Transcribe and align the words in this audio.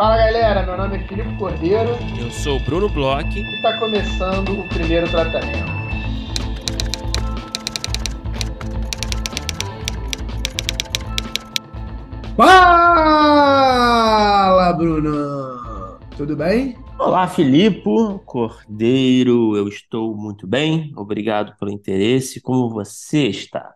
Fala 0.00 0.16
galera, 0.16 0.64
meu 0.64 0.78
nome 0.78 0.96
é 0.96 1.00
Filipe 1.06 1.36
Cordeiro. 1.36 1.90
Eu 2.18 2.30
sou 2.30 2.56
o 2.56 2.60
Bruno 2.64 2.88
Bloch. 2.88 3.38
E 3.38 3.42
está 3.56 3.78
começando 3.78 4.58
o 4.58 4.66
primeiro 4.66 5.06
tratamento. 5.10 5.70
Fala, 12.34 13.52
Bruno! 14.72 15.98
Tudo 16.16 16.34
bem? 16.34 16.78
Olá, 16.98 17.28
Filipe 17.28 17.82
Cordeiro. 18.24 19.54
Eu 19.54 19.68
estou 19.68 20.16
muito 20.16 20.46
bem. 20.46 20.94
Obrigado 20.96 21.54
pelo 21.58 21.70
interesse. 21.70 22.40
Como 22.40 22.70
você 22.70 23.26
está? 23.26 23.74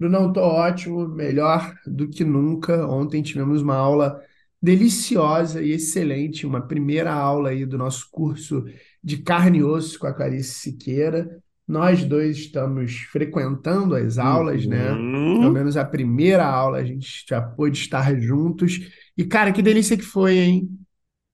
Brunão, 0.00 0.28
estou 0.28 0.44
ótimo, 0.44 1.06
melhor 1.06 1.74
do 1.86 2.08
que 2.08 2.24
nunca. 2.24 2.86
Ontem 2.86 3.20
tivemos 3.20 3.60
uma 3.60 3.76
aula 3.76 4.26
deliciosa 4.60 5.62
e 5.62 5.72
excelente, 5.72 6.46
uma 6.46 6.60
primeira 6.60 7.12
aula 7.12 7.50
aí 7.50 7.64
do 7.64 7.78
nosso 7.78 8.08
curso 8.10 8.64
de 9.02 9.18
carne 9.18 9.58
e 9.58 9.64
osso 9.64 9.98
com 9.98 10.06
a 10.06 10.12
Clarice 10.12 10.54
Siqueira. 10.54 11.40
Nós 11.66 12.02
dois 12.04 12.38
estamos 12.38 13.00
frequentando 13.12 13.94
as 13.94 14.18
aulas, 14.18 14.66
né? 14.66 14.90
Uhum. 14.92 15.40
Pelo 15.40 15.52
menos 15.52 15.76
a 15.76 15.84
primeira 15.84 16.46
aula 16.46 16.78
a 16.78 16.84
gente 16.84 17.24
já 17.28 17.40
pôde 17.40 17.78
estar 17.78 18.18
juntos. 18.18 18.80
E, 19.16 19.24
cara, 19.24 19.52
que 19.52 19.62
delícia 19.62 19.96
que 19.96 20.04
foi, 20.04 20.38
hein? 20.38 20.68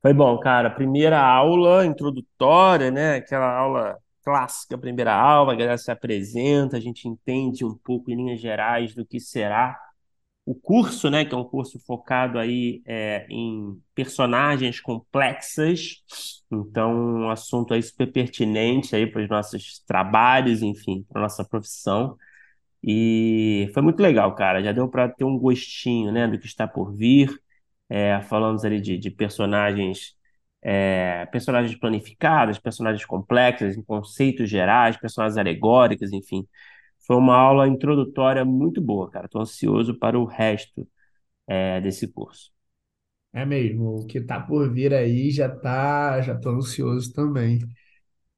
Foi 0.03 0.13
bom, 0.13 0.39
cara. 0.39 0.71
Primeira 0.71 1.21
aula 1.21 1.87
introdutória, 1.87 2.91
né? 2.91 3.17
Aquela 3.17 3.57
aula 3.57 3.97
clássica, 4.25 4.77
primeira 4.77 5.15
aula, 5.15 5.53
a 5.53 5.57
galera 5.57 5.79
se 5.79 5.91
apresenta, 5.91 6.77
a 6.77 6.81
gente 6.81 7.07
entende 7.07 7.65
um 7.65 7.75
pouco 7.85 8.11
em 8.11 8.17
linhas 8.17 8.41
gerais 8.41 8.95
do 8.95 9.07
que 9.07 9.21
será 9.21 9.79
o 10.47 10.55
curso, 10.55 11.11
né, 11.11 11.25
que 11.25 11.35
é 11.35 11.39
um 11.39 11.45
curso 11.45 11.79
focado 11.87 12.39
aí 12.39 12.83
é, 12.87 13.27
em 13.31 13.81
personagens 13.95 14.81
complexas, 14.81 16.03
então 16.53 16.93
um 16.95 17.31
assunto 17.31 17.73
aí 17.75 17.83
super 17.83 18.11
pertinente 18.13 18.95
aí 18.95 19.07
para 19.07 19.23
os 19.23 19.29
nossos 19.29 19.81
trabalhos, 19.87 20.63
enfim, 20.63 21.05
para 21.11 21.23
nossa 21.23 21.45
profissão. 21.45 22.17
E 22.83 23.71
foi 23.75 23.83
muito 23.83 24.01
legal, 24.01 24.35
cara. 24.35 24.63
Já 24.63 24.73
deu 24.73 24.89
para 24.89 25.09
ter 25.09 25.25
um 25.25 25.39
gostinho, 25.39 26.13
né, 26.13 26.29
do 26.29 26.39
que 26.39 26.47
está 26.47 26.69
por 26.69 26.95
vir. 26.95 27.31
É, 27.89 28.21
falamos 28.23 28.65
ali 28.65 28.81
de, 28.81 28.99
de 28.99 29.11
personagens, 29.11 30.15
é, 30.63 31.27
personagens 31.27 31.79
planificadas, 31.79 32.59
personagens 32.59 33.05
complexas, 33.07 33.77
em 33.77 33.83
conceitos 33.83 34.51
gerais, 34.51 34.97
personagens 34.97 35.39
alegóricas, 35.39 36.13
enfim. 36.13 36.47
Foi 37.07 37.17
uma 37.17 37.37
aula 37.37 37.69
introdutória 37.69 38.45
muito 38.45 38.81
boa, 38.81 39.11
cara. 39.11 39.27
Estou 39.27 39.43
ansioso 39.43 39.95
para 39.95 40.19
o 40.19 40.25
resto 40.25 40.87
é, 41.47 41.81
desse 41.81 42.09
curso. 42.09 42.53
É 43.33 43.45
mesmo, 43.45 43.97
o 43.97 44.07
que 44.07 44.21
tá 44.21 44.41
por 44.41 44.73
vir 44.73 44.95
aí 44.95 45.31
já 45.31 45.49
tá, 45.49 46.21
já 46.21 46.37
tô 46.39 46.51
ansioso 46.51 47.13
também. 47.13 47.59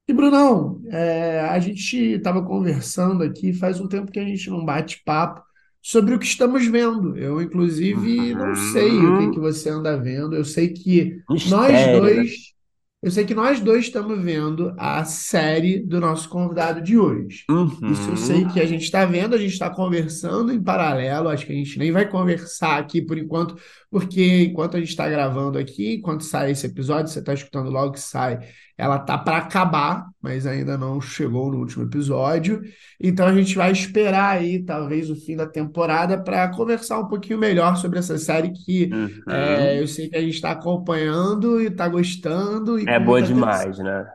E 0.07 0.13
Brunão, 0.13 0.81
é, 0.87 1.41
a 1.41 1.59
gente 1.59 1.97
estava 1.97 2.43
conversando 2.43 3.23
aqui, 3.23 3.53
faz 3.53 3.79
um 3.79 3.87
tempo 3.87 4.11
que 4.11 4.19
a 4.19 4.25
gente 4.25 4.49
não 4.49 4.65
bate 4.65 5.03
papo 5.03 5.43
sobre 5.81 6.15
o 6.15 6.19
que 6.19 6.25
estamos 6.25 6.65
vendo. 6.65 7.17
Eu, 7.17 7.41
inclusive, 7.41 8.33
não 8.33 8.55
sei 8.55 8.91
o 8.91 9.17
que 9.19 9.35
que 9.35 9.39
você 9.39 9.69
anda 9.69 9.97
vendo. 9.97 10.35
Eu 10.35 10.45
sei 10.45 10.69
que 10.69 11.21
nós 11.49 11.71
Mistério, 11.71 12.03
né? 12.03 12.13
dois, 12.15 12.53
eu 13.01 13.11
sei 13.11 13.25
que 13.25 13.35
nós 13.35 13.59
dois 13.59 13.85
estamos 13.85 14.21
vendo 14.23 14.73
a 14.77 15.05
série 15.05 15.79
do 15.79 15.99
nosso 15.99 16.27
convidado 16.29 16.81
de 16.81 16.97
hoje. 16.97 17.43
Isso 17.91 18.09
eu 18.09 18.17
sei 18.17 18.43
Uhum. 18.43 18.49
que 18.49 18.59
a 18.59 18.65
gente 18.65 18.83
está 18.83 19.05
vendo, 19.05 19.35
a 19.35 19.37
gente 19.37 19.53
está 19.53 19.69
conversando 19.69 20.51
em 20.51 20.61
paralelo. 20.61 21.29
Acho 21.29 21.45
que 21.45 21.51
a 21.53 21.55
gente 21.55 21.77
nem 21.77 21.91
vai 21.91 22.09
conversar 22.09 22.77
aqui 22.79 23.01
por 23.01 23.17
enquanto, 23.17 23.55
porque 23.89 24.43
enquanto 24.45 24.75
a 24.77 24.79
gente 24.79 24.89
está 24.89 25.07
gravando 25.07 25.57
aqui, 25.59 25.95
enquanto 25.95 26.23
sai 26.23 26.51
esse 26.51 26.65
episódio, 26.65 27.11
você 27.11 27.19
está 27.19 27.33
escutando 27.33 27.69
logo 27.69 27.93
que 27.93 27.99
sai, 27.99 28.39
ela 28.77 28.99
tá 28.99 29.17
para 29.17 29.37
acabar, 29.37 30.07
mas 30.21 30.45
ainda 30.45 30.77
não 30.77 31.01
chegou 31.01 31.51
no 31.51 31.57
último 31.59 31.83
episódio. 31.85 32.61
Então 33.01 33.25
a 33.27 33.33
gente 33.35 33.55
vai 33.55 33.71
esperar 33.71 34.37
aí, 34.37 34.63
talvez, 34.63 35.09
o 35.09 35.15
fim 35.15 35.35
da 35.35 35.47
temporada 35.47 36.21
para 36.21 36.47
conversar 36.49 36.99
um 36.99 37.07
pouquinho 37.07 37.39
melhor 37.39 37.75
sobre 37.77 37.99
essa 37.99 38.17
série 38.17 38.51
que 38.51 38.89
é, 39.27 39.79
Uhum. 39.79 39.81
eu 39.81 39.87
sei 39.87 40.09
que 40.09 40.15
a 40.17 40.21
gente 40.21 40.35
está 40.35 40.51
acompanhando 40.51 41.61
e 41.61 41.67
está 41.67 41.87
gostando 41.87 42.79
e 42.79 42.85
É 42.85 42.99
boa 42.99 43.21
muita 43.21 43.25
atenção. 43.25 43.67
demais, 43.67 43.77
né? 43.79 44.05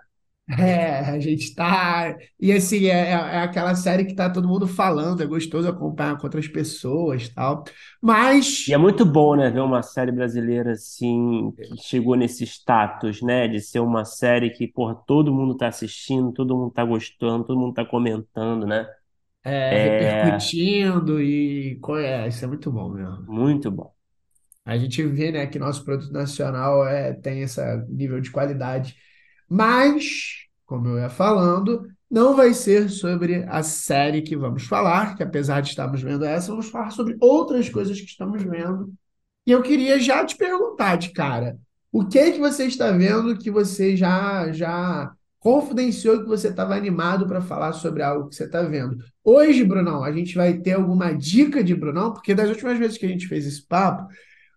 É, 0.58 0.98
a 1.00 1.18
gente 1.18 1.54
tá. 1.54 2.14
E 2.38 2.52
assim, 2.52 2.86
é, 2.86 3.10
é 3.10 3.12
é 3.12 3.38
aquela 3.42 3.74
série 3.74 4.04
que 4.04 4.14
tá 4.14 4.28
todo 4.30 4.46
mundo 4.48 4.66
falando, 4.66 5.22
é 5.22 5.26
gostoso 5.26 5.68
acompanhar 5.68 6.16
com 6.18 6.24
outras 6.26 6.46
pessoas 6.48 7.24
e 7.26 7.34
tal. 7.34 7.64
Mas, 8.02 8.66
E 8.66 8.72
é 8.72 8.78
muito 8.78 9.04
bom, 9.04 9.34
né, 9.34 9.50
ver 9.50 9.60
uma 9.60 9.82
série 9.82 10.12
brasileira 10.12 10.72
assim, 10.72 11.50
que 11.62 11.76
chegou 11.76 12.14
nesse 12.16 12.44
status, 12.46 13.20
né, 13.20 13.48
de 13.48 13.60
ser 13.60 13.80
uma 13.80 14.04
série 14.04 14.50
que, 14.50 14.68
porra, 14.68 14.94
todo 15.06 15.34
mundo 15.34 15.56
tá 15.56 15.66
assistindo, 15.68 16.32
todo 16.32 16.56
mundo 16.56 16.70
tá 16.72 16.84
gostando, 16.84 17.44
todo 17.44 17.58
mundo 17.58 17.74
tá 17.74 17.84
comentando, 17.84 18.64
né? 18.66 18.88
é, 19.44 19.76
É 19.76 19.78
repercutindo 19.78 21.20
e. 21.20 21.80
É, 22.04 22.28
isso 22.28 22.44
é 22.44 22.48
muito 22.48 22.70
bom 22.70 22.90
mesmo. 22.90 23.26
muito 23.26 23.70
bom. 23.70 23.94
A 24.64 24.78
gente 24.78 25.02
vê, 25.06 25.32
né, 25.32 25.46
que 25.46 25.58
nosso 25.58 25.84
produto 25.84 26.12
nacional 26.12 26.86
é, 26.86 27.12
tem 27.12 27.42
esse 27.42 27.60
nível 27.88 28.20
de 28.20 28.30
qualidade. 28.30 28.96
Mas, 29.52 30.46
como 30.64 30.88
eu 30.88 30.98
ia 30.98 31.10
falando, 31.10 31.86
não 32.10 32.34
vai 32.34 32.54
ser 32.54 32.88
sobre 32.88 33.44
a 33.46 33.62
série 33.62 34.22
que 34.22 34.34
vamos 34.34 34.62
falar, 34.62 35.14
que 35.14 35.22
apesar 35.22 35.60
de 35.60 35.68
estarmos 35.68 36.00
vendo 36.00 36.24
essa, 36.24 36.48
vamos 36.50 36.70
falar 36.70 36.90
sobre 36.90 37.18
outras 37.20 37.68
coisas 37.68 38.00
que 38.00 38.06
estamos 38.06 38.42
vendo. 38.42 38.90
E 39.46 39.50
eu 39.50 39.60
queria 39.60 40.00
já 40.00 40.24
te 40.24 40.38
perguntar 40.38 40.96
de 40.96 41.10
cara, 41.10 41.58
o 41.92 42.02
que 42.02 42.18
é 42.18 42.30
que 42.30 42.38
você 42.38 42.64
está 42.64 42.90
vendo 42.92 43.36
que 43.36 43.50
você 43.50 43.94
já 43.94 44.50
já 44.52 45.12
confidenciou 45.38 46.22
que 46.22 46.28
você 46.28 46.48
estava 46.48 46.74
animado 46.74 47.26
para 47.26 47.42
falar 47.42 47.74
sobre 47.74 48.02
algo 48.02 48.30
que 48.30 48.34
você 48.34 48.44
está 48.44 48.62
vendo? 48.62 49.04
Hoje, 49.22 49.62
Brunão, 49.64 50.02
a 50.02 50.12
gente 50.12 50.34
vai 50.34 50.54
ter 50.54 50.72
alguma 50.72 51.12
dica 51.12 51.62
de 51.62 51.74
Brunão, 51.74 52.14
porque 52.14 52.34
das 52.34 52.48
últimas 52.48 52.78
vezes 52.78 52.96
que 52.96 53.04
a 53.04 53.08
gente 53.10 53.28
fez 53.28 53.46
esse 53.46 53.66
papo, 53.66 54.08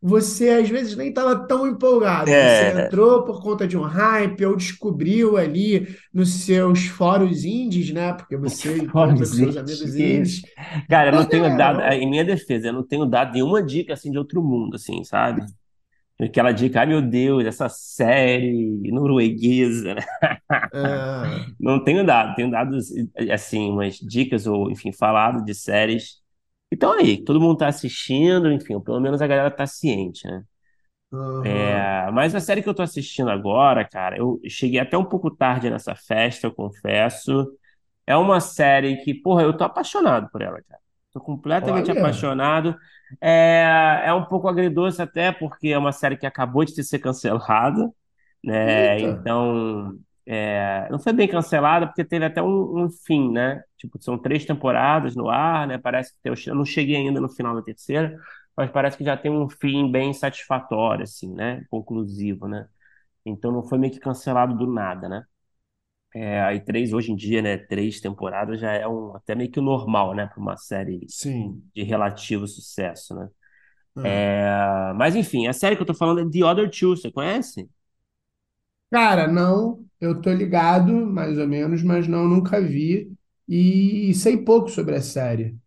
você 0.02 0.50
às 0.50 0.70
vezes 0.70 0.96
nem 0.96 1.10
estava 1.10 1.48
tão 1.48 1.68
empolgado. 1.68 2.38
Você 2.38 2.66
É, 2.68 2.74
entrou 2.74 3.24
por 3.26 3.42
conta 3.42 3.68
de 3.68 3.78
um 3.78 3.84
hype 3.84 4.46
ou 4.46 4.56
descobriu 4.56 5.38
ali 5.38 5.88
nos 6.14 6.30
seus 6.46 6.86
fóruns 6.88 7.44
indies, 7.44 7.92
né? 7.92 8.14
Porque 8.14 8.38
você 8.38 8.78
encontra 8.78 9.18
com 9.18 9.26
seus 9.26 9.58
amigos 9.58 9.96
indies. 9.96 10.46
Cara, 10.90 11.10
eu 11.10 11.14
não 11.14 11.28
tenho 11.30 11.56
É, 11.56 11.56
dado, 11.56 11.82
em 11.82 12.10
minha 12.10 12.24
defesa, 12.26 12.68
eu 12.68 12.74
não 12.74 12.84
tenho 12.86 13.06
dado 13.06 13.34
nenhuma 13.34 13.62
dica 13.64 13.94
assim 13.94 14.12
de 14.12 14.18
outro 14.18 14.44
mundo, 14.44 14.76
assim, 14.76 15.04
sabe? 15.04 15.42
Aquela 16.22 16.52
dica, 16.54 16.82
ai 16.82 16.88
meu 16.88 17.02
Deus, 17.02 17.46
essa 17.46 17.70
série 17.70 18.92
norueguesa, 18.92 19.96
né? 19.96 20.02
é, 20.74 21.56
Não 21.60 21.84
tenho 21.84 22.06
dado, 22.06 22.36
tenho 22.36 22.52
dado 22.52 22.78
assim 23.32 23.70
umas 23.70 23.98
dicas 24.00 24.46
ou 24.48 24.70
enfim 24.72 24.92
falado 24.92 25.44
de 25.44 25.54
séries 25.54 26.22
que 26.78 26.86
estão 26.86 26.94
aí, 26.94 27.24
todo 27.24 27.40
mundo 27.42 27.58
tá 27.58 27.68
assistindo, 27.68 28.52
enfim, 28.52 28.80
pelo 28.82 29.00
menos 29.00 29.22
a 29.22 29.28
galera 29.28 29.52
tá 29.52 29.66
ciente, 29.68 30.28
né? 30.28 30.44
aham. 31.12 31.90
É, 32.08 32.10
mas 32.12 32.34
a 32.36 32.40
série 32.40 32.64
que 32.64 32.70
eu 32.70 32.74
tô 32.74 32.82
assistindo 32.82 33.30
agora, 33.30 33.88
cara, 33.88 34.18
eu 34.18 34.40
cheguei 34.50 34.80
até 34.80 34.98
um 34.98 35.06
pouco 35.06 35.30
tarde 35.30 35.70
nessa 35.70 35.96
festa, 35.96 36.48
eu 36.48 36.54
confesso. 36.54 37.52
É 38.08 38.16
uma 38.18 38.40
série 38.42 38.98
que, 39.04 39.14
porra, 39.14 39.44
eu 39.44 39.56
tô 39.58 39.64
apaixonado 39.66 40.30
por 40.32 40.42
ela, 40.42 40.62
cara. 40.64 40.82
Tô 41.14 41.22
completamente 41.22 41.92
Olha, 41.92 41.92
apaixonado. 41.92 42.76
É, 43.22 44.04
é 44.06 44.14
um 44.14 44.26
pouco 44.26 44.48
agridoce 44.48 45.02
até, 45.02 45.32
porque 45.32 45.70
é 45.70 45.78
uma 45.78 45.92
série 45.94 46.18
que 46.18 46.26
acabou 46.28 46.66
de 46.66 46.84
ser 46.84 47.00
cancelada 47.00 47.90
né? 48.44 49.02
eita. 49.02 49.02
Então, 49.02 49.98
é, 50.26 50.88
não 50.90 51.00
foi 51.00 51.14
bem 51.14 51.28
cancelada 51.28 51.86
porque 51.88 52.04
teve 52.04 52.26
até 52.26 52.42
um, 52.42 52.86
um 52.86 52.90
fim, 52.90 53.32
né? 53.32 53.64
Tipo, 53.78 54.02
são 54.02 54.18
três 54.18 54.46
temporadas 54.46 55.16
no 55.16 55.30
ar, 55.30 55.68
né? 55.68 55.78
Parece 55.78 56.14
que 56.14 56.20
tem, 56.22 56.34
eu 56.48 56.56
não 56.56 56.66
cheguei 56.66 56.96
ainda 56.96 57.22
no 57.22 57.30
final 57.30 57.56
da 57.56 57.62
terceira, 57.62 58.20
mas 58.58 58.72
parece 58.72 58.98
que 58.98 59.04
já 59.04 59.16
tem 59.16 59.32
um 59.32 59.48
fim 59.50 59.92
bem 59.92 60.14
satisfatório, 60.14 61.04
assim, 61.04 61.32
né? 61.34 61.64
Conclusivo, 61.70 62.48
né? 62.48 62.68
Então 63.26 63.52
não 63.52 63.64
foi 63.64 63.78
meio 63.78 63.94
que 63.94 64.00
cancelado 64.00 64.56
do 64.58 64.66
nada, 64.66 65.08
né? 65.08 65.24
É, 66.16 66.42
aí 66.42 66.62
três, 66.62 66.94
hoje 66.94 67.12
em 67.12 67.16
dia, 67.16 67.42
né? 67.42 67.58
Três 67.58 68.00
temporadas 68.00 68.60
já 68.60 68.72
é 68.72 68.88
um, 68.88 69.16
até 69.16 69.36
meio 69.36 69.52
que 69.52 69.60
normal, 69.60 70.14
né? 70.16 70.26
Para 70.28 70.40
uma 70.40 70.58
série 70.58 71.06
Sim. 71.10 71.62
de 71.76 71.84
relativo 71.84 72.48
sucesso, 72.48 73.14
né? 73.14 73.30
Ah. 73.98 74.08
É, 74.08 74.94
mas 74.94 75.16
enfim, 75.16 75.48
a 75.48 75.54
série 75.54 75.76
que 75.76 75.82
eu 75.82 75.86
tô 75.86 75.94
falando 75.94 76.22
é 76.22 76.32
The 76.32 76.46
Other 76.46 76.70
Two, 76.70 76.96
você 76.96 77.12
conhece? 77.12 77.70
Cara, 78.96 79.28
não, 79.28 79.86
eu 80.00 80.22
tô 80.22 80.32
ligado, 80.32 80.94
mais 81.06 81.38
ou 81.38 81.48
menos, 81.48 81.84
mas 81.84 82.08
não, 82.08 82.28
nunca 82.28 82.62
vi. 82.62 83.12
E 83.48 84.14
sei 84.16 84.38
pouco 84.38 84.70
sobre 84.70 84.96
a 84.96 85.02
série. 85.02 85.58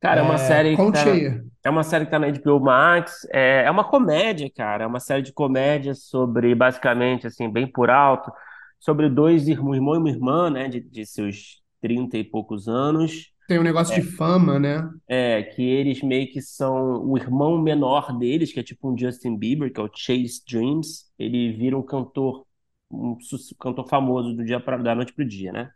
Cara, 0.00 0.20
é 0.20 0.22
uma 0.24 0.38
É, 0.38 0.38
série 0.38 0.76
que 0.78 0.88
conte 0.88 0.90
tá. 0.90 1.08
aí. 1.08 1.42
É 1.64 1.70
uma 1.70 1.84
série 1.84 2.04
que 2.04 2.10
tá 2.10 2.18
na 2.18 2.26
HBO 2.26 2.58
Max. 2.60 3.26
É, 3.32 3.64
é 3.64 3.70
uma 3.70 3.84
comédia, 3.88 4.50
cara. 4.50 4.84
É 4.84 4.86
uma 4.86 4.98
série 5.00 5.22
de 5.22 5.32
comédia 5.32 5.94
sobre, 5.94 6.54
basicamente, 6.54 7.26
assim, 7.26 7.48
bem 7.50 7.66
por 7.70 7.88
alto, 7.90 8.32
sobre 8.80 9.08
dois 9.08 9.46
irmãos, 9.48 9.70
um 9.70 9.74
irmão 9.76 9.94
e 9.94 9.98
uma 9.98 10.10
irmã, 10.10 10.50
né, 10.50 10.68
de, 10.68 10.80
de 10.80 11.06
seus 11.06 11.62
30 11.80 12.16
e 12.18 12.24
poucos 12.24 12.66
anos. 12.68 13.30
tem 13.46 13.58
um 13.58 13.62
negócio 13.62 13.94
de 13.94 14.02
fama, 14.02 14.58
né? 14.58 14.88
É, 15.08 15.42
que 15.42 15.62
eles 15.62 16.00
meio 16.02 16.30
que 16.32 16.40
são 16.40 17.04
o 17.04 17.18
irmão 17.18 17.60
menor 17.60 18.16
deles, 18.18 18.52
que 18.52 18.60
é 18.60 18.62
tipo 18.62 18.90
um 18.90 18.96
Justin 18.96 19.36
Bieber, 19.36 19.70
que 19.72 19.78
é 19.80 19.82
o 19.84 19.90
Chase 19.94 20.42
Dreams. 20.48 21.04
Ele 21.18 21.52
vira 21.52 21.76
um 21.76 21.82
cantor, 21.82 22.46
um 22.92 23.16
cantor 23.58 23.88
famoso 23.88 24.34
do 24.34 24.44
dia 24.44 24.60
para 24.60 24.76
da 24.76 24.94
noite 24.94 25.12
pro 25.12 25.24
dia, 25.24 25.52
né? 25.52 25.70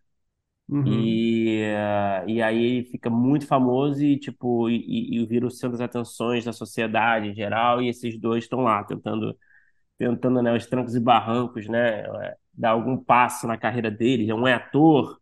Uhum. 0.68 0.84
E, 0.86 1.62
uh, 1.62 2.28
e 2.28 2.42
aí 2.42 2.62
ele 2.64 2.84
fica 2.84 3.08
muito 3.08 3.46
famoso 3.46 4.02
e, 4.02 4.18
tipo, 4.18 4.68
e, 4.68 5.16
e 5.16 5.26
vira 5.26 5.46
o 5.46 5.50
centro 5.50 5.78
das 5.78 5.80
atenções 5.80 6.44
da 6.44 6.52
sociedade 6.52 7.28
em 7.28 7.34
geral, 7.34 7.80
e 7.80 7.88
esses 7.88 8.18
dois 8.18 8.44
estão 8.44 8.60
lá 8.60 8.82
tentando, 8.82 9.36
tentando, 9.98 10.42
né, 10.42 10.54
os 10.56 10.66
trancos 10.66 10.96
e 10.96 11.00
barrancos, 11.00 11.68
né, 11.68 12.00
é, 12.00 12.36
dar 12.52 12.70
algum 12.70 12.96
passo 12.96 13.46
na 13.46 13.56
carreira 13.56 13.90
deles. 13.90 14.28
Um 14.30 14.46
é 14.46 14.54
ator, 14.54 15.20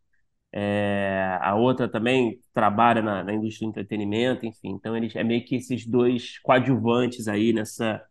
é, 0.52 1.38
a 1.42 1.54
outra 1.56 1.88
também 1.88 2.40
trabalha 2.54 3.02
na, 3.02 3.24
na 3.24 3.34
indústria 3.34 3.66
do 3.66 3.70
entretenimento, 3.70 4.46
enfim. 4.46 4.70
Então, 4.70 4.96
eles, 4.96 5.14
é 5.16 5.24
meio 5.24 5.44
que 5.44 5.56
esses 5.56 5.86
dois 5.86 6.38
coadjuvantes 6.40 7.28
aí 7.28 7.52
nessa 7.52 8.02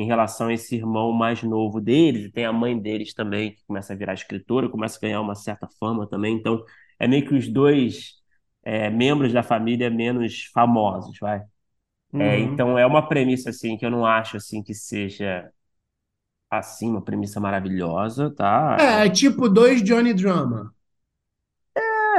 em 0.00 0.06
relação 0.06 0.48
a 0.48 0.54
esse 0.54 0.76
irmão 0.76 1.12
mais 1.12 1.42
novo 1.42 1.80
deles, 1.80 2.26
e 2.26 2.30
tem 2.32 2.44
a 2.44 2.52
mãe 2.52 2.78
deles 2.78 3.14
também, 3.14 3.52
que 3.54 3.64
começa 3.66 3.92
a 3.92 3.96
virar 3.96 4.14
escritora, 4.14 4.68
começa 4.68 4.98
a 4.98 5.00
ganhar 5.00 5.20
uma 5.20 5.34
certa 5.34 5.68
fama 5.78 6.08
também. 6.08 6.36
Então, 6.36 6.64
é 6.98 7.06
meio 7.08 7.26
que 7.26 7.34
os 7.34 7.48
dois 7.48 8.14
é, 8.62 8.90
membros 8.90 9.32
da 9.32 9.42
família 9.42 9.90
menos 9.90 10.44
famosos, 10.52 11.18
vai. 11.20 11.38
É, 11.38 11.42
uhum. 12.12 12.22
É, 12.22 12.40
então, 12.40 12.78
é 12.78 12.86
uma 12.86 13.06
premissa, 13.08 13.50
assim, 13.50 13.76
que 13.76 13.86
eu 13.86 13.90
não 13.90 14.04
acho, 14.04 14.36
assim, 14.36 14.62
que 14.62 14.74
seja, 14.74 15.50
assim, 16.50 16.90
uma 16.90 17.02
premissa 17.02 17.40
maravilhosa, 17.40 18.34
tá? 18.34 18.76
É, 18.78 19.06
é 19.06 19.10
tipo 19.10 19.48
dois 19.48 19.82
Johnny 19.82 20.12
Drama. 20.12 20.74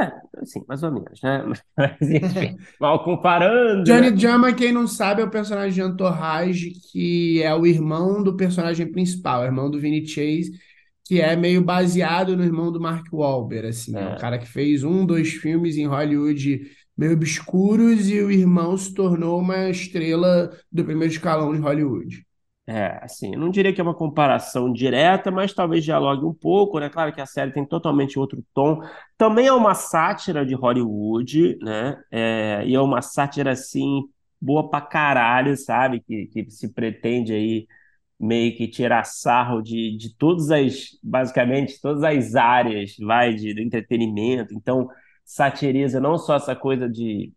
É, 0.02 0.44
sim, 0.44 0.62
mais 0.66 0.82
ou 0.82 0.92
menos, 0.92 1.20
né? 1.22 1.44
Mas, 1.76 2.10
enfim, 2.10 2.56
mal 2.80 3.02
comparando. 3.04 3.84
Johnny 3.84 4.10
né? 4.10 4.52
Quem 4.52 4.72
não 4.72 4.86
sabe, 4.86 5.22
é 5.22 5.24
o 5.24 5.30
personagem 5.30 5.72
de 5.72 5.80
Entourage, 5.80 6.72
que 6.90 7.42
é 7.42 7.54
o 7.54 7.66
irmão 7.66 8.22
do 8.22 8.36
personagem 8.36 8.90
principal, 8.90 9.42
o 9.42 9.44
irmão 9.44 9.70
do 9.70 9.80
Vinny 9.80 10.06
Chase, 10.06 10.52
que 11.04 11.20
é 11.20 11.36
meio 11.36 11.62
baseado 11.62 12.36
no 12.36 12.44
irmão 12.44 12.72
do 12.72 12.80
Mark 12.80 13.06
Wahlberg, 13.12 13.68
assim. 13.68 13.96
É. 13.96 14.00
é 14.00 14.08
um 14.08 14.16
cara 14.16 14.38
que 14.38 14.46
fez 14.46 14.82
um, 14.82 15.04
dois 15.04 15.32
filmes 15.32 15.76
em 15.76 15.86
Hollywood 15.86 16.62
meio 16.96 17.12
obscuros 17.12 18.08
e 18.10 18.20
o 18.20 18.30
irmão 18.30 18.76
se 18.76 18.92
tornou 18.92 19.40
uma 19.40 19.68
estrela 19.70 20.50
do 20.70 20.84
primeiro 20.84 21.12
escalão 21.12 21.54
em 21.54 21.58
Hollywood. 21.58 22.24
É, 22.64 23.00
assim, 23.02 23.34
eu 23.34 23.40
não 23.40 23.50
diria 23.50 23.72
que 23.72 23.80
é 23.80 23.84
uma 23.84 23.94
comparação 23.94 24.72
direta, 24.72 25.32
mas 25.32 25.52
talvez 25.52 25.84
dialogue 25.84 26.24
um 26.24 26.32
pouco, 26.32 26.78
né? 26.78 26.88
Claro 26.88 27.12
que 27.12 27.20
a 27.20 27.26
série 27.26 27.52
tem 27.52 27.66
totalmente 27.66 28.18
outro 28.18 28.44
tom. 28.54 28.80
Também 29.18 29.48
é 29.48 29.52
uma 29.52 29.74
sátira 29.74 30.46
de 30.46 30.54
Hollywood, 30.54 31.58
né? 31.60 32.00
É, 32.10 32.62
e 32.64 32.74
é 32.74 32.80
uma 32.80 33.02
sátira, 33.02 33.50
assim, 33.52 34.04
boa 34.40 34.70
pra 34.70 34.80
caralho, 34.80 35.56
sabe? 35.56 36.00
Que, 36.00 36.26
que 36.26 36.50
se 36.50 36.72
pretende 36.72 37.32
aí 37.32 37.66
meio 38.18 38.56
que 38.56 38.68
tirar 38.68 39.04
sarro 39.04 39.60
de, 39.62 39.96
de 39.96 40.16
todas 40.16 40.50
as, 40.52 40.90
basicamente, 41.02 41.80
todas 41.80 42.04
as 42.04 42.34
áreas, 42.36 42.94
vai, 43.00 43.34
de, 43.34 43.54
do 43.54 43.60
entretenimento. 43.60 44.54
Então, 44.54 44.88
satiriza 45.24 46.00
não 46.00 46.16
só 46.16 46.36
essa 46.36 46.54
coisa 46.54 46.88
de 46.88 47.32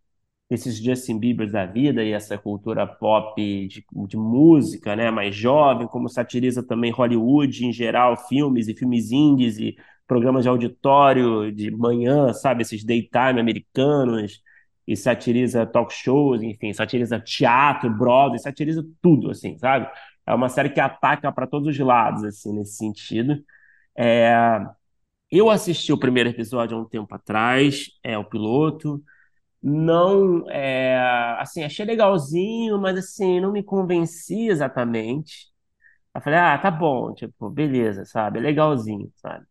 esses 0.50 0.78
Justin 0.78 1.20
Bieber 1.20 1.52
da 1.52 1.66
vida 1.66 2.04
e 2.04 2.12
essa 2.12 2.38
cultura 2.38 2.86
pop 2.86 3.42
de, 3.68 3.86
de, 4.08 4.18
música, 4.18 4.96
né, 4.96 5.10
mais 5.12 5.36
jovem, 5.36 5.88
como 5.88 6.08
satiriza 6.10 6.62
também 6.64 6.92
Hollywood 6.92 7.66
em 7.66 7.74
geral, 7.74 8.16
filmes 8.28 8.68
e 8.68 8.76
filmes 8.76 9.12
indies 9.12 9.58
e 9.58 9.76
programas 10.08 10.44
de 10.44 10.50
auditório 10.50 11.52
de 11.52 11.72
manhã, 11.72 12.32
sabe, 12.34 12.62
esses 12.62 12.84
daytime 12.84 13.40
americanos, 13.40 14.42
e 14.88 14.96
satiriza 14.96 15.66
talk 15.66 15.94
shows, 15.94 16.42
enfim, 16.44 16.72
satiriza 16.74 17.20
teatro, 17.20 17.90
Broadway, 17.90 18.40
satiriza 18.40 18.86
tudo, 19.02 19.32
assim, 19.32 19.58
sabe? 19.58 19.90
É 20.28 20.34
uma 20.34 20.50
série 20.50 20.70
que 20.70 20.80
ataca 20.80 21.32
para 21.32 21.48
todos 21.48 21.68
os 21.68 21.80
lados, 21.80 22.24
assim, 22.24 22.54
nesse 22.54 22.78
sentido. 22.78 23.44
É... 23.98 24.60
Eu 25.32 25.50
assisti 25.50 25.92
o 25.92 25.98
primeiro 26.00 26.30
episódio 26.30 26.78
há 26.78 26.82
um 26.82 26.86
tempo 26.86 27.14
atrás, 27.16 27.88
é 28.04 28.18
o 28.18 28.24
piloto, 28.24 29.04
não 29.68 30.48
é, 30.52 30.96
assim 31.40 31.64
achei 31.64 31.84
legalzinho 31.84 32.80
mas 32.80 32.96
assim 33.00 33.40
não 33.42 33.52
me 33.52 33.64
convenci 33.64 34.48
exatamente. 34.48 35.48
Eu 36.14 36.22
falei 36.22 36.38
ah 36.40 36.58
tá 36.58 36.70
bom 36.70 37.14
tipo 37.16 37.50
beleza 37.50 38.06
sabe 38.06 38.38
é 38.38 38.42
legalzinho 38.44 39.12
sabe 39.16 39.44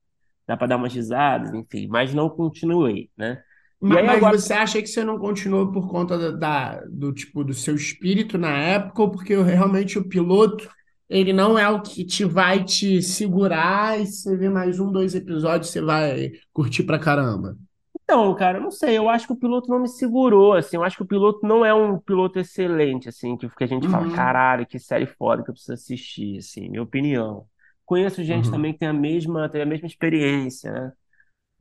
dá 0.46 0.56
para 0.56 0.68
dar 0.68 0.76
umas 0.76 0.94
risadas 0.94 1.52
enfim 1.52 1.88
mas 1.88 2.14
não 2.14 2.30
continuei 2.30 3.10
né? 3.16 3.42
Mas, 3.80 4.06
mas 4.06 4.16
agora... 4.16 4.38
você 4.38 4.52
acha 4.52 4.80
que 4.80 4.86
você 4.86 5.02
não 5.04 5.18
continuou 5.18 5.72
por 5.72 5.90
conta 5.90 6.16
da, 6.16 6.30
da, 6.30 6.84
do 6.88 7.12
tipo 7.12 7.42
do 7.42 7.52
seu 7.52 7.74
espírito 7.74 8.38
na 8.38 8.56
época 8.56 9.02
ou 9.02 9.10
porque 9.10 9.36
realmente 9.42 9.98
o 9.98 10.08
piloto 10.08 10.70
ele 11.08 11.32
não 11.32 11.58
é 11.58 11.68
o 11.68 11.82
que 11.82 12.04
te 12.04 12.24
vai 12.24 12.62
te 12.64 13.02
segurar 13.02 14.00
e 14.00 14.06
se 14.06 14.22
você 14.22 14.36
ver 14.36 14.50
mais 14.50 14.78
um 14.78 14.92
dois 14.92 15.14
episódios 15.14 15.70
você 15.70 15.80
vai 15.80 16.30
curtir 16.52 16.84
pra 16.84 17.00
caramba 17.00 17.56
então, 18.04 18.34
cara, 18.36 18.60
não 18.60 18.70
sei, 18.70 18.98
eu 18.98 19.08
acho 19.08 19.26
que 19.26 19.32
o 19.32 19.36
piloto 19.36 19.68
não 19.70 19.78
me 19.80 19.88
segurou, 19.88 20.52
assim, 20.52 20.76
eu 20.76 20.84
acho 20.84 20.96
que 20.96 21.02
o 21.02 21.06
piloto 21.06 21.46
não 21.46 21.64
é 21.64 21.72
um 21.74 21.98
piloto 21.98 22.38
excelente, 22.38 23.08
assim, 23.08 23.36
que, 23.36 23.48
que 23.48 23.64
a 23.64 23.66
gente 23.66 23.88
fala, 23.88 24.06
Uhum. 24.06 24.10
caralho, 24.10 24.66
que 24.66 24.78
série 24.78 25.06
foda 25.06 25.42
que 25.42 25.50
eu 25.50 25.54
preciso 25.54 25.72
assistir, 25.72 26.38
assim, 26.38 26.68
minha 26.68 26.82
opinião. 26.82 27.46
Conheço 27.86 28.22
gente 28.22 28.46
Uhum. 28.46 28.50
também 28.50 28.72
que 28.74 28.78
tem 28.80 28.88
a 28.88 28.92
mesma, 28.92 29.48
tem 29.48 29.62
a 29.62 29.66
mesma 29.66 29.86
experiência, 29.86 30.70
né? 30.72 30.92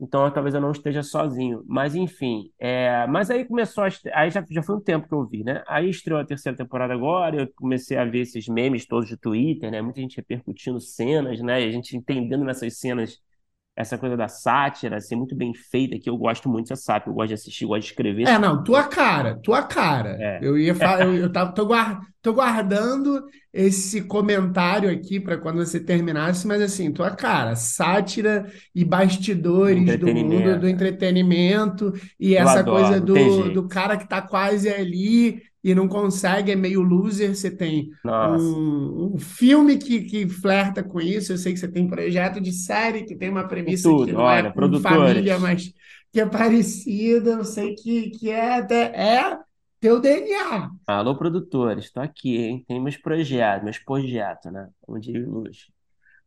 Então, 0.00 0.30
talvez 0.32 0.54
eu 0.54 0.60
não 0.60 0.72
esteja 0.72 1.02
sozinho. 1.02 1.64
Mas, 1.66 1.94
enfim, 1.94 2.52
é... 2.58 3.06
mas 3.08 3.30
aí 3.30 3.44
começou 3.46 3.84
a... 3.84 3.88
Aí 4.14 4.30
já, 4.30 4.44
já 4.50 4.62
foi 4.62 4.76
um 4.76 4.80
tempo 4.80 5.08
que 5.08 5.14
eu 5.14 5.24
vi, 5.26 5.44
né? 5.44 5.62
Aí 5.68 5.88
estreou 5.90 6.20
a 6.20 6.24
terceira 6.26 6.56
temporada 6.58 6.92
agora, 6.94 7.36
eu 7.42 7.52
comecei 7.56 7.96
a 7.96 8.04
ver 8.04 8.20
esses 8.22 8.48
memes 8.48 8.86
todos 8.86 9.08
de 9.08 9.16
Twitter, 9.16 9.70
né? 9.70 9.80
Muita 9.82 10.00
gente 10.00 10.16
repercutindo 10.16 10.80
cenas, 10.80 11.40
né? 11.42 11.62
E 11.64 11.68
a 11.68 11.70
gente 11.72 11.96
entendendo 11.96 12.44
nessas 12.44 12.78
cenas 12.78 13.20
essa 13.76 13.98
coisa 13.98 14.16
da 14.16 14.28
sátira 14.28 15.00
ser 15.00 15.16
muito 15.16 15.34
bem 15.34 15.52
feita, 15.52 15.98
que 15.98 16.08
eu 16.08 16.16
gosto 16.16 16.48
muito 16.48 16.68
dessa 16.68 16.82
sátira, 16.82 17.10
eu 17.10 17.14
gosto 17.14 17.28
de 17.28 17.34
assistir, 17.34 17.66
gosto 17.66 17.80
de 17.82 17.86
escrever. 17.88 18.28
É, 18.28 18.38
não, 18.38 18.62
tua 18.62 18.84
cara, 18.84 19.36
tua 19.42 19.62
cara. 19.64 20.16
É. 20.20 20.38
Eu 20.40 20.56
ia 20.56 20.74
falar, 20.74 21.06
eu, 21.06 21.14
eu 21.14 21.30
tava, 21.32 21.52
tô, 21.52 21.66
guard, 21.66 22.00
tô 22.22 22.32
guardando 22.32 23.24
esse 23.52 24.02
comentário 24.02 24.88
aqui 24.90 25.18
para 25.18 25.38
quando 25.38 25.56
você 25.56 25.80
terminasse, 25.80 26.46
mas 26.46 26.62
assim, 26.62 26.92
tua 26.92 27.10
cara, 27.10 27.56
sátira 27.56 28.46
e 28.72 28.84
bastidores 28.84 29.98
do 29.98 30.06
mundo 30.06 30.60
do 30.60 30.68
entretenimento 30.68 31.92
e 32.18 32.34
Eu 32.34 32.42
essa 32.42 32.60
adoro, 32.60 32.78
coisa 32.78 33.00
do, 33.00 33.52
do 33.52 33.68
cara 33.68 33.96
que 33.96 34.08
tá 34.08 34.22
quase 34.22 34.68
ali 34.68 35.42
e 35.64 35.74
não 35.74 35.88
consegue, 35.88 36.52
é 36.52 36.56
meio 36.56 36.82
loser. 36.82 37.34
Você 37.34 37.50
tem 37.50 37.90
um, 38.04 39.14
um 39.14 39.18
filme 39.18 39.78
que, 39.78 40.02
que 40.02 40.28
flerta 40.28 40.84
com 40.84 41.00
isso. 41.00 41.32
Eu 41.32 41.38
sei 41.38 41.54
que 41.54 41.58
você 41.58 41.66
tem 41.66 41.88
projeto 41.88 42.38
de 42.38 42.52
série 42.52 43.04
que 43.04 43.16
tem 43.16 43.30
uma 43.30 43.48
premissa 43.48 43.88
tudo, 43.88 44.04
que 44.04 44.12
não 44.12 44.20
olha, 44.20 44.48
é 44.48 44.52
com 44.52 44.80
família, 44.80 45.38
mas 45.38 45.72
que 46.12 46.20
é 46.20 46.26
parecida. 46.26 47.30
Eu 47.30 47.44
sei 47.44 47.74
que, 47.74 48.10
que 48.10 48.30
é, 48.30 48.58
é 48.58 49.38
teu 49.80 49.98
DNA. 49.98 50.70
Alô, 50.86 51.16
produtores, 51.16 51.86
estou 51.86 52.02
aqui, 52.02 52.36
hein? 52.36 52.64
Tem 52.68 52.78
meus 52.78 52.98
projetos, 52.98 53.64
meus 53.64 53.78
projetos, 53.78 54.52
né? 54.52 54.68
Como 54.82 54.98
o 54.98 55.30
Luz. 55.30 55.72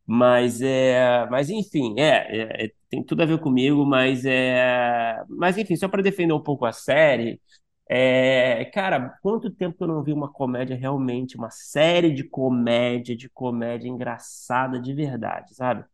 Mas 0.03 0.61
é, 0.61 1.27
mas 1.29 1.49
enfim, 1.49 1.93
é, 1.99 2.41
é, 2.41 2.65
é, 2.65 2.71
tem 2.89 3.03
tudo 3.03 3.21
a 3.21 3.25
ver 3.25 3.39
comigo, 3.39 3.85
mas 3.85 4.23
é, 4.25 5.21
mas 5.29 5.57
enfim, 5.57 5.75
só 5.75 5.89
para 5.89 6.01
defender 6.01 6.33
um 6.33 6.41
pouco 6.41 6.65
a 6.65 6.71
série, 6.71 7.41
é, 7.89 8.65
cara, 8.65 9.17
quanto 9.21 9.49
tempo 9.51 9.77
que 9.77 9.83
eu 9.83 9.87
não 9.87 10.03
vi 10.03 10.13
uma 10.13 10.31
comédia 10.31 10.75
realmente, 10.75 11.37
uma 11.37 11.49
série 11.51 12.11
de 12.13 12.23
comédia, 12.23 13.15
de 13.15 13.29
comédia 13.29 13.87
engraçada 13.89 14.79
de 14.79 14.93
verdade, 14.93 15.55
sabe? 15.55 15.85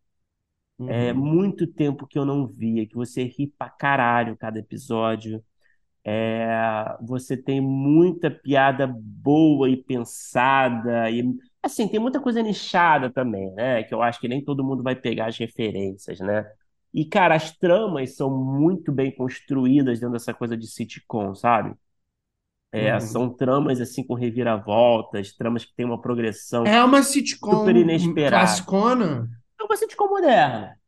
É 0.87 1.13
Uhum. 1.13 1.13
muito 1.13 1.65
tempo 1.67 2.05
que 2.05 2.19
eu 2.19 2.25
não 2.25 2.45
via, 2.47 2.85
que 2.87 2.95
você 2.95 3.23
ri 3.23 3.47
pra 3.57 3.69
caralho 3.69 4.35
cada 4.37 4.59
episódio. 4.59 5.43
É, 6.05 6.97
você 7.01 7.37
tem 7.37 7.61
muita 7.61 8.31
piada 8.31 8.87
boa 8.87 9.69
e 9.69 9.77
pensada 9.77 11.09
e 11.11 11.23
assim, 11.63 11.87
tem 11.87 11.99
muita 11.99 12.19
coisa 12.21 12.41
nichada 12.43 13.11
também, 13.11 13.51
né? 13.53 13.83
Que 13.83 13.93
eu 13.93 14.01
acho 14.03 14.19
que 14.19 14.27
nem 14.27 14.43
todo 14.43 14.63
mundo 14.63 14.83
vai 14.83 14.95
pegar 14.95 15.27
as 15.27 15.37
referências, 15.37 16.19
né? 16.19 16.45
E, 16.93 17.05
cara, 17.05 17.35
as 17.35 17.51
tramas 17.57 18.15
são 18.15 18.29
muito 18.31 18.91
bem 18.91 19.11
construídas 19.15 19.99
dentro 19.99 20.13
dessa 20.13 20.33
coisa 20.33 20.57
de 20.57 20.67
sitcom, 20.67 21.35
sabe? 21.35 21.75
É, 22.73 22.99
Uhum. 22.99 22.99
são 22.99 23.29
tramas 23.35 23.81
assim 23.81 24.05
com 24.05 24.15
reviravoltas, 24.15 25.33
tramas 25.35 25.65
que 25.65 25.75
têm 25.75 25.85
uma 25.85 26.01
progressão 26.01 26.75
É 26.75 26.83
uma 26.83 27.03
super 27.49 27.75
sitcom 27.75 27.77
inesperada. 27.77 28.67
classicona? 28.69 29.29
É 29.59 29.63
uma 29.63 29.77
sitcom 29.77 30.09
moderna. 30.09 30.79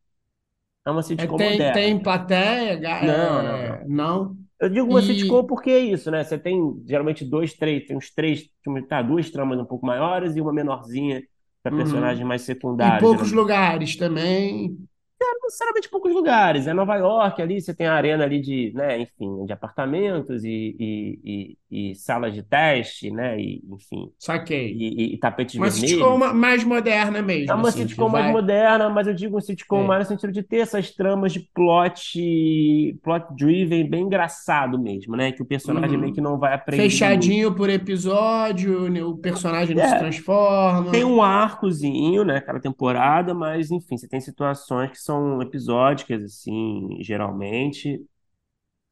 É 0.86 0.90
uma 0.90 1.02
É, 1.16 1.26
sitcom 1.26 1.38
tem, 1.38 1.70
tem 1.70 1.98
moderna. 1.98 2.02
plateia? 2.02 2.76
ga- 2.76 3.06
Não, 3.06 3.42
não, 3.42 3.62
é, 3.62 3.80
não. 3.82 3.86
não? 3.86 4.36
Eu 4.60 4.68
digo 4.70 4.88
uma 4.88 5.02
sitcom 5.02 5.44
E, 5.44 5.46
porque 5.46 5.70
é 5.70 5.80
isso, 5.80 6.10
né? 6.10 6.24
Você 6.24 6.38
tem 6.38 6.60
geralmente 6.86 7.24
dois, 7.24 7.54
três, 7.54 7.86
tem 7.86 7.96
uns 7.96 8.10
três, 8.12 8.48
tá, 8.88 9.02
duas 9.02 9.30
tramas 9.30 9.58
um 9.60 9.66
pouco 9.66 9.86
maiores 9.86 10.36
e 10.36 10.40
uma 10.40 10.52
menorzinha 10.52 11.22
para 11.62 11.70
uhum. 11.70 11.72
personagens 11.72 12.26
mais 12.26 12.42
secundários, 12.42 13.10
poucos 13.10 13.32
geralmente. 13.32 13.32
lugares 13.32 13.96
também. 13.96 14.76
Não 15.20 15.40
necessariamente 15.44 15.88
poucos 15.88 16.12
lugares. 16.12 16.66
É 16.66 16.74
Nova 16.74 16.96
York, 16.96 17.40
ali 17.42 17.60
você 17.60 17.74
tem 17.74 17.86
a 17.86 17.94
arena 17.94 18.24
ali 18.24 18.40
de, 18.40 18.72
né, 18.74 18.98
enfim, 19.00 19.44
de 19.46 19.52
apartamentos 19.52 20.44
e, 20.44 20.76
e, 20.78 21.56
e, 21.70 21.90
e 21.90 21.94
salas 21.94 22.34
de 22.34 22.42
teste, 22.42 23.10
né, 23.10 23.38
e, 23.40 23.62
enfim, 23.70 24.12
Saquei. 24.18 24.72
e, 24.72 25.14
e 25.14 25.18
tapetes 25.18 25.54
Uma 25.56 25.70
vermelhos. 25.70 25.90
sitcom 25.90 26.18
ma- 26.18 26.32
mais 26.34 26.64
moderna 26.64 27.22
mesmo, 27.22 27.50
É 27.50 27.54
uma 27.54 27.68
assim, 27.68 27.82
sitcom 27.88 28.08
mais 28.08 28.24
vai... 28.24 28.32
moderna, 28.32 28.88
mas 28.90 29.06
eu 29.06 29.14
digo 29.14 29.36
um 29.36 29.40
sitcom 29.40 29.84
É. 29.84 29.86
mais 29.86 30.00
no 30.04 30.14
sentido 30.14 30.32
de 30.32 30.42
ter 30.42 30.58
essas 30.58 30.90
tramas 30.92 31.32
de 31.32 31.40
plot, 31.40 32.98
plot 33.02 33.26
driven, 33.36 33.88
bem 33.88 34.02
engraçado 34.04 34.78
mesmo, 34.78 35.16
né? 35.16 35.32
Que 35.32 35.42
o 35.42 35.46
personagem 35.46 35.96
Uhum. 35.96 36.00
meio 36.02 36.12
que 36.14 36.20
não 36.20 36.38
vai 36.38 36.54
aprender 36.54 36.82
muito. 36.90 36.92
Fechadinho 36.92 37.54
por 37.54 37.70
episódio, 37.70 38.88
né, 38.90 39.02
o 39.04 39.16
personagem 39.16 39.74
não 39.76 39.84
se 39.84 39.94
É, 39.94 39.98
transforma. 39.98 40.90
Tem 40.90 41.04
um 41.04 41.22
arcozinho, 41.22 42.24
né, 42.24 42.40
cada 42.40 42.60
temporada, 42.60 43.34
mas 43.34 43.70
enfim, 43.70 43.96
você 43.96 44.08
tem 44.08 44.20
situações 44.20 44.90
que 44.90 45.00
são 45.06 45.42
episódicas, 45.42 46.24
assim, 46.24 46.98
geralmente, 47.02 48.04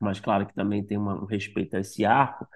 mas 0.00 0.20
claro 0.20 0.46
que 0.46 0.54
também 0.54 0.84
tem 0.84 0.98
uma- 0.98 1.22
um 1.22 1.26
respeito 1.26 1.76
a 1.76 1.80
esse 1.80 2.04
arco. 2.04 2.46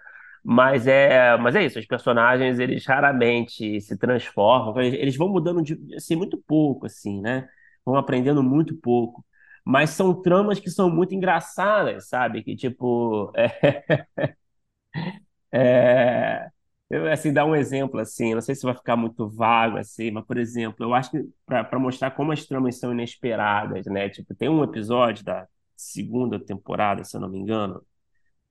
Mas 0.44 0.86
é, 0.86 1.36
mas 1.38 1.54
é 1.56 1.64
isso, 1.66 1.78
os 1.78 1.86
personagens, 1.86 2.58
eles 2.60 2.86
raramente 2.86 3.80
se 3.80 3.98
transformam, 3.98 4.80
eles, 4.82 5.16
vão 5.16 5.28
mudando 5.28 5.62
de, 5.62 5.76
assim, 5.96 6.14
muito 6.16 6.38
pouco, 6.46 6.86
assim, 6.86 7.20
né? 7.20 7.48
Vão 7.84 7.96
aprendendo 7.96 8.42
muito 8.42 8.76
pouco. 8.76 9.24
Mas 9.64 9.90
são 9.90 10.14
tramas 10.22 10.58
que 10.60 10.70
são 10.70 10.88
muito 10.90 11.14
engraçadas, 11.14 12.08
sabe? 12.08 12.42
Que, 12.42 12.56
tipo, 12.56 13.32
é, 15.52 15.52
é, 15.52 16.50
eu, 16.90 17.06
assim, 17.10 17.32
dar 17.32 17.44
um 17.44 17.54
exemplo, 17.54 18.00
assim, 18.00 18.34
não 18.34 18.40
sei 18.40 18.54
se 18.54 18.62
vai 18.64 18.74
ficar 18.74 18.96
muito 18.96 19.28
vago, 19.28 19.76
assim, 19.76 20.10
mas, 20.10 20.24
por 20.24 20.38
exemplo, 20.38 20.84
eu 20.86 20.94
acho 20.94 21.10
que 21.10 21.28
para 21.46 21.78
mostrar 21.78 22.10
como 22.12 22.32
as 22.32 22.46
tramas 22.46 22.78
são 22.78 22.92
inesperadas, 22.92 23.84
né? 23.86 24.08
Tipo, 24.08 24.34
tem 24.34 24.48
um 24.48 24.64
episódio 24.64 25.24
da 25.24 25.46
segunda 25.76 26.40
temporada, 26.40 27.04
se 27.04 27.16
eu 27.16 27.20
não 27.20 27.28
me 27.28 27.38
engano, 27.38 27.82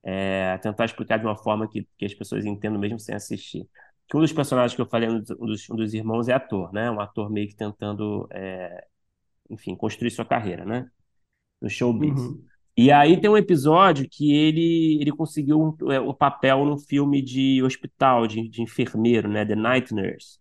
é, 0.02 0.58
tentar 0.58 0.84
explicar 0.86 1.18
de 1.18 1.26
uma 1.26 1.36
forma 1.36 1.68
que, 1.68 1.86
que 1.98 2.04
as 2.06 2.14
pessoas 2.14 2.44
entendam 2.46 2.80
mesmo 2.80 2.98
sem 2.98 3.14
assistir. 3.14 3.68
Que 4.08 4.16
um 4.16 4.20
dos 4.20 4.32
personagens 4.32 4.74
que 4.74 4.80
eu 4.82 4.86
falei, 4.88 5.08
um 5.08 5.20
dos, 5.20 5.68
um 5.70 5.76
dos 5.76 5.94
irmãos, 5.94 6.28
é 6.28 6.34
ator, 6.34 6.72
né? 6.72 6.90
Um 6.90 7.00
ator 7.00 7.30
meio 7.30 7.48
que 7.48 7.56
tentando, 7.56 8.28
é, 8.32 8.86
enfim, 9.50 9.76
construir 9.76 10.10
sua 10.10 10.24
carreira, 10.24 10.64
né? 10.64 10.90
No 11.60 11.70
showbiz. 11.70 12.12
Uhum. 12.20 12.44
E 12.78 12.92
aí 12.92 13.20
tem 13.20 13.30
um 13.30 13.38
episódio 13.38 14.08
que 14.10 14.32
ele, 14.32 14.98
ele 15.02 15.12
conseguiu 15.12 15.60
um, 15.60 15.92
é, 15.92 16.00
o 16.00 16.14
papel 16.14 16.64
num 16.66 16.78
filme 16.78 17.22
de 17.22 17.62
hospital, 17.64 18.26
de, 18.28 18.48
de 18.48 18.62
enfermeiro, 18.62 19.28
né? 19.28 19.44
The 19.46 19.56
Night 19.56 19.94
Nurse. 19.94 20.38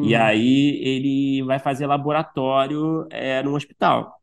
E 0.00 0.14
Uhum. 0.14 0.16
aí 0.16 0.80
ele 0.84 1.42
vai 1.44 1.58
fazer 1.58 1.86
laboratório 1.86 3.06
é, 3.10 3.42
num 3.42 3.54
hospital, 3.54 4.20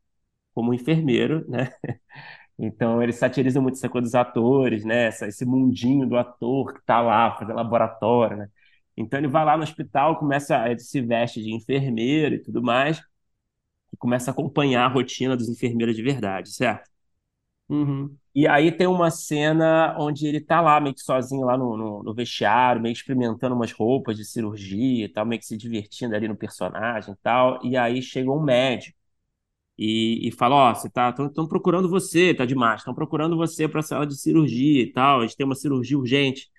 como 0.54 0.74
enfermeiro, 0.74 1.46
né? 1.50 1.72
Então 2.60 3.04
ele 3.04 3.14
satiriza 3.14 3.62
muito 3.62 3.76
essa 3.76 3.90
coisa 3.90 4.06
dos 4.06 4.16
atores, 4.16 4.86
né? 4.86 5.06
Essa- 5.08 5.28
esse 5.28 5.46
mundinho 5.46 6.08
do 6.08 6.18
ator 6.18 6.74
que 6.74 6.86
tá 6.86 7.02
lá 7.02 7.36
fazendo 7.38 7.56
laboratório, 7.58 8.38
né? 8.38 8.50
Então 8.98 9.20
ele 9.20 9.28
vai 9.30 9.46
lá 9.46 9.58
no 9.58 9.64
hospital, 9.64 10.18
começa, 10.20 10.70
ele 10.70 10.80
se 10.80 11.02
veste 11.02 11.42
de 11.44 11.54
enfermeiro 11.56 12.36
e 12.36 12.44
tudo 12.44 12.62
mais, 12.64 13.02
e 13.94 13.98
começa 13.98 14.32
a 14.32 14.34
acompanhar 14.34 14.86
a 14.86 14.90
rotina 14.90 15.38
dos 15.38 15.50
enfermeiros 15.50 15.96
de 15.96 16.04
verdade, 16.04 16.52
certo? 16.54 16.90
Uhum. 17.68 18.16
E 18.34 18.48
aí 18.48 18.72
tem 18.72 18.86
uma 18.86 19.10
cena 19.10 19.96
onde 19.98 20.28
ele 20.28 20.40
tá 20.40 20.62
lá, 20.62 20.80
meio 20.80 20.94
que 20.94 21.02
sozinho 21.02 21.46
lá 21.46 21.58
no, 21.58 21.76
no, 21.78 22.04
no 22.04 22.14
vestiário, 22.14 22.82
meio 22.82 22.94
que 22.94 23.00
experimentando 23.00 23.56
umas 23.56 23.72
roupas 23.72 24.18
de 24.18 24.26
cirurgia 24.26 25.06
e 25.06 25.10
tal, 25.10 25.26
meio 25.26 25.40
que 25.40 25.48
se 25.48 25.58
divertindo 25.58 26.16
ali 26.16 26.28
no 26.28 26.36
personagem 26.36 27.14
e 27.14 27.18
tal. 27.24 27.60
E 27.66 27.76
aí 27.76 28.02
chega 28.02 28.30
um 28.32 28.42
médico 28.44 28.96
e, 29.78 30.28
e 30.28 30.32
fala: 30.32 30.56
Ó, 30.72 30.76
você 30.76 30.90
tá, 30.90 31.10
estão 31.12 31.48
procurando 31.48 31.90
você, 31.90 32.34
tá 32.34 32.46
demais, 32.46 32.82
estão 32.82 32.94
procurando 32.96 33.38
você 33.38 33.68
para 33.68 33.82
a 33.82 33.84
sala 33.84 34.08
de 34.08 34.18
cirurgia 34.20 34.84
e 34.84 34.92
tal, 34.92 35.20
a 35.22 35.24
gente 35.28 35.38
tem 35.38 35.46
uma 35.46 35.56
cirurgia 35.56 35.98
urgente. 35.98 36.50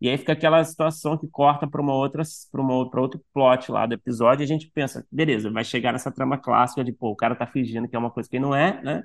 E 0.00 0.08
aí 0.08 0.18
fica 0.18 0.32
aquela 0.32 0.62
situação 0.64 1.16
que 1.18 1.28
corta 1.28 1.66
para 1.68 1.80
uma 1.80 1.94
outra, 1.94 2.22
para 2.52 2.60
uma, 2.60 2.90
para 2.90 3.00
outro 3.00 3.20
plot 3.32 3.70
lá 3.72 3.86
do 3.86 3.94
episódio, 3.94 4.42
e 4.42 4.44
a 4.44 4.46
gente 4.48 4.70
pensa, 4.70 5.06
beleza, 5.10 5.50
vai 5.50 5.64
chegar 5.64 5.92
nessa 5.92 6.10
trama 6.12 6.38
clássica 6.38 6.84
de, 6.84 6.92
pô, 6.92 7.10
o 7.10 7.16
cara 7.16 7.34
tá 7.36 7.46
fingindo 7.46 7.88
que 7.88 7.96
é 7.96 7.98
uma 7.98 8.10
coisa 8.10 8.28
que 8.28 8.38
não 8.40 8.54
é, 8.54 8.82
né? 8.82 9.04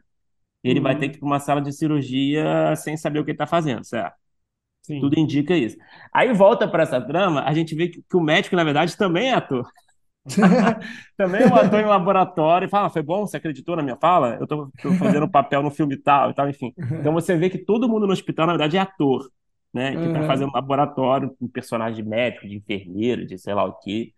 E 0.63 0.70
ele 0.70 0.80
vai 0.82 0.98
ter 0.98 1.10
Uhum. 1.10 1.12
que 1.12 1.18
ir 1.18 1.20
para 1.20 1.28
uma 1.28 1.39
sala 1.39 1.62
de 1.62 1.72
cirurgia 1.74 2.75
sem 2.75 2.98
saber 2.98 3.20
o 3.20 3.25
que 3.25 3.32
ele 3.32 3.38
tá 3.38 3.48
fazendo, 3.48 3.84
certo? 3.86 4.16
Tudo 5.00 5.20
indica 5.20 5.56
isso. 5.58 5.78
Aí 6.13 6.34
volta 6.34 6.68
para 6.68 6.84
essa 6.84 7.01
trama, 7.01 7.44
a 7.44 7.54
gente 7.54 7.75
vê 7.75 7.89
que, 7.89 8.01
que 8.04 8.18
o 8.18 8.22
médico, 8.22 8.56
na 8.56 8.63
verdade, 8.66 8.98
também 8.98 9.30
é 9.32 9.36
ator. 9.36 9.70
Também 11.18 11.42
é 11.42 11.48
um 11.48 11.56
ator 11.56 11.80
em 11.80 11.86
laboratório 11.86 12.66
e 12.68 12.70
fala, 12.70 12.88
"Ah, 12.88 12.89
foi 12.89 13.01
bom, 13.01 13.25
você 13.28 13.38
acreditou 13.38 13.75
na 13.75 13.84
minha 13.84 13.98
fala? 13.98 14.38
Eu 14.39 14.48
tô 14.48 14.72
fazendo 14.98 15.25
um 15.25 15.30
papel 15.30 15.62
no 15.63 15.72
filme 15.72 15.98
tal 15.98 16.32
e 16.32 16.34
tal, 16.34 16.50
enfim. 16.50 16.74
Então 17.00 17.13
você 17.13 17.36
vê 17.38 17.50
que 17.50 17.58
todo 17.58 17.88
mundo 17.89 18.06
no 18.08 18.13
hospital, 18.13 18.46
na 18.48 18.54
verdade, 18.54 18.78
é 18.78 18.80
ator, 18.80 19.30
né? 19.74 19.98
Que 19.98 20.10
tá 20.10 20.22
fazendo 20.24 20.50
um 20.50 20.51
Uhum. 20.51 20.56
laboratório 20.56 21.36
com 21.38 21.46
um 21.46 21.50
personagem 21.50 22.04
de 22.04 22.10
médico, 22.10 22.48
de 22.48 22.56
enfermeiro, 22.58 23.25
de 23.25 23.38
sei 23.38 23.54
lá 23.54 23.66
o 23.66 23.74
quê. 23.80 24.13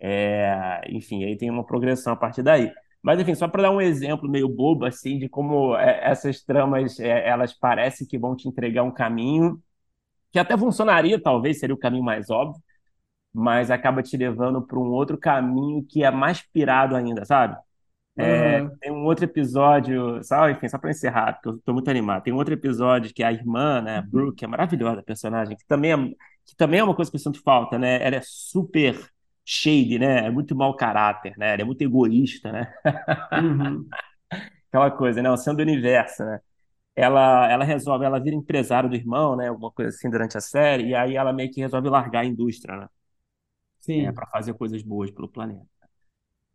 É, 0.00 0.82
enfim, 0.88 1.24
aí 1.24 1.36
tem 1.36 1.50
uma 1.50 1.64
progressão 1.66 2.12
a 2.12 2.16
partir 2.16 2.42
daí. 2.42 2.72
Mas, 3.02 3.18
enfim, 3.20 3.34
só 3.34 3.48
para 3.48 3.62
dar 3.62 3.70
um 3.70 3.80
exemplo 3.80 4.28
meio 4.28 4.48
bobo, 4.48 4.84
assim, 4.84 5.18
de 5.18 5.28
como 5.28 5.76
é, 5.76 6.00
essas 6.10 6.42
tramas, 6.42 7.00
é, 7.00 7.28
elas 7.28 7.52
parecem 7.52 8.06
que 8.06 8.18
vão 8.18 8.36
te 8.36 8.48
entregar 8.48 8.82
um 8.84 8.92
caminho 8.92 9.60
que 10.30 10.38
até 10.38 10.56
funcionaria, 10.56 11.20
talvez, 11.20 11.58
seria 11.58 11.74
o 11.74 11.78
caminho 11.78 12.04
mais 12.04 12.30
óbvio, 12.30 12.62
mas 13.32 13.70
acaba 13.70 14.02
te 14.02 14.16
levando 14.16 14.62
para 14.62 14.78
um 14.78 14.90
outro 14.90 15.18
caminho 15.18 15.84
que 15.88 16.04
é 16.04 16.10
mais 16.10 16.42
pirado 16.42 16.96
ainda, 16.96 17.24
sabe? 17.24 17.56
Uhum. 18.16 18.76
Tem 18.78 18.92
um 18.92 19.04
outro 19.04 19.24
episódio, 19.24 20.22
só, 20.22 20.48
enfim, 20.50 20.68
só 20.68 20.78
para 20.78 20.90
encerrar, 20.90 21.34
porque 21.34 21.48
eu 21.48 21.58
tô 21.64 21.72
muito 21.72 21.90
animado. 21.90 22.22
Tem 22.22 22.32
um 22.32 22.36
outro 22.36 22.54
episódio 22.54 23.12
que 23.14 23.22
a 23.22 23.32
irmã, 23.32 23.80
né, 23.80 23.98
a 23.98 24.02
Brooke, 24.02 24.44
é 24.44 24.48
maravilhosa, 24.48 25.00
a 25.00 25.02
personagem, 25.02 25.56
que 25.56 25.66
também 25.66 25.92
é, 25.92 25.96
que 26.44 26.56
também 26.56 26.80
é 26.80 26.84
uma 26.84 26.94
coisa 26.94 27.10
que 27.10 27.16
eu 27.16 27.20
sinto 27.20 27.42
falta, 27.42 27.78
né? 27.78 28.02
Ela 28.02 28.16
é 28.16 28.20
super 28.22 28.98
shady, 29.44 29.98
né? 29.98 30.26
É 30.26 30.30
muito 30.30 30.54
mau 30.56 30.76
caráter, 30.76 31.34
né? 31.38 31.52
Ela 31.54 31.62
é 31.62 31.64
muito 31.64 31.82
egoísta, 31.82 32.52
né? 32.52 32.72
Uhum. 33.34 33.94
Aquela 34.68 34.90
coisa, 34.90 35.22
né? 35.22 35.30
O 35.30 35.36
centro 35.36 35.64
do 35.64 35.70
universo, 35.70 36.24
né? 36.24 36.40
Ela, 36.96 37.50
ela 37.50 37.64
resolve, 37.64 38.04
ela 38.06 38.20
vira 38.20 38.36
empresária 38.36 38.88
do 38.88 38.96
irmão, 38.96 39.36
né? 39.36 39.48
Alguma 39.48 39.70
coisa 39.72 39.90
assim 39.90 40.10
durante 40.10 40.38
a 40.38 40.42
série, 40.42 40.88
e 40.90 40.94
aí 40.96 41.16
ela 41.16 41.32
meio 41.32 41.50
que 41.52 41.60
resolve 41.60 41.88
largar 41.90 42.20
a 42.22 42.26
indústria, 42.26 42.76
né? 42.76 42.88
É, 43.94 44.10
Sim. 44.10 44.12
para 44.12 44.26
fazer 44.26 44.54
coisas 44.54 44.82
boas 44.82 45.10
pelo 45.10 45.28
planeta. 45.28 45.66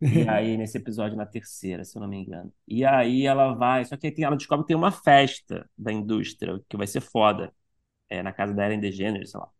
E 0.10 0.26
aí, 0.28 0.56
nesse 0.56 0.78
episódio, 0.78 1.16
na 1.16 1.26
terceira, 1.26 1.84
se 1.84 1.96
eu 1.96 2.00
não 2.02 2.08
me 2.08 2.18
engano. 2.18 2.52
E 2.66 2.84
aí 2.84 3.26
ela 3.26 3.54
vai. 3.54 3.84
Só 3.84 3.96
que 3.96 4.06
aí 4.06 4.12
tem- 4.14 4.24
ela 4.24 4.36
descobre 4.36 4.64
que 4.64 4.68
tem 4.68 4.76
uma 4.76 4.92
festa 4.92 5.68
da 5.76 5.92
indústria, 5.92 6.60
que 6.68 6.76
vai 6.76 6.86
ser 6.86 7.00
foda. 7.02 7.54
É, 8.08 8.22
na 8.22 8.32
casa 8.32 8.54
da 8.54 8.66
Ellen 8.66 8.80
DeGeneres, 8.80 9.32
sei 9.32 9.40
lá. 9.40 9.50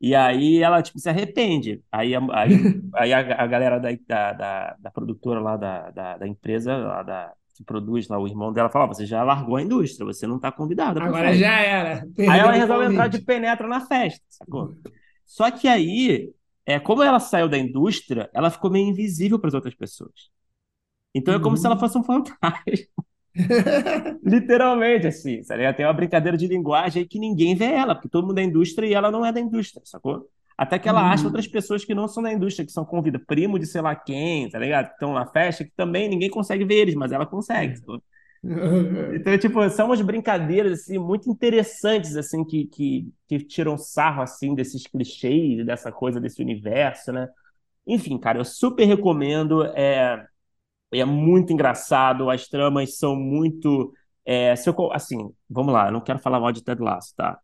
E 0.00 0.14
aí 0.14 0.62
ela, 0.62 0.82
tipo, 0.82 0.98
se 0.98 1.08
arrepende. 1.08 1.82
Aí, 1.90 2.14
a- 2.14 2.20
aí, 2.32 2.68
aí 2.94 3.12
a, 3.12 3.18
a 3.42 3.46
galera 3.46 3.78
da, 3.80 3.90
da, 4.06 4.32
da, 4.32 4.76
da 4.78 4.90
produtora 4.90 5.40
lá 5.40 5.56
da, 5.56 5.90
da, 5.90 6.18
da 6.18 6.28
empresa, 6.28 6.76
lá 6.76 7.02
da, 7.02 7.34
que 7.56 7.64
produz 7.64 8.08
lá, 8.08 8.18
o 8.18 8.26
irmão 8.28 8.52
dela, 8.52 8.70
fala: 8.70 8.84
"Ó, 8.86 8.88
você 8.88 9.06
já 9.06 9.22
largou 9.24 9.56
a 9.56 9.62
indústria, 9.62 10.06
você 10.06 10.26
não 10.26 10.38
tá 10.38 10.52
convidada 10.52 11.00
Agora 11.00 11.12
festa. 11.14 11.50
já 11.50 11.60
era. 11.60 12.06
Aí 12.26 12.40
ela 12.40 12.52
resolve 12.52 12.86
entrar 12.86 13.08
de 13.08 13.18
penetra 13.20 13.66
na 13.68 13.80
festa, 13.86 14.24
sacou? 14.30 14.76
Só 15.26 15.50
que 15.50 15.68
aí, 15.68 16.32
é, 16.66 16.78
como 16.80 17.02
ela 17.02 17.20
saiu 17.20 17.48
da 17.48 17.58
indústria, 17.58 18.30
ela 18.34 18.50
ficou 18.50 18.70
meio 18.70 18.88
invisível 18.88 19.38
para 19.38 19.48
as 19.48 19.54
outras 19.54 19.74
pessoas. 19.74 20.30
Então 21.14 21.34
é 21.34 21.40
como 21.40 21.56
se 21.56 21.66
ela 21.66 21.76
Uhum. 21.76 21.80
fosse 21.80 21.98
um 21.98 22.04
fantasma. 22.04 22.38
Literalmente, 24.22 25.06
assim, 25.06 25.42
sabe? 25.44 25.62
Ela 25.62 25.72
tem 25.72 25.86
uma 25.86 25.92
brincadeira 25.92 26.36
de 26.36 26.46
linguagem 26.46 27.02
aí 27.02 27.08
que 27.08 27.18
ninguém 27.18 27.54
vê 27.54 27.66
ela, 27.66 27.94
porque 27.94 28.08
todo 28.08 28.26
mundo 28.26 28.38
é 28.38 28.42
da 28.42 28.48
indústria 28.48 28.86
e 28.86 28.94
ela 28.94 29.10
não 29.10 29.24
é 29.24 29.32
da 29.32 29.40
indústria, 29.40 29.82
sacou? 29.84 30.28
Até 30.56 30.76
que 30.78 30.88
ela 30.88 31.10
acha 31.12 31.28
outras 31.28 31.46
Uhum. 31.46 31.52
pessoas 31.52 31.84
que 31.84 31.94
não 31.94 32.08
são 32.08 32.22
da 32.22 32.32
indústria, 32.32 32.66
que 32.66 32.72
são 32.72 32.84
convidadas, 32.84 33.26
primo 33.26 33.58
de 33.58 33.66
sei 33.66 33.80
lá 33.80 33.94
quem, 33.94 34.50
tá 34.50 34.58
ligado? 34.58 34.88
Que 34.88 34.94
estão 34.94 35.12
na 35.14 35.24
festa, 35.26 35.64
que 35.64 35.70
também 35.76 36.08
ninguém 36.08 36.28
consegue 36.30 36.64
ver 36.64 36.74
eles, 36.76 36.94
mas 36.96 37.12
ela 37.12 37.26
consegue, 37.26 37.76
sacou? 37.76 38.02
Então, 39.10 39.38
tipo, 39.38 39.68
são 39.70 39.86
umas 39.86 40.00
brincadeiras, 40.02 40.80
assim, 40.80 40.98
muito 40.98 41.30
interessantes, 41.30 42.14
assim, 42.16 42.44
que, 42.44 42.66
que, 42.66 43.10
que 43.26 43.38
tiram 43.40 43.78
sarro, 43.78 44.20
assim, 44.22 44.54
desses 44.54 44.86
clichês, 44.86 45.64
dessa 45.64 45.90
coisa, 45.90 46.20
desse 46.20 46.42
universo, 46.42 47.10
né? 47.12 47.26
Enfim, 47.86 48.18
cara, 48.18 48.38
eu 48.40 48.44
super 48.44 48.84
recomendo, 48.86 49.64
é, 49.76 50.26
é 50.92 51.04
muito 51.04 51.52
engraçado, 51.52 52.30
as 52.30 52.48
tramas 52.48 52.98
são 52.98 53.16
muito... 53.16 53.92
é, 54.24 54.56
se 54.56 54.68
eu 54.70 54.92
assim, 54.92 55.30
vamos 55.48 55.72
lá, 55.74 55.90
não 55.90 56.00
quero 56.00 56.18
falar 56.18 56.40
mal 56.40 56.52
de 56.52 56.62
Ted 56.62 56.80
Lasso, 56.82 57.14
tá? 57.16 57.38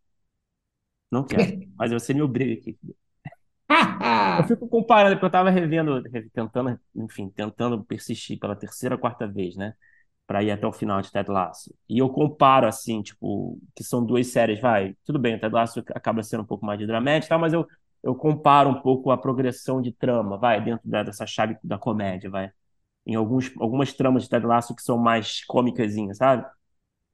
Não 1.11 1.25
quero, 1.27 1.53
mas 1.77 1.91
você 1.91 2.13
me 2.13 2.21
obriga 2.21 2.53
aqui. 2.59 2.77
Eu 4.37 4.43
fico 4.43 4.67
comparando, 4.67 5.15
porque 5.15 5.25
eu 5.25 5.31
tava 5.31 5.49
revendo, 5.49 6.01
re- 6.11 6.29
tentando, 6.29 6.79
enfim, 6.95 7.29
tentando 7.29 7.83
persistir 7.85 8.37
pela 8.39 8.55
terceira, 8.55 8.97
quarta 8.97 9.27
vez, 9.27 9.55
né? 9.55 9.73
Pra 10.27 10.43
ir 10.43 10.51
até 10.51 10.67
o 10.67 10.73
final 10.73 11.01
de 11.01 11.11
Ted 11.11 11.29
Lasso. 11.31 11.73
E 11.89 11.99
eu 11.99 12.09
comparo, 12.09 12.67
assim, 12.67 13.01
tipo, 13.03 13.59
que 13.75 13.83
são 13.83 14.05
duas 14.05 14.27
séries, 14.27 14.59
vai, 14.59 14.95
tudo 15.05 15.19
bem, 15.19 15.35
o 15.35 15.39
Ted 15.39 15.53
Lasso 15.53 15.83
acaba 15.95 16.23
sendo 16.23 16.43
um 16.43 16.45
pouco 16.45 16.65
mais 16.65 16.79
de 16.79 16.87
dramédia 16.87 17.27
e 17.27 17.29
tal, 17.29 17.39
mas 17.39 17.53
eu, 17.53 17.67
eu 18.03 18.15
comparo 18.15 18.69
um 18.69 18.81
pouco 18.81 19.11
a 19.11 19.17
progressão 19.17 19.81
de 19.81 19.91
trama, 19.93 20.37
vai, 20.37 20.63
dentro 20.63 20.89
da- 20.89 21.03
dessa 21.03 21.25
chave 21.27 21.57
da 21.63 21.77
comédia, 21.77 22.29
vai. 22.29 22.51
Em 23.05 23.15
alguns, 23.15 23.51
algumas 23.59 23.93
tramas 23.93 24.23
de 24.23 24.29
Ted 24.29 24.45
Lasso 24.45 24.75
que 24.75 24.81
são 24.83 24.97
mais 24.97 25.43
cômicasinhas, 25.45 26.17
sabe? 26.17 26.45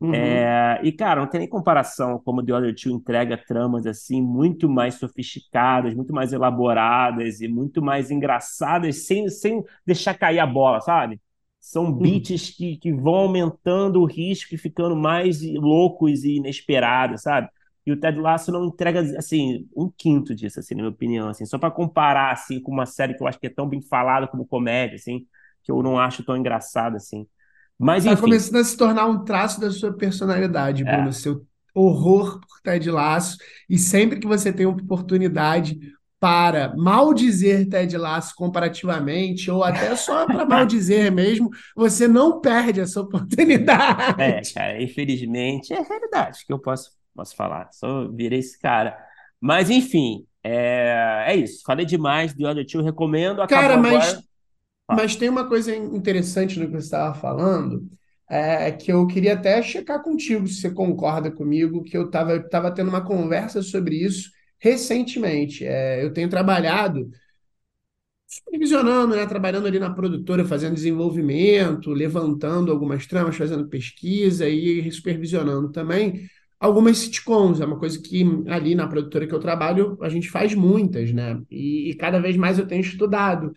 Uhum. 0.02 0.52
É, 0.54 0.82
e, 0.84 0.92
cara, 0.92 1.22
não 1.22 1.28
tem 1.30 1.40
nem 1.40 1.50
comparação 1.50 2.20
como 2.20 2.44
The 2.46 2.54
Other 2.54 2.76
Two 2.76 2.92
entrega 2.94 3.38
tramas 3.38 3.86
assim 3.88 4.22
muito 4.22 4.68
mais 4.70 4.96
sofisticadas, 4.96 5.94
muito 5.96 6.14
mais 6.14 6.34
elaboradas 6.34 7.40
e 7.42 7.48
muito 7.48 7.82
mais 7.82 8.12
engraçadas, 8.12 9.06
sem, 9.08 9.30
sem 9.30 9.64
deixar 9.86 10.14
cair 10.16 10.40
a 10.40 10.46
bola, 10.46 10.82
sabe? 10.82 11.22
São 11.62 11.92
Uhum. 12.00 12.32
beats 12.32 12.50
que, 12.50 12.78
que 12.78 12.92
vão 12.94 13.16
aumentando 13.16 14.02
o 14.02 14.06
risco 14.06 14.54
e 14.56 14.58
ficando 14.58 14.96
mais 14.96 15.42
loucos 15.56 16.24
e 16.26 16.36
inesperados, 16.38 17.22
sabe? 17.22 17.48
E 17.86 17.92
o 17.92 18.00
Ted 18.00 18.20
Lasso 18.20 18.52
não 18.52 18.66
entrega, 18.66 19.00
assim, 19.18 19.68
um 19.76 19.90
quinto 19.90 20.36
disso, 20.36 20.60
assim, 20.60 20.76
na 20.76 20.82
minha 20.84 20.92
opinião, 20.92 21.30
assim. 21.30 21.46
Só 21.46 21.58
para 21.58 21.72
comparar, 21.72 22.32
assim, 22.32 22.60
com 22.62 22.72
uma 22.72 22.86
série 22.86 23.14
que 23.16 23.24
eu 23.24 23.28
acho 23.28 23.40
que 23.40 23.48
é 23.48 23.50
tão 23.50 23.68
bem 23.68 23.82
falada 23.82 24.28
como 24.28 24.46
comédia, 24.46 24.96
assim, 24.96 25.26
que 25.64 25.72
eu 25.72 25.82
não 25.82 26.00
acho 26.00 26.24
tão 26.24 26.38
engraçada, 26.38 26.98
assim. 26.98 27.28
Mas, 27.78 28.06
Tá 28.06 28.12
enfim, 28.14 28.22
começando 28.22 28.58
a 28.58 28.64
se 28.64 28.78
tornar 28.78 29.08
um 29.08 29.24
traço 29.24 29.60
da 29.60 29.72
sua 29.72 29.92
personalidade, 29.92 30.84
Bruno, 30.84 31.10
é, 31.10 31.12
seu 31.12 31.46
horror 31.74 32.40
por 32.40 32.62
Ted 32.62 32.90
Lasso. 32.92 33.38
E 33.70 33.78
sempre 33.78 34.20
que 34.20 34.28
você 34.28 34.54
tem 34.54 34.66
uma 34.66 34.78
oportunidade 34.78 35.80
para 36.20 36.76
maldizer 36.78 37.68
Ted 37.68 37.98
Lasso 37.98 38.36
comparativamente, 38.36 39.50
ou 39.50 39.64
até 39.64 39.96
só 39.96 40.28
para 40.28 40.46
maldizer 40.46 41.12
mesmo, 41.12 41.50
você 41.76 42.08
não 42.08 42.40
perde 42.40 42.80
essa 42.80 43.00
é, 43.00 43.02
oportunidade. 43.02 44.54
cara, 44.54 44.82
infelizmente, 44.82 45.74
é 45.74 45.80
a 45.80 45.84
realidade 45.84 46.46
que 46.46 46.54
eu 46.54 46.60
posso, 46.60 46.92
posso 47.16 47.36
falar. 47.36 47.70
Só 47.72 48.08
virei 48.08 48.38
esse 48.40 48.60
cara. 48.60 48.96
Mas, 49.40 49.72
enfim, 49.72 50.24
é, 50.44 51.26
é 51.30 51.36
isso. 51.36 51.64
Falei 51.66 51.86
demais 51.86 52.36
do 52.36 52.48
Other 52.48 52.66
Two, 52.68 52.84
recomendo. 52.84 53.46
Cara, 53.48 53.78
mas 53.78 54.10
agora. 54.10 54.24
Fala. 54.92 55.04
Mas 55.04 55.16
tem 55.16 55.30
uma 55.30 55.48
coisa 55.48 55.76
interessante 55.76 56.60
no 56.60 56.66
que 56.66 56.72
você 56.74 56.86
estava 56.86 57.14
falando, 57.16 57.88
é, 58.30 58.72
que 58.72 58.92
eu 58.92 59.06
queria 59.08 59.34
até 59.34 59.62
checar 59.62 60.02
contigo, 60.04 60.48
se 60.48 60.62
você 60.62 60.72
concorda 60.72 61.32
comigo, 61.32 61.84
que 61.84 61.98
eu 61.98 62.06
estava 62.06 62.40
tava 62.50 62.72
tendo 62.74 62.90
uma 62.90 63.04
conversa 63.06 63.62
sobre 63.62 63.96
isso 63.98 64.30
recentemente. 64.60 65.66
É, 65.66 66.04
eu 66.04 66.14
tenho 66.14 66.30
trabalhado 66.30 67.10
supervisionando, 68.28 69.16
né? 69.16 69.26
Trabalhando 69.26 69.68
ali 69.68 69.80
na 69.80 69.94
produtora, 69.94 70.46
fazendo 70.46 70.76
desenvolvimento, 70.76 71.92
levantando 71.92 72.72
algumas 72.72 73.06
tramas, 73.06 73.36
fazendo 73.36 73.68
pesquisa 73.68 74.48
e 74.48 74.90
supervisionando 74.92 75.72
também 75.72 76.26
algumas 76.60 76.98
sitcoms. 77.00 77.60
É 77.60 77.66
uma 77.66 77.80
coisa 77.80 78.02
que 78.02 78.24
ali 78.48 78.76
na 78.76 78.88
produtora 78.88 79.28
que 79.28 79.34
eu 79.34 79.40
trabalho, 79.40 79.98
a 80.02 80.10
gente 80.10 80.30
faz 80.30 80.54
muitas, 80.56 81.12
né? 81.12 81.42
E, 81.50 81.90
e 81.92 81.96
cada 81.96 82.20
vez 82.20 82.38
mais 82.38 82.58
eu 82.60 82.68
tenho 82.68 82.82
estudado 82.82 83.54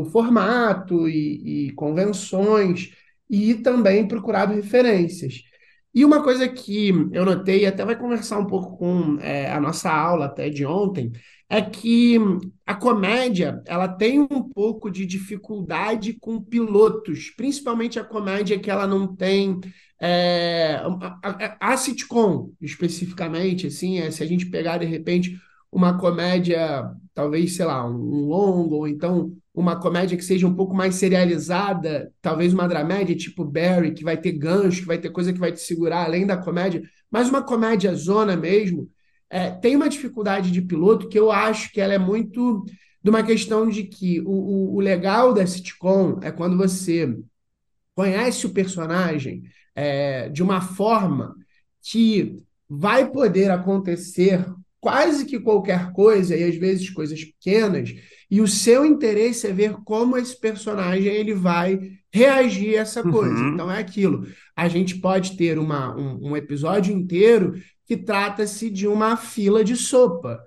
o 0.00 0.04
formato 0.04 1.08
e, 1.08 1.68
e 1.68 1.72
convenções 1.72 2.90
e 3.30 3.54
também 3.54 4.06
procurado 4.06 4.52
referências. 4.54 5.42
E 5.94 6.04
uma 6.04 6.22
coisa 6.22 6.48
que 6.48 6.88
eu 7.12 7.24
notei, 7.24 7.62
e 7.62 7.66
até 7.66 7.84
vai 7.84 7.96
conversar 7.96 8.38
um 8.40 8.46
pouco 8.46 8.76
com 8.76 9.18
é, 9.20 9.50
a 9.52 9.60
nossa 9.60 9.90
aula 9.92 10.26
até 10.26 10.50
de 10.50 10.66
ontem, 10.66 11.12
é 11.48 11.62
que 11.62 12.18
a 12.66 12.74
comédia 12.74 13.62
ela 13.64 13.86
tem 13.86 14.18
um 14.18 14.42
pouco 14.42 14.90
de 14.90 15.06
dificuldade 15.06 16.14
com 16.14 16.42
pilotos, 16.42 17.30
principalmente 17.30 17.98
a 17.98 18.04
comédia 18.04 18.58
que 18.58 18.70
ela 18.70 18.88
não 18.88 19.14
tem 19.14 19.60
é, 20.00 20.80
a, 20.82 21.56
a, 21.60 21.72
a 21.72 21.76
sitcom 21.76 22.50
especificamente, 22.60 23.68
assim, 23.68 24.00
é, 24.00 24.10
se 24.10 24.22
a 24.22 24.26
gente 24.26 24.46
pegar 24.46 24.78
de 24.78 24.86
repente 24.86 25.38
uma 25.70 25.96
comédia, 25.96 26.90
talvez, 27.14 27.56
sei 27.56 27.64
lá, 27.64 27.86
um, 27.86 28.26
longo, 28.26 28.76
ou 28.76 28.88
então 28.88 29.32
uma 29.54 29.78
comédia 29.78 30.16
que 30.16 30.24
seja 30.24 30.46
um 30.46 30.54
pouco 30.54 30.74
mais 30.74 30.96
serializada, 30.96 32.12
talvez 32.20 32.52
uma 32.52 32.66
dramédia 32.66 33.16
tipo 33.16 33.44
Barry, 33.44 33.94
que 33.94 34.02
vai 34.02 34.16
ter 34.16 34.32
gancho, 34.32 34.80
que 34.80 34.86
vai 34.86 34.98
ter 34.98 35.10
coisa 35.10 35.32
que 35.32 35.38
vai 35.38 35.52
te 35.52 35.60
segurar 35.60 36.04
além 36.04 36.26
da 36.26 36.36
comédia, 36.36 36.82
mas 37.10 37.28
uma 37.28 37.42
comédia 37.42 37.94
zona 37.94 38.36
mesmo, 38.36 38.90
é, 39.30 39.50
tem 39.50 39.76
uma 39.76 39.88
dificuldade 39.88 40.50
de 40.50 40.60
piloto 40.60 41.08
que 41.08 41.18
eu 41.18 41.30
acho 41.30 41.72
que 41.72 41.80
ela 41.80 41.94
é 41.94 41.98
muito 41.98 42.64
de 43.02 43.10
uma 43.10 43.22
questão 43.22 43.68
de 43.68 43.84
que 43.84 44.20
o, 44.20 44.30
o, 44.30 44.74
o 44.76 44.80
legal 44.80 45.32
da 45.32 45.46
sitcom 45.46 46.18
é 46.22 46.32
quando 46.32 46.56
você 46.56 47.16
conhece 47.94 48.46
o 48.46 48.50
personagem 48.50 49.42
é, 49.74 50.28
de 50.28 50.42
uma 50.42 50.60
forma 50.60 51.34
que 51.82 52.42
vai 52.68 53.10
poder 53.10 53.50
acontecer 53.50 54.44
quase 54.84 55.24
que 55.24 55.40
qualquer 55.40 55.92
coisa, 55.92 56.36
e 56.36 56.44
às 56.44 56.56
vezes 56.56 56.90
coisas 56.90 57.24
pequenas, 57.24 57.94
e 58.30 58.42
o 58.42 58.46
seu 58.46 58.84
interesse 58.84 59.46
é 59.46 59.52
ver 59.52 59.76
como 59.82 60.18
esse 60.18 60.38
personagem 60.38 61.10
ele 61.10 61.32
vai 61.32 61.80
reagir 62.12 62.76
a 62.76 62.82
essa 62.82 63.02
coisa. 63.02 63.34
Uhum. 63.34 63.54
Então 63.54 63.72
é 63.72 63.78
aquilo. 63.78 64.26
A 64.54 64.68
gente 64.68 64.96
pode 65.00 65.38
ter 65.38 65.58
uma, 65.58 65.96
um, 65.96 66.32
um 66.32 66.36
episódio 66.36 66.94
inteiro 66.94 67.54
que 67.86 67.96
trata-se 67.96 68.68
de 68.68 68.86
uma 68.86 69.16
fila 69.16 69.64
de 69.64 69.74
sopa, 69.74 70.38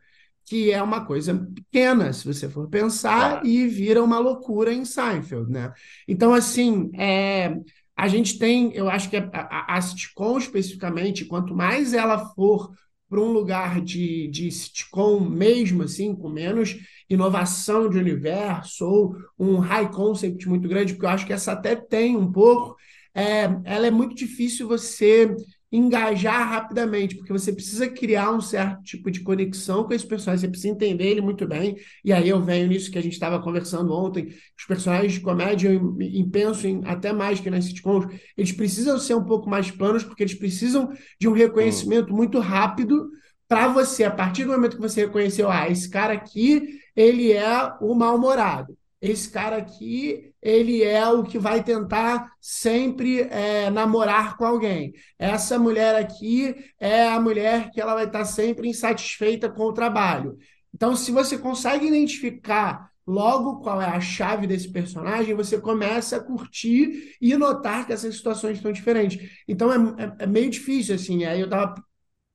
que 0.45 0.71
é 0.71 0.81
uma 0.83 1.03
coisa 1.03 1.33
pequena, 1.55 2.13
se 2.13 2.23
você 2.31 2.47
for 2.47 2.69
pensar, 2.69 3.31
Claro. 3.31 3.47
e 3.47 3.67
vira 3.67 4.03
uma 4.03 4.19
loucura 4.19 4.71
em 4.71 4.85
Seinfeld, 4.85 5.51
né? 5.51 5.73
Então, 6.07 6.31
assim, 6.31 6.91
é, 6.93 7.57
a 7.97 8.07
gente 8.07 8.37
tem, 8.37 8.71
eu 8.75 8.87
acho 8.87 9.09
que 9.09 9.17
a, 9.17 9.29
a, 9.33 9.75
a 9.77 9.81
sitcom 9.81 10.37
especificamente, 10.37 11.25
quanto 11.25 11.55
mais 11.55 11.91
ela 11.93 12.19
for 12.35 12.71
para 13.09 13.19
um 13.21 13.31
lugar 13.31 13.81
de, 13.81 14.27
de 14.27 14.51
sitcom 14.51 15.19
mesmo, 15.19 15.83
assim, 15.83 16.15
com 16.15 16.29
menos 16.29 16.75
inovação 17.09 17.89
de 17.89 17.97
universo 17.97 18.85
ou 18.85 19.15
um 19.39 19.57
high 19.57 19.89
concept 19.89 20.47
muito 20.47 20.67
grande, 20.67 20.93
porque 20.93 21.05
eu 21.05 21.09
acho 21.09 21.25
que 21.25 21.33
essa 21.33 21.53
até 21.53 21.75
tem 21.75 22.17
um 22.17 22.31
pouco, 22.31 22.75
é, 23.15 23.43
ela 23.63 23.87
é 23.87 23.91
muito 23.91 24.15
difícil 24.15 24.67
você 24.67 25.33
engajar 25.71 26.49
rapidamente, 26.49 27.15
porque 27.15 27.33
você 27.33 27.51
precisa 27.51 27.89
criar 27.89 28.31
um 28.31 28.39
certo 28.39 28.81
tipo 28.83 29.11
de 29.11 29.19
conexão 29.21 29.83
com 29.83 29.93
esse 29.93 30.07
personagem, 30.07 30.41
você 30.41 30.47
precisa 30.47 30.73
entender 30.73 31.05
ele 31.05 31.21
muito 31.21 31.45
bem, 31.47 31.75
e 32.03 32.13
aí 32.13 32.29
eu 32.29 32.41
venho 32.41 32.67
nisso 32.67 32.89
que 32.89 32.97
a 32.97 33.01
gente 33.01 33.13
estava 33.13 33.41
conversando 33.41 33.93
ontem, 33.93 34.27
os 34.57 34.65
personagens 34.65 35.13
de 35.13 35.19
comédia, 35.19 35.69
eu 35.69 35.97
penso 36.31 36.67
em, 36.67 36.81
até 36.85 37.11
mais 37.11 37.39
que 37.39 37.49
nas 37.49 37.65
sitcoms, 37.65 38.07
eles 38.37 38.51
precisam 38.51 38.97
ser 38.97 39.15
um 39.15 39.25
pouco 39.25 39.49
mais 39.49 39.69
planos, 39.69 40.03
porque 40.03 40.23
eles 40.23 40.35
precisam 40.35 40.89
de 41.19 41.27
um 41.27 41.33
reconhecimento 41.33 42.13
muito 42.13 42.39
rápido 42.39 43.09
para 43.47 43.67
você, 43.69 44.03
a 44.03 44.11
partir 44.11 44.43
do 44.43 44.51
momento 44.51 44.75
que 44.75 44.81
você 44.81 45.05
reconheceu, 45.05 45.49
ah, 45.49 45.69
esse 45.69 45.89
cara 45.89 46.13
aqui, 46.13 46.79
ele 46.95 47.31
é 47.31 47.73
o 47.81 47.93
mal-humorado, 47.93 48.76
esse 49.01 49.29
cara 49.29 49.57
aqui, 49.57 50.33
ele 50.41 50.83
é 50.83 51.07
o 51.07 51.23
que 51.23 51.37
vai 51.37 51.63
tentar 51.63 52.31
sempre 52.41 53.21
é, 53.21 53.69
namorar 53.69 54.37
com 54.37 54.45
alguém. 54.45 54.93
Essa 55.19 55.59
mulher 55.59 55.95
aqui 55.95 56.55
é 56.79 57.07
a 57.07 57.19
mulher 57.19 57.69
que 57.71 57.79
ela 57.79 57.93
vai 57.93 58.05
estar 58.05 58.25
sempre 58.25 58.67
insatisfeita 58.67 59.49
com 59.49 59.63
o 59.63 59.73
trabalho. 59.73 60.37
Então, 60.73 60.95
se 60.95 61.11
você 61.11 61.37
consegue 61.37 61.87
identificar 61.87 62.91
logo 63.05 63.61
qual 63.61 63.81
é 63.81 63.85
a 63.85 64.01
chave 64.01 64.47
desse 64.47 64.69
personagem, 64.71 65.33
você 65.35 65.59
começa 65.59 66.17
a 66.17 66.23
curtir 66.23 67.15
e 67.21 67.37
notar 67.37 67.85
que 67.85 67.93
essas 67.93 68.15
situações 68.15 68.57
estão 68.57 68.71
diferentes. 68.71 69.41
Então, 69.47 69.71
é, 69.71 70.03
é, 70.03 70.23
é 70.23 70.27
meio 70.27 70.49
difícil, 70.49 70.95
assim. 70.95 71.23
Aí 71.23 71.39
eu 71.39 71.45
estava 71.45 71.75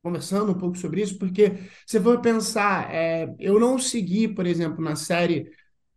conversando 0.03 0.53
um 0.53 0.59
pouco 0.59 0.77
sobre 0.77 1.01
isso, 1.03 1.19
porque 1.19 1.53
se 1.87 2.01
for 2.01 2.21
pensar, 2.21 2.93
é, 2.93 3.33
eu 3.39 3.61
não 3.61 3.79
segui, 3.79 4.27
por 4.27 4.47
exemplo, 4.47 4.83
na 4.83 4.97
série 4.97 5.49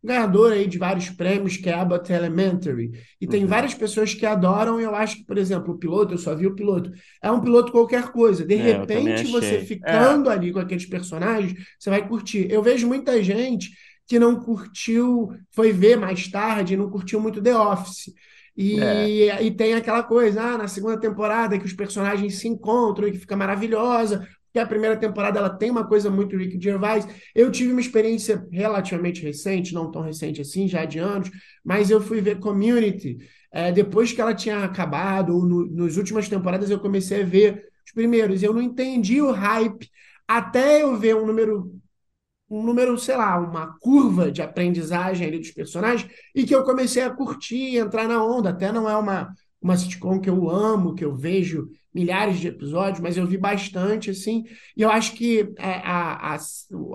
ganhadora 0.06 0.56
aí 0.56 0.68
de 0.68 0.78
vários 0.78 1.10
prêmios, 1.10 1.58
que 1.58 1.70
é 1.70 1.74
Abbott 1.74 2.12
Elementary. 2.12 2.91
E 3.20 3.28
tem 3.28 3.44
Uhum. 3.44 3.48
várias 3.48 3.74
pessoas 3.74 4.13
que 4.13 4.26
adoram, 4.26 4.80
e 4.80 4.84
eu 4.84 4.96
acho 4.96 5.18
que, 5.18 5.26
por 5.26 5.38
exemplo, 5.38 5.74
o 5.74 5.78
piloto, 5.80 6.13
eu 6.13 6.18
só 6.18 6.36
vi 6.36 6.48
o 6.48 6.56
piloto, 6.56 6.91
é 7.22 7.32
um 7.32 7.41
piloto 7.41 7.72
qualquer 7.72 8.12
coisa. 8.12 8.46
De 8.46 8.56
É, 8.56 8.58
repente, 8.58 9.28
você. 9.28 9.60
É, 9.60 9.60
ficando 9.60 10.30
ali 10.30 10.52
com 10.54 10.60
aqueles 10.60 10.86
personagens, 10.86 11.54
você 11.80 11.89
vai 11.89 12.08
curtir. 12.08 12.48
Eu 12.52 12.62
vejo 12.63 12.88
muita 12.88 13.22
gente 13.24 13.72
que 14.08 14.20
não 14.20 14.39
curtiu, 14.39 15.30
foi 15.52 15.72
ver 15.72 15.98
mais 15.98 16.28
tarde, 16.30 16.78
não 16.78 16.89
curtiu 16.89 17.20
muito 17.20 17.41
The 17.41 17.56
Office. 17.58 18.13
é. 18.74 19.15
E, 19.18 19.30
e 19.41 19.52
tem 19.52 19.74
aquela 19.74 20.04
coisa, 20.04 20.41
ah, 20.41 20.58
na 20.58 20.68
segunda 20.68 21.00
temporada 21.00 21.58
que 21.60 21.65
os 21.65 21.74
personagens 21.74 22.38
se 22.39 22.48
encontram 22.48 23.08
e 23.08 23.12
que 23.12 23.18
fica 23.20 23.36
maravilhosa, 23.36 24.28
porque 24.56 24.60
a 24.60 24.65
primeira 24.65 24.96
temporada 24.96 25.38
ela 25.38 25.50
tem 25.50 25.70
uma 25.70 25.86
coisa 25.86 26.10
muito 26.10 26.38
Rick 26.38 26.62
Gervais. 26.62 27.06
Eu 27.36 27.52
tive 27.52 27.74
uma 27.74 27.82
experiência 27.82 28.48
relativamente 28.50 29.22
recente, 29.22 29.74
não 29.74 29.91
tão 29.91 30.02
recente 30.02 30.39
assim, 30.39 30.65
já 30.65 30.86
de 30.86 30.98
anos, 30.98 31.30
mas 31.62 31.89
eu 31.89 32.00
fui 32.00 32.22
ver 32.22 32.39
Community. 32.39 33.18
É, 33.52 33.70
depois 33.70 34.13
que 34.13 34.22
ela 34.22 34.34
tinha 34.34 34.63
acabado, 34.63 35.36
ou 35.36 35.46
no, 35.46 35.70
nas 35.70 35.98
últimas 35.98 36.30
temporadas, 36.30 36.70
eu 36.70 36.80
comecei 36.80 37.22
a 37.22 37.26
ver 37.26 37.65
os 37.86 37.91
primeiros. 37.91 38.41
Eu 38.41 38.54
não 38.54 38.62
entendi 38.62 39.22
o 39.22 39.32
hype 39.32 39.89
até 40.26 40.84
eu 40.84 40.96
ver 40.96 41.18
um 41.18 41.26
número 41.26 41.70
um 42.50 42.63
número, 42.63 42.98
sei 42.98 43.18
lá, 43.18 43.38
uma 43.39 43.78
curva 43.80 44.32
de 44.32 44.41
aprendizagem 44.41 45.28
ali 45.28 45.39
dos 45.39 45.52
personagens 45.52 46.10
e 46.34 46.46
que 46.46 46.56
eu 46.56 46.63
comecei 46.63 47.04
a 47.04 47.10
curtir, 47.10 47.76
entrar 47.76 48.08
na 48.08 48.24
onda. 48.24 48.52
Até 48.52 48.72
não 48.72 48.89
é 48.89 48.96
uma, 48.96 49.34
uma 49.62 49.76
sitcom 49.76 50.22
que 50.22 50.30
eu 50.30 50.50
amo, 50.50 50.94
que 50.94 51.04
eu 51.04 51.13
vejo 51.13 51.68
milhares 51.95 52.39
de 52.41 52.49
episódios, 52.49 52.99
mas 52.99 53.15
eu 53.15 53.25
vi 53.25 53.38
bastante, 53.38 54.10
assim, 54.10 54.43
e 54.75 54.81
eu 54.81 54.91
acho 54.91 55.13
que 55.13 55.49
é, 55.58 55.75
a, 55.77 56.36
a, 56.36 56.38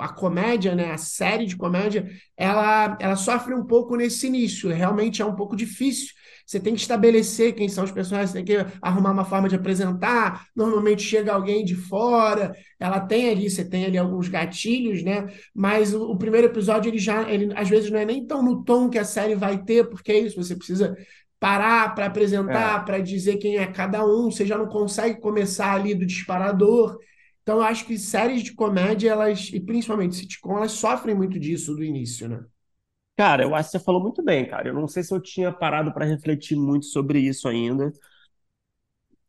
a 0.00 0.08
comédia, 0.12 0.74
né, 0.74 0.92
a 0.92 0.98
série 0.98 1.46
de 1.46 1.56
comédia, 1.56 2.06
ela, 2.36 2.98
ela 3.00 3.16
sofre 3.16 3.54
um 3.54 3.64
pouco 3.64 3.96
nesse 3.96 4.26
início, 4.26 4.68
realmente 4.68 5.22
é 5.22 5.24
um 5.24 5.34
pouco 5.34 5.56
difícil, 5.56 6.12
você 6.44 6.60
tem 6.60 6.74
que 6.74 6.80
estabelecer 6.80 7.54
quem 7.54 7.66
são 7.68 7.84
os 7.84 7.90
personagens, 7.90 8.32
tem 8.32 8.44
que 8.44 8.56
arrumar 8.82 9.12
uma 9.12 9.24
forma 9.24 9.48
de 9.48 9.54
apresentar, 9.54 10.46
normalmente 10.54 11.02
chega 11.02 11.32
alguém 11.32 11.64
de 11.64 11.74
fora, 11.74 12.52
ela 12.78 13.00
tem 13.00 13.30
ali, 13.30 13.48
você 13.48 13.64
tem 13.64 13.86
ali 13.86 13.96
alguns 13.96 14.28
gatilhos, 14.28 15.02
né, 15.02 15.28
mas 15.54 15.94
o, 15.94 16.10
o 16.10 16.18
primeiro 16.18 16.48
episódio, 16.48 16.90
ele 16.90 16.98
já, 16.98 17.26
ele 17.30 17.50
às 17.56 17.70
vezes 17.70 17.90
não 17.90 17.98
é 17.98 18.04
nem 18.04 18.26
tão 18.26 18.42
no 18.42 18.62
tom 18.64 18.90
que 18.90 18.98
a 18.98 19.04
série 19.04 19.34
vai 19.34 19.62
ter, 19.64 19.88
porque 19.88 20.12
é 20.12 20.18
isso, 20.18 20.36
você 20.36 20.54
precisa 20.54 20.94
parar 21.40 21.94
para 21.94 22.06
apresentar, 22.06 22.82
é. 22.82 22.84
para 22.84 22.98
dizer 23.00 23.38
quem 23.38 23.56
é 23.56 23.66
cada 23.66 24.04
um, 24.04 24.30
você 24.30 24.46
já 24.46 24.58
não 24.58 24.68
consegue 24.68 25.18
começar 25.18 25.72
ali 25.72 25.94
do 25.94 26.04
disparador. 26.04 26.98
Então, 27.42 27.56
eu 27.56 27.62
acho 27.62 27.86
que 27.86 27.98
séries 27.98 28.42
de 28.42 28.52
comédia, 28.52 29.10
elas, 29.10 29.50
e 29.52 29.58
principalmente 29.58 30.14
sitcom, 30.14 30.58
elas 30.58 30.72
sofrem 30.72 31.14
muito 31.14 31.38
disso 31.40 31.74
do 31.74 31.82
início, 31.82 32.28
né? 32.28 32.44
Cara, 33.16 33.42
eu 33.42 33.54
acho 33.54 33.70
que 33.70 33.78
você 33.78 33.84
falou 33.84 34.02
muito 34.02 34.22
bem, 34.22 34.46
cara. 34.46 34.68
Eu 34.68 34.74
não 34.74 34.86
sei 34.86 35.02
se 35.02 35.12
eu 35.12 35.20
tinha 35.20 35.50
parado 35.50 35.92
para 35.92 36.04
refletir 36.04 36.56
muito 36.56 36.86
sobre 36.86 37.18
isso 37.18 37.48
ainda. 37.48 37.90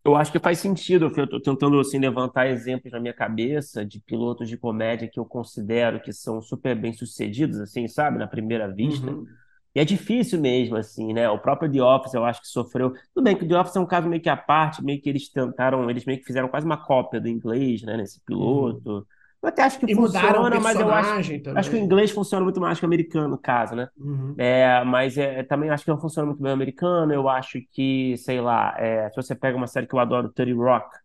Eu 0.04 0.16
acho 0.16 0.32
que 0.32 0.40
faz 0.40 0.60
sentido. 0.60 1.12
Eu 1.16 1.24
estou 1.24 1.42
tentando 1.42 1.80
assim, 1.80 1.98
levantar 1.98 2.48
exemplos 2.48 2.92
na 2.92 3.00
minha 3.00 3.14
cabeça 3.14 3.86
de 3.86 4.00
pilotos 4.02 4.50
de 4.50 4.58
comédia 4.58 5.10
que 5.10 5.20
eu 5.20 5.26
considero 5.26 6.02
que 6.02 6.12
são 6.12 6.42
super 6.42 6.76
bem 6.76 6.92
sucedidos, 6.92 7.60
assim, 7.60 7.88
sabe, 7.88 8.18
na 8.18 8.28
primeira 8.28 8.68
vista. 8.68 9.12
Uhum. 9.12 9.26
E 9.74 9.80
é 9.80 9.86
difícil 9.86 10.40
mesmo, 10.40 10.76
assim, 10.76 11.14
né? 11.14 11.30
O 11.30 11.40
próprio 11.40 11.72
The 11.72 11.82
Office, 11.82 12.14
eu 12.14 12.26
acho 12.26 12.42
que 12.42 12.48
sofreu. 12.48 12.94
Tudo 13.14 13.24
bem 13.24 13.38
que 13.38 13.46
o 13.46 13.48
The 13.48 13.58
Office 13.58 13.76
é 13.76 13.80
um 13.80 13.86
caso 13.86 14.08
meio 14.10 14.22
que 14.22 14.30
à 14.30 14.36
parte, 14.36 14.84
meio 14.84 15.02
que 15.02 15.10
eles 15.10 15.30
tentaram, 15.30 15.90
eles 15.90 16.04
meio 16.06 16.20
que 16.20 16.26
fizeram 16.26 16.50
quase 16.50 16.66
uma 16.66 16.78
cópia 16.78 17.22
do 17.22 17.30
inglês, 17.30 17.82
né? 17.82 17.96
Nesse 17.96 18.20
piloto. 18.26 18.90
Uhum. 18.90 19.06
Eu 19.42 19.50
até 19.50 19.64
acho 19.64 19.80
que 19.80 19.92
e 19.92 19.96
funciona, 19.96 20.60
mas 20.60 20.80
eu 20.80 20.92
acho, 20.94 21.32
acho 21.56 21.70
que 21.70 21.76
o 21.76 21.80
inglês 21.80 22.12
funciona 22.12 22.44
muito 22.44 22.62
mais 22.62 22.78
que 22.78 22.86
o 22.86 22.88
americano, 22.88 23.30
no 23.30 23.38
caso, 23.40 23.74
né? 23.76 23.88
Uhum. 23.98 24.36
É, 24.38 24.84
mas 24.84 25.18
é, 25.18 25.42
também 25.44 25.70
acho 25.72 25.84
que 25.84 25.90
não 25.90 26.00
funciona 26.00 26.28
muito 26.28 26.42
bem 26.42 26.52
o 26.52 26.54
americano. 26.54 27.12
Eu 27.12 27.28
acho 27.28 27.60
que, 27.72 28.16
sei 28.18 28.40
lá, 28.40 28.76
é, 28.78 29.10
se 29.10 29.16
você 29.16 29.34
pega 29.34 29.58
uma 29.58 29.66
série 29.66 29.88
que 29.88 29.96
eu 29.96 30.00
adoro, 30.00 30.30
30 30.30 30.54
Rock, 30.62 30.96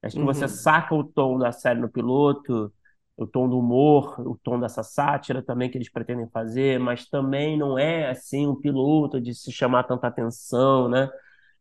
acho 0.00 0.14
que 0.14 0.20
uhum. 0.20 0.26
você 0.26 0.46
saca 0.46 0.94
o 0.94 1.02
tom 1.02 1.38
da 1.38 1.50
série 1.50 1.80
no 1.80 1.88
piloto 1.88 2.72
o 3.16 3.26
tom 3.26 3.48
do 3.48 3.58
humor, 3.58 4.20
o 4.20 4.38
tom 4.42 4.58
dessa 4.58 4.82
sátira 4.82 5.42
também 5.42 5.70
que 5.70 5.78
eles 5.78 5.90
pretendem 5.90 6.28
fazer, 6.30 6.78
mas 6.80 7.08
também 7.08 7.58
não 7.58 7.78
é 7.78 8.08
assim 8.10 8.46
um 8.46 8.56
piloto 8.56 9.20
de 9.20 9.34
se 9.34 9.52
chamar 9.52 9.84
tanta 9.84 10.06
atenção, 10.06 10.88
né? 10.88 11.10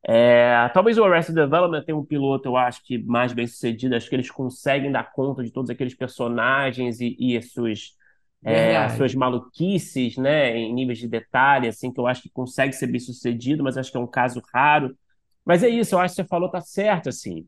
É, 0.08 0.68
talvez 0.74 0.98
o 0.98 1.04
Arrested 1.04 1.36
Development 1.36 1.84
tenha 1.84 1.98
um 1.98 2.06
piloto, 2.06 2.50
eu 2.50 2.58
acho 2.58 2.84
que 2.84 2.98
mais 2.98 3.34
bem 3.34 3.46
sucedido, 3.46 3.96
acho 3.96 4.10
que 4.10 4.16
eles 4.16 4.32
conseguem 4.32 4.92
dar 4.92 5.12
conta 5.12 5.44
de 5.44 5.52
todos 5.52 5.70
aqueles 5.70 5.94
personagens 5.94 7.00
e, 7.00 7.16
e 7.20 7.38
as 7.38 7.52
suas 7.52 7.96
é, 8.44 8.76
as 8.78 8.94
suas 8.94 9.14
maluquices, 9.14 10.18
né, 10.18 10.58
em 10.58 10.74
níveis 10.74 10.98
de 11.00 11.08
detalhe, 11.08 11.68
assim, 11.68 11.92
que 11.94 12.00
eu 12.00 12.08
acho 12.08 12.24
que 12.24 12.30
consegue 12.30 12.74
ser 12.74 12.88
bem 12.88 13.00
sucedido, 13.00 13.64
mas 13.64 13.78
acho 13.78 13.92
que 13.92 13.98
é 13.98 14.00
um 14.00 14.08
caso 14.08 14.42
raro. 14.54 14.98
Mas 15.46 15.64
é 15.64 15.70
isso, 15.70 15.96
eu 15.96 16.00
acho 16.00 16.16
que 16.16 16.22
você 16.24 16.28
falou 16.28 16.50
tá 16.50 16.62
certo, 16.62 17.10
assim. 17.10 17.48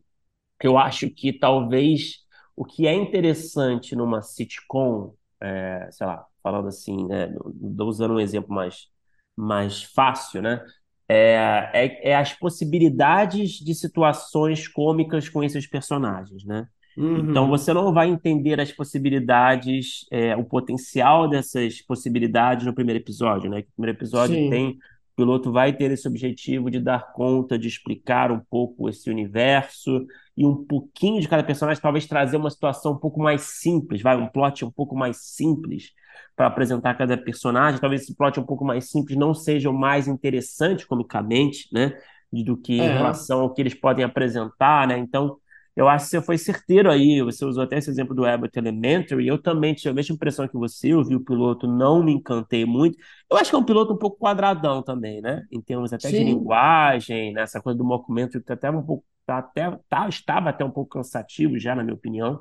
Eu 0.61 0.77
acho 0.77 1.09
que 1.09 1.33
talvez 1.33 2.22
o 2.55 2.65
que 2.65 2.87
é 2.87 2.93
interessante 2.93 3.95
numa 3.95 4.21
sitcom, 4.21 5.13
é, 5.41 5.89
sei 5.91 6.07
lá, 6.07 6.25
falando 6.41 6.67
assim, 6.67 7.07
né, 7.07 7.33
usando 7.79 8.15
um 8.15 8.19
exemplo 8.19 8.53
mais, 8.53 8.87
mais 9.35 9.83
fácil, 9.83 10.41
né? 10.41 10.63
É, 11.07 11.69
é, 11.73 12.09
é, 12.11 12.15
as 12.15 12.33
possibilidades 12.33 13.53
de 13.53 13.75
situações 13.75 14.67
cômicas 14.67 15.27
com 15.27 15.43
esses 15.43 15.67
personagens, 15.67 16.43
né? 16.45 16.67
Uhum. 16.95 17.29
Então 17.29 17.47
você 17.47 17.73
não 17.73 17.91
vai 17.91 18.09
entender 18.09 18.59
as 18.59 18.71
possibilidades, 18.71 20.05
é, 20.11 20.35
o 20.35 20.43
potencial 20.43 21.27
dessas 21.27 21.81
possibilidades 21.81 22.65
no 22.65 22.73
primeiro 22.73 22.99
episódio, 22.99 23.49
né? 23.49 23.59
O 23.59 23.73
primeiro 23.75 23.97
episódio 23.97 24.35
Sim. 24.35 24.49
tem 24.49 24.77
o 25.13 25.15
piloto 25.15 25.51
vai 25.51 25.71
ter 25.71 25.91
esse 25.91 26.07
objetivo 26.07 26.71
de 26.71 26.79
dar 26.79 27.13
conta, 27.13 27.57
de 27.57 27.67
explicar 27.67 28.31
um 28.31 28.39
pouco 28.39 28.89
esse 28.89 29.09
universo 29.11 30.05
e 30.35 30.45
um 30.45 30.65
pouquinho 30.65 31.21
de 31.21 31.27
cada 31.27 31.43
personagem, 31.43 31.81
talvez 31.81 32.07
trazer 32.07 32.35
uma 32.35 32.49
situação 32.49 32.93
um 32.93 32.97
pouco 32.97 33.21
mais 33.21 33.41
simples, 33.41 34.01
vai, 34.01 34.17
um 34.17 34.27
plot 34.27 34.65
um 34.65 34.71
pouco 34.71 34.95
mais 34.95 35.17
simples 35.17 35.91
para 36.35 36.47
apresentar 36.47 36.95
cada 36.95 37.15
personagem. 37.15 37.79
Talvez 37.79 38.01
esse 38.01 38.15
plot 38.15 38.39
um 38.39 38.45
pouco 38.45 38.65
mais 38.65 38.89
simples 38.89 39.15
não 39.15 39.35
seja 39.35 39.69
o 39.69 39.73
mais 39.73 40.07
interessante 40.07 40.87
comicamente, 40.87 41.67
né? 41.71 41.95
Do 42.31 42.57
que 42.57 42.81
é. 42.81 42.85
em 42.85 42.93
relação 42.93 43.41
ao 43.41 43.53
que 43.53 43.61
eles 43.61 43.75
podem 43.75 44.03
apresentar, 44.03 44.87
né? 44.87 44.97
Então, 44.97 45.37
eu 45.75 45.87
acho 45.87 46.05
que 46.05 46.11
você 46.11 46.21
foi 46.21 46.37
certeiro 46.37 46.89
aí, 46.91 47.21
você 47.21 47.43
usou 47.43 47.63
até 47.63 47.77
esse 47.77 47.89
exemplo 47.89 48.13
do 48.15 48.25
Abbott 48.25 48.57
Elementary, 48.57 49.27
eu 49.27 49.41
também 49.41 49.73
tive 49.73 49.89
a 49.89 49.93
mesma 49.93 50.15
impressão 50.15 50.47
que 50.47 50.55
você, 50.55 50.93
eu 50.93 51.03
vi 51.03 51.15
o 51.15 51.23
piloto, 51.23 51.67
não 51.67 52.03
me 52.03 52.13
encantei 52.13 52.65
muito. 52.65 52.97
Eu 53.29 53.37
acho 53.37 53.49
que 53.49 53.55
é 53.55 53.59
um 53.59 53.65
piloto 53.65 53.93
um 53.93 53.97
pouco 53.97 54.17
quadradão 54.17 54.83
também, 54.83 55.21
né? 55.21 55.43
Em 55.51 55.61
termos 55.61 55.91
até 55.91 56.09
Sim. 56.09 56.17
de 56.17 56.23
linguagem, 56.25 57.33
né? 57.33 57.41
essa 57.41 57.61
coisa 57.61 57.77
do 57.77 57.83
documento 57.87 58.41
que 58.41 58.53
até 58.53 58.69
um 58.69 58.83
pouco, 58.83 59.03
tá 59.25 59.39
até, 59.39 59.77
tá, 59.89 60.07
estava 60.07 60.49
até 60.49 60.63
um 60.63 60.71
pouco 60.71 60.91
cansativo 60.91 61.57
já, 61.57 61.75
na 61.75 61.83
minha 61.83 61.95
opinião. 61.95 62.39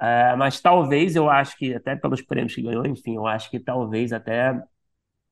É, 0.00 0.34
mas 0.36 0.60
talvez 0.60 1.14
eu 1.16 1.28
acho 1.30 1.56
que, 1.56 1.74
até 1.74 1.94
pelos 1.96 2.22
prêmios 2.22 2.54
que 2.54 2.62
ganhou, 2.62 2.86
enfim, 2.86 3.16
eu 3.16 3.26
acho 3.26 3.50
que 3.50 3.60
talvez 3.60 4.12
até 4.12 4.60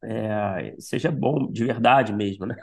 é, 0.04 0.74
seja 0.78 1.10
bom 1.10 1.50
de 1.50 1.64
verdade 1.64 2.12
mesmo, 2.12 2.46
né? 2.46 2.56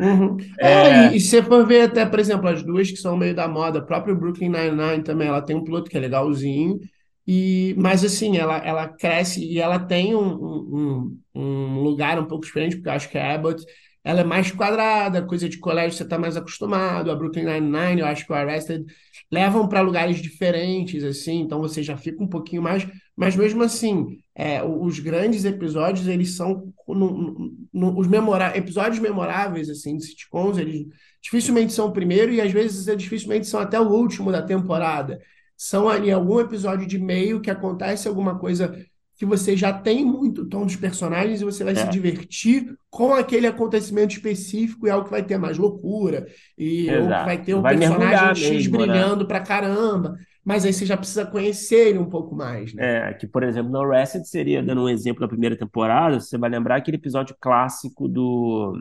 Uhum. 0.00 0.36
É, 0.58 0.68
é, 0.68 1.12
e, 1.12 1.16
e 1.16 1.20
se 1.20 1.28
você 1.28 1.42
for 1.42 1.66
ver 1.66 1.82
até, 1.82 2.04
por 2.06 2.18
exemplo, 2.18 2.48
as 2.48 2.62
duas 2.62 2.90
que 2.90 2.96
são 2.96 3.16
meio 3.16 3.34
da 3.34 3.46
moda, 3.48 3.78
a 3.78 3.82
própria 3.82 4.14
Brooklyn 4.14 4.48
Nine-Nine 4.48 5.02
também, 5.04 5.28
ela 5.28 5.42
tem 5.42 5.56
um 5.56 5.64
piloto 5.64 5.90
que 5.90 5.96
é 5.96 6.00
legalzinho, 6.00 6.78
e, 7.26 7.74
mas 7.78 8.04
assim, 8.04 8.36
ela, 8.36 8.56
ela 8.58 8.88
cresce 8.88 9.44
e 9.44 9.58
ela 9.60 9.78
tem 9.78 10.14
um, 10.14 10.34
um, 10.34 11.18
um 11.34 11.80
lugar 11.82 12.18
um 12.18 12.26
pouco 12.26 12.44
diferente, 12.44 12.76
porque 12.76 12.88
eu 12.88 12.92
acho 12.92 13.08
que 13.10 13.18
a 13.18 13.34
Abbott 13.34 13.64
ela 14.04 14.20
é 14.20 14.24
mais 14.24 14.50
quadrada, 14.50 15.22
coisa 15.22 15.48
de 15.48 15.58
colégio 15.58 15.96
você 15.96 16.02
está 16.02 16.18
mais 16.18 16.36
acostumado, 16.36 17.10
a 17.10 17.14
Brooklyn 17.14 17.44
Nine-Nine, 17.44 18.00
eu 18.00 18.06
acho 18.06 18.26
que 18.26 18.32
o 18.32 18.34
Arrested 18.34 18.84
levam 19.30 19.68
para 19.68 19.80
lugares 19.80 20.20
diferentes, 20.20 21.04
assim, 21.04 21.40
então 21.40 21.60
você 21.60 21.82
já 21.82 21.96
fica 21.96 22.22
um 22.22 22.26
pouquinho 22.26 22.62
mais, 22.62 22.86
mas 23.16 23.36
mesmo 23.36 23.62
assim, 23.62 24.18
é, 24.34 24.62
os 24.62 24.98
grandes 24.98 25.44
episódios, 25.44 26.08
eles 26.08 26.34
são 26.36 26.72
no, 26.88 27.52
no, 27.72 27.98
os 27.98 28.08
memora 28.08 28.56
episódios 28.56 28.98
memoráveis, 28.98 29.68
assim, 29.70 29.96
de 29.96 30.04
sitcoms, 30.04 30.58
eles 30.58 30.86
dificilmente 31.22 31.72
são 31.72 31.86
o 31.86 31.92
primeiro 31.92 32.32
e 32.32 32.40
às 32.40 32.50
vezes 32.50 32.84
dificilmente 32.96 33.46
são 33.46 33.60
até 33.60 33.78
o 33.78 33.88
último 33.88 34.32
da 34.32 34.42
temporada. 34.42 35.20
São 35.56 35.88
ali 35.88 36.10
algum 36.10 36.40
episódio 36.40 36.86
de 36.86 36.98
meio 36.98 37.40
que 37.40 37.50
acontece 37.50 38.08
alguma 38.08 38.38
coisa 38.38 38.76
que 39.22 39.26
você 39.26 39.56
já 39.56 39.72
tem 39.72 40.04
muito 40.04 40.44
tom 40.46 40.66
dos 40.66 40.74
personagens 40.74 41.40
e 41.40 41.44
você 41.44 41.62
vai 41.62 41.74
é. 41.74 41.76
se 41.76 41.88
divertir 41.88 42.76
com 42.90 43.14
aquele 43.14 43.46
acontecimento 43.46 44.10
específico 44.10 44.84
e 44.84 44.90
é 44.90 44.92
algo 44.92 45.04
que 45.04 45.12
vai 45.12 45.22
ter 45.22 45.38
mais 45.38 45.56
loucura 45.56 46.26
e 46.58 46.90
ou 46.90 47.08
vai 47.08 47.40
ter 47.40 47.54
um 47.54 47.62
vai 47.62 47.78
personagem 47.78 48.34
X 48.34 48.50
mesmo, 48.50 48.78
né? 48.78 48.86
brilhando 48.86 49.20
né? 49.20 49.28
pra 49.28 49.38
caramba. 49.38 50.16
Mas 50.44 50.64
aí 50.64 50.72
você 50.72 50.84
já 50.84 50.96
precisa 50.96 51.24
conhecer 51.24 51.90
ele 51.90 51.98
um 52.00 52.08
pouco 52.08 52.34
mais, 52.34 52.74
né? 52.74 53.10
É, 53.10 53.14
que, 53.14 53.28
por 53.28 53.44
exemplo, 53.44 53.70
no 53.70 53.80
Arrested 53.80 54.26
seria, 54.26 54.60
dando 54.60 54.82
um 54.82 54.88
exemplo 54.88 55.20
da 55.20 55.28
primeira 55.28 55.56
temporada, 55.56 56.18
você 56.18 56.36
vai 56.36 56.50
lembrar 56.50 56.74
aquele 56.74 56.96
episódio 56.96 57.36
clássico 57.40 58.08
do... 58.08 58.72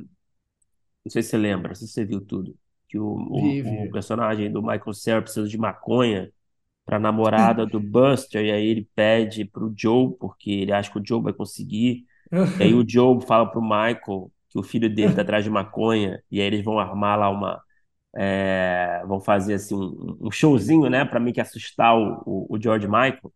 Não 1.05 1.11
sei 1.11 1.21
se 1.21 1.29
você 1.29 1.37
lembra, 1.37 1.67
não 1.67 1.75
sei 1.75 1.85
se 1.85 1.93
você 1.93 2.03
viu 2.03 2.19
tudo. 2.19 2.55
Que 2.89 2.97
o, 2.97 3.05
o, 3.05 3.85
o 3.85 3.91
personagem 3.91 4.51
do 4.51 4.63
Michael 4.63 4.93
Cera 4.95 5.21
precisa 5.21 5.47
de 5.47 5.57
maconha 5.59 6.31
para 6.91 6.97
a 6.97 6.99
namorada 6.99 7.65
do 7.65 7.79
Buster, 7.79 8.43
e 8.43 8.51
aí 8.51 8.65
ele 8.67 8.85
pede 8.93 9.45
para 9.45 9.63
o 9.63 9.73
Joe, 9.73 10.13
porque 10.19 10.51
ele 10.51 10.73
acha 10.73 10.91
que 10.91 10.99
o 10.99 11.03
Joe 11.05 11.21
vai 11.21 11.31
conseguir. 11.31 12.05
e 12.59 12.63
aí 12.63 12.73
o 12.73 12.83
Joe 12.85 13.25
fala 13.25 13.49
para 13.49 13.59
o 13.59 13.63
Michael 13.63 14.29
que 14.49 14.59
o 14.59 14.63
filho 14.63 14.93
dele 14.93 15.11
está 15.11 15.21
atrás 15.21 15.45
de 15.45 15.49
maconha, 15.49 16.21
e 16.29 16.41
aí 16.41 16.47
eles 16.47 16.65
vão 16.65 16.77
armar 16.77 17.17
lá 17.17 17.29
uma. 17.29 17.61
É, 18.13 19.01
vão 19.07 19.21
fazer 19.21 19.53
assim 19.53 19.73
um, 19.73 20.17
um 20.19 20.29
showzinho, 20.29 20.89
né, 20.89 21.05
para 21.05 21.17
meio 21.17 21.33
que 21.33 21.39
assustar 21.39 21.97
o, 21.97 22.21
o, 22.25 22.55
o 22.57 22.61
George 22.61 22.87
Michael. 22.87 23.31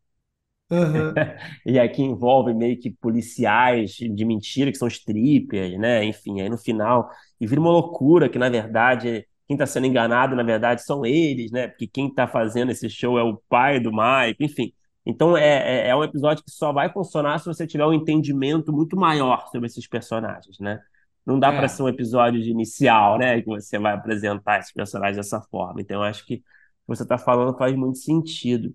Uhum. 0.69 1.13
e 1.65 1.79
aqui 1.79 2.01
envolve 2.01 2.53
meio 2.53 2.77
que 2.77 2.91
policiais 2.91 3.91
de 3.91 4.25
mentira, 4.25 4.69
que 4.69 4.77
são 4.77 4.89
strippers, 4.89 5.79
né? 5.79 6.03
Enfim, 6.03 6.41
aí 6.41 6.49
no 6.49 6.57
final. 6.57 7.09
E 7.39 7.47
vira 7.47 7.61
uma 7.61 7.71
loucura 7.71 8.27
que, 8.27 8.37
na 8.37 8.49
verdade, 8.49 9.25
quem 9.47 9.55
está 9.55 9.65
sendo 9.65 9.87
enganado, 9.87 10.35
na 10.35 10.43
verdade, 10.43 10.83
são 10.83 11.05
eles, 11.05 11.51
né? 11.51 11.67
Porque 11.67 11.87
quem 11.87 12.07
está 12.07 12.27
fazendo 12.27 12.71
esse 12.71 12.89
show 12.89 13.19
é 13.19 13.23
o 13.23 13.37
pai 13.49 13.79
do 13.79 13.91
Mike, 13.91 14.43
enfim. 14.43 14.73
Então 15.05 15.37
é, 15.37 15.87
é, 15.87 15.89
é, 15.89 15.95
um 15.95 16.03
episódio 16.03 16.43
que 16.43 16.51
só 16.51 16.73
vai 16.73 16.91
funcionar 16.91 17.39
se 17.39 17.45
você 17.45 17.67
tiver 17.67 17.85
um 17.85 17.93
entendimento 17.93 18.73
muito 18.73 18.97
maior 18.97 19.47
sobre 19.51 19.67
esses 19.67 19.87
personagens, 19.87 20.59
né? 20.59 20.81
Não 21.25 21.39
dá 21.39 21.53
é. 21.53 21.57
para 21.57 21.67
ser 21.67 21.83
um 21.83 21.87
episódio 21.89 22.41
de 22.41 22.49
inicial, 22.49 23.17
né? 23.19 23.41
Que 23.41 23.47
você 23.47 23.77
vai 23.79 23.93
apresentar 23.93 24.59
esses 24.59 24.73
personagens 24.73 25.17
dessa 25.17 25.41
forma. 25.41 25.81
Então, 25.81 25.97
eu 25.97 26.03
acho 26.03 26.25
que 26.25 26.35
o 26.35 26.37
que 26.37 26.43
você 26.87 27.03
está 27.03 27.17
falando 27.17 27.57
faz 27.57 27.75
muito 27.75 27.97
sentido. 27.99 28.73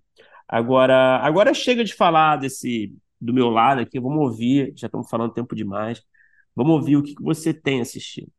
Agora, 0.49 1.19
agora 1.19 1.55
chega 1.55 1.85
de 1.85 1.95
falar 1.95 2.37
desse 2.37 2.95
do 3.21 3.35
meu 3.35 3.51
lado 3.51 3.81
aqui, 3.81 4.01
vamos 4.01 4.19
ouvir, 4.19 4.73
já 4.77 4.87
estamos 4.87 5.09
falando 5.11 5.33
tempo 5.33 5.55
demais. 5.55 6.03
Vamos 6.57 6.73
ouvir 6.75 6.97
o 6.97 7.03
que 7.03 7.15
você 7.23 7.53
tem 7.55 7.81
assistido. 7.81 8.33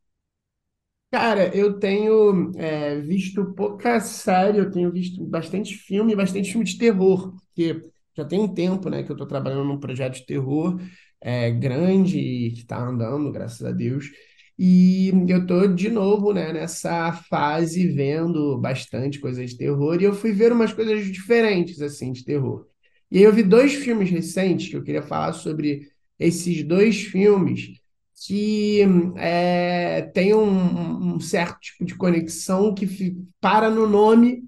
Cara, 1.11 1.53
eu 1.55 1.77
tenho 1.77 2.51
é, 2.57 2.99
visto 3.01 3.53
pouca 3.53 3.99
série, 3.99 4.59
eu 4.59 4.71
tenho 4.71 4.89
visto 4.91 5.21
bastante 5.25 5.75
filme, 5.75 6.15
bastante 6.15 6.49
filme 6.51 6.63
de 6.65 6.77
terror, 6.77 7.35
porque 7.35 7.83
já 8.15 8.23
tem 8.23 8.39
um 8.39 8.47
tempo, 8.53 8.89
né, 8.89 9.03
que 9.03 9.11
eu 9.11 9.17
tô 9.17 9.25
trabalhando 9.27 9.65
num 9.65 9.79
projeto 9.79 10.15
de 10.15 10.25
terror 10.25 10.79
é, 11.19 11.51
grande 11.51 12.17
e 12.17 12.51
que 12.53 12.65
tá 12.65 12.77
andando, 12.81 13.29
graças 13.31 13.61
a 13.65 13.71
Deus. 13.73 14.05
E 14.57 15.11
eu 15.27 15.45
tô 15.45 15.67
de 15.67 15.89
novo, 15.89 16.31
né, 16.33 16.53
nessa 16.53 17.11
fase 17.29 17.87
vendo 17.89 18.57
bastante 18.59 19.19
coisas 19.19 19.49
de 19.51 19.57
terror 19.57 19.99
e 20.01 20.05
eu 20.05 20.13
fui 20.13 20.31
ver 20.31 20.53
umas 20.53 20.71
coisas 20.73 21.05
diferentes, 21.11 21.81
assim, 21.81 22.13
de 22.13 22.23
terror. 22.23 22.67
E 23.09 23.17
aí 23.17 23.23
eu 23.23 23.33
vi 23.33 23.43
dois 23.43 23.73
filmes 23.73 24.09
recentes 24.09 24.69
que 24.69 24.77
eu 24.77 24.83
queria 24.83 25.01
falar 25.01 25.33
sobre 25.33 25.89
esses 26.17 26.63
dois 26.63 27.01
filmes 27.01 27.80
que 28.27 28.81
é, 29.17 30.03
tem 30.13 30.33
um, 30.33 31.15
um 31.15 31.19
certo 31.19 31.59
tipo 31.59 31.85
de 31.85 31.95
conexão 31.95 32.73
que 32.73 32.87
para 33.39 33.69
no 33.69 33.87
nome 33.87 34.43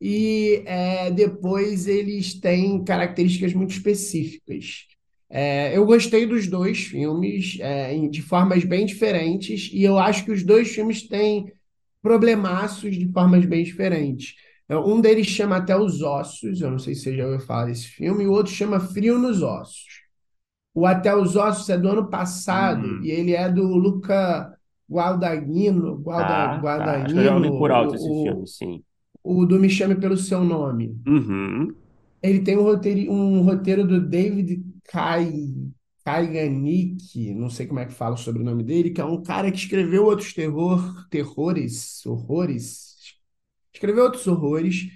e 0.00 0.62
é, 0.66 1.10
depois 1.10 1.86
eles 1.86 2.34
têm 2.40 2.82
características 2.84 3.54
muito 3.54 3.72
específicas. 3.72 4.86
É, 5.30 5.76
eu 5.76 5.86
gostei 5.86 6.26
dos 6.26 6.48
dois 6.48 6.80
filmes, 6.84 7.56
é, 7.60 7.96
de 8.08 8.20
formas 8.20 8.64
bem 8.64 8.84
diferentes, 8.84 9.70
e 9.72 9.82
eu 9.82 9.98
acho 9.98 10.24
que 10.24 10.32
os 10.32 10.42
dois 10.42 10.68
filmes 10.74 11.08
têm 11.08 11.52
problemaços 12.02 12.96
de 12.96 13.10
formas 13.12 13.46
bem 13.46 13.64
diferentes. 13.64 14.34
É, 14.68 14.76
Um 14.76 15.00
deles 15.00 15.26
chama 15.28 15.56
Até 15.56 15.76
os 15.76 16.02
Ossos, 16.02 16.60
eu 16.60 16.70
não 16.70 16.78
sei 16.78 16.94
se 16.94 17.02
você 17.02 17.16
já 17.16 17.24
ouviu 17.26 17.40
falar 17.40 17.66
desse 17.66 17.86
filme, 17.88 18.24
e 18.24 18.26
o 18.26 18.32
outro 18.32 18.52
chama 18.52 18.80
Frio 18.80 19.18
nos 19.18 19.42
Ossos. 19.42 20.01
O 20.74 20.86
Até 20.86 21.14
os 21.14 21.36
Ossos 21.36 21.68
é 21.68 21.78
do 21.78 21.88
ano 21.88 22.08
passado, 22.08 22.98
e 23.00 23.10
Hum, 23.10 23.12
ele 23.12 23.32
é 23.34 23.50
do 23.50 23.62
Luca 23.76 24.56
Guadagnino, 24.90 25.96
Guada, 25.98 26.24
tá, 26.24 26.58
tá. 26.78 27.04
Acho 27.04 27.14
que 27.14 27.20
eu 27.20 27.24
já 27.24 27.30
Guadagnino, 27.30 27.36
ouvi 27.36 27.52
por 27.52 27.70
alto 27.70 27.94
esse 27.94 28.10
o, 28.10 28.14
filme, 28.22 28.46
sim. 28.46 28.82
o, 29.22 29.40
o 29.40 29.46
do 29.46 29.58
Me 29.58 29.68
Chame 29.70 29.94
Pelo 29.96 30.16
Seu 30.16 30.44
Nome. 30.44 31.00
Uhum. 31.06 31.74
Ele 32.22 32.40
tem 32.40 32.56
um 32.56 32.62
roteiro, 32.62 33.12
um 33.12 33.42
roteiro 33.42 33.86
do 33.86 34.00
David 34.00 34.64
Kai, 34.84 35.32
Kaiganik, 36.04 37.34
não 37.34 37.50
sei 37.50 37.66
como 37.66 37.80
é 37.80 37.86
que 37.86 37.92
fala 37.92 38.16
sobre 38.16 38.42
o 38.42 38.44
nome 38.44 38.62
dele, 38.64 38.90
que 38.90 39.00
é 39.00 39.04
um 39.04 39.22
cara 39.22 39.50
que 39.50 39.58
escreveu 39.58 40.04
outros 40.04 40.32
terror, 40.32 41.08
terrores, 41.08 42.04
horrores, 42.06 42.96
escreveu 43.72 44.04
outros 44.04 44.26
horrores, 44.26 44.88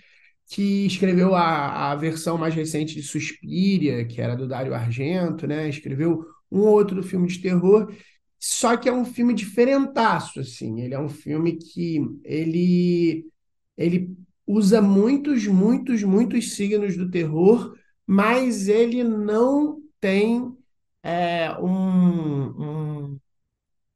que 0.48 0.86
escreveu 0.86 1.34
a, 1.34 1.92
a 1.92 1.96
versão 1.96 2.38
mais 2.38 2.54
recente 2.54 2.94
de 2.94 3.02
Suspiria, 3.02 4.06
que 4.06 4.20
era 4.20 4.36
do 4.36 4.46
Dario 4.48 4.74
Argento, 4.74 5.46
né? 5.46 5.68
Escreveu 5.68 6.24
um 6.50 6.60
ou 6.60 6.68
outro 6.68 7.02
filme 7.02 7.26
de 7.28 7.40
terror, 7.40 7.92
só 8.38 8.76
que 8.76 8.88
é 8.88 8.92
um 8.92 9.04
filme 9.04 9.34
diferentaço, 9.34 10.40
assim. 10.40 10.80
Ele 10.80 10.94
é 10.94 11.00
um 11.00 11.08
filme 11.08 11.56
que 11.56 12.00
ele 12.24 13.26
ele 13.76 14.16
usa 14.46 14.80
muitos, 14.80 15.46
muitos, 15.46 16.02
muitos 16.02 16.54
signos 16.54 16.96
do 16.96 17.10
terror, 17.10 17.76
mas 18.06 18.68
ele 18.68 19.02
não 19.04 19.80
tem 20.00 20.52
é, 21.02 21.52
um, 21.60 23.08
um, 23.12 23.20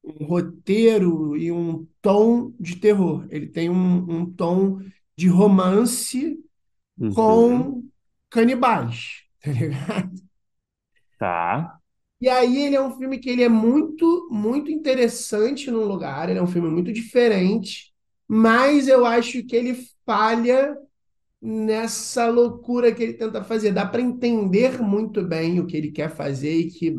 um 0.05 0.25
roteiro 0.27 1.37
e 1.37 1.53
um 1.53 1.87
tom 2.03 2.53
de 2.59 2.77
terror. 2.77 3.27
Ele 3.31 3.47
tem 3.49 3.71
um, 3.71 4.21
um 4.21 4.33
tom 4.33 4.81
de 5.21 5.29
romance 5.29 6.39
Uhum. 6.99 7.73
com 7.73 7.85
canibais, 8.31 9.25
tá 9.43 9.53
ligado? 9.53 10.13
Tá. 11.19 11.81
E 12.21 12.29
aí 12.29 12.65
ele 12.67 12.77
é 12.77 12.81
um 12.83 12.97
filme 12.97 13.19
que 13.19 13.31
ele 13.31 13.43
é 13.43 13.49
muito, 13.49 14.29
muito 14.31 14.71
interessante 14.71 15.71
num 15.71 15.85
lugar, 15.85 16.29
ele 16.29 16.39
é 16.39 16.43
um 16.43 16.47
filme 16.47 16.69
muito 16.69 16.93
diferente, 16.93 17.93
mas 18.29 18.89
eu 18.89 19.07
acho 19.07 19.43
que 19.45 19.57
ele 19.57 19.75
falha 20.05 20.77
nessa 21.43 22.29
loucura 22.29 22.95
que 22.95 23.03
ele 23.03 23.15
tenta 23.15 23.45
fazer. 23.45 23.73
Dá 23.73 23.87
para 23.87 24.03
entender 24.03 24.81
muito 24.83 25.25
bem 25.25 25.61
o 25.61 25.67
que 25.67 25.77
ele 25.77 25.93
quer 25.93 26.11
fazer 26.15 26.53
e 26.55 26.71
que, 26.71 26.97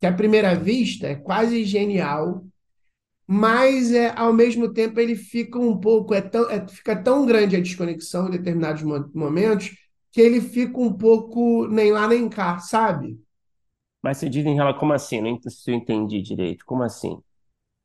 que 0.00 0.06
à 0.06 0.12
primeira 0.14 0.54
vista 0.56 1.08
é 1.08 1.16
quase 1.16 1.64
genial, 1.64 2.46
mas 3.28 3.92
é, 3.92 4.10
ao 4.18 4.32
mesmo 4.34 4.72
tempo 4.74 5.00
ele 5.00 5.16
fica 5.16 5.58
um 5.60 5.78
pouco, 5.80 6.14
é 6.14 6.22
tão, 6.22 6.50
é, 6.50 6.66
fica 6.68 6.96
tão 7.02 7.26
grande 7.26 7.56
a 7.56 7.60
desconexão 7.60 8.28
em 8.28 8.32
determinados 8.32 8.82
mo- 8.84 9.10
momentos 9.14 9.72
que 10.12 10.20
ele 10.22 10.40
fica 10.42 10.80
um 10.80 10.92
pouco 10.94 11.68
nem 11.68 11.92
lá 11.92 12.08
nem 12.08 12.28
cá, 12.30 12.58
sabe? 12.60 13.20
Mas 14.02 14.18
você 14.18 14.28
diz 14.28 14.44
em 14.46 14.54
relação, 14.56 14.78
como 14.80 14.92
assim? 14.92 15.20
Não 15.20 15.38
se 15.50 15.70
eu 15.70 15.74
entendi 15.76 16.20
direito. 16.22 16.64
Como 16.66 16.82
assim? 16.82 17.22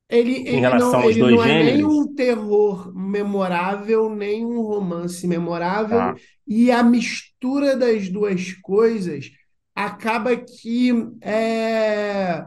Ele, 0.09 0.47
Em 0.49 0.57
ele 0.57 0.73
não, 0.73 0.99
relação 0.99 1.01
aos 1.01 1.17
ele 1.17 1.17
dois 1.17 1.41
não 1.41 1.43
é 1.43 1.53
nem 1.53 1.83
gêneros? 1.83 1.83
um 1.83 2.13
terror 2.13 2.93
memorável, 2.95 4.09
nem 4.13 4.45
um 4.45 4.61
romance 4.61 5.25
memorável, 5.27 6.03
Tá. 6.03 6.19
e 6.45 6.71
a 6.71 6.83
mistura 6.83 7.75
das 7.75 8.09
duas 8.09 8.53
coisas 8.61 9.31
acaba 9.73 10.35
que 10.37 10.91
é, 11.21 12.45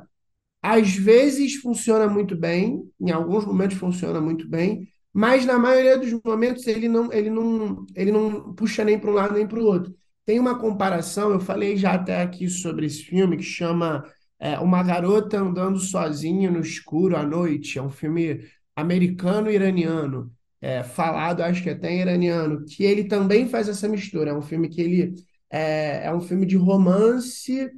às 0.66 0.96
vezes 0.96 1.54
funciona 1.54 2.08
muito 2.08 2.36
bem, 2.36 2.82
em 3.00 3.12
alguns 3.12 3.44
momentos 3.44 3.76
funciona 3.76 4.20
muito 4.20 4.48
bem, 4.48 4.88
mas 5.12 5.46
na 5.46 5.56
maioria 5.58 5.96
dos 5.96 6.12
momentos 6.24 6.66
ele 6.66 6.88
não, 6.88 7.12
ele 7.12 7.30
não, 7.30 7.86
ele 7.94 8.10
não 8.10 8.52
puxa 8.52 8.82
nem 8.82 8.98
para 8.98 9.10
um 9.10 9.14
lado 9.14 9.34
nem 9.34 9.46
para 9.46 9.60
o 9.60 9.64
outro. 9.64 9.94
Tem 10.24 10.40
uma 10.40 10.58
comparação, 10.58 11.30
eu 11.30 11.38
falei 11.38 11.76
já 11.76 11.92
até 11.92 12.20
aqui 12.20 12.48
sobre 12.48 12.84
esse 12.86 13.04
filme 13.04 13.36
que 13.36 13.44
chama 13.44 14.04
é, 14.40 14.58
Uma 14.58 14.82
Garota 14.82 15.38
Andando 15.38 15.78
Sozinha 15.78 16.50
no 16.50 16.58
Escuro 16.58 17.16
à 17.16 17.22
Noite. 17.22 17.78
É 17.78 17.82
um 17.82 17.90
filme 17.90 18.40
americano-iraniano, 18.74 20.32
é, 20.60 20.82
falado, 20.82 21.42
acho 21.42 21.62
que 21.62 21.70
até 21.70 21.92
em 21.92 22.00
iraniano, 22.00 22.64
que 22.64 22.82
ele 22.82 23.04
também 23.04 23.48
faz 23.48 23.68
essa 23.68 23.88
mistura. 23.88 24.32
É 24.32 24.34
um 24.34 24.42
filme 24.42 24.68
que 24.68 24.80
ele 24.80 25.14
é, 25.48 26.06
é 26.06 26.12
um 26.12 26.20
filme 26.20 26.44
de 26.44 26.56
romance 26.56 27.70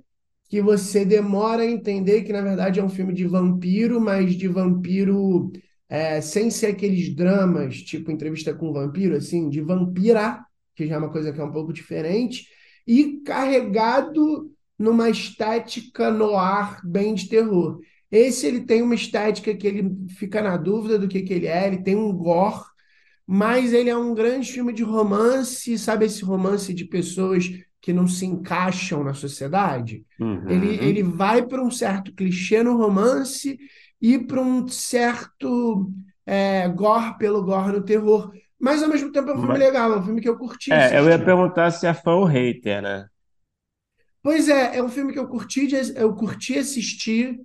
que 0.48 0.62
você 0.62 1.04
demora 1.04 1.62
a 1.62 1.70
entender 1.70 2.22
que, 2.22 2.32
na 2.32 2.40
verdade, 2.40 2.80
é 2.80 2.82
um 2.82 2.88
filme 2.88 3.12
de 3.12 3.26
vampiro, 3.26 4.00
mas 4.00 4.34
de 4.34 4.48
vampiro 4.48 5.52
é, 5.88 6.20
sem 6.20 6.50
ser 6.50 6.68
aqueles 6.68 7.14
dramas, 7.14 7.76
tipo 7.82 8.10
entrevista 8.10 8.54
com 8.54 8.70
um 8.70 8.72
vampiro, 8.72 9.14
assim, 9.16 9.48
de 9.48 9.60
vampira, 9.60 10.44
que 10.74 10.86
já 10.86 10.94
é 10.94 10.98
uma 10.98 11.10
coisa 11.10 11.32
que 11.32 11.40
é 11.40 11.44
um 11.44 11.52
pouco 11.52 11.72
diferente, 11.72 12.46
e 12.86 13.20
carregado 13.20 14.50
numa 14.78 15.10
estética 15.10 16.10
noir 16.10 16.80
bem 16.84 17.14
de 17.14 17.28
terror. 17.28 17.80
Esse 18.10 18.46
ele 18.46 18.60
tem 18.60 18.80
uma 18.80 18.94
estética 18.94 19.54
que 19.54 19.66
ele 19.66 19.96
fica 20.16 20.40
na 20.40 20.56
dúvida 20.56 20.98
do 20.98 21.08
que, 21.08 21.22
que 21.22 21.34
ele 21.34 21.46
é, 21.46 21.66
ele 21.66 21.82
tem 21.82 21.94
um 21.94 22.12
gore, 22.12 22.64
mas 23.26 23.74
ele 23.74 23.90
é 23.90 23.96
um 23.96 24.14
grande 24.14 24.50
filme 24.50 24.72
de 24.72 24.82
romance, 24.82 25.78
sabe 25.78 26.06
esse 26.06 26.24
romance 26.24 26.72
de 26.72 26.86
pessoas 26.86 27.50
que 27.88 27.92
não 27.94 28.06
se 28.06 28.26
encaixam 28.26 29.02
na 29.02 29.14
sociedade? 29.14 30.04
Ele, 30.46 30.68
ele 30.74 31.02
Uhum. 31.02 31.04
vai 31.04 31.46
para 31.46 31.62
um 31.62 31.70
certo 31.70 32.14
clichê 32.14 32.62
no 32.62 32.76
romance 32.76 33.58
e 34.00 34.18
para 34.18 34.40
um 34.42 34.68
certo 34.68 35.90
é, 36.26 36.68
gore 36.68 37.16
pelo 37.18 37.42
gore 37.42 37.72
no 37.78 37.84
terror. 37.84 38.30
Mas 38.60 38.82
ao 38.82 38.88
mesmo 38.88 39.10
tempo 39.12 39.30
é 39.30 39.34
um 39.34 39.38
filme 39.40 39.58
Mas, 39.58 39.60
legal, 39.60 39.92
é 39.92 39.96
um 39.98 40.04
filme 40.04 40.20
que 40.20 40.28
eu 40.28 40.36
curti 40.38 40.70
é, 40.70 40.98
eu 40.98 41.08
ia 41.08 41.22
perguntar 41.22 41.70
se 41.70 41.86
é 41.86 41.94
fã 41.94 42.12
ou 42.16 42.24
hater, 42.24 42.82
né? 42.82 43.08
Pois 44.22 44.48
é, 44.48 44.76
é 44.78 44.82
um 44.82 44.88
filme 44.88 45.12
que 45.12 45.18
eu 45.18 45.28
curti, 45.28 45.68
eu 45.96 46.14
curti 46.14 46.58
assistir, 46.58 47.38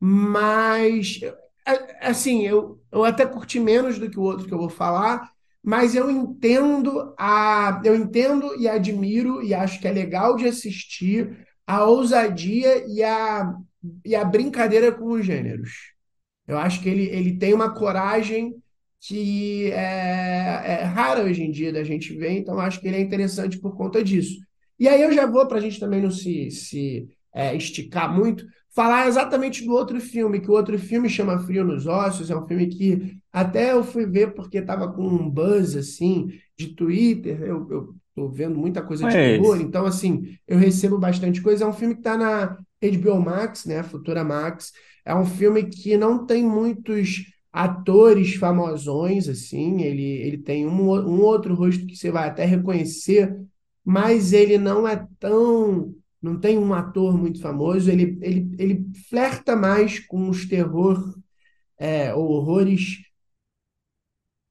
mas 0.00 1.20
a- 1.66 2.08
assim, 2.10 2.42
eu, 2.46 2.80
eu 2.92 3.04
até 3.04 3.24
curti 3.26 3.58
menos 3.60 3.98
do 3.98 4.10
que 4.10 4.18
o 4.18 4.22
outro 4.22 4.46
que 4.46 4.52
eu 4.54 4.58
vou 4.58 4.68
falar, 4.68 5.30
mas 5.66 5.96
eu 5.96 6.08
entendo 6.08 7.12
a, 7.18 7.82
eu 7.84 7.96
entendo 7.96 8.54
e 8.56 8.68
admiro 8.68 9.42
e 9.42 9.52
acho 9.52 9.80
que 9.80 9.88
é 9.88 9.90
legal 9.90 10.36
de 10.36 10.46
assistir 10.46 11.44
a 11.66 11.84
ousadia 11.84 12.86
e 12.86 13.02
a, 13.02 13.52
e 14.04 14.14
a 14.14 14.24
brincadeira 14.24 14.92
com 14.92 15.10
os 15.10 15.26
gêneros. 15.26 15.92
Eu 16.46 16.56
acho 16.56 16.80
que 16.80 16.88
ele, 16.88 17.06
ele 17.06 17.36
tem 17.36 17.52
uma 17.52 17.74
coragem 17.74 18.54
que 19.00 19.72
é, 19.72 20.82
é 20.82 20.82
rara 20.84 21.24
hoje 21.24 21.42
em 21.42 21.50
dia 21.50 21.72
da 21.72 21.82
gente 21.82 22.14
ver, 22.16 22.30
então 22.30 22.60
acho 22.60 22.80
que 22.80 22.86
ele 22.86 22.98
é 22.98 23.00
interessante 23.00 23.58
por 23.58 23.76
conta 23.76 24.04
disso. 24.04 24.38
E 24.78 24.86
aí 24.88 25.02
eu 25.02 25.12
já 25.12 25.26
vou, 25.26 25.48
para 25.48 25.58
a 25.58 25.60
gente 25.60 25.80
também 25.80 26.00
não 26.00 26.12
se, 26.12 26.48
se 26.48 27.08
é, 27.34 27.56
esticar 27.56 28.14
muito, 28.14 28.46
falar 28.76 29.08
exatamente 29.08 29.64
do 29.64 29.72
outro 29.72 29.98
filme, 29.98 30.38
que 30.38 30.50
o 30.50 30.54
outro 30.54 30.78
filme 30.78 31.08
chama 31.08 31.38
Frio 31.38 31.64
nos 31.64 31.86
Ossos, 31.86 32.30
é 32.30 32.36
um 32.36 32.46
filme 32.46 32.66
que 32.66 33.16
até 33.32 33.72
eu 33.72 33.82
fui 33.82 34.04
ver 34.04 34.34
porque 34.34 34.58
estava 34.58 34.92
com 34.92 35.02
um 35.02 35.30
buzz, 35.30 35.74
assim, 35.74 36.28
de 36.58 36.74
Twitter, 36.74 37.40
eu, 37.40 37.66
eu 37.70 37.94
tô 38.14 38.28
vendo 38.28 38.58
muita 38.58 38.82
coisa 38.82 39.08
de 39.08 39.16
é 39.16 39.38
terror, 39.38 39.58
então, 39.62 39.86
assim, 39.86 40.36
eu 40.46 40.58
recebo 40.58 40.98
bastante 40.98 41.40
coisa. 41.40 41.64
É 41.64 41.66
um 41.66 41.72
filme 41.72 41.94
que 41.94 42.00
está 42.00 42.18
na 42.18 42.58
HBO 42.82 43.18
Max, 43.18 43.64
né, 43.64 43.82
Futura 43.82 44.22
Max, 44.22 44.72
é 45.06 45.14
um 45.14 45.24
filme 45.24 45.64
que 45.64 45.96
não 45.96 46.26
tem 46.26 46.44
muitos 46.44 47.32
atores 47.50 48.34
famosões, 48.34 49.26
assim, 49.26 49.80
ele, 49.84 50.02
ele 50.02 50.36
tem 50.36 50.66
um, 50.66 50.92
um 50.92 51.22
outro 51.22 51.54
rosto 51.54 51.86
que 51.86 51.96
você 51.96 52.10
vai 52.10 52.28
até 52.28 52.44
reconhecer, 52.44 53.34
mas 53.82 54.34
ele 54.34 54.58
não 54.58 54.86
é 54.86 55.06
tão, 55.18 55.94
não 56.26 56.38
tem 56.40 56.58
um 56.58 56.74
ator 56.74 57.16
muito 57.16 57.40
famoso, 57.40 57.90
ele, 57.90 58.18
ele, 58.20 58.54
ele 58.58 58.86
flerta 59.08 59.54
mais 59.54 60.00
com 60.00 60.28
os 60.28 60.46
terror, 60.46 61.14
é, 61.78 62.12
ou 62.14 62.28
horrores 62.30 62.98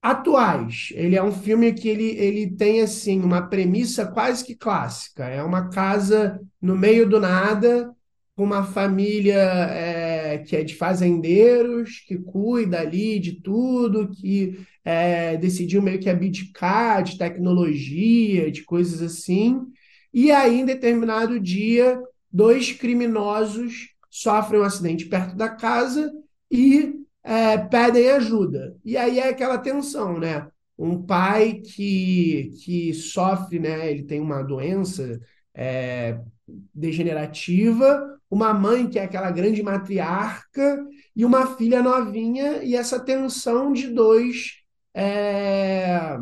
atuais. 0.02 0.90
Ele 0.94 1.16
é 1.16 1.24
um 1.24 1.32
filme 1.32 1.74
que 1.74 1.90
ele, 1.90 2.12
ele 2.18 2.52
tem 2.56 2.82
assim 2.82 3.22
uma 3.22 3.42
premissa 3.48 4.06
quase 4.06 4.46
que 4.46 4.56
clássica. 4.56 5.26
É 5.26 5.44
uma 5.44 5.70
casa 5.70 6.40
no 6.62 6.78
meio 6.78 7.10
do 7.10 7.20
nada, 7.20 7.92
com 8.36 8.44
uma 8.44 8.64
família 8.64 9.42
é, 9.72 10.38
que 10.40 10.56
é 10.56 10.64
de 10.64 10.76
fazendeiros, 10.76 12.02
que 12.08 12.18
cuida 12.18 12.82
ali 12.82 13.20
de 13.20 13.42
tudo, 13.42 14.10
que 14.12 14.60
é, 14.84 15.38
decidiu 15.38 15.82
meio 15.82 16.00
que 16.00 16.10
abdicar 16.10 17.02
de 17.04 17.18
tecnologia, 17.18 18.52
de 18.52 18.64
coisas 18.64 19.02
assim. 19.02 19.62
E 20.16 20.32
aí, 20.32 20.62
em 20.62 20.66
determinado 20.66 21.38
dia, 21.38 22.02
dois 22.32 22.72
criminosos 22.72 23.90
sofrem 24.10 24.62
um 24.62 24.64
acidente 24.64 25.08
perto 25.08 25.36
da 25.36 25.50
casa 25.50 26.10
e 26.50 26.94
é, 27.22 27.58
pedem 27.58 28.10
ajuda. 28.12 28.78
E 28.86 28.96
aí 28.96 29.20
é 29.20 29.28
aquela 29.28 29.58
tensão, 29.58 30.18
né? 30.18 30.48
Um 30.78 31.04
pai 31.04 31.56
que, 31.56 32.50
que 32.64 32.94
sofre, 32.94 33.60
né? 33.60 33.92
Ele 33.92 34.04
tem 34.04 34.22
uma 34.22 34.42
doença 34.42 35.20
é, 35.54 36.18
degenerativa, 36.74 38.18
uma 38.32 38.54
mãe 38.54 38.88
que 38.88 38.98
é 38.98 39.04
aquela 39.04 39.32
grande 39.32 39.62
matriarca 39.62 40.82
e 41.14 41.26
uma 41.26 41.58
filha 41.58 41.84
novinha, 41.84 42.64
e 42.64 42.74
essa 42.74 43.02
tensão 43.02 43.74
de 43.74 43.90
dois 43.90 44.62
é, 44.94 46.18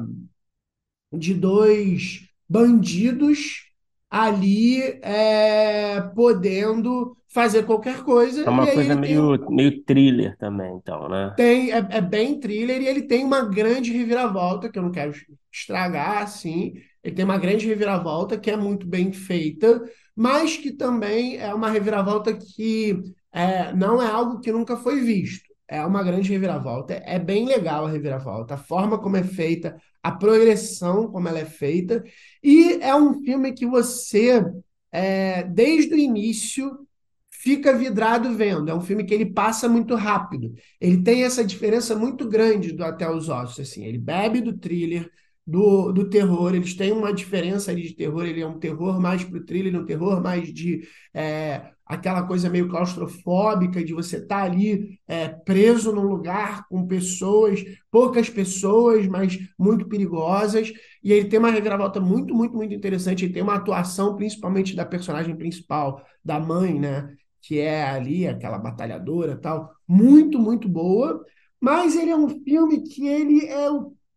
de 1.11 1.35
dois 1.35 2.27
bandidos 2.49 3.71
ali 4.13 4.79
é, 5.01 5.99
podendo 6.13 7.17
fazer 7.29 7.63
qualquer 7.63 8.03
coisa. 8.03 8.43
É 8.43 8.49
uma 8.49 8.67
coisa 8.67 8.95
meio, 8.95 9.39
tem... 9.39 9.55
meio 9.55 9.83
thriller 9.83 10.37
também, 10.37 10.71
então, 10.75 11.09
né? 11.09 11.33
Tem, 11.35 11.71
é, 11.71 11.83
é, 11.89 11.99
bem 11.99 12.39
thriller 12.39 12.79
e 12.79 12.87
ele 12.87 13.01
tem 13.01 13.25
uma 13.25 13.41
grande 13.41 13.91
reviravolta, 13.91 14.69
que 14.69 14.77
eu 14.77 14.83
não 14.83 14.91
quero 14.91 15.11
estragar, 15.51 16.21
assim. 16.21 16.73
Ele 17.03 17.15
tem 17.15 17.25
uma 17.25 17.39
grande 17.39 17.65
reviravolta 17.65 18.37
que 18.37 18.51
é 18.51 18.55
muito 18.55 18.85
bem 18.85 19.11
feita, 19.11 19.81
mas 20.15 20.57
que 20.57 20.71
também 20.71 21.37
é 21.37 21.51
uma 21.51 21.71
reviravolta 21.71 22.33
que 22.33 23.01
é, 23.31 23.73
não 23.73 23.99
é 23.99 24.05
algo 24.05 24.39
que 24.41 24.51
nunca 24.51 24.77
foi 24.77 24.99
visto. 25.01 25.51
É 25.67 25.83
uma 25.83 26.03
grande 26.03 26.29
reviravolta. 26.29 27.01
É 27.03 27.17
bem 27.17 27.47
legal 27.47 27.87
a 27.87 27.89
reviravolta, 27.89 28.53
a 28.53 28.57
forma 28.57 28.99
como 28.99 29.17
é 29.17 29.23
feita, 29.23 29.75
a 30.03 30.11
progressão 30.11 31.07
como 31.09 31.27
ela 31.29 31.39
é 31.39 31.45
feita. 31.45 32.03
E 32.43 32.73
é 32.81 32.93
um 32.93 33.23
filme 33.23 33.53
que 33.53 33.65
você, 33.65 34.43
é, 34.91 35.43
desde 35.43 35.95
o 35.95 35.97
início, 35.97 36.85
fica 37.31 37.75
vidrado 37.75 38.33
vendo. 38.35 38.69
É 38.69 38.73
um 38.73 38.81
filme 38.81 39.03
que 39.03 39.13
ele 39.13 39.25
passa 39.25 39.67
muito 39.69 39.95
rápido. 39.95 40.53
Ele 40.79 41.01
tem 41.01 41.23
essa 41.23 41.43
diferença 41.43 41.95
muito 41.95 42.27
grande 42.27 42.73
do 42.73 42.83
Até 42.83 43.09
os 43.09 43.29
Ossos. 43.29 43.59
Assim. 43.61 43.85
Ele 43.85 43.97
bebe 43.97 44.41
do 44.41 44.57
thriller, 44.57 45.09
do, 45.45 45.91
do 45.91 46.09
terror. 46.09 46.53
Eles 46.55 46.73
têm 46.73 46.91
uma 46.91 47.13
diferença 47.13 47.71
ali 47.71 47.83
de 47.83 47.95
terror. 47.95 48.25
Ele 48.25 48.41
é 48.41 48.47
um 48.47 48.59
terror 48.59 48.99
mais 48.99 49.23
para 49.23 49.39
o 49.39 49.45
thriller, 49.45 49.75
um 49.79 49.85
terror 49.85 50.21
mais 50.21 50.53
de 50.53 50.87
é, 51.13 51.71
aquela 51.93 52.23
coisa 52.23 52.49
meio 52.49 52.67
claustrofóbica 52.67 53.83
de 53.83 53.93
você 53.93 54.17
estar 54.17 54.39
tá 54.39 54.43
ali 54.43 54.99
é, 55.07 55.27
preso 55.27 55.93
num 55.93 56.07
lugar 56.07 56.67
com 56.67 56.87
pessoas, 56.87 57.63
poucas 57.91 58.29
pessoas, 58.29 59.07
mas 59.07 59.37
muito 59.57 59.87
perigosas. 59.87 60.71
E 61.03 61.11
ele 61.11 61.27
tem 61.27 61.39
uma 61.39 61.51
reviravolta 61.51 61.99
muito, 61.99 62.33
muito, 62.33 62.55
muito 62.55 62.73
interessante. 62.73 63.25
Ele 63.25 63.33
tem 63.33 63.43
uma 63.43 63.55
atuação, 63.55 64.15
principalmente 64.15 64.75
da 64.75 64.85
personagem 64.85 65.35
principal, 65.35 66.03
da 66.23 66.39
mãe, 66.39 66.79
né? 66.79 67.13
Que 67.41 67.59
é 67.59 67.83
ali 67.83 68.27
aquela 68.27 68.57
batalhadora 68.57 69.35
tal, 69.35 69.71
muito, 69.87 70.39
muito 70.39 70.67
boa. 70.67 71.23
Mas 71.59 71.95
ele 71.95 72.11
é 72.11 72.15
um 72.15 72.29
filme 72.43 72.81
que 72.83 73.07
ele 73.07 73.45
é 73.45 73.67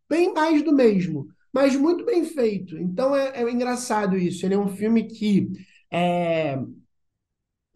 bem 0.09 0.33
mais 0.33 0.62
do 0.62 0.73
mesmo, 0.73 1.27
mas 1.53 1.77
muito 1.77 2.05
bem 2.05 2.25
feito. 2.25 2.77
Então 2.79 3.15
é, 3.15 3.43
é 3.43 3.51
engraçado 3.51 4.17
isso. 4.17 4.45
Ele 4.45 4.55
é 4.55 4.59
um 4.59 4.69
filme 4.69 5.05
que 5.05 5.49
é, 5.91 6.59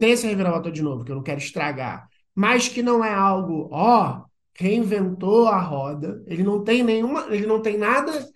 tem 0.01 0.13
essa 0.13 0.27
reviravolta 0.27 0.71
de 0.71 0.81
novo, 0.81 1.05
que 1.05 1.11
eu 1.11 1.15
não 1.15 1.21
quero 1.21 1.37
estragar, 1.37 2.09
mas 2.33 2.67
que 2.67 2.81
não 2.81 3.05
é 3.05 3.13
algo, 3.13 3.69
ó, 3.71 4.23
reinventou 4.55 5.47
a 5.47 5.61
roda. 5.61 6.23
Ele 6.25 6.41
não 6.41 6.63
tem 6.63 6.81
nenhuma, 6.81 7.27
ele 7.29 7.45
não 7.45 7.61
tem 7.61 7.77
nada 7.77 8.27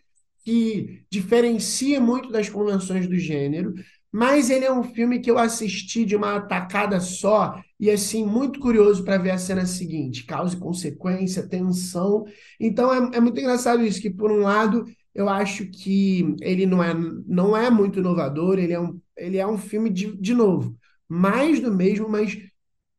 que 0.44 1.04
diferencia 1.10 2.00
muito 2.00 2.30
das 2.32 2.50
convenções 2.50 3.08
do 3.08 3.18
gênero, 3.18 3.74
mas 4.12 4.52
ele 4.52 4.64
é 4.64 4.72
um 4.72 4.84
filme 4.84 5.20
que 5.20 5.32
eu 5.32 5.40
assisti 5.40 6.06
de 6.06 6.16
uma 6.16 6.40
tacada 6.40 7.00
só 7.00 7.60
e 7.80 7.90
assim 7.90 8.24
muito 8.24 8.60
curioso 8.60 9.04
para 9.04 9.18
ver 9.18 9.32
a 9.32 9.38
cena 9.40 9.66
seguinte, 9.66 10.24
causa 10.24 10.56
e 10.56 10.60
consequência, 10.60 11.50
tensão. 11.50 12.26
Então 12.60 12.94
é, 12.94 13.18
é 13.18 13.20
muito 13.20 13.40
engraçado 13.40 13.84
isso 13.84 14.00
que 14.00 14.12
por 14.12 14.32
um 14.32 14.42
lado 14.42 14.86
eu 15.16 15.28
acho 15.28 15.66
que 15.72 16.36
ele 16.42 16.68
não 16.68 16.84
é, 16.84 16.94
não 17.26 17.58
é 17.58 17.72
muito 17.72 17.98
inovador, 17.98 18.60
ele 18.60 18.74
é 18.74 18.80
um, 18.80 19.00
ele 19.18 19.38
é 19.40 19.48
um 19.48 19.58
filme 19.58 19.90
de, 19.90 20.16
de 20.16 20.36
novo 20.36 20.78
mais 21.08 21.60
do 21.60 21.74
mesmo, 21.74 22.10
mas 22.10 22.38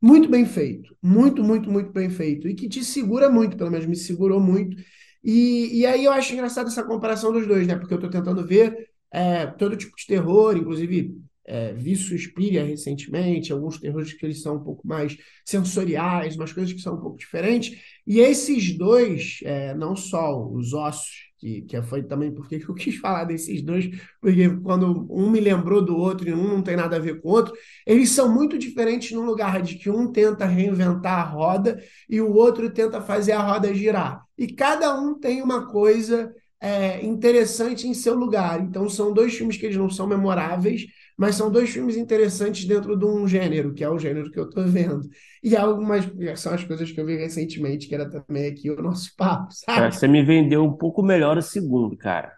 muito 0.01 0.29
bem 0.29 0.45
feito. 0.47 0.97
Muito, 1.03 1.43
muito, 1.43 1.71
muito 1.71 1.93
bem 1.93 2.11
feito. 2.11 2.49
E 2.49 2.55
que 2.55 2.69
te 2.69 2.85
segura 2.85 3.29
muito, 3.31 3.57
pelo 3.57 3.71
menos 3.71 3.87
me 3.87 3.97
segurou 3.97 4.41
muito. 4.41 4.77
E, 5.23 5.81
e 5.81 5.87
aí 5.87 6.05
eu 6.05 6.13
acho 6.13 6.33
engraçado 6.33 6.69
essa 6.69 6.85
comparação 6.85 7.33
dos 7.33 7.47
dois, 7.47 7.67
né? 7.67 7.77
Porque 7.77 7.93
eu 7.95 7.99
estou 7.99 8.11
tentando 8.11 8.47
ver 8.47 8.89
é, 9.11 9.47
todo 9.47 9.77
tipo 9.77 9.97
de 9.97 10.07
terror, 10.07 10.57
inclusive 10.57 11.17
é, 11.45 11.73
vi 11.73 11.97
Suspiria 11.97 12.65
recentemente, 12.65 13.53
alguns 13.53 13.79
terrores 13.79 14.13
que 14.13 14.25
eles 14.27 14.43
são 14.43 14.57
um 14.57 14.65
pouco 14.65 14.87
mais 14.87 15.17
sensoriais, 15.45 16.37
umas 16.37 16.53
coisas 16.53 16.73
que 16.73 16.81
são 16.81 16.95
um 16.97 17.01
pouco 17.01 17.17
diferentes. 17.19 17.81
E 18.07 18.21
esses 18.21 18.77
dois, 18.77 19.39
é, 19.45 19.75
não 19.75 19.97
só 19.97 20.45
os 20.49 20.73
ossos 20.73 21.26
que, 21.39 21.63
que 21.63 21.83
foi 21.83 22.03
também 22.03 22.33
porque 22.33 22.57
eu 22.67 22.75
quis 22.75 22.97
falar 22.97 23.25
desses 23.25 23.63
dois, 23.63 23.89
porque 24.21 24.49
quando 24.61 25.07
um 25.11 25.31
me 25.31 25.41
lembrou 25.41 25.83
do 25.83 25.97
outro 25.97 26.29
e 26.29 26.33
um 26.35 26.49
não 26.49 26.63
tem 26.63 26.77
nada 26.77 26.97
a 26.97 26.99
ver 26.99 27.21
com 27.21 27.29
o 27.29 27.33
outro, 27.33 27.55
eles 27.87 28.11
são 28.11 28.33
muito 28.33 28.59
diferentes 28.59 29.13
no 29.13 29.23
lugar 29.23 29.63
de 29.63 29.77
que 29.77 29.91
um 29.91 30.11
tenta 30.11 30.47
reinventar 30.47 31.21
a 31.21 31.23
roda 31.25 31.83
e 32.09 32.21
o 32.21 32.33
outro 32.33 32.71
tenta 32.71 33.01
fazer 33.01 33.33
a 33.33 33.43
roda 33.43 33.75
girar. 33.75 34.25
E 34.39 34.47
cada 34.49 34.95
um 34.99 35.19
tem 35.19 35.43
uma 35.43 35.67
coisa 35.71 36.33
é, 36.61 37.05
interessante 37.05 37.87
em 37.87 37.95
seu 37.95 38.15
lugar. 38.15 38.61
Então 38.61 38.89
são 38.89 39.13
dois 39.13 39.35
filmes 39.35 39.57
que 39.57 39.67
eles 39.67 39.77
não 39.77 39.91
são 39.91 40.07
memoráveis, 40.07 40.87
mas 41.17 41.37
são 41.37 41.51
dois 41.51 41.71
filmes 41.71 41.97
interessantes 41.97 42.65
dentro 42.67 42.97
de 42.97 43.05
um 43.05 43.27
gênero, 43.27 43.73
que 43.75 43.83
é 43.85 43.89
o 43.89 43.99
gênero 43.99 44.31
que 44.31 44.39
eu 44.39 44.45
estou 44.49 44.67
vendo. 44.67 45.09
E 45.43 45.57
algumas 45.57 46.05
são 46.41 46.53
as 46.55 46.65
coisas 46.65 46.91
que 46.91 47.01
eu 47.01 47.07
vi 47.07 47.17
recentemente, 47.17 47.89
que 47.89 47.95
era 47.95 48.09
também 48.11 48.47
aqui 48.49 48.71
o 48.71 48.83
nosso 48.83 49.15
papo, 49.17 49.49
sabe? 49.53 49.93
Você 49.93 50.07
me 50.09 50.23
vendeu 50.25 50.65
um 50.65 50.77
pouco 50.77 51.03
melhor 51.03 51.37
o 51.39 51.43
segundo, 51.43 51.97
cara. 51.97 52.35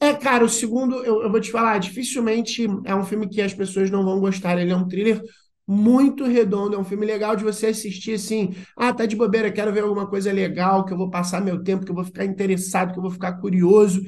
É, 0.00 0.14
cara, 0.14 0.44
o 0.44 0.48
segundo, 0.48 0.96
eu, 1.04 1.22
eu 1.22 1.30
vou 1.30 1.40
te 1.40 1.50
falar, 1.50 1.78
dificilmente 1.78 2.66
é 2.84 2.94
um 2.94 3.04
filme 3.04 3.28
que 3.28 3.40
as 3.40 3.54
pessoas 3.54 3.88
não 3.90 4.04
vão 4.04 4.18
gostar. 4.18 4.58
Ele 4.58 4.72
é 4.72 4.76
um 4.76 4.86
thriller 4.88 5.22
muito 5.66 6.24
redondo, 6.24 6.74
é 6.74 6.78
um 6.78 6.84
filme 6.84 7.06
legal 7.06 7.36
de 7.36 7.44
você 7.44 7.66
assistir 7.68 8.14
assim. 8.14 8.52
Ah, 8.76 8.92
tá 8.92 9.06
de 9.06 9.14
bobeira, 9.14 9.52
quero 9.52 9.72
ver 9.72 9.84
alguma 9.84 10.08
coisa 10.08 10.32
legal, 10.32 10.84
que 10.84 10.92
eu 10.92 10.96
vou 10.98 11.08
passar 11.08 11.40
meu 11.40 11.62
tempo, 11.62 11.84
que 11.84 11.90
eu 11.92 11.94
vou 11.94 12.04
ficar 12.04 12.24
interessado, 12.24 12.92
que 12.92 12.98
eu 12.98 13.02
vou 13.02 13.12
ficar 13.12 13.34
curioso 13.40 14.00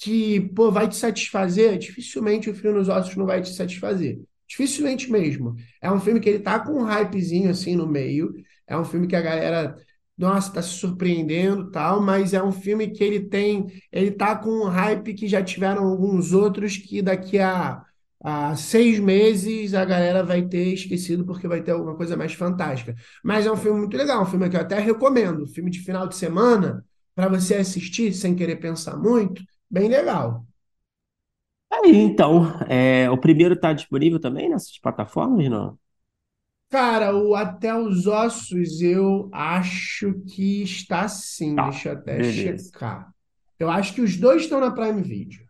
que, 0.00 0.40
pô, 0.54 0.70
vai 0.72 0.88
te 0.88 0.96
satisfazer, 0.96 1.78
dificilmente 1.78 2.48
o 2.48 2.54
Frio 2.54 2.72
nos 2.72 2.88
Ossos 2.88 3.14
não 3.16 3.26
vai 3.26 3.42
te 3.42 3.50
satisfazer. 3.50 4.18
Dificilmente 4.48 5.10
mesmo. 5.12 5.54
É 5.80 5.92
um 5.92 6.00
filme 6.00 6.18
que 6.20 6.28
ele 6.28 6.38
tá 6.40 6.58
com 6.58 6.72
um 6.72 6.84
hypezinho 6.84 7.50
assim 7.50 7.76
no 7.76 7.86
meio. 7.86 8.34
É 8.66 8.76
um 8.76 8.84
filme 8.84 9.06
que 9.06 9.14
a 9.14 9.20
galera, 9.20 9.76
nossa, 10.16 10.52
tá 10.54 10.62
se 10.62 10.70
surpreendendo 10.70 11.70
tal, 11.70 12.00
mas 12.00 12.32
é 12.32 12.42
um 12.42 12.50
filme 12.50 12.88
que 12.88 13.04
ele 13.04 13.20
tem, 13.20 13.66
ele 13.92 14.10
tá 14.10 14.34
com 14.36 14.50
um 14.50 14.68
hype 14.68 15.14
que 15.14 15.28
já 15.28 15.42
tiveram 15.42 15.84
alguns 15.86 16.32
outros 16.32 16.78
que 16.78 17.02
daqui 17.02 17.38
a, 17.38 17.82
a 18.22 18.56
seis 18.56 18.98
meses 18.98 19.74
a 19.74 19.84
galera 19.84 20.24
vai 20.24 20.42
ter 20.48 20.72
esquecido 20.72 21.26
porque 21.26 21.46
vai 21.46 21.62
ter 21.62 21.72
alguma 21.72 21.94
coisa 21.94 22.16
mais 22.16 22.32
fantástica. 22.32 22.94
Mas 23.22 23.44
é 23.46 23.52
um 23.52 23.56
filme 23.56 23.80
muito 23.80 23.96
legal, 23.96 24.22
um 24.22 24.26
filme 24.26 24.48
que 24.48 24.56
eu 24.56 24.60
até 24.62 24.78
recomendo. 24.78 25.46
Filme 25.46 25.70
de 25.70 25.80
final 25.80 26.08
de 26.08 26.16
semana, 26.16 26.84
para 27.14 27.28
você 27.28 27.56
assistir 27.56 28.14
sem 28.14 28.34
querer 28.34 28.56
pensar 28.56 28.96
muito 28.96 29.42
bem 29.70 29.88
legal. 29.88 30.44
Aí, 31.72 31.96
então, 31.96 32.52
é, 32.68 33.08
o 33.10 33.16
primeiro 33.16 33.54
está 33.54 33.72
disponível 33.72 34.18
também 34.18 34.48
nessas 34.48 34.76
plataformas, 34.78 35.48
não? 35.48 35.78
Cara, 36.68 37.16
o 37.16 37.34
Até 37.34 37.74
os 37.76 38.06
Ossos 38.06 38.80
eu 38.80 39.28
acho 39.32 40.14
que 40.32 40.62
está 40.62 41.08
sim. 41.08 41.56
Tá, 41.56 41.70
Deixa 41.70 41.88
eu 41.88 41.92
até 41.94 42.16
beleza. 42.16 42.64
checar. 42.64 43.12
Eu 43.58 43.68
acho 43.68 43.92
que 43.94 44.00
os 44.00 44.16
dois 44.16 44.42
estão 44.42 44.60
na 44.60 44.70
Prime 44.70 45.02
Video. 45.02 45.44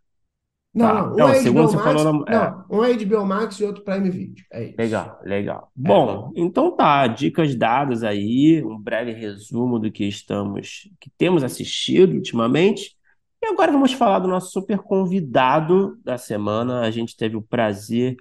Não, 0.74 0.86
tá. 0.86 0.94
não. 0.94 1.12
Um 1.12 1.16
não, 1.16 1.28
é 1.28 1.42
HBO 1.42 1.62
Max, 1.62 1.74
falou 1.74 2.24
na... 2.24 2.64
não, 2.70 2.78
um 2.78 2.84
é 2.84 2.96
HBO 2.96 3.26
Max 3.26 3.60
e 3.60 3.64
outro 3.64 3.84
Prime 3.84 4.10
Video. 4.10 4.44
É 4.50 4.64
isso. 4.64 4.74
Legal, 4.78 5.20
legal. 5.24 5.72
É. 5.76 5.88
Bom, 5.88 6.32
então 6.34 6.74
tá, 6.74 7.06
dicas 7.06 7.54
dadas 7.54 8.02
aí, 8.02 8.62
um 8.64 8.78
breve 8.78 9.12
resumo 9.12 9.78
do 9.78 9.90
que 9.90 10.04
estamos, 10.04 10.88
que 11.00 11.10
temos 11.18 11.44
assistido 11.44 12.14
ultimamente. 12.14 12.96
E 13.42 13.46
agora 13.46 13.72
vamos 13.72 13.92
falar 13.92 14.18
do 14.18 14.28
nosso 14.28 14.50
super 14.52 14.78
convidado 14.78 15.98
da 16.04 16.18
semana. 16.18 16.80
A 16.82 16.90
gente 16.90 17.16
teve 17.16 17.36
o 17.36 17.42
prazer 17.42 18.16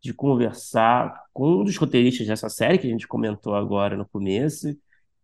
de 0.00 0.12
conversar 0.14 1.24
com 1.32 1.60
um 1.60 1.64
dos 1.64 1.76
roteiristas 1.76 2.26
dessa 2.26 2.48
série 2.48 2.78
que 2.78 2.86
a 2.86 2.90
gente 2.90 3.06
comentou 3.06 3.54
agora 3.54 3.96
no 3.96 4.06
começo, 4.08 4.68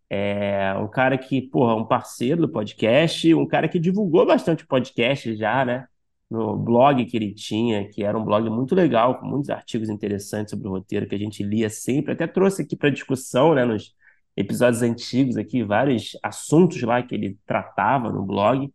É 0.09 0.73
um 0.79 0.87
cara 0.89 1.17
que, 1.17 1.41
porra, 1.41 1.75
um 1.75 1.85
parceiro 1.85 2.41
do 2.41 2.49
podcast, 2.49 3.33
um 3.35 3.47
cara 3.47 3.67
que 3.69 3.79
divulgou 3.79 4.25
bastante 4.25 4.65
podcast 4.65 5.35
já, 5.35 5.65
né? 5.65 5.87
No 6.29 6.57
blog 6.57 7.05
que 7.05 7.17
ele 7.17 7.33
tinha, 7.33 7.87
que 7.89 8.03
era 8.03 8.17
um 8.17 8.23
blog 8.25 8.49
muito 8.49 8.75
legal, 8.75 9.19
com 9.19 9.25
muitos 9.27 9.49
artigos 9.49 9.89
interessantes 9.89 10.51
sobre 10.51 10.67
o 10.67 10.71
roteiro 10.71 11.07
que 11.07 11.15
a 11.15 11.19
gente 11.19 11.43
lia 11.43 11.69
sempre. 11.69 12.13
Até 12.13 12.27
trouxe 12.27 12.61
aqui 12.63 12.75
para 12.75 12.89
discussão, 12.89 13.55
né, 13.55 13.65
nos 13.65 13.95
episódios 14.37 14.81
antigos 14.83 15.37
aqui, 15.37 15.63
vários 15.63 16.17
assuntos 16.23 16.81
lá 16.83 17.01
que 17.03 17.15
ele 17.15 17.37
tratava 17.45 18.11
no 18.11 18.23
blog. 18.25 18.71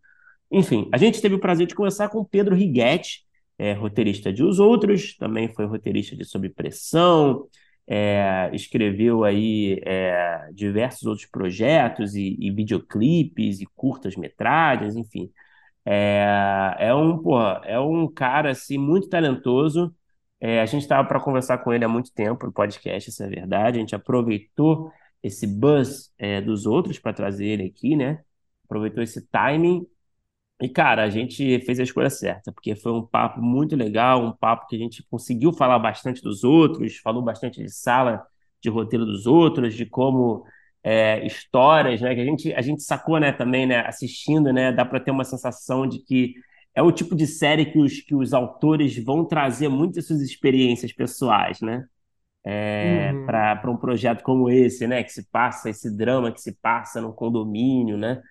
Enfim, 0.55 0.89
a 0.93 0.97
gente 0.99 1.21
teve 1.21 1.35
o 1.35 1.41
prazer 1.41 1.67
de 1.67 1.75
conversar 1.75 2.09
com 2.09 2.25
Pedro 2.25 2.55
Righetti, 2.55 3.25
é, 3.59 3.73
roteirista 3.73 4.33
de 4.33 4.45
Os 4.45 4.61
Outros, 4.61 5.17
também 5.17 5.53
foi 5.53 5.67
roteirista 5.67 6.15
de 6.15 6.25
Sob 6.25 6.49
Pressão, 6.51 7.49
é, 7.89 8.51
escreveu 8.53 9.25
aí 9.25 9.81
é, 9.85 10.49
diversos 10.53 11.07
outros 11.07 11.27
projetos 11.27 12.15
e, 12.15 12.37
e 12.39 12.53
videoclipes 12.53 13.61
e 13.61 13.67
curtas-metragens, 13.75 14.95
enfim. 14.95 15.29
É, 15.85 16.77
é 16.79 16.95
um, 16.95 17.19
porra, 17.19 17.61
é 17.65 17.79
um 17.81 18.07
cara 18.07 18.53
assim 18.53 18.79
muito 18.79 19.09
talentoso. 19.09 19.93
É, 20.41 20.61
a 20.61 20.67
gente 20.67 20.83
estava 20.83 21.07
para 21.09 21.19
conversar 21.21 21.59
com 21.59 21.73
ele 21.73 21.85
há 21.85 21.89
muito 21.89 22.13
tempo 22.13 22.47
no 22.47 22.53
podcast, 22.53 23.11
essa 23.11 23.25
é 23.25 23.29
verdade. 23.29 23.79
A 23.79 23.81
gente 23.81 23.95
aproveitou 23.97 24.93
esse 25.21 25.49
buzz 25.49 26.13
é, 26.17 26.41
dos 26.41 26.65
outros 26.65 26.99
para 27.01 27.13
trazer 27.13 27.47
ele 27.47 27.65
aqui, 27.65 27.97
né? 27.97 28.23
Aproveitou 28.65 29.03
esse 29.03 29.27
timing 29.29 29.85
e, 30.61 30.69
cara, 30.69 31.03
a 31.03 31.11
gente 31.11 31.59
fez 31.61 31.81
a 31.81 31.83
escolha 31.83 32.09
certa, 32.09 32.53
porque 32.53 32.77
foi 32.77 32.93
um 32.93 33.05
papo 33.05 33.43
muito 33.43 33.75
legal, 33.75 34.25
um 34.25 34.33
papo 34.33 34.67
que 34.69 34.77
a 34.77 34.79
gente 34.79 35.03
conseguiu 35.11 35.53
falar 35.53 35.79
bastante 35.79 36.23
dos 36.23 36.45
outros, 36.45 36.97
falou 36.99 37.23
bastante 37.23 37.63
de 37.63 37.71
sala 37.71 38.25
de 38.63 38.71
roteiro 38.71 39.05
dos 39.05 39.27
outros, 39.27 39.75
de 39.75 39.85
como 39.85 40.45
é, 40.83 41.27
histórias, 41.27 42.01
né, 42.01 42.15
que 42.15 42.21
a 42.21 42.25
gente, 42.25 42.53
a 42.55 42.63
gente 42.63 42.83
sacou, 42.83 43.19
né, 43.19 43.33
também, 43.33 43.67
né, 43.67 43.81
assistindo, 43.87 44.53
né, 44.53 44.73
dá 44.73 44.85
para 44.85 45.01
ter 45.01 45.11
uma 45.11 45.25
sensação 45.25 45.87
de 45.87 45.99
que 45.99 46.35
é 46.75 46.83
o 46.83 46.93
tipo 46.93 47.15
de 47.15 47.27
série 47.27 47.67
que 47.67 47.79
os, 47.79 48.01
que 48.01 48.15
os 48.15 48.33
autores 48.33 49.03
vão 49.05 49.25
trazer 49.25 49.69
muitas 49.69 50.07
suas 50.07 50.21
experiências 50.21 50.93
pessoais, 50.93 51.61
né, 51.61 51.85
é, 52.45 53.11
uhum. 53.13 53.27
para 53.27 53.71
um 53.71 53.77
projeto 53.77 54.23
como 54.23 54.49
esse, 54.49 54.87
né, 54.87 55.03
que 55.03 55.13
se 55.13 55.29
passa, 55.31 55.69
esse 55.69 55.95
drama 55.95 56.31
que 56.31 56.41
se 56.41 56.53
passa 56.61 57.01
no 57.01 57.13
condomínio, 57.13 57.97
né, 57.97 58.23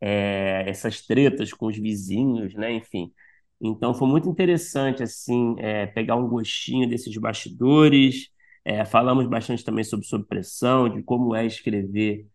é, 0.00 0.64
essas 0.68 1.02
tretas 1.06 1.52
com 1.52 1.66
os 1.66 1.76
vizinhos, 1.76 2.54
né? 2.54 2.72
Enfim. 2.72 3.12
Então 3.60 3.94
foi 3.94 4.08
muito 4.08 4.28
interessante 4.28 5.02
assim 5.02 5.54
é, 5.58 5.86
pegar 5.86 6.16
um 6.16 6.28
gostinho 6.28 6.88
desses 6.88 7.16
bastidores. 7.18 8.28
É, 8.64 8.84
falamos 8.84 9.26
bastante 9.26 9.64
também 9.64 9.84
sobre 9.84 10.06
sob 10.06 10.24
pressão, 10.26 10.88
de 10.88 11.02
como 11.02 11.34
é 11.34 11.46
escrever 11.46 12.26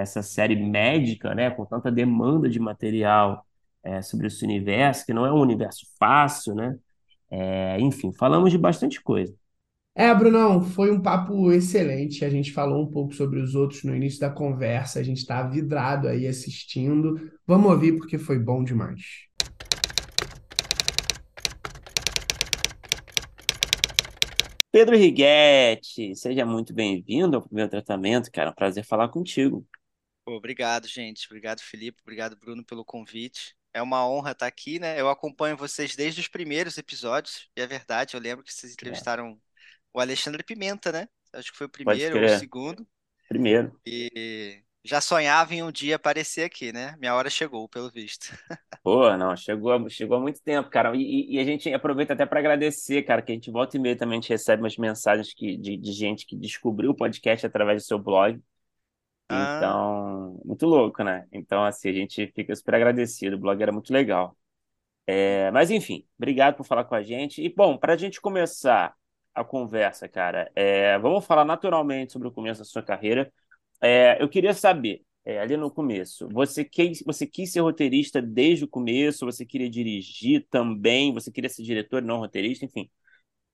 essa 0.00 0.22
série 0.22 0.54
médica, 0.56 1.34
né? 1.34 1.50
Com 1.50 1.64
tanta 1.64 1.90
demanda 1.90 2.48
de 2.48 2.60
material 2.60 3.46
sobre 4.02 4.26
esse 4.26 4.44
universo, 4.44 5.04
que 5.06 5.14
não 5.14 5.24
é 5.26 5.32
um 5.32 5.40
universo 5.40 5.86
fácil, 5.98 6.54
né? 6.54 6.78
Enfim, 7.80 8.12
falamos 8.12 8.50
de 8.50 8.58
bastante 8.58 9.02
coisa. 9.02 9.34
É, 9.94 10.14
Brunão, 10.14 10.62
foi 10.62 10.90
um 10.90 11.02
papo 11.02 11.52
excelente. 11.52 12.24
A 12.24 12.30
gente 12.30 12.50
falou 12.50 12.82
um 12.82 12.90
pouco 12.90 13.12
sobre 13.14 13.38
os 13.38 13.54
outros 13.54 13.84
no 13.84 13.94
início 13.94 14.20
da 14.20 14.30
conversa. 14.30 14.98
A 14.98 15.02
gente 15.02 15.18
está 15.18 15.42
vidrado 15.42 16.08
aí 16.08 16.26
assistindo. 16.26 17.30
Vamos 17.46 17.70
ouvir 17.70 17.98
porque 17.98 18.18
foi 18.18 18.38
bom 18.38 18.64
demais. 18.64 19.02
Pedro 24.70 24.96
Righetti, 24.96 26.16
seja 26.16 26.46
muito 26.46 26.72
bem-vindo 26.72 27.36
ao 27.36 27.42
primeiro 27.42 27.70
tratamento, 27.70 28.32
cara. 28.32 28.48
É 28.48 28.52
um 28.52 28.54
prazer 28.54 28.86
falar 28.86 29.10
contigo. 29.10 29.66
Obrigado, 30.24 30.88
gente. 30.88 31.26
Obrigado, 31.26 31.60
Felipe. 31.60 32.00
Obrigado, 32.00 32.34
Bruno, 32.34 32.64
pelo 32.64 32.82
convite. 32.82 33.54
É 33.74 33.82
uma 33.82 34.08
honra 34.08 34.30
estar 34.32 34.46
aqui, 34.46 34.78
né? 34.78 34.98
Eu 34.98 35.10
acompanho 35.10 35.54
vocês 35.54 35.94
desde 35.94 36.22
os 36.22 36.28
primeiros 36.28 36.78
episódios, 36.78 37.50
e 37.54 37.60
é 37.60 37.66
verdade, 37.66 38.14
eu 38.14 38.20
lembro 38.20 38.42
que 38.42 38.52
vocês 38.52 38.72
entrevistaram 38.72 39.38
o 39.92 40.00
Alexandre 40.00 40.42
Pimenta, 40.42 40.90
né? 40.90 41.08
Acho 41.32 41.50
que 41.52 41.58
foi 41.58 41.66
o 41.66 41.70
primeiro 41.70 42.18
ou 42.18 42.24
o 42.24 42.38
segundo. 42.38 42.86
Primeiro. 43.28 43.78
E 43.86 44.62
já 44.84 45.00
sonhava 45.00 45.54
em 45.54 45.62
um 45.62 45.70
dia 45.70 45.96
aparecer 45.96 46.44
aqui, 46.44 46.72
né? 46.72 46.96
Minha 46.98 47.14
hora 47.14 47.30
chegou, 47.30 47.68
pelo 47.68 47.90
visto. 47.90 48.26
Pô, 48.82 49.16
não, 49.16 49.36
chegou, 49.36 49.88
chegou 49.88 50.16
há 50.16 50.20
muito 50.20 50.42
tempo, 50.42 50.68
cara. 50.68 50.94
E, 50.96 51.34
e 51.34 51.38
a 51.38 51.44
gente 51.44 51.72
aproveita 51.72 52.14
até 52.14 52.26
para 52.26 52.40
agradecer, 52.40 53.02
cara, 53.04 53.22
que 53.22 53.30
a 53.30 53.34
gente 53.34 53.50
volta 53.50 53.76
e 53.76 53.80
meia 53.80 53.96
também 53.96 54.18
a 54.18 54.20
gente 54.20 54.30
recebe 54.30 54.62
umas 54.62 54.76
mensagens 54.76 55.32
que, 55.32 55.56
de, 55.56 55.76
de 55.76 55.92
gente 55.92 56.26
que 56.26 56.36
descobriu 56.36 56.90
o 56.90 56.96
podcast 56.96 57.46
através 57.46 57.82
do 57.82 57.86
seu 57.86 57.98
blog. 57.98 58.42
Ah. 59.28 59.56
Então, 59.56 60.40
muito 60.44 60.66
louco, 60.66 61.02
né? 61.04 61.26
Então, 61.32 61.64
assim, 61.64 61.88
a 61.88 61.92
gente 61.92 62.26
fica 62.34 62.54
super 62.54 62.74
agradecido. 62.74 63.36
O 63.36 63.38
blog 63.38 63.62
era 63.62 63.72
muito 63.72 63.92
legal. 63.92 64.36
É, 65.06 65.50
mas, 65.52 65.70
enfim, 65.70 66.06
obrigado 66.18 66.56
por 66.56 66.64
falar 66.64 66.84
com 66.84 66.94
a 66.94 67.02
gente. 67.02 67.40
E, 67.40 67.48
bom, 67.48 67.78
para 67.78 67.94
a 67.94 67.96
gente 67.96 68.20
começar 68.20 68.94
a 69.34 69.44
conversa, 69.44 70.08
cara. 70.08 70.50
É, 70.54 70.98
vamos 70.98 71.24
falar 71.24 71.44
naturalmente 71.44 72.12
sobre 72.12 72.28
o 72.28 72.32
começo 72.32 72.60
da 72.60 72.64
sua 72.64 72.82
carreira. 72.82 73.32
É, 73.80 74.22
eu 74.22 74.28
queria 74.28 74.54
saber, 74.54 75.02
é, 75.24 75.38
ali 75.40 75.56
no 75.56 75.70
começo, 75.70 76.28
você 76.30 76.64
quis, 76.64 77.02
você 77.04 77.26
quis 77.26 77.52
ser 77.52 77.60
roteirista 77.60 78.20
desde 78.22 78.64
o 78.64 78.68
começo? 78.68 79.24
Você 79.26 79.44
queria 79.46 79.70
dirigir 79.70 80.46
também? 80.50 81.12
Você 81.12 81.30
queria 81.30 81.50
ser 81.50 81.62
diretor, 81.62 82.02
não 82.02 82.18
roteirista? 82.18 82.64
Enfim. 82.64 82.90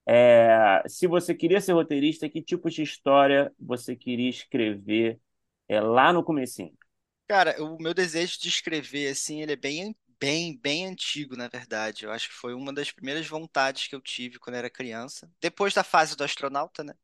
É, 0.06 0.82
se 0.86 1.06
você 1.06 1.34
queria 1.34 1.60
ser 1.60 1.72
roteirista, 1.72 2.28
que 2.28 2.42
tipo 2.42 2.70
de 2.70 2.82
história 2.82 3.52
você 3.58 3.94
queria 3.94 4.30
escrever 4.30 5.20
é, 5.68 5.80
lá 5.80 6.12
no 6.12 6.24
comecinho? 6.24 6.72
Cara, 7.28 7.62
o 7.62 7.76
meu 7.78 7.92
desejo 7.92 8.40
de 8.40 8.48
escrever, 8.48 9.08
assim, 9.08 9.42
ele 9.42 9.52
é 9.52 9.56
bem 9.56 9.94
bem, 10.20 10.56
bem 10.56 10.86
antigo, 10.86 11.36
na 11.36 11.48
verdade. 11.48 12.04
Eu 12.04 12.12
acho 12.12 12.28
que 12.28 12.34
foi 12.34 12.54
uma 12.54 12.72
das 12.72 12.90
primeiras 12.90 13.26
vontades 13.26 13.86
que 13.86 13.94
eu 13.94 14.00
tive 14.00 14.38
quando 14.38 14.56
era 14.56 14.70
criança. 14.70 15.30
Depois 15.40 15.74
da 15.74 15.84
fase 15.84 16.16
do 16.16 16.24
astronauta, 16.24 16.82
né? 16.84 16.94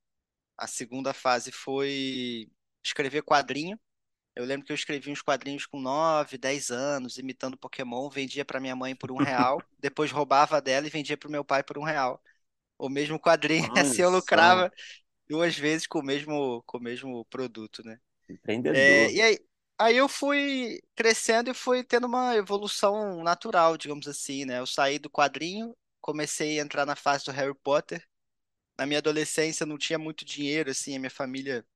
A 0.56 0.66
segunda 0.66 1.12
fase 1.12 1.50
foi 1.50 2.48
escrever 2.84 3.22
quadrinho. 3.22 3.78
Eu 4.36 4.44
lembro 4.44 4.66
que 4.66 4.72
eu 4.72 4.76
escrevi 4.76 5.10
uns 5.10 5.22
quadrinhos 5.22 5.64
com 5.64 5.80
9, 5.80 6.36
10 6.36 6.70
anos, 6.70 7.18
imitando 7.18 7.56
Pokémon, 7.56 8.08
vendia 8.10 8.44
para 8.44 8.60
minha 8.60 8.74
mãe 8.74 8.94
por 8.94 9.12
um 9.12 9.16
real, 9.16 9.62
depois 9.78 10.10
roubava 10.10 10.60
dela 10.60 10.86
e 10.86 10.90
vendia 10.90 11.16
para 11.16 11.28
o 11.28 11.32
meu 11.32 11.44
pai 11.44 11.62
por 11.62 11.78
um 11.78 11.84
real. 11.84 12.20
O 12.76 12.88
mesmo 12.88 13.18
quadrinho, 13.18 13.68
Nossa. 13.68 13.82
assim 13.82 14.02
eu 14.02 14.10
lucrava 14.10 14.72
duas 15.28 15.56
vezes 15.56 15.86
com 15.86 16.00
o 16.00 16.02
mesmo, 16.02 16.62
com 16.66 16.78
o 16.78 16.82
mesmo 16.82 17.24
produto, 17.26 17.82
né? 17.84 17.98
Empreendedor. 18.28 18.76
É, 18.76 19.12
e 19.12 19.22
aí, 19.22 19.38
Aí 19.78 19.96
eu 19.96 20.08
fui 20.08 20.80
crescendo 20.94 21.50
e 21.50 21.54
fui 21.54 21.82
tendo 21.82 22.06
uma 22.06 22.36
evolução 22.36 23.22
natural, 23.22 23.76
digamos 23.76 24.06
assim, 24.06 24.44
né? 24.44 24.58
Eu 24.60 24.66
saí 24.66 24.98
do 24.98 25.10
quadrinho, 25.10 25.76
comecei 26.00 26.58
a 26.60 26.62
entrar 26.62 26.86
na 26.86 26.94
fase 26.96 27.24
do 27.24 27.32
Harry 27.32 27.54
Potter. 27.54 28.06
Na 28.78 28.86
minha 28.86 28.98
adolescência 29.00 29.66
não 29.66 29.78
tinha 29.78 29.98
muito 29.98 30.24
dinheiro, 30.24 30.70
assim, 30.70 30.96
a 30.96 31.00
minha 31.00 31.10
família 31.10 31.66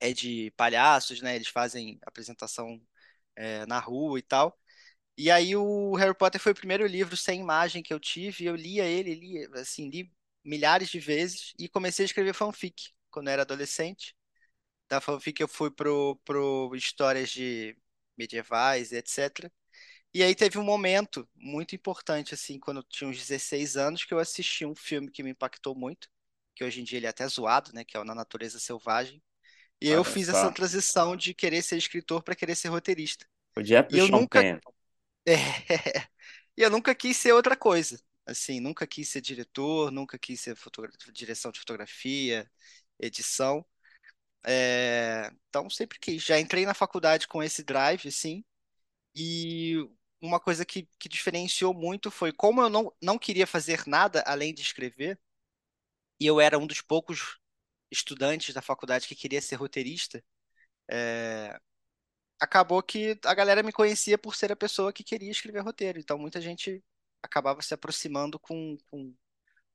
é 0.00 0.12
de 0.14 0.52
palhaços, 0.56 1.22
né? 1.22 1.36
Eles 1.36 1.48
fazem 1.48 1.98
apresentação 2.06 2.80
é, 3.36 3.66
na 3.66 3.78
rua 3.80 4.18
e 4.18 4.22
tal. 4.22 4.58
E 5.18 5.30
aí 5.30 5.56
o 5.56 5.94
Harry 5.96 6.14
Potter 6.16 6.40
foi 6.40 6.52
o 6.52 6.56
primeiro 6.56 6.86
livro 6.86 7.16
sem 7.16 7.40
imagem 7.40 7.82
que 7.82 7.94
eu 7.94 8.00
tive, 8.00 8.46
eu 8.46 8.56
lia 8.56 8.84
ele, 8.86 9.14
lia, 9.14 9.48
assim, 9.56 9.90
li 9.90 10.12
milhares 10.44 10.90
de 10.90 11.00
vezes 11.00 11.54
e 11.58 11.68
comecei 11.68 12.04
a 12.04 12.06
escrever 12.06 12.34
fanfic 12.34 12.92
quando 13.10 13.28
eu 13.28 13.34
era 13.34 13.42
adolescente 13.42 14.16
da 14.88 15.00
fanfic 15.00 15.40
eu 15.40 15.48
fui 15.48 15.70
pro, 15.70 16.16
pro 16.24 16.70
histórias 16.74 17.30
de 17.30 17.76
medievais, 18.16 18.92
etc. 18.92 19.50
E 20.12 20.22
aí 20.22 20.34
teve 20.34 20.58
um 20.58 20.64
momento 20.64 21.28
muito 21.36 21.74
importante, 21.74 22.34
assim, 22.34 22.58
quando 22.58 22.78
eu 22.78 22.82
tinha 22.84 23.08
uns 23.08 23.18
16 23.18 23.76
anos, 23.76 24.04
que 24.04 24.14
eu 24.14 24.18
assisti 24.18 24.64
um 24.64 24.74
filme 24.74 25.10
que 25.10 25.22
me 25.22 25.30
impactou 25.30 25.74
muito, 25.74 26.08
que 26.54 26.64
hoje 26.64 26.80
em 26.80 26.84
dia 26.84 26.98
ele 26.98 27.06
é 27.06 27.10
até 27.10 27.26
zoado, 27.28 27.72
né, 27.74 27.84
que 27.84 27.96
é 27.96 28.00
o 28.00 28.04
Na 28.04 28.14
Natureza 28.14 28.58
Selvagem. 28.58 29.22
E 29.80 29.88
eu 29.88 30.02
fiz 30.02 30.28
essa 30.28 30.50
transição 30.50 31.16
de 31.16 31.32
querer 31.32 31.62
ser 31.62 31.76
escritor 31.76 32.22
para 32.22 32.34
querer 32.34 32.56
ser 32.56 32.68
roteirista. 32.68 33.26
O 33.56 33.62
direto 33.62 33.94
e 33.94 33.98
eu 33.98 34.08
nunca 34.08 34.40
é... 35.28 35.38
E 36.56 36.62
eu 36.62 36.70
nunca 36.70 36.94
quis 36.94 37.16
ser 37.16 37.32
outra 37.32 37.56
coisa. 37.56 38.00
Assim, 38.26 38.60
nunca 38.60 38.86
quis 38.86 39.08
ser 39.08 39.20
diretor, 39.20 39.92
nunca 39.92 40.18
quis 40.18 40.40
ser 40.40 40.56
fotogra... 40.56 40.90
direção 41.12 41.52
de 41.52 41.60
fotografia, 41.60 42.50
edição. 42.98 43.64
É, 44.46 45.30
então, 45.48 45.68
sempre 45.68 45.98
que 45.98 46.18
já 46.18 46.38
entrei 46.38 46.64
na 46.66 46.74
faculdade 46.74 47.28
com 47.28 47.42
esse 47.42 47.62
drive, 47.62 48.08
assim, 48.08 48.44
e 49.14 49.76
uma 50.20 50.40
coisa 50.40 50.64
que, 50.64 50.88
que 50.98 51.08
diferenciou 51.08 51.74
muito 51.74 52.10
foi 52.10 52.32
como 52.32 52.62
eu 52.62 52.70
não, 52.70 52.92
não 53.02 53.18
queria 53.18 53.46
fazer 53.46 53.84
nada 53.86 54.22
além 54.26 54.54
de 54.54 54.62
escrever, 54.62 55.18
e 56.20 56.26
eu 56.26 56.40
era 56.40 56.58
um 56.58 56.66
dos 56.66 56.80
poucos 56.80 57.38
estudantes 57.90 58.54
da 58.54 58.62
faculdade 58.62 59.08
que 59.08 59.14
queria 59.14 59.40
ser 59.40 59.56
roteirista, 59.56 60.22
é, 60.90 61.58
acabou 62.40 62.82
que 62.82 63.18
a 63.24 63.34
galera 63.34 63.62
me 63.62 63.72
conhecia 63.72 64.18
por 64.18 64.34
ser 64.36 64.52
a 64.52 64.56
pessoa 64.56 64.92
que 64.92 65.04
queria 65.04 65.30
escrever 65.30 65.60
roteiro. 65.60 65.98
Então, 65.98 66.18
muita 66.18 66.40
gente 66.40 66.82
acabava 67.22 67.62
se 67.62 67.74
aproximando 67.74 68.38
com, 68.38 68.76
com 68.90 69.14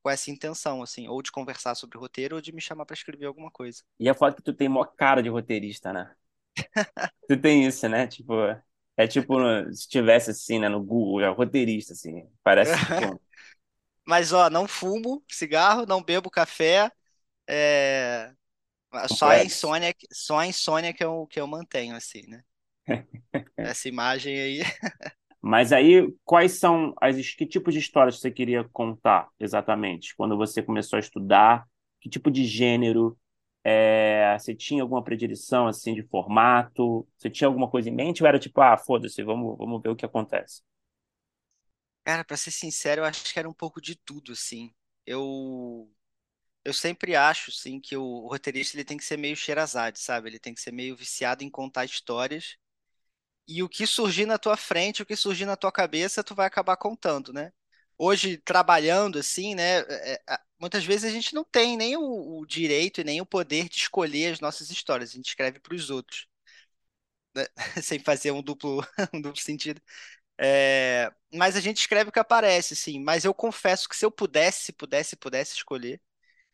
com 0.03 0.09
essa 0.09 0.29
intenção, 0.29 0.83
assim, 0.83 1.07
ou 1.07 1.21
de 1.21 1.31
conversar 1.31 1.73
sobre 1.75 1.97
roteiro 1.97 2.35
ou 2.35 2.41
de 2.41 2.51
me 2.51 2.61
chamar 2.61 2.85
para 2.85 2.93
escrever 2.93 3.25
alguma 3.25 3.49
coisa. 3.49 3.81
E 3.99 4.09
a 4.09 4.13
foto 4.13 4.35
que 4.35 4.43
tu 4.43 4.53
tem 4.53 4.67
mó 4.69 4.83
cara 4.83 5.23
de 5.23 5.29
roteirista, 5.29 5.93
né? 5.93 6.13
Você 7.27 7.37
tem 7.37 7.65
isso, 7.65 7.87
né? 7.87 8.05
Tipo, 8.07 8.33
é 8.97 9.07
tipo 9.07 9.35
se 9.73 9.87
tivesse 9.87 10.31
assim, 10.31 10.59
né, 10.59 10.67
no 10.69 10.83
Google, 10.83 11.21
é 11.21 11.29
roteirista, 11.29 11.93
assim. 11.93 12.29
Parece 12.43 12.73
tipo 12.85 13.21
Mas, 14.05 14.33
ó, 14.33 14.49
não 14.49 14.67
fumo 14.67 15.23
cigarro, 15.29 15.85
não 15.85 16.03
bebo 16.03 16.29
café, 16.29 16.91
é... 17.47 18.33
só 19.09 19.29
a 19.31 19.43
insônia, 19.43 19.95
só 20.11 20.39
a 20.39 20.47
insônia 20.47 20.93
que 20.93 21.03
eu, 21.03 21.27
que 21.27 21.39
eu 21.39 21.47
mantenho, 21.47 21.95
assim, 21.95 22.23
né? 22.27 22.43
Essa 23.57 23.87
imagem 23.87 24.39
aí. 24.39 24.61
Mas 25.43 25.73
aí, 25.73 26.13
quais 26.25 26.59
são 26.59 26.95
as 27.01 27.17
que 27.35 27.45
tipos 27.47 27.73
de 27.75 27.81
histórias 27.81 28.19
você 28.21 28.31
queria 28.31 28.65
contar 28.73 29.29
exatamente? 29.39 30.15
Quando 30.17 30.37
você 30.37 30.63
começou 30.63 30.97
a 30.97 31.01
estudar, 31.01 31.65
que 32.01 32.09
tipo 32.09 32.31
de 32.31 32.45
gênero? 32.45 33.17
É, 33.63 34.37
você 34.39 34.55
tinha 34.55 34.83
alguma 34.83 35.03
predileção 35.03 35.67
assim 35.67 35.95
de 35.95 36.03
formato? 36.03 37.07
Você 37.17 37.29
tinha 37.29 37.47
alguma 37.49 37.69
coisa 37.69 37.89
em 37.89 37.95
mente 37.95 38.23
ou 38.23 38.27
era 38.29 38.39
tipo, 38.39 38.61
ah, 38.61 38.77
foda-se, 38.77 39.23
vamos, 39.23 39.57
vamos 39.57 39.81
ver 39.81 39.89
o 39.89 39.95
que 39.97 40.05
acontece? 40.05 40.63
Cara, 42.03 42.23
pra 42.25 42.35
ser 42.37 42.51
sincero, 42.51 43.01
eu 43.01 43.05
acho 43.05 43.31
que 43.33 43.39
era 43.39 43.47
um 43.49 43.53
pouco 43.53 43.81
de 43.81 43.95
tudo, 43.95 44.33
assim. 44.33 44.73
Eu, 45.05 45.89
eu 46.65 46.73
sempre 46.73 47.15
acho, 47.15 47.51
assim, 47.51 47.79
que 47.81 47.97
o 47.97 48.27
roteirista 48.27 48.77
ele 48.77 48.85
tem 48.85 48.97
que 48.97 49.05
ser 49.05 49.17
meio 49.17 49.35
Sherazade, 49.37 49.99
sabe? 49.99 50.29
Ele 50.29 50.39
tem 50.39 50.53
que 50.55 50.61
ser 50.61 50.71
meio 50.73 50.95
viciado 50.95 51.43
em 51.43 51.49
contar 51.51 51.85
histórias. 51.85 52.57
E 53.47 53.61
o 53.63 53.69
que 53.69 53.85
surgir 53.85 54.25
na 54.25 54.37
tua 54.37 54.55
frente, 54.57 55.01
o 55.01 55.05
que 55.05 55.15
surgir 55.15 55.45
na 55.45 55.55
tua 55.57 55.71
cabeça, 55.71 56.23
tu 56.23 56.33
vai 56.35 56.47
acabar 56.47 56.77
contando, 56.77 57.33
né? 57.33 57.51
Hoje, 57.97 58.37
trabalhando 58.37 59.19
assim, 59.19 59.53
né? 59.55 59.79
é, 59.81 60.21
é, 60.27 60.39
muitas 60.59 60.83
vezes 60.85 61.05
a 61.05 61.13
gente 61.13 61.33
não 61.35 61.43
tem 61.43 61.77
nem 61.77 61.95
o, 61.97 62.39
o 62.39 62.45
direito 62.45 63.01
e 63.01 63.03
nem 63.03 63.21
o 63.21 63.25
poder 63.25 63.69
de 63.69 63.75
escolher 63.77 64.33
as 64.33 64.39
nossas 64.39 64.71
histórias. 64.71 65.11
A 65.11 65.13
gente 65.13 65.27
escreve 65.29 65.59
para 65.59 65.75
os 65.75 65.89
outros, 65.89 66.27
né? 67.35 67.45
Sem 67.83 67.99
fazer 67.99 68.31
um 68.31 68.41
duplo, 68.41 68.81
um 69.13 69.21
duplo 69.21 69.39
sentido. 69.41 69.81
É, 70.39 71.11
mas 71.33 71.55
a 71.57 71.61
gente 71.61 71.77
escreve 71.79 72.09
o 72.09 72.13
que 72.13 72.19
aparece, 72.19 72.75
sim. 72.75 72.99
Mas 73.01 73.25
eu 73.25 73.33
confesso 73.33 73.89
que 73.89 73.95
se 73.97 74.05
eu 74.05 74.11
pudesse, 74.11 74.65
se 74.65 74.73
pudesse, 74.73 75.15
pudesse 75.17 75.55
escolher, 75.55 76.01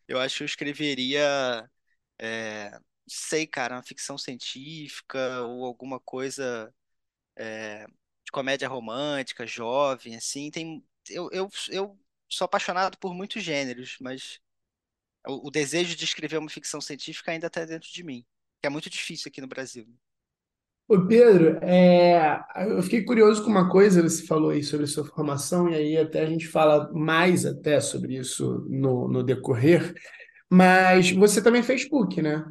eu 0.07 0.19
acho 0.21 0.37
que 0.39 0.43
eu 0.43 0.47
escreveria, 0.47 1.69
é, 2.19 2.79
sei, 3.07 3.47
cara, 3.47 3.75
uma 3.77 3.83
ficção 3.83 4.17
científica 4.17 5.41
ou 5.43 5.65
alguma 5.65 5.99
coisa 5.99 6.73
de 7.39 8.31
comédia 8.31 8.67
romântica, 8.67 9.45
jovem, 9.45 10.15
assim. 10.15 10.51
Tem, 10.51 10.83
eu, 11.09 11.29
eu, 11.31 11.49
eu 11.69 11.99
sou 12.27 12.45
apaixonado 12.45 12.97
por 12.97 13.13
muitos 13.13 13.43
gêneros, 13.43 13.97
mas 13.99 14.39
o, 15.27 15.47
o 15.47 15.51
desejo 15.51 15.95
de 15.95 16.05
escrever 16.05 16.37
uma 16.37 16.49
ficção 16.49 16.79
científica 16.79 17.31
ainda 17.31 17.47
está 17.47 17.65
dentro 17.65 17.89
de 17.91 18.03
mim, 18.03 18.25
que 18.61 18.67
é 18.67 18.69
muito 18.69 18.89
difícil 18.89 19.29
aqui 19.29 19.41
no 19.41 19.47
Brasil. 19.47 19.87
Ô 20.87 21.05
Pedro, 21.05 21.59
é, 21.63 22.43
eu 22.67 22.81
fiquei 22.81 23.03
curioso 23.03 23.43
com 23.43 23.49
uma 23.51 23.69
coisa, 23.69 24.01
você 24.01 24.25
falou 24.25 24.49
aí 24.49 24.63
sobre 24.63 24.85
a 24.85 24.87
sua 24.87 25.05
formação, 25.05 25.69
e 25.69 25.75
aí 25.75 25.97
até 25.97 26.21
a 26.21 26.25
gente 26.25 26.47
fala 26.47 26.91
mais 26.91 27.45
até 27.45 27.79
sobre 27.79 28.17
isso 28.17 28.65
no, 28.67 29.07
no 29.07 29.23
decorrer, 29.23 29.93
mas 30.49 31.11
você 31.11 31.43
também 31.43 31.61
fez 31.61 31.87
PUC, 31.87 32.23
né? 32.23 32.43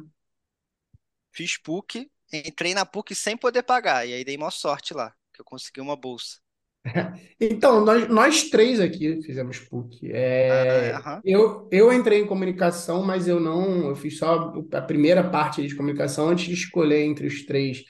Fiz 1.33 1.57
PUC, 1.57 2.09
entrei 2.31 2.73
na 2.73 2.85
PUC 2.85 3.15
sem 3.15 3.37
poder 3.37 3.63
pagar, 3.63 4.07
e 4.07 4.13
aí 4.13 4.23
dei 4.23 4.37
maior 4.37 4.51
sorte 4.51 4.93
lá, 4.93 5.13
que 5.33 5.41
eu 5.41 5.45
consegui 5.45 5.81
uma 5.81 5.95
bolsa. 5.95 6.37
Então, 7.39 7.83
nós, 7.83 8.07
nós 8.07 8.43
três 8.49 8.79
aqui 8.79 9.21
fizemos 9.21 9.59
PUC. 9.59 10.11
É, 10.11 10.93
aham. 10.95 11.21
eu, 11.23 11.67
eu 11.71 11.91
entrei 11.91 12.21
em 12.21 12.27
comunicação, 12.27 13.03
mas 13.03 13.27
eu 13.27 13.39
não, 13.39 13.89
eu 13.89 13.95
fiz 13.95 14.17
só 14.17 14.53
a 14.73 14.81
primeira 14.81 15.29
parte 15.29 15.65
de 15.65 15.75
comunicação 15.75 16.29
antes 16.29 16.45
de 16.45 16.53
escolher 16.53 17.01
entre 17.03 17.27
os 17.27 17.45
três. 17.45 17.83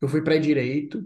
Eu 0.00 0.08
fui 0.08 0.22
para 0.22 0.38
direito. 0.38 1.02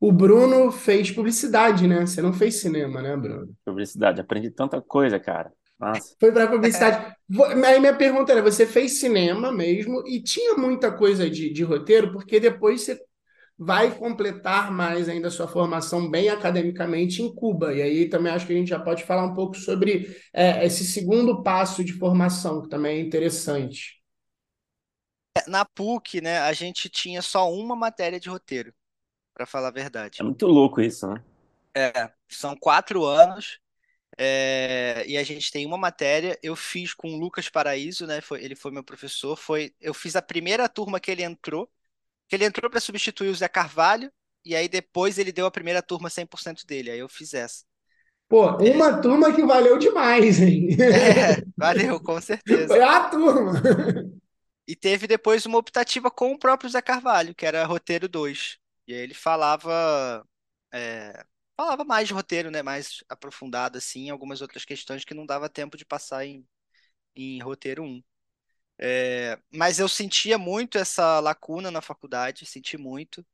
O 0.00 0.10
Bruno 0.10 0.72
fez 0.72 1.10
publicidade, 1.10 1.86
né? 1.86 2.06
Você 2.06 2.22
não 2.22 2.32
fez 2.32 2.60
cinema, 2.60 3.02
né, 3.02 3.16
Bruno? 3.16 3.54
Publicidade, 3.64 4.20
aprendi 4.20 4.50
tanta 4.50 4.80
coisa, 4.80 5.20
cara. 5.20 5.52
Nossa. 5.80 6.16
Foi 6.18 6.32
para 6.32 6.48
publicidade. 6.48 7.14
Vo- 7.28 7.44
Aí 7.44 7.80
minha 7.80 7.96
pergunta 7.96 8.32
era: 8.32 8.42
você 8.42 8.66
fez 8.66 9.00
cinema 9.00 9.52
mesmo 9.52 10.02
e 10.06 10.22
tinha 10.22 10.54
muita 10.56 10.92
coisa 10.92 11.28
de, 11.30 11.52
de 11.52 11.62
roteiro, 11.64 12.12
porque 12.12 12.40
depois 12.40 12.82
você 12.82 13.00
vai 13.58 13.96
completar 13.96 14.72
mais 14.72 15.08
ainda 15.08 15.28
a 15.28 15.30
sua 15.30 15.48
formação 15.48 16.10
bem 16.10 16.28
academicamente 16.30 17.22
em 17.22 17.34
Cuba. 17.34 17.74
E 17.74 17.82
aí 17.82 18.08
também 18.08 18.32
acho 18.32 18.46
que 18.46 18.52
a 18.54 18.56
gente 18.56 18.70
já 18.70 18.80
pode 18.80 19.04
falar 19.04 19.24
um 19.26 19.34
pouco 19.34 19.56
sobre 19.56 20.16
é, 20.34 20.64
esse 20.66 20.84
segundo 20.84 21.42
passo 21.42 21.84
de 21.84 21.92
formação, 21.94 22.62
que 22.62 22.68
também 22.70 22.98
é 22.98 23.02
interessante. 23.02 24.00
Na 25.48 25.64
PUC, 25.64 26.20
né, 26.20 26.38
a 26.38 26.52
gente 26.52 26.88
tinha 26.88 27.20
só 27.22 27.52
uma 27.52 27.74
matéria 27.74 28.20
de 28.20 28.28
roteiro, 28.28 28.72
para 29.34 29.46
falar 29.46 29.68
a 29.68 29.72
É 30.18 30.22
verdade. 30.22 30.22
muito 30.22 30.46
louco 30.46 30.80
isso, 30.80 31.06
né? 31.08 31.20
É, 31.76 32.12
são 32.28 32.56
quatro 32.56 33.04
anos, 33.04 33.60
é, 34.22 35.02
e 35.06 35.16
a 35.16 35.24
gente 35.24 35.50
tem 35.50 35.64
uma 35.64 35.78
matéria. 35.78 36.38
Eu 36.42 36.54
fiz 36.54 36.92
com 36.92 37.08
o 37.14 37.18
Lucas 37.18 37.48
Paraíso, 37.48 38.06
né? 38.06 38.20
Foi, 38.20 38.44
ele 38.44 38.54
foi 38.54 38.70
meu 38.70 38.84
professor. 38.84 39.34
Foi, 39.34 39.74
eu 39.80 39.94
fiz 39.94 40.14
a 40.14 40.20
primeira 40.20 40.68
turma 40.68 41.00
que 41.00 41.10
ele 41.10 41.22
entrou, 41.22 41.70
que 42.28 42.36
ele 42.36 42.44
entrou 42.44 42.70
para 42.70 42.80
substituir 42.80 43.30
o 43.30 43.34
Zé 43.34 43.48
Carvalho, 43.48 44.12
e 44.44 44.54
aí 44.54 44.68
depois 44.68 45.18
ele 45.18 45.32
deu 45.32 45.46
a 45.46 45.50
primeira 45.50 45.80
turma 45.80 46.10
100% 46.10 46.66
dele. 46.66 46.90
Aí 46.90 46.98
eu 46.98 47.08
fiz 47.08 47.32
essa. 47.32 47.64
Pô, 48.28 48.46
uma 48.58 49.00
turma 49.00 49.34
que 49.34 49.42
valeu 49.42 49.78
demais, 49.78 50.38
hein? 50.38 50.68
É, 50.78 51.42
valeu, 51.56 51.98
com 51.98 52.12
Foi 52.12 52.22
certeza. 52.22 52.86
a 52.86 53.08
turma. 53.08 53.52
E 54.66 54.76
teve 54.76 55.06
depois 55.06 55.46
uma 55.46 55.58
optativa 55.58 56.10
com 56.10 56.32
o 56.32 56.38
próprio 56.38 56.70
Zé 56.70 56.82
Carvalho, 56.82 57.34
que 57.34 57.46
era 57.46 57.64
roteiro 57.64 58.06
2. 58.08 58.58
E 58.86 58.92
aí 58.94 59.00
ele 59.00 59.14
falava, 59.14 60.24
é, 60.72 61.24
falava 61.60 61.84
mais 61.84 62.08
de 62.08 62.14
roteiro, 62.14 62.50
né? 62.50 62.62
Mais 62.62 63.04
aprofundado, 63.08 63.78
assim, 63.78 64.10
algumas 64.10 64.40
outras 64.40 64.64
questões 64.64 65.04
que 65.04 65.14
não 65.14 65.26
dava 65.26 65.48
tempo 65.48 65.76
de 65.76 65.84
passar 65.84 66.24
em, 66.26 66.46
em 67.16 67.40
roteiro 67.42 67.82
um. 67.84 68.02
É, 68.78 69.38
mas 69.52 69.78
eu 69.78 69.88
sentia 69.88 70.38
muito 70.38 70.78
essa 70.78 71.20
lacuna 71.20 71.70
na 71.70 71.82
faculdade, 71.82 72.46
senti 72.46 72.78
muito. 72.78 73.26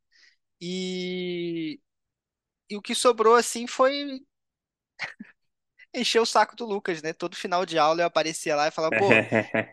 E, 0.61 1.81
e 2.71 2.77
o 2.77 2.83
que 2.83 2.95
sobrou, 2.95 3.37
assim, 3.37 3.67
foi 3.67 4.21
encher 5.95 6.21
o 6.21 6.27
saco 6.27 6.57
do 6.57 6.65
Lucas, 6.67 7.03
né? 7.03 7.13
Todo 7.13 7.37
final 7.37 7.65
de 7.67 7.79
aula 7.79 8.03
eu 8.03 8.07
aparecia 8.07 8.57
lá 8.57 8.69
e 8.69 8.71
falava, 8.71 8.95
pô, 8.95 9.21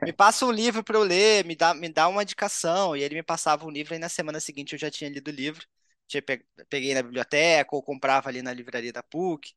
me 0.06 0.14
passa 0.14 0.46
um 0.46 0.52
livro 0.52 0.84
para 0.84 0.98
eu 0.98 1.04
ler, 1.04 1.46
me 1.46 1.56
dá, 1.56 1.74
me 1.74 1.90
dá 1.90 2.08
uma 2.08 2.24
indicação. 2.24 2.96
E 2.96 3.04
ele 3.04 3.16
me 3.16 3.24
passava 3.24 3.66
um 3.66 3.72
livro 3.72 3.96
e 3.96 4.00
na 4.00 4.10
semana 4.10 4.40
seguinte 4.40 4.74
eu 4.74 4.80
já 4.80 4.92
tinha 4.92 5.10
lido 5.10 5.30
o 5.30 5.32
livro. 5.32 5.66
Tinha 6.14 6.22
pe- 6.24 6.46
Peguei 6.70 6.94
na 6.94 7.04
biblioteca 7.04 7.76
ou 7.76 7.84
comprava 7.84 8.30
ali 8.30 8.42
na 8.42 8.54
livraria 8.54 8.94
da 8.94 9.04
PUC. 9.04 9.54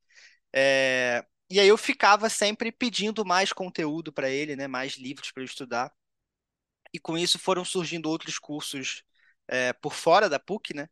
É, 0.53 1.25
E 1.51 1.61
aí 1.61 1.69
eu 1.69 1.77
ficava 1.79 2.29
sempre 2.31 2.73
pedindo 2.73 3.25
mais 3.25 3.53
conteúdo 3.53 4.13
para 4.13 4.31
ele, 4.31 4.57
né? 4.57 4.67
Mais 4.69 4.95
livros 4.97 5.31
para 5.33 5.45
estudar. 5.45 5.93
E 6.93 6.99
com 6.99 7.17
isso 7.19 7.39
foram 7.39 7.65
surgindo 7.65 8.09
outros 8.09 8.39
cursos 8.39 9.03
é, 9.49 9.73
por 9.75 9.93
fora 9.95 10.29
da 10.29 10.39
PUC, 10.39 10.75
né? 10.75 10.89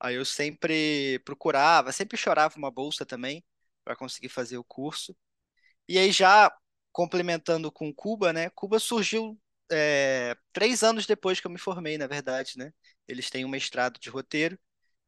Aí 0.00 0.16
eu 0.16 0.24
sempre 0.24 1.20
procurava, 1.24 1.92
sempre 1.92 2.16
chorava 2.18 2.56
uma 2.58 2.70
bolsa 2.70 3.06
também 3.06 3.44
para 3.84 3.96
conseguir 3.96 4.28
fazer 4.30 4.58
o 4.58 4.64
curso. 4.64 5.16
E 5.88 5.98
aí 5.98 6.12
já 6.12 6.52
complementando 6.92 7.72
com 7.72 7.92
Cuba, 7.94 8.32
né? 8.32 8.50
Cuba 8.50 8.78
surgiu 8.80 9.40
é, 9.72 10.36
três 10.52 10.82
anos 10.84 11.06
depois 11.06 11.40
que 11.40 11.46
eu 11.46 11.50
me 11.52 11.58
formei, 11.58 11.98
na 11.98 12.06
verdade, 12.06 12.54
né? 12.58 12.72
Eles 13.08 13.30
têm 13.30 13.44
um 13.44 13.48
mestrado 13.48 13.98
de 14.00 14.10
roteiro. 14.10 14.58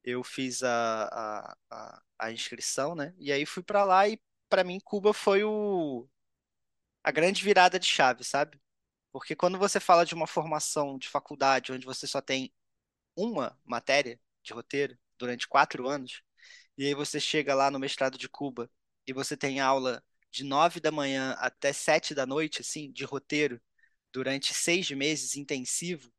Eu 0.06 0.24
fiz 0.24 0.62
a, 0.64 1.56
a, 1.70 2.02
a, 2.18 2.32
inscrição, 2.32 2.94
né? 2.94 3.14
E 3.18 3.32
aí 3.32 3.44
fui 3.46 3.62
para 3.62 3.84
lá 3.84 4.08
e 4.08 4.20
para 4.48 4.64
mim 4.64 4.80
Cuba 4.80 5.12
foi 5.12 5.44
o, 5.44 6.08
a 7.04 7.10
grande 7.12 7.42
virada 7.44 7.78
de 7.78 7.86
chave, 7.86 8.24
sabe? 8.24 8.60
Porque 9.12 9.36
quando 9.36 9.58
você 9.58 9.80
fala 9.80 10.04
de 10.06 10.14
uma 10.14 10.26
formação 10.26 10.98
de 10.98 11.08
faculdade 11.08 11.72
onde 11.72 11.86
você 11.86 12.06
só 12.06 12.20
tem 12.20 12.52
uma 13.16 13.58
matéria 13.64 14.20
de 14.42 14.52
roteiro 14.52 14.98
durante 15.18 15.48
quatro 15.48 15.88
anos, 15.88 16.22
e 16.78 16.86
aí 16.86 16.94
você 16.94 17.20
chega 17.20 17.54
lá 17.54 17.70
no 17.70 17.78
mestrado 17.78 18.18
de 18.18 18.28
Cuba 18.28 18.70
e 19.06 19.12
você 19.12 19.36
tem 19.36 19.60
aula 19.60 20.04
de 20.30 20.44
nove 20.44 20.80
da 20.80 20.90
manhã 20.92 21.32
até 21.38 21.72
sete 21.72 22.14
da 22.14 22.26
noite, 22.26 22.60
assim, 22.60 22.92
de 22.92 23.04
roteiro, 23.04 23.60
durante 24.12 24.54
seis 24.54 24.90
meses 24.90 25.36
intensivo, 25.36 26.12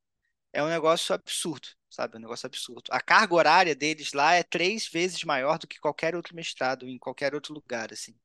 é 0.57 0.63
um 0.63 0.67
negócio 0.67 1.13
absurdo, 1.13 1.67
sabe? 1.87 2.15
É 2.15 2.17
um 2.17 2.21
negócio 2.21 2.47
absurdo. 2.47 2.85
A 2.89 2.99
carga 2.99 3.35
horária 3.35 3.75
deles 3.75 4.11
lá 4.13 4.33
é 4.33 4.41
três 4.41 4.87
vezes 4.87 5.23
maior 5.23 5.59
do 5.59 5.67
que 5.67 5.79
qualquer 5.79 6.15
outro 6.15 6.35
mestrado 6.35 6.87
em 6.89 6.97
qualquer 6.97 7.35
outro 7.35 7.53
lugar, 7.53 7.93
assim. 7.93 8.15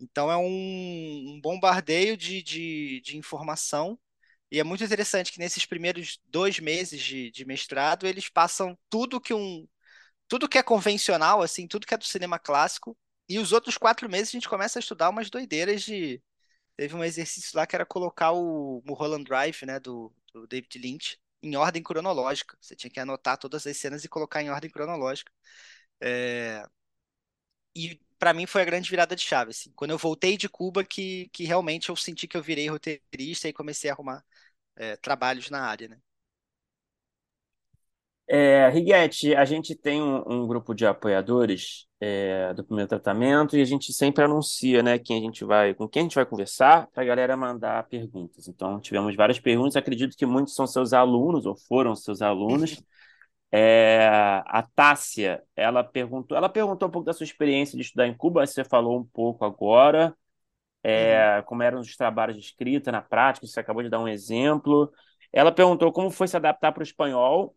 Então 0.00 0.30
é 0.30 0.36
um, 0.36 1.34
um 1.34 1.40
bombardeio 1.42 2.16
de, 2.16 2.42
de, 2.42 3.00
de 3.02 3.18
informação. 3.18 3.98
E 4.50 4.58
é 4.58 4.64
muito 4.64 4.82
interessante 4.82 5.30
que 5.30 5.38
nesses 5.38 5.66
primeiros 5.66 6.18
dois 6.28 6.58
meses 6.58 7.02
de, 7.02 7.30
de 7.30 7.44
mestrado, 7.44 8.06
eles 8.06 8.30
passam 8.30 8.78
tudo 8.88 9.20
que 9.20 9.34
um, 9.34 9.68
tudo 10.28 10.48
que 10.48 10.58
é 10.58 10.62
convencional, 10.62 11.42
assim, 11.42 11.66
tudo 11.68 11.86
que 11.86 11.94
é 11.94 11.98
do 11.98 12.04
cinema 12.06 12.38
clássico. 12.38 12.96
E 13.28 13.38
os 13.38 13.52
outros 13.52 13.76
quatro 13.78 14.08
meses 14.10 14.30
a 14.30 14.32
gente 14.32 14.48
começa 14.48 14.78
a 14.78 14.80
estudar 14.80 15.10
umas 15.10 15.30
doideiras 15.30 15.82
de. 15.82 16.22
Teve 16.76 16.94
um 16.96 17.04
exercício 17.04 17.56
lá 17.56 17.66
que 17.66 17.76
era 17.76 17.86
colocar 17.86 18.32
o 18.32 18.82
Mulholland 18.86 19.24
Drive, 19.24 19.66
né, 19.66 19.80
do, 19.80 20.12
do 20.32 20.46
David 20.46 20.78
Lynch. 20.78 21.18
Em 21.42 21.56
ordem 21.56 21.82
cronológica. 21.82 22.56
Você 22.60 22.76
tinha 22.76 22.90
que 22.90 23.00
anotar 23.00 23.38
todas 23.38 23.66
as 23.66 23.76
cenas 23.76 24.04
e 24.04 24.08
colocar 24.08 24.42
em 24.42 24.50
ordem 24.50 24.70
cronológica. 24.70 25.32
É... 26.00 26.64
E 27.74 28.00
para 28.18 28.32
mim 28.34 28.46
foi 28.46 28.62
a 28.62 28.64
grande 28.64 28.90
virada 28.90 29.14
de 29.16 29.22
chave. 29.22 29.50
Assim. 29.50 29.72
Quando 29.74 29.90
eu 29.92 29.98
voltei 29.98 30.36
de 30.36 30.48
Cuba, 30.48 30.84
que, 30.84 31.28
que 31.32 31.44
realmente 31.44 31.88
eu 31.88 31.96
senti 31.96 32.26
que 32.28 32.36
eu 32.36 32.42
virei 32.42 32.68
roteirista 32.68 33.48
e 33.48 33.52
comecei 33.52 33.90
a 33.90 33.92
arrumar 33.94 34.24
é, 34.76 34.96
trabalhos 34.96 35.50
na 35.50 35.62
área. 35.66 35.88
Né? 35.88 36.00
É, 38.30 38.68
Riguete, 38.68 39.34
a 39.34 39.44
gente 39.46 39.74
tem 39.74 40.02
um, 40.02 40.22
um 40.26 40.46
grupo 40.46 40.74
de 40.74 40.84
apoiadores 40.84 41.86
é, 41.98 42.52
do 42.52 42.62
primeiro 42.62 42.86
tratamento 42.86 43.56
e 43.56 43.62
a 43.62 43.64
gente 43.64 43.90
sempre 43.90 44.22
anuncia, 44.22 44.82
né, 44.82 44.98
quem 44.98 45.16
a 45.16 45.20
gente 45.22 45.46
vai, 45.46 45.72
com 45.72 45.88
quem 45.88 46.00
a 46.00 46.02
gente 46.02 46.14
vai 46.14 46.26
conversar, 46.26 46.88
para 46.88 47.02
a 47.02 47.06
galera 47.06 47.36
mandar 47.38 47.88
perguntas. 47.88 48.46
Então, 48.46 48.78
tivemos 48.80 49.16
várias 49.16 49.40
perguntas, 49.40 49.76
acredito 49.76 50.14
que 50.14 50.26
muitos 50.26 50.54
são 50.54 50.66
seus 50.66 50.92
alunos 50.92 51.46
ou 51.46 51.56
foram 51.56 51.96
seus 51.96 52.20
alunos. 52.20 52.82
É, 53.50 54.06
a 54.44 54.62
Tássia, 54.74 55.42
ela 55.56 55.82
perguntou, 55.82 56.36
ela 56.36 56.50
perguntou 56.50 56.86
um 56.86 56.90
pouco 56.90 57.06
da 57.06 57.14
sua 57.14 57.24
experiência 57.24 57.76
de 57.78 57.82
estudar 57.82 58.06
em 58.06 58.14
Cuba, 58.14 58.46
você 58.46 58.62
falou 58.62 58.98
um 58.98 59.04
pouco 59.04 59.42
agora, 59.46 60.14
é, 60.82 61.38
uhum. 61.38 61.44
como 61.44 61.62
eram 61.62 61.80
os 61.80 61.96
trabalhos 61.96 62.36
de 62.36 62.42
escrita 62.42 62.92
na 62.92 63.00
prática, 63.00 63.46
você 63.46 63.58
acabou 63.58 63.82
de 63.82 63.88
dar 63.88 64.00
um 64.00 64.08
exemplo. 64.08 64.92
Ela 65.32 65.50
perguntou 65.50 65.90
como 65.92 66.10
foi 66.10 66.28
se 66.28 66.36
adaptar 66.36 66.72
para 66.72 66.80
o 66.80 66.84
espanhol 66.84 67.54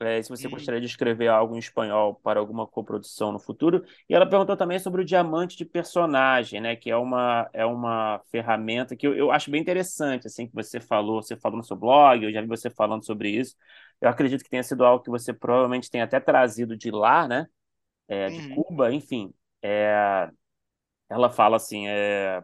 é, 0.00 0.22
se 0.22 0.30
você 0.30 0.46
uhum. 0.46 0.52
gostaria 0.52 0.80
de 0.80 0.86
escrever 0.86 1.28
algo 1.28 1.54
em 1.54 1.58
espanhol 1.58 2.14
para 2.14 2.40
alguma 2.40 2.66
coprodução 2.66 3.32
no 3.32 3.38
futuro. 3.38 3.84
E 4.08 4.14
ela 4.14 4.26
perguntou 4.26 4.56
também 4.56 4.78
sobre 4.78 5.02
o 5.02 5.04
diamante 5.04 5.56
de 5.56 5.64
personagem, 5.64 6.60
né? 6.60 6.74
Que 6.74 6.90
é 6.90 6.96
uma, 6.96 7.50
é 7.52 7.66
uma 7.66 8.18
ferramenta 8.30 8.96
que 8.96 9.06
eu, 9.06 9.14
eu 9.14 9.30
acho 9.30 9.50
bem 9.50 9.60
interessante, 9.60 10.26
assim, 10.26 10.46
que 10.46 10.54
você 10.54 10.80
falou, 10.80 11.22
você 11.22 11.36
falou 11.36 11.58
no 11.58 11.64
seu 11.64 11.76
blog, 11.76 12.24
eu 12.24 12.32
já 12.32 12.40
vi 12.40 12.46
você 12.48 12.70
falando 12.70 13.04
sobre 13.04 13.28
isso. 13.28 13.54
Eu 14.00 14.08
acredito 14.08 14.42
que 14.42 14.50
tenha 14.50 14.62
sido 14.62 14.84
algo 14.84 15.04
que 15.04 15.10
você 15.10 15.32
provavelmente 15.34 15.90
tenha 15.90 16.04
até 16.04 16.18
trazido 16.18 16.76
de 16.76 16.90
lá, 16.90 17.28
né? 17.28 17.46
É, 18.08 18.28
de 18.28 18.48
uhum. 18.48 18.64
Cuba, 18.64 18.92
enfim. 18.92 19.32
É, 19.62 20.30
ela 21.10 21.28
fala 21.30 21.56
assim, 21.56 21.88
é, 21.88 22.42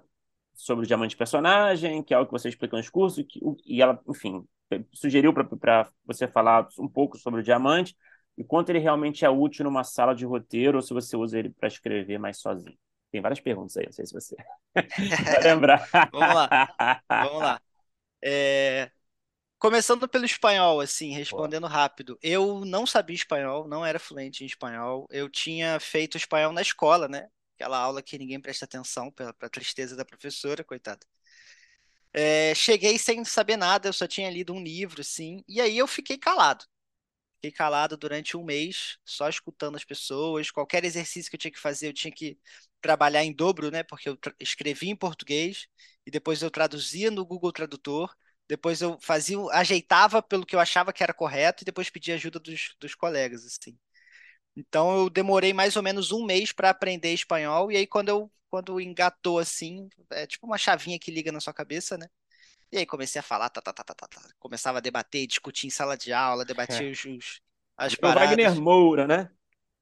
sobre 0.54 0.84
o 0.84 0.86
diamante 0.86 1.10
de 1.10 1.16
personagem, 1.16 2.02
que 2.02 2.12
é 2.12 2.16
algo 2.16 2.28
que 2.30 2.38
você 2.38 2.48
explica 2.48 2.76
nos 2.76 2.90
cursos, 2.90 3.24
que, 3.28 3.40
e 3.64 3.80
ela, 3.80 4.00
enfim, 4.08 4.46
sugeriu 4.92 5.32
para 5.32 5.88
você 6.04 6.26
falar 6.26 6.68
um 6.78 6.88
pouco 6.88 7.16
sobre 7.16 7.40
o 7.40 7.42
diamante 7.42 7.96
e 8.36 8.44
quanto 8.44 8.70
ele 8.70 8.78
realmente 8.78 9.24
é 9.24 9.30
útil 9.30 9.64
numa 9.64 9.84
sala 9.84 10.14
de 10.14 10.24
roteiro 10.24 10.78
ou 10.78 10.82
se 10.82 10.92
você 10.92 11.16
usa 11.16 11.38
ele 11.38 11.50
para 11.50 11.68
escrever 11.68 12.18
mais 12.18 12.38
sozinho. 12.38 12.76
Tem 13.10 13.20
várias 13.20 13.40
perguntas 13.40 13.76
aí, 13.76 13.86
não 13.86 13.92
sei 13.92 14.06
se 14.06 14.12
você 14.12 14.36
vai 14.74 15.42
lembrar. 15.42 15.88
Vamos 16.12 16.34
lá, 16.34 16.48
vamos 17.08 17.42
lá. 17.42 17.60
É... 18.22 18.90
Começando 19.58 20.06
pelo 20.06 20.26
espanhol, 20.26 20.80
assim, 20.80 21.12
respondendo 21.12 21.66
rápido. 21.66 22.18
Eu 22.22 22.64
não 22.64 22.86
sabia 22.86 23.16
espanhol, 23.16 23.66
não 23.66 23.86
era 23.86 23.98
fluente 23.98 24.44
em 24.44 24.46
espanhol. 24.46 25.06
Eu 25.10 25.30
tinha 25.30 25.80
feito 25.80 26.16
espanhol 26.16 26.52
na 26.52 26.60
escola, 26.60 27.08
né? 27.08 27.28
Aquela 27.54 27.78
aula 27.78 28.02
que 28.02 28.18
ninguém 28.18 28.40
presta 28.40 28.66
atenção 28.66 29.10
para 29.10 29.34
a 29.40 29.48
tristeza 29.48 29.96
da 29.96 30.04
professora, 30.04 30.62
coitada. 30.62 31.06
É, 32.18 32.54
cheguei 32.54 32.98
sem 32.98 33.22
saber 33.24 33.56
nada, 33.58 33.88
eu 33.88 33.92
só 33.92 34.06
tinha 34.06 34.30
lido 34.30 34.54
um 34.54 34.62
livro, 34.62 35.02
assim, 35.02 35.44
e 35.46 35.60
aí 35.60 35.76
eu 35.76 35.86
fiquei 35.86 36.16
calado. 36.16 36.64
Fiquei 37.36 37.52
calado 37.52 37.96
durante 37.96 38.36
um 38.36 38.44
mês, 38.44 38.98
só 39.04 39.28
escutando 39.28 39.76
as 39.76 39.84
pessoas. 39.84 40.50
Qualquer 40.50 40.84
exercício 40.84 41.30
que 41.30 41.36
eu 41.36 41.40
tinha 41.40 41.52
que 41.52 41.60
fazer, 41.60 41.88
eu 41.88 41.94
tinha 41.94 42.12
que 42.12 42.38
trabalhar 42.82 43.24
em 43.24 43.32
dobro, 43.34 43.70
né? 43.70 43.82
Porque 43.84 44.08
eu 44.08 44.18
escrevia 44.40 44.90
em 44.92 44.96
português 44.96 45.68
e 46.06 46.10
depois 46.10 46.42
eu 46.42 46.50
traduzia 46.50 47.10
no 47.10 47.26
Google 47.26 47.52
Tradutor. 47.52 48.14
Depois 48.48 48.82
eu 48.82 48.98
fazia, 49.00 49.38
ajeitava 49.52 50.22
pelo 50.22 50.46
que 50.46 50.56
eu 50.56 50.60
achava 50.60 50.92
que 50.92 51.02
era 51.02 51.14
correto 51.14 51.64
e 51.64 51.66
depois 51.66 51.90
pedia 51.90 52.14
ajuda 52.16 52.40
dos, 52.40 52.74
dos 52.80 52.94
colegas, 52.94 53.44
assim. 53.46 53.78
Então 54.56 54.96
eu 54.96 55.10
demorei 55.10 55.52
mais 55.52 55.76
ou 55.76 55.82
menos 55.82 56.12
um 56.12 56.24
mês 56.24 56.52
para 56.52 56.70
aprender 56.70 57.12
espanhol 57.12 57.70
e 57.70 57.76
aí 57.76 57.86
quando 57.86 58.08
eu 58.08 58.30
quando 58.48 58.80
engatou 58.80 59.38
assim, 59.38 59.88
é 60.10 60.26
tipo 60.26 60.46
uma 60.46 60.56
chavinha 60.56 60.98
que 60.98 61.10
liga 61.10 61.32
na 61.32 61.40
sua 61.40 61.52
cabeça, 61.52 61.98
né? 61.98 62.08
E 62.72 62.78
aí 62.78 62.86
comecei 62.86 63.20
a 63.20 63.22
falar, 63.22 63.50
tá, 63.50 63.60
tá, 63.60 63.72
tá, 63.72 63.84
tá, 63.84 63.94
tá, 63.94 64.08
tá. 64.08 64.22
começava 64.38 64.78
a 64.78 64.80
debater, 64.80 65.26
discutir 65.26 65.66
em 65.66 65.70
sala 65.70 65.96
de 65.96 66.12
aula, 66.12 66.44
debater 66.44 66.88
é. 66.88 66.90
os, 66.90 67.04
os, 67.04 67.40
as 67.76 67.94
o 67.94 67.98
paradas. 67.98 68.30
Wagner 68.30 68.60
Moura, 68.60 69.06
né? 69.06 69.30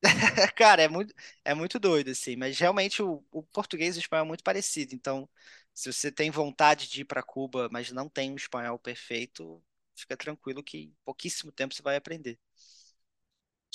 Cara, 0.56 0.82
é 0.82 0.88
muito, 0.88 1.14
é 1.44 1.54
muito 1.54 1.78
doido, 1.78 2.10
assim, 2.10 2.36
mas 2.36 2.58
realmente 2.58 3.02
o, 3.02 3.24
o 3.30 3.42
português 3.42 3.96
e 3.96 3.98
o 3.98 4.00
espanhol 4.00 4.24
é 4.24 4.28
muito 4.28 4.44
parecido. 4.44 4.94
Então, 4.94 5.28
se 5.72 5.92
você 5.92 6.10
tem 6.12 6.30
vontade 6.30 6.88
de 6.88 7.02
ir 7.02 7.04
para 7.04 7.22
Cuba, 7.22 7.68
mas 7.70 7.90
não 7.90 8.08
tem 8.08 8.30
um 8.32 8.36
espanhol 8.36 8.78
perfeito, 8.78 9.62
fica 9.96 10.16
tranquilo 10.16 10.62
que 10.62 10.78
em 10.78 10.96
pouquíssimo 11.04 11.50
tempo 11.52 11.74
você 11.74 11.82
vai 11.82 11.96
aprender. 11.96 12.38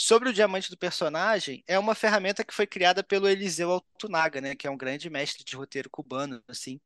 Sobre 0.01 0.29
o 0.29 0.33
diamante 0.33 0.69
do 0.69 0.77
personagem, 0.77 1.61
é 1.67 1.77
uma 1.77 1.93
ferramenta 1.93 2.41
que 2.45 2.53
foi 2.53 2.65
criada 2.65 3.03
pelo 3.03 3.27
Eliseu 3.27 3.69
Altunaga, 3.69 4.39
né, 4.39 4.55
que 4.55 4.65
é 4.65 4.71
um 4.71 4.77
grande 4.77 5.09
mestre 5.09 5.43
de 5.43 5.57
roteiro 5.57 5.89
cubano, 5.89 6.41
assim. 6.47 6.79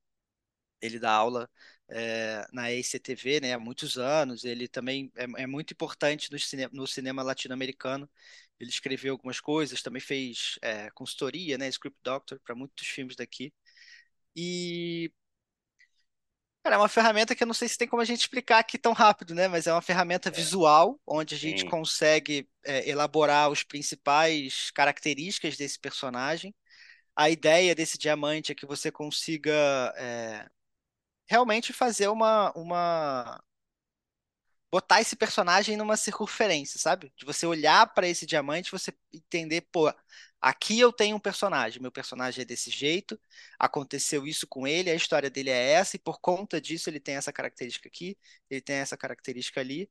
Ele 0.82 0.99
dá 0.99 1.11
aula 1.11 1.49
é, 1.89 2.45
na 2.53 2.72
ECTV, 2.74 3.41
né, 3.41 3.53
há 3.53 3.59
muitos 3.59 3.99
anos. 3.99 4.45
Ele 4.45 4.68
também 4.68 5.11
é, 5.16 5.43
é 5.43 5.47
muito 5.47 5.74
importante 5.74 6.32
no, 6.32 6.39
cine, 6.39 6.68
no 6.74 6.88
cinema 6.88 7.24
latino-americano. 7.24 8.09
Ele 8.59 8.72
escreveu 8.72 9.14
algumas 9.14 9.39
coisas, 9.39 9.84
também 9.84 10.01
fez 10.01 10.57
é, 10.64 10.89
consultoria, 10.91 11.57
né, 11.57 11.68
script 11.70 11.99
doctor 12.03 12.39
para 12.39 12.55
muitos 12.55 12.88
filmes 12.88 13.16
daqui. 13.16 13.53
E 14.36 15.11
Cara, 16.64 16.76
é 16.78 16.80
uma 16.80 16.88
ferramenta 16.88 17.36
que 17.36 17.43
eu 17.43 17.47
não 17.47 17.53
sei 17.53 17.68
se 17.68 17.78
tem 17.78 17.88
como 17.88 18.01
a 18.01 18.05
gente 18.05 18.22
explicar 18.22 18.59
aqui 18.59 18.78
tão 18.78 18.93
rápido, 18.93 19.36
né? 19.36 19.49
Mas 19.49 19.68
é 19.68 19.74
uma 19.74 19.82
ferramenta 19.82 20.30
é. 20.30 20.32
visual, 20.32 20.97
onde 21.05 21.36
a 21.36 21.38
gente 21.38 21.61
Sim. 21.61 21.70
consegue 21.70 22.47
é, 22.64 22.89
elaborar 22.89 23.49
os 23.49 23.64
principais 23.64 24.72
características 24.72 25.57
desse 25.57 25.78
personagem. 25.78 26.55
A 27.16 27.30
ideia 27.30 27.76
desse 27.76 27.97
diamante 27.97 28.53
é 28.53 28.55
que 28.55 28.66
você 28.66 28.89
consiga 28.89 29.51
é, 29.97 30.47
realmente 31.28 31.74
fazer 31.74 32.07
uma, 32.07 32.51
uma, 32.55 33.43
botar 34.72 35.01
esse 35.01 35.16
personagem 35.18 35.76
numa 35.76 35.97
circunferência, 35.97 36.80
sabe? 36.80 37.14
De 37.18 37.26
você 37.26 37.45
olhar 37.45 37.93
para 37.93 38.07
esse 38.07 38.26
diamante, 38.26 38.72
você 38.72 38.93
entender, 39.14 39.68
pô, 39.70 39.93
aqui 40.43 40.77
eu 40.77 40.91
tenho 40.91 41.15
um 41.15 41.19
personagem, 41.19 41.81
meu 41.81 41.91
personagem 41.91 42.41
é 42.41 42.45
desse 42.45 42.69
jeito, 42.69 43.17
aconteceu 43.57 44.27
isso 44.27 44.45
com 44.45 44.67
ele, 44.67 44.89
a 44.91 44.95
história 44.95 45.29
dele 45.29 45.49
é 45.49 45.71
essa, 45.71 45.95
e 45.95 45.99
por 45.99 46.19
conta 46.19 46.59
disso 46.59 46.89
ele 46.89 46.99
tem 46.99 47.15
essa 47.15 47.31
característica 47.31 47.87
aqui, 47.87 48.17
ele 48.49 48.59
tem 48.59 48.75
essa 48.75 48.97
característica 48.97 49.61
ali. 49.61 49.89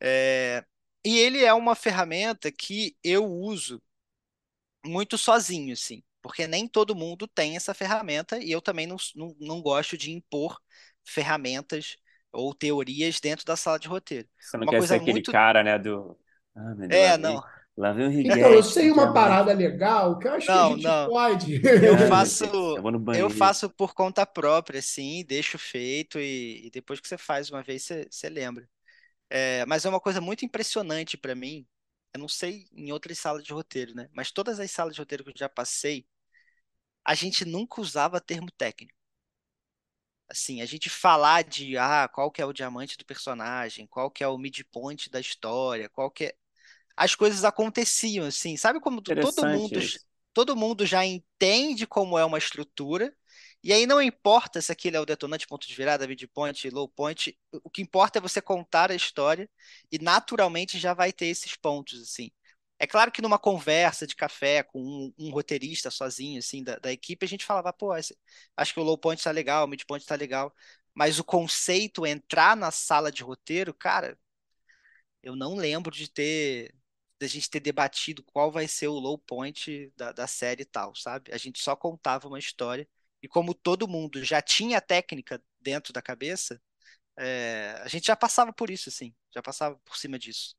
É... 0.00 0.64
E 1.04 1.18
ele 1.18 1.44
é 1.44 1.52
uma 1.52 1.74
ferramenta 1.74 2.50
que 2.52 2.96
eu 3.02 3.24
uso 3.24 3.82
muito 4.86 5.18
sozinho, 5.18 5.72
assim, 5.72 6.02
porque 6.22 6.46
nem 6.46 6.68
todo 6.68 6.94
mundo 6.94 7.26
tem 7.26 7.56
essa 7.56 7.74
ferramenta 7.74 8.38
e 8.38 8.52
eu 8.52 8.62
também 8.62 8.86
não, 8.86 8.96
não, 9.16 9.34
não 9.40 9.60
gosto 9.60 9.98
de 9.98 10.12
impor 10.12 10.60
ferramentas 11.04 11.96
ou 12.30 12.54
teorias 12.54 13.18
dentro 13.18 13.44
da 13.44 13.56
sala 13.56 13.78
de 13.80 13.88
roteiro. 13.88 14.28
Você 14.38 14.56
não 14.56 14.64
uma 14.64 14.72
quer 14.72 14.82
ser 14.86 14.94
aquele 14.94 15.12
muito... 15.14 15.32
cara, 15.32 15.64
né, 15.64 15.76
do... 15.76 16.16
Ah, 16.54 16.74
é, 16.88 17.16
não. 17.16 17.42
Lá 17.78 17.92
vem 17.92 18.08
o 18.08 18.20
Então, 18.20 18.52
eu 18.52 18.62
sei 18.62 18.90
uma 18.90 19.12
parada 19.12 19.52
legal 19.52 20.18
que 20.18 20.26
eu 20.26 20.32
acho 20.32 20.50
não, 20.50 20.66
que 20.66 20.72
a 20.72 20.76
gente 20.76 20.84
não. 20.84 21.08
pode. 21.08 21.54
Eu 21.64 21.96
faço, 22.10 22.44
eu 23.16 23.30
faço 23.30 23.70
por 23.70 23.94
conta 23.94 24.26
própria, 24.26 24.80
assim, 24.80 25.24
deixo 25.24 25.56
feito 25.56 26.18
e, 26.18 26.66
e, 26.66 26.70
depois 26.70 26.98
que 26.98 27.06
você 27.06 27.16
faz 27.16 27.50
uma 27.50 27.62
vez, 27.62 27.84
você, 27.84 28.08
você 28.10 28.28
lembra. 28.28 28.68
É, 29.30 29.64
mas 29.66 29.84
é 29.84 29.88
uma 29.88 30.00
coisa 30.00 30.20
muito 30.20 30.44
impressionante 30.44 31.16
para 31.16 31.36
mim. 31.36 31.64
Eu 32.12 32.18
não 32.18 32.28
sei 32.28 32.66
em 32.72 32.90
outras 32.90 33.16
salas 33.16 33.44
de 33.44 33.52
roteiro, 33.52 33.94
né? 33.94 34.08
Mas 34.12 34.32
todas 34.32 34.58
as 34.58 34.70
salas 34.72 34.94
de 34.94 35.00
roteiro 35.00 35.22
que 35.22 35.30
eu 35.30 35.34
já 35.36 35.48
passei, 35.48 36.04
a 37.04 37.14
gente 37.14 37.44
nunca 37.44 37.80
usava 37.80 38.20
termo 38.20 38.50
técnico 38.50 38.98
assim, 40.28 40.60
a 40.60 40.66
gente 40.66 40.90
falar 40.90 41.42
de 41.42 41.76
ah, 41.78 42.08
qual 42.12 42.30
que 42.30 42.42
é 42.42 42.44
o 42.44 42.52
diamante 42.52 42.98
do 42.98 43.04
personagem, 43.04 43.86
qual 43.86 44.10
que 44.10 44.22
é 44.22 44.28
o 44.28 44.36
midpoint 44.36 45.10
da 45.10 45.20
história, 45.20 45.88
qual 45.88 46.10
que 46.10 46.26
é... 46.26 46.36
As 46.98 47.14
coisas 47.14 47.44
aconteciam, 47.44 48.26
assim, 48.26 48.56
sabe 48.56 48.80
como 48.80 49.00
todo 49.00 49.46
mundo, 49.46 49.80
todo 50.32 50.56
mundo 50.56 50.84
já 50.84 51.04
entende 51.04 51.86
como 51.86 52.18
é 52.18 52.24
uma 52.24 52.38
estrutura, 52.38 53.14
e 53.62 53.72
aí 53.72 53.86
não 53.86 54.02
importa 54.02 54.60
se 54.60 54.72
aquele 54.72 54.96
é 54.96 55.00
o 55.00 55.06
detonante, 55.06 55.46
ponto 55.46 55.66
de 55.66 55.74
virada, 55.74 56.08
midpoint, 56.08 56.68
low 56.70 56.88
point, 56.88 57.38
o 57.62 57.70
que 57.70 57.82
importa 57.82 58.18
é 58.18 58.22
você 58.22 58.40
contar 58.40 58.90
a 58.90 58.96
história, 58.96 59.48
e 59.92 59.98
naturalmente 59.98 60.78
já 60.78 60.92
vai 60.92 61.12
ter 61.12 61.26
esses 61.26 61.54
pontos, 61.56 62.02
assim. 62.02 62.30
É 62.80 62.86
claro 62.86 63.12
que 63.12 63.22
numa 63.22 63.38
conversa 63.38 64.06
de 64.06 64.16
café 64.16 64.62
com 64.64 64.80
um, 64.80 65.12
um 65.18 65.30
roteirista 65.30 65.90
sozinho, 65.90 66.38
assim, 66.38 66.62
da, 66.64 66.76
da, 66.76 66.92
equipe, 66.92 67.24
a 67.24 67.28
gente 67.28 67.44
falava, 67.44 67.72
pô, 67.72 67.92
acho 67.92 68.14
que 68.74 68.80
o 68.80 68.82
low 68.84 68.98
point 68.98 69.22
tá 69.22 69.30
legal, 69.30 69.64
o 69.64 69.68
midpoint 69.68 70.04
tá 70.06 70.14
legal. 70.16 70.54
Mas 70.94 71.18
o 71.18 71.24
conceito, 71.24 72.06
entrar 72.06 72.56
na 72.56 72.70
sala 72.70 73.10
de 73.12 73.22
roteiro, 73.22 73.74
cara, 73.74 74.18
eu 75.22 75.36
não 75.36 75.54
lembro 75.56 75.90
de 75.94 76.10
ter, 76.10 76.74
da 77.20 77.26
gente 77.26 77.50
ter 77.50 77.60
debatido 77.60 78.22
qual 78.24 78.50
vai 78.52 78.68
ser 78.68 78.88
o 78.88 78.94
low 78.98 79.18
point 79.18 79.92
da, 79.96 80.12
da 80.12 80.26
série 80.26 80.62
e 80.62 80.64
tal, 80.66 80.94
sabe? 80.94 81.32
A 81.32 81.38
gente 81.38 81.60
só 81.62 81.74
contava 81.76 82.28
uma 82.28 82.38
história. 82.38 82.88
E 83.22 83.28
como 83.28 83.54
todo 83.54 83.88
mundo 83.88 84.24
já 84.24 84.40
tinha 84.42 84.78
a 84.78 84.80
técnica 84.80 85.42
dentro 85.60 85.92
da 85.92 86.02
cabeça, 86.02 86.60
É, 87.18 87.72
a 87.84 87.88
gente 87.88 88.06
já 88.08 88.16
passava 88.16 88.52
por 88.52 88.70
isso, 88.70 88.88
assim, 88.90 89.14
já 89.34 89.42
passava 89.42 89.76
por 89.84 89.96
cima 89.96 90.18
disso. 90.18 90.56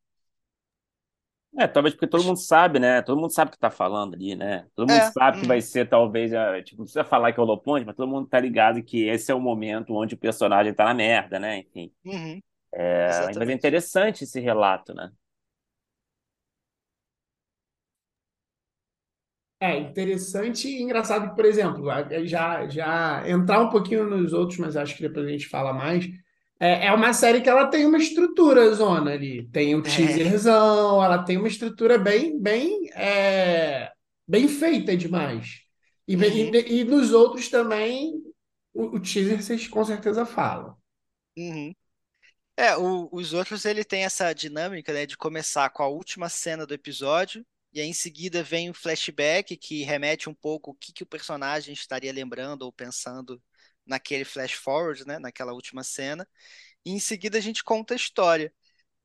É, 1.57 1.67
talvez 1.67 1.93
porque 1.95 2.07
todo 2.07 2.23
mundo 2.23 2.37
sabe, 2.39 2.79
né? 2.79 3.01
Todo 3.01 3.19
mundo 3.19 3.33
sabe 3.33 3.49
o 3.49 3.51
que 3.51 3.57
tá 3.59 3.71
falando 3.71 4.13
ali, 4.13 4.35
né? 4.35 4.67
Todo 4.75 4.87
mundo 4.87 5.01
É, 5.01 5.09
sabe 5.11 5.39
que 5.39 5.45
uhum, 5.45 5.47
vai 5.47 5.61
ser, 5.61 5.89
talvez, 5.89 6.31
a- 6.33 6.61
tipo, 6.63 6.77
não 6.77 6.85
precisa 6.85 7.03
falar 7.03 7.33
que 7.33 7.39
é 7.39 7.43
o 7.43 7.45
low 7.45 7.59
point, 7.59 7.85
mas 7.85 7.95
todo 7.95 8.07
mundo 8.07 8.27
tá 8.29 8.39
ligado 8.39 8.83
que 8.83 9.05
esse 9.07 9.31
é 9.31 9.35
o 9.35 9.39
momento 9.41 9.93
onde 9.93 10.13
o 10.15 10.17
personagem 10.17 10.73
tá 10.73 10.85
na 10.85 10.93
merda, 10.93 11.39
né? 11.39 11.57
Enfim. 11.59 11.91
uhum, 12.05 12.41
É, 12.73 13.23
mas 13.33 13.49
é 13.49 13.53
interessante 13.53 14.23
esse 14.23 14.39
relato, 14.39 14.93
né? 14.93 15.11
É 19.61 19.77
interessante 19.77 20.69
e 20.69 20.81
engraçado 20.81 21.29
que, 21.29 21.35
por 21.35 21.43
exemplo, 21.45 21.83
já, 22.25 22.65
já 22.69 23.23
entrar 23.27 23.59
um 23.61 23.69
pouquinho 23.69 24.05
nos 24.09 24.31
outros, 24.31 24.57
mas 24.57 24.77
acho 24.77 24.95
que 24.95 25.01
depois 25.01 25.25
a 25.27 25.29
gente 25.29 25.47
fala 25.49 25.73
mais. 25.73 26.05
É, 26.59 26.87
é 26.87 26.93
uma 26.93 27.11
série 27.13 27.41
que 27.41 27.49
ela 27.49 27.67
tem 27.67 27.85
uma 27.85 27.97
estrutura 27.97 28.73
zona 28.73 29.11
ali. 29.13 29.49
Tem 29.51 29.75
o 29.75 29.83
É, 29.83 29.89
teaserzão, 29.89 31.03
ela 31.03 31.23
tem 31.23 31.37
uma 31.37 31.47
estrutura 31.49 31.97
bem, 31.97 32.39
bem, 32.41 32.89
é, 32.95 33.91
bem 34.27 34.47
feita 34.47 34.95
demais. 34.95 35.59
E, 36.07 36.15
bem- 36.15 36.31
uhum, 36.37 36.55
e, 36.55 36.79
e 36.81 36.83
nos 36.85 37.11
outros 37.13 37.49
também, 37.49 38.13
o, 38.73 38.95
o 38.97 38.99
teaser 39.01 39.41
vocês 39.43 39.67
com 39.67 39.83
certeza 39.83 40.25
falam. 40.25 40.75
uhum. 41.37 41.73
É, 42.57 42.77
o- 42.77 43.09
os 43.13 43.33
outros 43.33 43.65
ele 43.65 43.83
tem 43.85 44.03
essa 44.05 44.33
dinâmica, 44.33 44.93
né, 44.93 45.05
de 45.05 45.17
começar 45.17 45.69
com 45.71 45.83
a 45.83 45.87
última 45.87 46.29
cena 46.29 46.65
do 46.65 46.73
episódio 46.73 47.45
e 47.73 47.79
aí 47.81 47.87
em 47.87 47.93
seguida 47.93 48.43
vem 48.43 48.69
um 48.69 48.73
flashback 48.73 49.55
que 49.57 49.83
remete 49.83 50.29
um 50.29 50.33
pouco 50.33 50.71
o 50.71 50.75
que 50.75 50.91
que 50.93 51.03
o 51.03 51.05
personagem 51.07 51.73
estaria 51.73 52.11
lembrando 52.13 52.63
ou 52.63 52.71
pensando 52.73 53.41
naquele 53.85 54.25
flash 54.25 54.53
forward, 54.53 55.05
né, 55.07 55.19
naquela 55.19 55.53
última 55.53 55.83
cena. 55.83 56.27
E 56.85 56.91
em 56.91 56.99
seguida 56.99 57.37
a 57.37 57.41
gente 57.41 57.63
conta 57.63 57.93
a 57.93 57.97
história. 57.97 58.53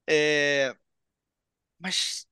É, 0.09 0.75
mas 1.79 2.27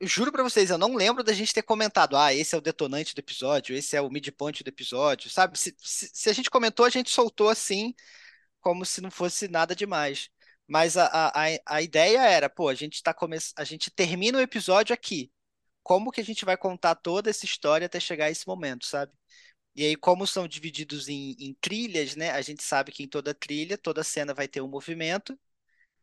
eu 0.00 0.08
juro 0.08 0.32
pra 0.32 0.42
vocês, 0.42 0.70
eu 0.70 0.78
não 0.78 0.94
lembro 0.96 1.22
da 1.24 1.32
gente 1.32 1.54
ter 1.54 1.62
comentado, 1.62 2.16
ah, 2.16 2.34
esse 2.34 2.54
é 2.54 2.58
o 2.58 2.60
detonante 2.60 3.14
do 3.14 3.20
episódio, 3.20 3.76
esse 3.76 3.96
é 3.96 4.00
o 4.02 4.10
midpoint 4.10 4.64
do 4.64 4.68
episódio, 4.68 5.30
sabe? 5.30 5.58
Se, 5.58 5.74
se, 5.78 6.10
se 6.12 6.30
a 6.30 6.32
gente 6.32 6.50
comentou, 6.50 6.84
a 6.86 6.90
gente 6.90 7.10
soltou 7.10 7.48
assim 7.48 7.94
como 8.60 8.84
se 8.86 9.00
não 9.02 9.10
fosse 9.10 9.48
nada 9.48 9.74
demais. 9.76 10.30
Mas 10.72 10.96
a, 10.96 11.06
a, 11.28 11.32
a 11.66 11.82
ideia 11.82 12.20
era, 12.24 12.48
pô, 12.48 12.68
a 12.70 12.74
gente 12.74 13.02
tá 13.02 13.12
come... 13.12 13.36
a 13.58 13.64
gente 13.64 13.90
termina 13.90 14.38
o 14.38 14.40
episódio 14.40 14.94
aqui. 14.94 15.30
Como 15.82 16.10
que 16.10 16.20
a 16.22 16.24
gente 16.24 16.46
vai 16.46 16.56
contar 16.56 16.94
toda 16.94 17.28
essa 17.28 17.44
história 17.44 17.86
até 17.86 18.00
chegar 18.00 18.26
a 18.26 18.30
esse 18.30 18.46
momento, 18.48 18.86
sabe? 18.86 19.12
E 19.76 19.84
aí, 19.84 19.96
como 19.96 20.26
são 20.26 20.48
divididos 20.48 21.08
em, 21.08 21.36
em 21.38 21.54
trilhas, 21.60 22.16
né? 22.16 22.30
A 22.30 22.40
gente 22.42 22.62
sabe 22.62 22.90
que 22.92 23.02
em 23.02 23.08
toda 23.08 23.34
trilha, 23.34 23.76
toda 23.78 24.02
cena 24.02 24.32
vai 24.34 24.48
ter 24.48 24.62
um 24.62 24.68
movimento, 24.68 25.38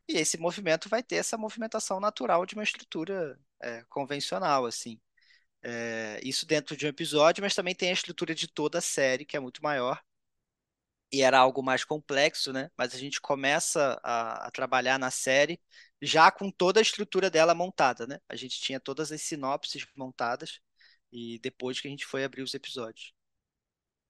e 0.08 0.18
esse 0.18 0.38
movimento 0.38 0.90
vai 0.90 1.04
ter 1.04 1.18
essa 1.18 1.38
movimentação 1.38 2.00
natural 2.00 2.46
de 2.46 2.56
uma 2.56 2.64
estrutura 2.64 3.40
é, 3.62 3.84
convencional, 3.90 4.66
assim. 4.68 5.00
É, 5.64 6.20
isso 6.24 6.46
dentro 6.46 6.78
de 6.78 6.86
um 6.86 6.90
episódio, 6.90 7.44
mas 7.44 7.56
também 7.56 7.76
tem 7.76 7.90
a 7.90 7.94
estrutura 7.94 8.36
de 8.36 8.48
toda 8.48 8.80
a 8.80 8.82
série, 8.82 9.26
que 9.26 9.38
é 9.38 9.40
muito 9.40 9.64
maior 9.64 10.02
e 11.12 11.22
era 11.22 11.40
algo 11.40 11.64
mais 11.64 11.84
complexo, 11.84 12.54
né? 12.54 12.70
Mas 12.78 12.94
a 12.96 12.98
gente 12.98 13.20
começa 13.22 14.00
a, 14.04 14.48
a 14.48 14.52
trabalhar 14.52 15.00
na 15.00 15.12
série 15.12 15.60
já 16.02 16.32
com 16.32 16.52
toda 16.52 16.80
a 16.80 16.84
estrutura 16.84 17.30
dela 17.30 17.54
montada, 17.56 18.08
né? 18.08 18.20
A 18.30 18.36
gente 18.36 18.60
tinha 18.62 18.80
todas 18.80 19.12
as 19.12 19.22
sinopses 19.22 19.86
montadas 19.96 20.60
e 21.12 21.40
depois 21.40 21.80
que 21.82 21.88
a 21.88 21.92
gente 21.92 22.06
foi 22.06 22.24
abrir 22.24 22.42
os 22.44 22.54
episódios. 22.54 23.14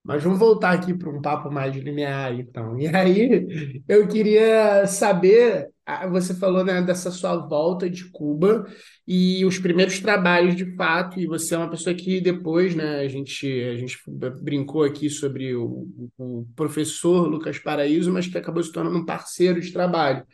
Mas 0.04 0.24
vamos 0.24 0.40
voltar 0.40 0.72
aqui 0.74 0.94
para 0.94 1.10
um 1.10 1.22
papo 1.22 1.52
mais 1.52 1.76
linear, 1.76 2.34
então. 2.34 2.80
E 2.80 2.88
aí, 2.88 3.82
eu 3.88 4.08
queria 4.08 4.88
saber, 4.88 5.70
ah, 5.86 6.08
você 6.08 6.34
falou, 6.34 6.64
né, 6.64 6.82
dessa 6.82 7.12
sua 7.12 7.36
volta 7.38 7.90
de 7.90 8.06
Cuba 8.10 8.66
e 9.08 9.46
os 9.46 9.60
primeiros 9.60 10.00
trabalhos 10.00 10.56
de 10.56 10.76
fato, 10.76 11.20
e 11.20 11.28
você 11.28 11.54
é 11.54 11.58
uma 11.58 11.70
pessoa 11.70 11.94
que 11.96 12.22
depois, 12.22 12.74
né, 12.76 13.02
a 13.02 13.08
gente, 13.08 13.46
a 13.64 13.76
gente 13.76 13.98
brincou 14.42 14.84
aqui 14.84 15.10
sobre 15.10 15.54
o, 15.56 15.88
o 16.18 16.48
professor 16.56 17.28
Lucas 17.28 17.60
Paraíso, 17.60 18.12
mas 18.12 18.26
que 18.28 18.38
acabou 18.38 18.64
se 18.64 18.72
tornando 18.72 18.98
um 18.98 19.06
parceiro 19.06 19.60
de 19.62 19.72
trabalho. 19.72 20.26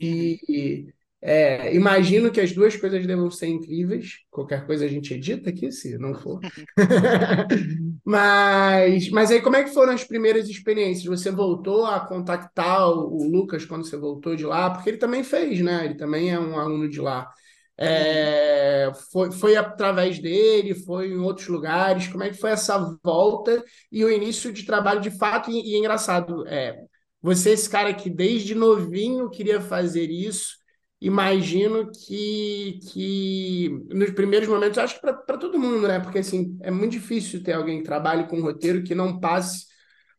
Uhum, 0.00 0.38
E 0.48 0.86
é, 1.22 1.74
imagino 1.74 2.30
que 2.30 2.40
as 2.40 2.52
duas 2.52 2.74
coisas 2.76 3.06
devam 3.06 3.30
ser 3.30 3.48
incríveis. 3.48 4.20
Qualquer 4.30 4.66
coisa 4.66 4.86
a 4.86 4.88
gente 4.88 5.12
edita 5.12 5.50
aqui, 5.50 5.70
se 5.70 5.98
não 5.98 6.14
for. 6.14 6.40
Mas, 8.02 9.08
mas 9.10 9.30
aí, 9.30 9.40
como 9.40 9.54
é 9.54 9.62
que 9.62 9.72
foram 9.72 9.92
as 9.92 10.02
primeiras 10.02 10.48
experiências? 10.48 11.04
Você 11.04 11.30
voltou 11.30 11.84
a 11.84 12.00
contactar 12.00 12.88
o, 12.88 13.22
Lucas 13.30 13.64
quando 13.64 13.86
você 13.86 13.96
voltou 13.96 14.34
de 14.34 14.44
lá? 14.44 14.70
Porque 14.70 14.90
ele 14.90 14.96
também 14.96 15.22
fez, 15.22 15.60
né? 15.60 15.84
Ele 15.84 15.94
também 15.94 16.30
é 16.30 16.40
um 16.40 16.58
aluno 16.58 16.88
de 16.88 17.00
lá. 17.00 17.30
É, 17.78 18.90
foi, 19.12 19.30
foi 19.30 19.56
através 19.56 20.18
dele, 20.18 20.74
foi 20.74 21.12
em 21.12 21.18
outros 21.18 21.46
lugares. 21.46 22.08
Como 22.08 22.24
é 22.24 22.30
que 22.30 22.38
foi 22.40 22.50
essa 22.50 22.98
volta 23.04 23.62
e 23.92 24.04
o 24.04 24.10
início 24.10 24.52
de 24.52 24.64
trabalho 24.64 25.00
de 25.00 25.10
fato? 25.10 25.50
E, 25.50 25.72
e 25.72 25.74
é 25.76 25.78
engraçado, 25.78 26.44
é, 26.48 26.74
você, 27.22 27.50
esse 27.50 27.68
cara 27.68 27.92
que 27.94 28.10
desde 28.10 28.54
novinho 28.54 29.30
queria 29.30 29.60
fazer 29.60 30.10
isso, 30.10 30.59
imagino 31.00 31.90
que, 31.90 32.78
que 32.92 33.70
nos 33.90 34.10
primeiros 34.10 34.48
momentos, 34.48 34.78
acho 34.78 34.96
que 34.96 35.00
para 35.00 35.38
todo 35.38 35.58
mundo, 35.58 35.88
né? 35.88 35.98
Porque 35.98 36.18
assim, 36.18 36.58
é 36.62 36.70
muito 36.70 36.92
difícil 36.92 37.42
ter 37.42 37.52
alguém 37.52 37.78
que 37.78 37.84
trabalhe 37.84 38.28
com 38.28 38.40
roteiro 38.40 38.82
que 38.82 38.94
não 38.94 39.18
passe 39.18 39.66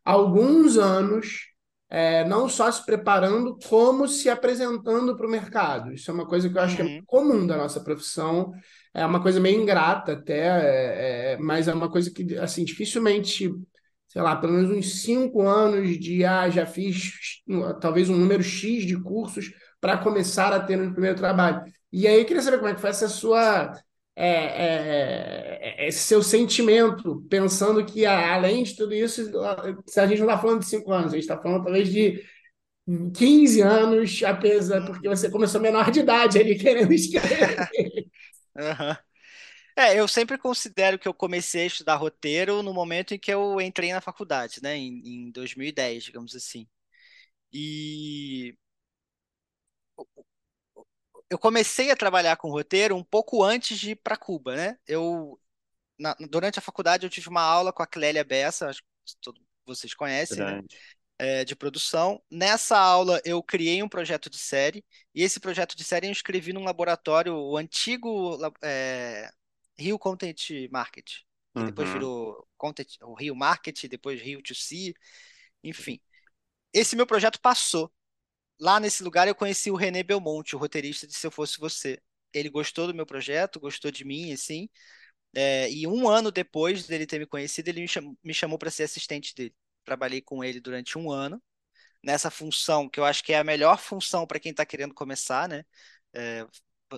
alguns 0.04 0.76
anos, 0.76 1.46
é, 1.88 2.24
não 2.24 2.48
só 2.48 2.70
se 2.72 2.84
preparando, 2.84 3.56
como 3.68 4.08
se 4.08 4.28
apresentando 4.28 5.16
para 5.16 5.26
o 5.26 5.30
mercado. 5.30 5.92
Isso 5.92 6.10
é 6.10 6.14
uma 6.14 6.26
coisa 6.26 6.48
que 6.48 6.58
eu 6.58 6.62
acho 6.62 6.76
que 6.76 6.82
é 6.82 6.84
uhum, 6.84 7.02
comum 7.06 7.46
da 7.46 7.56
nossa 7.56 7.80
profissão. 7.80 8.52
É 8.92 9.06
uma 9.06 9.22
coisa 9.22 9.38
meio 9.38 9.60
ingrata 9.60 10.12
até, 10.12 10.38
é, 10.38 11.32
é, 11.34 11.36
mas 11.38 11.68
é 11.68 11.74
uma 11.74 11.90
coisa 11.90 12.10
que, 12.10 12.36
assim, 12.38 12.64
dificilmente 12.64 13.50
sei 14.12 14.20
lá, 14.20 14.36
pelo 14.36 14.52
menos 14.52 14.70
uns 14.70 15.00
cinco 15.00 15.40
anos 15.40 15.98
de, 15.98 16.22
ah, 16.22 16.50
já 16.50 16.66
fiz 16.66 17.12
talvez 17.80 18.10
um 18.10 18.16
número 18.18 18.42
X 18.42 18.84
de 18.84 19.00
cursos 19.00 19.50
para 19.82 19.98
começar 19.98 20.52
a 20.52 20.60
ter 20.60 20.76
no 20.76 20.92
primeiro 20.92 21.16
trabalho. 21.16 21.64
E 21.92 22.06
aí 22.06 22.20
eu 22.20 22.24
queria 22.24 22.40
saber 22.40 22.58
como 22.58 22.68
é 22.68 22.74
que 22.74 22.80
foi 22.80 22.90
essa 22.90 23.08
sua, 23.08 23.76
é, 24.14 24.28
é, 24.28 25.84
é, 25.84 25.88
esse 25.88 25.98
seu 26.04 26.22
sentimento, 26.22 27.26
pensando 27.28 27.84
que 27.84 28.06
ah, 28.06 28.32
além 28.32 28.62
de 28.62 28.76
tudo 28.76 28.94
isso, 28.94 29.28
se 29.84 29.98
a 29.98 30.06
gente 30.06 30.20
não 30.20 30.28
está 30.28 30.38
falando 30.38 30.60
de 30.60 30.66
cinco 30.66 30.92
anos, 30.92 31.12
a 31.12 31.16
gente 31.16 31.24
está 31.24 31.36
falando 31.36 31.64
talvez 31.64 31.92
de 31.92 32.24
15 33.12 33.60
anos, 33.60 34.22
apesar, 34.22 34.86
porque 34.86 35.08
uhum. 35.08 35.16
você 35.16 35.28
começou 35.28 35.60
menor 35.60 35.90
de 35.90 35.98
idade 35.98 36.38
ali 36.38 36.56
querendo 36.56 36.92
escrever. 36.92 37.56
Aham. 38.56 38.96
É, 39.76 39.98
eu 39.98 40.06
sempre 40.06 40.38
considero 40.38 40.98
que 40.98 41.08
eu 41.08 41.14
comecei 41.14 41.62
a 41.64 41.66
estudar 41.66 41.96
roteiro 41.96 42.62
no 42.62 42.72
momento 42.72 43.14
em 43.14 43.18
que 43.18 43.32
eu 43.32 43.60
entrei 43.60 43.92
na 43.92 44.00
faculdade, 44.02 44.62
né? 44.62 44.76
Em, 44.76 45.02
em 45.04 45.30
2010, 45.32 46.04
digamos 46.04 46.36
assim. 46.36 46.68
E 47.52 48.54
eu 51.32 51.38
comecei 51.38 51.90
a 51.90 51.96
trabalhar 51.96 52.36
com 52.36 52.50
roteiro 52.50 52.96
um 52.96 53.04
pouco 53.04 53.42
antes 53.42 53.78
de 53.78 53.92
ir 53.92 53.96
para 53.96 54.16
Cuba, 54.18 54.56
né? 54.56 54.78
Eu 54.86 55.40
na- 55.98 56.16
durante 56.30 56.58
a 56.58 56.62
faculdade 56.62 57.06
eu 57.06 57.10
tive 57.10 57.28
uma 57.28 57.42
aula 57.42 57.72
com 57.72 57.82
a 57.82 57.86
Clélia 57.86 58.24
Bessa, 58.24 58.68
acho 58.68 58.82
que 58.82 59.16
todos 59.22 59.42
vocês 59.66 59.94
conhecem, 59.94 60.44
né? 60.44 60.62
É, 61.18 61.44
de 61.44 61.56
produção. 61.56 62.22
Nessa 62.30 62.78
aula 62.78 63.20
eu 63.24 63.42
criei 63.42 63.82
um 63.82 63.88
projeto 63.88 64.30
de 64.30 64.38
série 64.38 64.84
e 65.14 65.22
esse 65.22 65.40
projeto 65.40 65.76
de 65.76 65.84
série 65.84 66.08
eu 66.08 66.12
escrevi 66.12 66.52
num 66.52 66.64
laboratório, 66.64 67.34
o 67.36 67.56
antigo 67.56 68.38
é, 68.62 69.30
Rio 69.78 69.98
Content 69.98 70.50
Market, 70.70 71.20
que 71.56 71.64
depois 71.64 71.88
Uhum. 71.88 71.90
virou 71.90 72.46
Content, 72.58 72.96
o 73.02 73.14
Rio 73.14 73.36
Market, 73.36 73.86
depois 73.88 74.20
Rio 74.20 74.42
2C, 74.42 74.94
enfim. 75.64 76.00
Esse 76.72 76.96
meu 76.96 77.06
projeto 77.06 77.40
passou. 77.40 77.92
Lá 78.62 78.80
nesse 78.80 79.04
lugar 79.04 79.28
eu 79.28 79.36
conheci 79.36 79.70
o 79.72 79.76
René 79.76 80.04
Belmonte, 80.04 80.56
o 80.56 80.60
roteirista 80.60 81.06
de 81.06 81.14
Se 81.14 81.26
Eu 81.26 81.32
Fosse 81.32 81.58
Você. 81.60 82.00
Ele 82.34 82.50
gostou 82.50 82.86
do 82.88 82.94
meu 82.94 83.06
projeto, 83.06 83.60
gostou 83.60 83.90
de 83.92 84.04
mim, 84.04 84.32
assim. 84.32 84.68
É, 85.34 85.70
e 85.70 85.86
um 85.86 86.08
ano 86.08 86.32
depois 86.32 86.86
dele 86.86 87.06
ter 87.06 87.18
me 87.20 87.26
conhecido, 87.26 87.68
ele 87.68 87.80
me 87.82 87.88
chamou, 87.88 88.18
me 88.24 88.34
chamou 88.34 88.58
para 88.58 88.70
ser 88.70 88.84
assistente 88.84 89.34
dele. 89.34 89.54
Trabalhei 89.84 90.22
com 90.22 90.44
ele 90.44 90.60
durante 90.60 90.98
um 90.98 91.10
ano, 91.10 91.42
nessa 92.02 92.30
função, 92.30 92.88
que 92.88 93.00
eu 93.00 93.04
acho 93.04 93.24
que 93.24 93.32
é 93.34 93.38
a 93.38 93.44
melhor 93.44 93.78
função 93.78 94.26
para 94.26 94.40
quem 94.40 94.50
está 94.52 94.66
querendo 94.66 94.94
começar, 94.94 95.48
né? 95.48 95.64
É, 96.14 96.46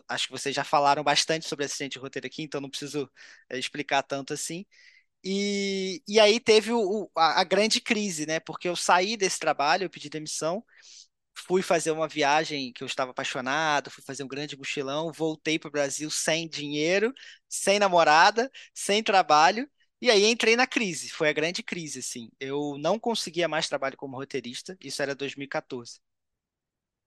acho 0.09 0.27
que 0.29 0.33
vocês 0.33 0.55
já 0.55 0.65
falaram 0.65 1.03
bastante 1.05 1.49
sobre 1.49 1.65
assistente 1.67 1.95
de 1.95 1.99
roteiro 2.01 2.27
aqui, 2.27 2.43
então 2.43 2.61
não 2.61 2.71
preciso 2.71 3.11
é, 3.51 3.59
explicar 3.59 4.03
tanto 4.03 4.33
assim. 4.35 4.67
E, 5.25 6.03
e 6.09 6.21
aí 6.21 6.41
teve 6.41 6.73
o- 6.73 7.11
a, 7.17 7.41
a 7.41 7.45
grande 7.45 7.81
crise, 7.81 8.27
né? 8.27 8.41
Porque 8.41 8.69
eu 8.69 8.77
saí 8.77 9.17
desse 9.17 9.39
trabalho, 9.39 9.85
eu 9.85 9.91
pedi 9.91 10.09
demissão, 10.11 10.65
fui 11.35 11.62
fazer 11.62 11.91
uma 11.91 12.09
viagem 12.09 12.72
que 12.72 12.82
eu 12.82 12.87
estava 12.87 13.11
apaixonado, 13.11 13.91
fui 13.91 14.03
fazer 14.05 14.22
um 14.24 14.28
grande 14.28 14.57
mochilão, 14.57 15.12
voltei 15.12 15.59
para 15.59 15.68
o 15.68 15.70
Brasil 15.72 16.11
sem 16.11 16.49
dinheiro, 16.49 17.12
sem 17.49 17.78
namorada, 17.78 18.51
sem 18.74 19.03
trabalho, 19.03 19.68
E 20.01 20.11
aí 20.11 20.24
entrei 20.26 20.55
na 20.57 20.66
crise, 20.66 21.09
foi 21.11 21.28
a 21.30 21.32
grande 21.32 21.62
crise, 21.62 22.01
assim. 22.01 22.30
Eu 22.39 22.76
não 22.78 22.99
conseguia 22.99 23.49
mais 23.49 23.68
trabalho 23.68 23.97
como 23.97 24.16
roteirista, 24.16 24.76
isso 24.80 25.01
era 25.03 25.14
2014. 25.14 26.01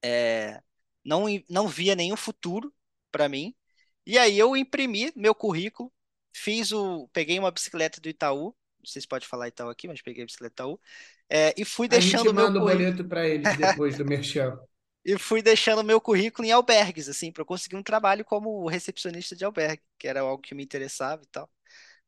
É, 0.03 0.61
não, 1.03 1.25
não 1.49 1.67
via 1.67 1.95
nenhum 1.95 2.17
futuro 2.17 2.73
para 3.11 3.29
mim. 3.29 3.55
E 4.05 4.17
aí 4.17 4.37
eu 4.39 4.55
imprimi 4.55 5.11
meu 5.15 5.35
currículo, 5.35 5.93
fiz 6.33 6.71
o, 6.71 7.07
peguei 7.09 7.39
uma 7.39 7.51
bicicleta 7.51 7.99
do 8.01 8.09
Itaú, 8.09 8.55
não 8.79 8.85
sei 8.85 9.01
se 9.01 9.07
pode 9.07 9.27
falar 9.27 9.47
Itaú 9.49 9.69
aqui, 9.69 9.87
mas 9.87 10.01
peguei 10.01 10.23
a 10.23 10.25
bicicleta 10.25 10.53
Itaú, 10.63 10.79
é, 11.29 11.53
e 11.57 11.65
fui 11.65 11.87
deixando 11.87 12.21
a 12.21 12.23
gente 12.25 12.33
manda 12.33 12.59
o 12.59 12.61
boleto 12.61 13.05
para 13.05 13.27
eles 13.27 13.57
depois 13.57 13.97
do 13.97 14.05
merchan. 14.05 14.57
e 15.05 15.17
fui 15.17 15.41
deixando 15.41 15.83
meu 15.83 16.01
currículo 16.01 16.45
em 16.47 16.51
albergues, 16.51 17.07
assim, 17.07 17.31
para 17.31 17.41
eu 17.41 17.45
conseguir 17.45 17.77
um 17.77 17.83
trabalho 17.83 18.25
como 18.25 18.67
recepcionista 18.67 19.35
de 19.35 19.45
albergue, 19.45 19.81
que 19.97 20.07
era 20.07 20.21
algo 20.21 20.41
que 20.41 20.53
me 20.53 20.63
interessava 20.63 21.23
e 21.23 21.27
tal. 21.27 21.49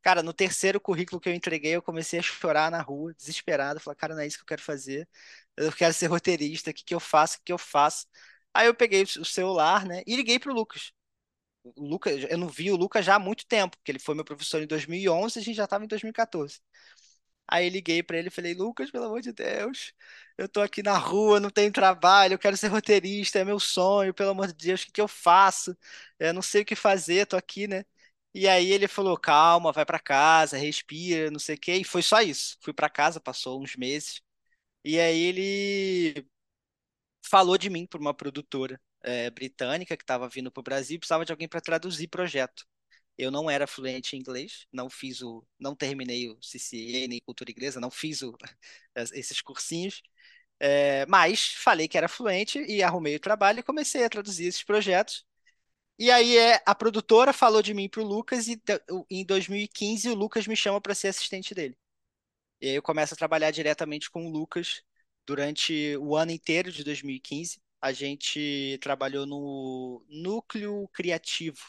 Cara, 0.01 0.23
no 0.23 0.33
terceiro 0.33 0.79
currículo 0.81 1.19
que 1.19 1.29
eu 1.29 1.33
entreguei, 1.33 1.75
eu 1.75 1.81
comecei 1.81 2.19
a 2.19 2.21
chorar 2.21 2.71
na 2.71 2.81
rua, 2.81 3.13
desesperado. 3.13 3.79
Falei, 3.79 3.97
cara, 3.97 4.15
não 4.15 4.21
é 4.21 4.27
isso 4.27 4.37
que 4.37 4.43
eu 4.43 4.47
quero 4.47 4.61
fazer. 4.61 5.07
Eu 5.57 5.71
quero 5.73 5.93
ser 5.93 6.07
roteirista. 6.07 6.71
O 6.71 6.73
que 6.73 6.83
que 6.85 6.95
eu 6.95 6.99
faço? 6.99 7.35
O 7.35 7.37
que 7.39 7.45
que 7.45 7.53
eu 7.53 7.57
faço? 7.57 8.05
Aí 8.53 8.67
eu 8.67 8.75
peguei 8.75 9.03
o 9.03 9.25
celular, 9.25 9.85
né, 9.85 10.01
e 10.07 10.15
liguei 10.15 10.39
pro 10.39 10.53
Lucas. 10.53 10.91
O 11.63 11.85
Lucas, 11.87 12.25
eu 12.29 12.37
não 12.37 12.47
vi 12.49 12.71
o 12.71 12.75
Lucas 12.77 13.05
já 13.05 13.15
há 13.15 13.19
muito 13.19 13.45
tempo, 13.47 13.77
porque 13.77 13.91
ele 13.91 13.99
foi 13.99 14.15
meu 14.15 14.25
professor 14.25 14.61
em 14.61 14.67
2011 14.67 15.39
e 15.39 15.41
a 15.41 15.43
gente 15.43 15.55
já 15.55 15.65
estava 15.65 15.83
em 15.85 15.87
2014. 15.87 16.59
Aí 17.51 17.69
liguei 17.69 18.03
para 18.03 18.17
ele 18.17 18.27
e 18.29 18.31
falei: 18.31 18.53
Lucas, 18.53 18.91
pelo 18.91 19.05
amor 19.05 19.21
de 19.21 19.33
Deus, 19.33 19.93
eu 20.37 20.47
tô 20.47 20.61
aqui 20.61 20.83
na 20.83 20.97
rua, 20.97 21.39
não 21.39 21.49
tenho 21.49 21.71
trabalho, 21.71 22.33
eu 22.33 22.39
quero 22.39 22.55
ser 22.57 22.67
roteirista, 22.67 23.39
é 23.39 23.43
meu 23.45 23.59
sonho, 23.59 24.13
pelo 24.13 24.31
amor 24.31 24.47
de 24.47 24.53
Deus, 24.53 24.83
o 24.83 24.85
que 24.85 24.91
que 24.93 25.01
eu 25.01 25.07
faço? 25.07 25.75
Eu 26.19 26.33
não 26.33 26.41
sei 26.41 26.61
o 26.61 26.65
que 26.65 26.75
fazer, 26.75 27.25
tô 27.27 27.35
aqui, 27.37 27.67
né? 27.67 27.85
E 28.33 28.47
aí 28.47 28.71
ele 28.71 28.87
falou: 28.87 29.17
calma, 29.17 29.71
vai 29.71 29.85
para 29.85 29.99
casa, 29.99 30.57
respira, 30.57 31.31
não 31.31 31.39
sei 31.39 31.55
o 31.55 31.59
quê. 31.59 31.75
E 31.77 31.83
foi 31.83 32.01
só 32.03 32.21
isso. 32.21 32.57
Fui 32.61 32.73
para 32.73 32.89
casa, 32.89 33.19
passou 33.19 33.61
uns 33.61 33.75
meses. 33.75 34.21
E 34.85 34.99
aí 34.99 35.19
ele 35.21 36.27
falou 37.23 37.57
de 37.57 37.69
mim 37.69 37.85
para 37.85 37.99
uma 37.99 38.13
produtora 38.13 38.79
é, 39.03 39.29
britânica 39.29 39.95
que 39.97 40.03
estava 40.03 40.27
vindo 40.29 40.51
para 40.51 40.59
o 40.61 40.63
Brasil 40.63 40.95
e 40.97 40.99
precisava 40.99 41.25
de 41.25 41.31
alguém 41.31 41.47
para 41.47 41.61
traduzir 41.61 42.07
projeto. 42.09 42.65
Eu 43.19 43.31
não 43.31 43.49
era 43.51 43.67
fluente 43.67 44.15
em 44.15 44.19
inglês, 44.19 44.67
não 44.71 44.89
fiz 44.89 45.21
o, 45.21 45.45
não 45.59 45.75
terminei 45.75 46.29
o 46.29 46.39
CCA 46.41 47.07
nem 47.07 47.19
cultura 47.21 47.51
inglesa, 47.51 47.79
não 47.81 47.91
fiz 47.91 48.21
o, 48.23 48.35
esses 49.13 49.41
cursinhos, 49.41 50.01
é, 50.59 51.05
mas 51.07 51.53
falei 51.55 51.87
que 51.87 51.97
era 51.97 52.07
fluente 52.09 52.59
e 52.59 52.83
arrumei 52.83 53.15
o 53.15 53.19
trabalho 53.19 53.59
e 53.59 53.63
comecei 53.63 54.03
a 54.05 54.09
traduzir 54.09 54.47
esses 54.47 54.63
projetos. 54.63 55.25
E 55.99 56.11
aí 56.11 56.37
é, 56.37 56.61
a 56.65 56.75
produtora 56.75 57.33
falou 57.33 57.61
de 57.61 57.73
mim 57.73 57.89
para 57.89 58.01
o 58.01 58.05
Lucas 58.05 58.47
e 58.47 58.61
em 59.09 59.25
2015 59.25 60.09
o 60.09 60.15
Lucas 60.15 60.47
me 60.47 60.55
chama 60.55 60.81
para 60.81 60.95
ser 60.95 61.09
assistente 61.09 61.53
dele. 61.55 61.77
E 62.61 62.69
aí 62.69 62.75
eu 62.75 62.81
começo 62.81 63.13
a 63.13 63.17
trabalhar 63.17 63.51
diretamente 63.51 64.09
com 64.09 64.25
o 64.27 64.31
Lucas 64.31 64.81
durante 65.25 65.95
o 65.97 66.15
ano 66.15 66.31
inteiro 66.31 66.71
de 66.71 66.83
2015. 66.83 67.61
A 67.81 67.91
gente 67.93 68.77
trabalhou 68.81 69.25
no 69.25 70.05
núcleo 70.09 70.87
criativo. 70.93 71.59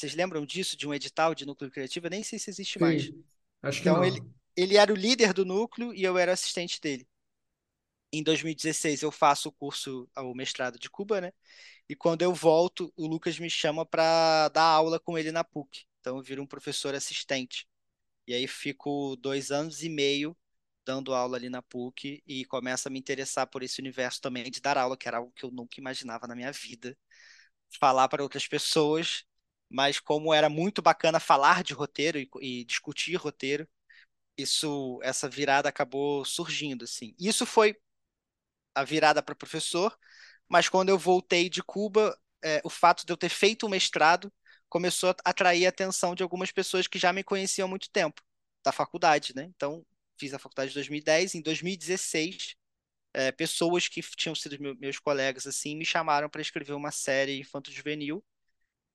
Vocês 0.00 0.14
lembram 0.14 0.46
disso, 0.46 0.76
de 0.76 0.86
um 0.88 0.94
edital 0.94 1.34
de 1.34 1.46
núcleo 1.46 1.70
criativo? 1.70 2.06
Eu 2.06 2.10
nem 2.10 2.22
sei 2.22 2.38
se 2.38 2.50
existe 2.50 2.78
Sim, 2.78 2.80
mais. 2.80 3.12
acho 3.62 3.82
que 3.82 3.90
Então 3.90 3.92
não. 3.92 4.04
ele, 4.04 4.22
ele 4.56 4.76
era 4.76 4.92
o 4.92 4.96
líder 4.96 5.32
do 5.34 5.44
núcleo 5.44 5.94
e 5.94 6.04
eu 6.04 6.18
era 6.18 6.32
assistente 6.32 6.80
dele. 6.80 7.08
Em 8.12 8.22
2016 8.22 9.02
eu 9.02 9.12
faço 9.12 9.48
o 9.48 9.52
curso, 9.52 10.08
o 10.16 10.34
mestrado 10.34 10.78
de 10.78 10.90
Cuba, 10.90 11.20
né? 11.20 11.32
E 11.88 11.96
quando 11.96 12.22
eu 12.22 12.34
volto, 12.34 12.92
o 12.96 13.06
Lucas 13.06 13.38
me 13.38 13.50
chama 13.50 13.86
para 13.86 14.48
dar 14.50 14.64
aula 14.64 15.00
com 15.00 15.18
ele 15.18 15.32
na 15.32 15.44
PUC. 15.44 15.84
Então 16.00 16.16
eu 16.18 16.22
viro 16.24 16.42
um 16.42 16.46
professor 16.46 16.94
assistente. 16.94 17.68
E 18.26 18.34
aí 18.34 18.46
fico 18.48 19.16
dois 19.16 19.50
anos 19.52 19.82
e 19.82 19.88
meio 19.90 20.36
dando 20.86 21.14
aula 21.14 21.36
ali 21.38 21.50
na 21.50 21.62
PUC 21.62 22.22
e 22.26 22.44
começo 22.46 22.88
a 22.88 22.90
me 22.92 22.98
interessar 22.98 23.46
por 23.48 23.62
esse 23.62 23.80
universo 23.80 24.20
também 24.22 24.50
de 24.50 24.60
dar 24.60 24.78
aula, 24.78 24.96
que 24.96 25.08
era 25.08 25.18
algo 25.18 25.32
que 25.32 25.44
eu 25.44 25.50
nunca 25.50 25.80
imaginava 25.80 26.26
na 26.28 26.36
minha 26.36 26.52
vida. 26.52 26.96
Falar 27.80 28.08
para 28.08 28.22
outras 28.22 28.46
pessoas, 28.48 29.24
mas 29.70 30.00
como 30.00 30.34
era 30.34 30.50
muito 30.50 30.82
bacana 30.82 31.20
falar 31.20 31.62
de 31.64 31.74
roteiro 31.74 32.18
e, 32.18 32.28
e 32.40 32.64
discutir 32.64 33.16
roteiro, 33.16 33.68
isso, 34.38 35.00
essa 35.02 35.28
virada 35.28 35.68
acabou 35.68 36.24
surgindo 36.24 36.84
assim. 36.84 37.14
Isso 37.18 37.46
foi 37.46 37.76
a 38.74 38.84
virada 38.84 39.22
para 39.22 39.34
professor, 39.34 39.96
mas 40.48 40.68
quando 40.68 40.88
eu 40.88 40.98
voltei 40.98 41.48
de 41.48 41.62
Cuba, 41.62 42.16
é, 42.42 42.60
o 42.64 42.70
fato 42.70 43.04
de 43.06 43.12
eu 43.12 43.16
ter 43.16 43.28
feito 43.28 43.66
o 43.66 43.68
mestrado 43.68 44.32
começou 44.68 45.10
a 45.10 45.16
atrair 45.24 45.66
a 45.66 45.68
atenção 45.68 46.14
de 46.14 46.22
algumas 46.22 46.50
pessoas 46.52 46.86
que 46.86 46.98
já 46.98 47.12
me 47.12 47.24
conheciam 47.24 47.66
há 47.66 47.68
muito 47.68 47.90
tempo, 47.90 48.22
da 48.64 48.72
faculdade, 48.72 49.34
né? 49.34 49.44
Então, 49.44 49.84
fiz 50.18 50.32
a 50.34 50.38
faculdade 50.38 50.70
em 50.70 50.74
2010, 50.74 51.34
em 51.34 51.42
2016, 51.42 52.54
é, 53.14 53.32
pessoas 53.32 53.88
que 53.88 54.00
tinham 54.02 54.34
sido 54.34 54.56
meus 54.78 54.98
colegas, 54.98 55.46
assim, 55.46 55.76
me 55.76 55.84
chamaram 55.84 56.28
para 56.30 56.40
escrever 56.42 56.72
uma 56.74 56.92
série 56.92 57.38
infanto-juvenil, 57.40 58.24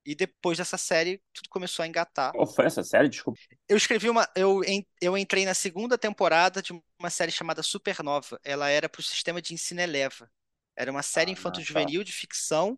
e 0.06 0.16
depois 0.16 0.58
dessa 0.58 0.78
série, 0.78 1.22
tudo 1.34 1.50
começou 1.50 1.84
a 1.84 1.88
engatar. 1.88 2.32
Qual 2.32 2.48
foi 2.48 2.66
essa 2.66 2.84
série? 2.84 3.10
Desculpa. 3.10 3.40
Eu 3.68 3.78
escrevi 3.78 4.10
uma. 4.10 4.30
Eu, 4.36 4.62
eu 5.02 5.18
entrei 5.18 5.46
na 5.46 5.54
segunda 5.54 5.98
temporada 5.98 6.62
de 6.62 6.72
uma 7.00 7.10
série 7.10 7.32
chamada 7.32 7.64
Supernova. 7.64 8.40
Ela 8.44 8.70
era 8.70 8.88
para 8.88 9.00
o 9.00 9.04
sistema 9.04 9.42
de 9.42 9.54
ensino 9.54 9.82
Eleva. 9.82 10.30
Era 10.76 10.92
uma 10.92 11.02
série 11.02 11.32
Ah, 11.32 11.34
infanto-juvenil 11.34 12.04
de 12.04 12.12
ficção 12.12 12.78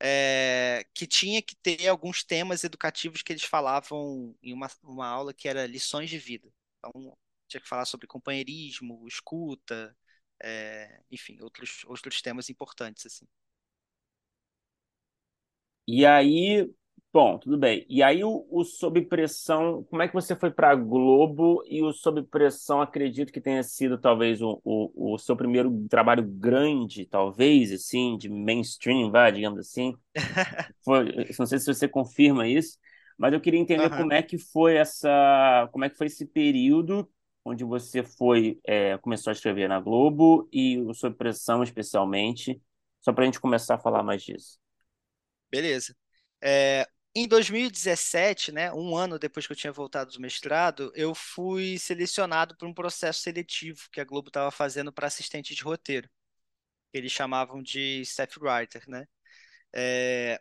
é, 0.00 0.84
que 0.94 1.06
tinha 1.06 1.40
que 1.40 1.54
ter 1.56 1.88
alguns 1.88 2.24
temas 2.24 2.64
educativos 2.64 3.22
que 3.22 3.32
eles 3.32 3.44
falavam 3.44 4.34
em 4.42 4.52
uma, 4.52 4.68
uma 4.82 5.06
aula 5.06 5.32
que 5.32 5.48
era 5.48 5.66
lições 5.66 6.10
de 6.10 6.18
vida. 6.18 6.52
Então, 6.78 7.16
tinha 7.48 7.60
que 7.60 7.68
falar 7.68 7.84
sobre 7.84 8.06
companheirismo, 8.06 9.06
escuta, 9.06 9.96
é, 10.42 11.00
enfim, 11.10 11.38
outros, 11.40 11.84
outros 11.86 12.20
temas 12.20 12.50
importantes, 12.50 13.06
assim. 13.06 13.26
E 15.86 16.06
aí, 16.06 16.70
bom, 17.12 17.38
tudo 17.38 17.58
bem. 17.58 17.84
E 17.88 18.02
aí 18.02 18.24
o, 18.24 18.46
o 18.50 18.64
Sob 18.64 19.00
Pressão, 19.02 19.84
como 19.84 20.02
é 20.02 20.08
que 20.08 20.14
você 20.14 20.34
foi 20.34 20.50
para 20.50 20.74
Globo 20.74 21.62
e 21.66 21.82
o 21.82 21.92
Sob 21.92 22.22
Pressão, 22.24 22.80
acredito 22.80 23.32
que 23.32 23.40
tenha 23.40 23.62
sido 23.62 23.98
talvez 23.98 24.40
o, 24.40 24.60
o, 24.64 25.14
o 25.14 25.18
seu 25.18 25.36
primeiro 25.36 25.86
trabalho 25.88 26.22
grande, 26.26 27.04
talvez, 27.06 27.70
assim, 27.72 28.16
de 28.16 28.28
mainstream, 28.30 29.10
vai, 29.10 29.30
digamos 29.32 29.58
assim. 29.60 29.94
Foi, 30.84 31.06
não 31.38 31.46
sei 31.46 31.58
se 31.58 31.66
você 31.66 31.88
confirma 31.88 32.48
isso, 32.48 32.78
mas 33.18 33.32
eu 33.32 33.40
queria 33.40 33.60
entender 33.60 33.90
Aham. 33.90 33.92
como 33.92 34.12
é 34.12 34.22
que 34.22 34.38
foi 34.38 34.76
essa, 34.76 35.68
como 35.72 35.84
é 35.84 35.90
que 35.90 35.96
foi 35.96 36.08
esse 36.08 36.26
período 36.26 37.08
onde 37.44 37.64
você 37.64 38.02
foi, 38.04 38.60
é, 38.66 38.98
começou 38.98 39.30
a 39.30 39.34
escrever 39.34 39.68
na 39.68 39.80
Globo 39.80 40.48
e 40.52 40.78
o 40.80 40.94
Sob 40.94 41.16
Pressão 41.16 41.62
especialmente, 41.62 42.60
só 43.02 43.12
para 43.12 43.24
a 43.24 43.26
gente 43.26 43.40
começar 43.40 43.76
a 43.76 43.78
falar 43.78 44.02
mais 44.02 44.22
disso. 44.24 44.58
Beleza. 45.50 45.96
É, 46.42 46.86
em 47.14 47.28
2017, 47.28 48.50
né, 48.52 48.72
um 48.72 48.96
ano 48.96 49.18
depois 49.18 49.46
que 49.46 49.52
eu 49.52 49.56
tinha 49.56 49.72
voltado 49.72 50.10
do 50.12 50.20
mestrado, 50.20 50.92
eu 50.94 51.14
fui 51.14 51.78
selecionado 51.78 52.56
para 52.56 52.66
um 52.68 52.74
processo 52.74 53.20
seletivo 53.22 53.80
que 53.92 54.00
a 54.00 54.04
Globo 54.04 54.28
estava 54.28 54.50
fazendo 54.50 54.92
para 54.92 55.06
assistente 55.06 55.54
de 55.54 55.62
roteiro. 55.62 56.08
Eles 56.92 57.12
chamavam 57.12 57.62
de 57.62 58.02
staff 58.02 58.38
writer, 58.40 58.84
né? 58.88 59.06
É, 59.74 60.40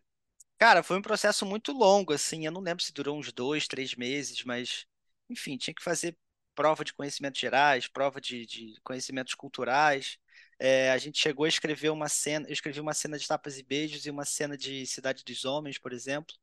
cara, 0.58 0.84
foi 0.84 0.98
um 0.98 1.02
processo 1.02 1.46
muito 1.46 1.72
longo, 1.74 2.14
assim. 2.14 2.46
Eu 2.46 2.52
não 2.52 2.62
lembro 2.62 2.84
se 2.84 2.94
durou 2.94 3.18
uns 3.20 3.32
dois, 3.34 3.68
três 3.68 3.96
meses, 3.96 4.44
mas, 4.46 4.86
enfim, 5.30 5.58
tinha 5.58 5.74
que 5.76 5.84
fazer 5.84 6.18
prova 6.56 6.84
de 6.86 6.94
conhecimentos 6.94 7.40
gerais, 7.42 7.88
prova 7.88 8.22
de, 8.22 8.46
de 8.46 8.76
conhecimentos 8.84 9.36
culturais. 9.36 10.18
É, 10.66 10.92
a 10.92 10.98
gente 10.98 11.20
chegou 11.20 11.44
a 11.44 11.50
escrever 11.50 11.90
uma 11.90 12.08
cena, 12.08 12.48
eu 12.48 12.54
escrevi 12.54 12.80
uma 12.80 12.94
cena 12.94 13.20
de 13.20 13.28
tapas 13.28 13.58
e 13.58 13.64
beijos 13.64 14.06
e 14.06 14.10
uma 14.10 14.24
cena 14.24 14.58
de 14.58 14.86
Cidade 14.86 15.22
dos 15.26 15.44
Homens, 15.44 15.78
por 15.78 15.92
exemplo. 15.92 16.34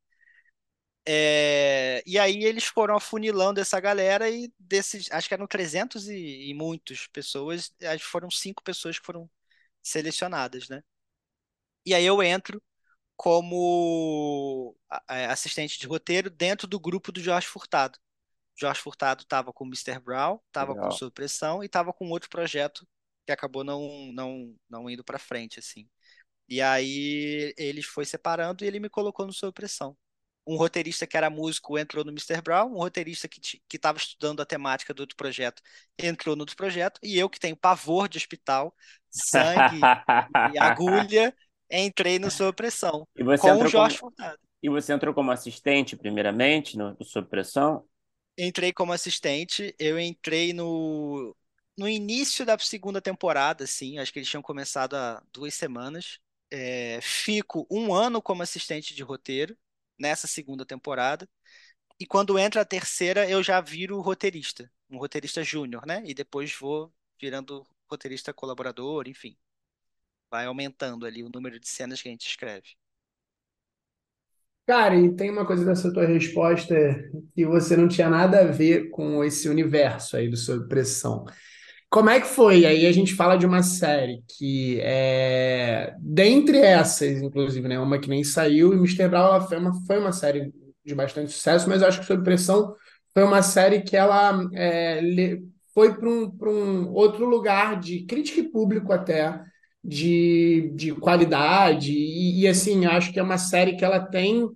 É, 1.09 2.03
e 2.05 2.19
aí 2.19 2.45
eles 2.45 2.65
foram 2.65 2.95
afunilando 2.95 3.61
essa 3.61 3.81
galera 3.81 4.29
e 4.29 4.53
desses, 4.59 5.11
acho 5.11 5.27
que 5.27 5.33
eram 5.33 5.47
300 5.47 6.07
e, 6.09 6.51
e 6.51 6.55
muitos 6.55 7.07
pessoas, 7.07 7.73
acho 7.83 8.05
que 8.05 8.11
foram 8.11 8.31
cinco 8.31 8.63
pessoas 8.63 8.99
que 8.99 9.07
foram 9.07 9.29
selecionadas, 9.83 10.69
né? 10.69 10.83
E 11.87 11.95
aí 11.95 12.05
eu 12.05 12.23
entro 12.23 12.63
como 13.17 14.77
assistente 15.09 15.79
de 15.79 15.87
roteiro 15.87 16.29
dentro 16.29 16.67
do 16.69 16.79
grupo 16.79 17.11
do 17.11 17.23
Jorge 17.23 17.47
Furtado. 17.47 17.99
Jorge 18.55 18.83
Furtado 18.83 19.23
estava 19.23 19.51
com 19.51 19.65
o 19.65 19.67
Mr. 19.67 19.99
Brown, 19.99 20.39
estava 20.49 20.75
com 20.75 20.83
Legal. 20.83 20.93
Sob 20.99 21.11
Pressão 21.11 21.63
e 21.63 21.67
estava 21.67 21.91
com 21.91 22.11
outro 22.11 22.29
projeto 22.29 22.87
que 23.27 23.33
acabou 23.33 23.65
não, 23.65 24.13
não, 24.13 24.55
não 24.69 24.91
indo 24.91 25.05
para 25.05 25.19
frente, 25.19 25.59
assim. 25.59 25.89
E 26.49 26.61
aí 26.63 27.55
eles 27.57 27.87
foi 27.87 28.05
separando 28.05 28.65
e 28.65 28.67
ele 28.67 28.81
me 28.81 28.89
colocou 28.91 29.27
no 29.27 29.33
Sob 29.33 29.53
Pressão. 29.53 29.97
Um 30.47 30.57
roteirista 30.57 31.07
que 31.07 31.17
era 31.17 31.31
músico 31.31 31.79
entrou 31.79 32.05
no 32.05 32.11
Mr. 32.13 32.43
Brown, 32.43 32.73
um 32.73 32.79
roteirista 32.79 33.29
que 33.29 33.61
estava 33.73 33.99
estudando 33.99 34.41
a 34.41 34.47
temática 34.47 34.93
do 34.95 35.01
outro 35.01 35.17
projeto 35.17 35.63
entrou 35.99 36.35
no 36.35 36.43
outro 36.43 36.57
projeto, 36.57 36.99
e 37.03 37.19
eu 37.19 37.29
que 37.31 37.39
tenho 37.39 37.57
pavor 37.57 38.09
de 38.09 38.19
hospital, 38.19 38.75
sangue 39.11 39.93
e 40.43 40.59
agulha, 40.59 41.35
entrei 41.71 42.19
no 42.19 42.31
Sob 42.31 42.55
Pressão, 42.57 43.07
E 43.17 43.23
você 43.23 43.49
com 43.49 43.59
o 43.61 43.67
entrou 43.67 43.71
Jorge 43.71 43.97
como, 43.99 43.99
Furtado. 43.99 44.41
e 44.63 44.69
você 44.71 44.93
entrou 44.93 45.15
como 45.15 45.31
assistente, 45.33 45.97
primeiramente, 45.97 46.77
no, 46.79 46.97
no 46.99 47.05
Sob 47.05 47.29
Pressão? 47.29 47.87
entrei 48.37 48.73
como 48.73 48.93
assistente. 48.93 49.75
Eu 49.79 49.99
entrei 49.99 50.53
no, 50.53 51.37
no 51.81 51.89
início 51.89 52.45
da 52.45 52.59
segunda 52.59 53.01
temporada, 53.01 53.65
assim. 53.65 53.99
Acho 53.99 54.13
que 54.13 54.19
eles 54.19 54.29
tinham 54.29 54.43
começado 54.43 54.95
há 54.97 55.23
duas 55.33 55.55
semanas. 55.55 56.19
É, 56.51 57.01
fico 57.01 57.67
um 57.71 57.95
ano 57.95 58.21
como 58.21 58.43
assistente 58.43 58.95
de 58.95 59.03
roteiro 59.03 59.57
nessa 59.99 60.27
segunda 60.27 60.67
temporada. 60.67 61.27
E 61.99 62.05
quando 62.07 62.39
entra 62.39 62.61
a 62.61 62.67
terceira, 62.67 63.29
eu 63.31 63.43
já 63.43 63.63
viro 63.63 63.99
roteirista, 64.03 64.71
um 64.91 64.99
roteirista 64.99 65.43
júnior, 65.43 65.87
né? 65.87 66.03
E 66.05 66.13
depois 66.13 66.55
vou 66.55 66.93
virando 67.19 67.67
roteirista 67.91 68.35
colaborador, 68.35 69.09
enfim. 69.09 69.35
Vai 70.31 70.45
aumentando 70.45 71.07
ali 71.07 71.23
o 71.23 71.31
número 71.31 71.59
de 71.59 71.67
cenas 71.67 72.03
que 72.03 72.09
a 72.09 72.13
gente 72.13 72.27
escreve. 72.27 72.77
Cara, 74.67 74.95
e 74.97 75.17
tem 75.17 75.31
uma 75.31 75.47
coisa 75.47 75.65
dessa 75.65 75.93
tua 75.93 76.07
resposta 76.07 76.75
que 77.35 77.47
você 77.47 77.75
não 77.75 77.89
tinha 77.89 78.11
nada 78.11 78.41
a 78.43 78.45
ver 78.45 78.91
com 78.91 79.25
esse 79.25 79.49
universo 79.49 80.17
aí 80.17 80.29
do 80.29 80.37
Sob 80.37 80.69
Pressão. 80.69 81.25
Como 81.91 82.09
é 82.09 82.21
que 82.21 82.27
foi? 82.29 82.65
Aí 82.65 82.87
a 82.87 82.93
gente 82.93 83.15
fala 83.15 83.37
de 83.37 83.45
uma 83.45 83.63
série 83.65 84.23
que 84.39 84.81
é 84.81 85.93
dentre 85.99 86.59
essas, 86.59 87.21
inclusive, 87.21 87.67
né, 87.69 87.79
uma 87.81 87.99
que 87.99 88.09
nem 88.09 88.23
saiu, 88.23 88.73
e 88.73 88.77
Mr. 88.77 89.09
Brown 89.09 89.41
foi 89.43 89.59
uma, 89.59 89.75
foi 89.87 89.99
uma 89.99 90.13
série 90.13 90.53
de 90.85 90.95
bastante 90.95 91.33
sucesso, 91.33 91.69
mas 91.69 91.83
eu 91.83 91.89
acho 91.89 92.01
que 92.01 92.07
Sob 92.07 92.23
Pressão 92.23 92.75
foi 93.13 93.25
uma 93.25 93.43
série 93.43 93.83
que 93.83 93.97
ela 93.97 94.41
é, 94.55 95.01
foi 95.75 95.95
para 95.97 96.09
um, 96.09 96.33
um 96.47 96.93
outro 96.93 97.27
lugar 97.29 97.81
de 97.81 98.05
crítica 98.05 98.41
e 98.41 98.49
público 98.49 98.93
até, 98.93 99.43
de, 99.83 100.71
de 100.77 100.95
qualidade, 100.95 101.93
e, 101.93 102.43
e 102.43 102.49
assim, 102.49 102.87
acho 102.87 103.13
que 103.13 103.19
é 103.19 103.23
uma 103.23 103.39
série 103.39 103.77
que 103.77 103.85
ela 103.85 103.99
tem 103.99 104.49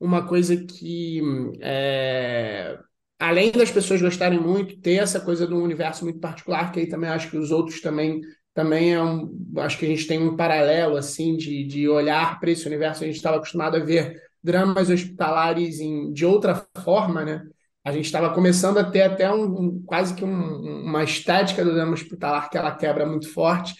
uma 0.00 0.26
coisa 0.26 0.56
que 0.56 1.20
é, 1.60 2.76
além 3.22 3.52
das 3.52 3.70
pessoas 3.70 4.02
gostarem 4.02 4.40
muito, 4.40 4.76
ter 4.80 4.94
essa 4.94 5.20
coisa 5.20 5.46
de 5.46 5.54
um 5.54 5.62
universo 5.62 6.02
muito 6.02 6.18
particular, 6.18 6.72
que 6.72 6.80
aí 6.80 6.88
também 6.88 7.08
acho 7.08 7.30
que 7.30 7.36
os 7.36 7.52
outros 7.52 7.80
também 7.80 8.20
também 8.52 8.92
é 8.92 9.02
um, 9.02 9.32
acho 9.58 9.78
que 9.78 9.86
a 9.86 9.88
gente 9.88 10.06
tem 10.06 10.20
um 10.20 10.36
paralelo 10.36 10.96
assim 10.96 11.36
de, 11.36 11.64
de 11.64 11.88
olhar 11.88 12.38
para 12.38 12.50
esse 12.50 12.66
universo. 12.66 13.02
A 13.02 13.06
gente 13.06 13.16
estava 13.16 13.36
acostumado 13.36 13.76
a 13.76 13.80
ver 13.80 14.20
dramas 14.42 14.90
hospitalares 14.90 15.78
em, 15.80 16.12
de 16.12 16.26
outra 16.26 16.66
forma, 16.82 17.24
né? 17.24 17.42
A 17.84 17.92
gente 17.92 18.06
estava 18.06 18.34
começando 18.34 18.78
a 18.78 18.84
ter 18.84 19.02
até 19.02 19.32
um, 19.32 19.44
um 19.44 19.82
quase 19.86 20.14
que 20.14 20.24
um, 20.24 20.84
uma 20.84 21.04
estética 21.04 21.64
do 21.64 21.72
drama 21.72 21.92
hospitalar 21.92 22.50
que 22.50 22.58
ela 22.58 22.74
quebra 22.74 23.06
muito 23.06 23.32
forte. 23.32 23.72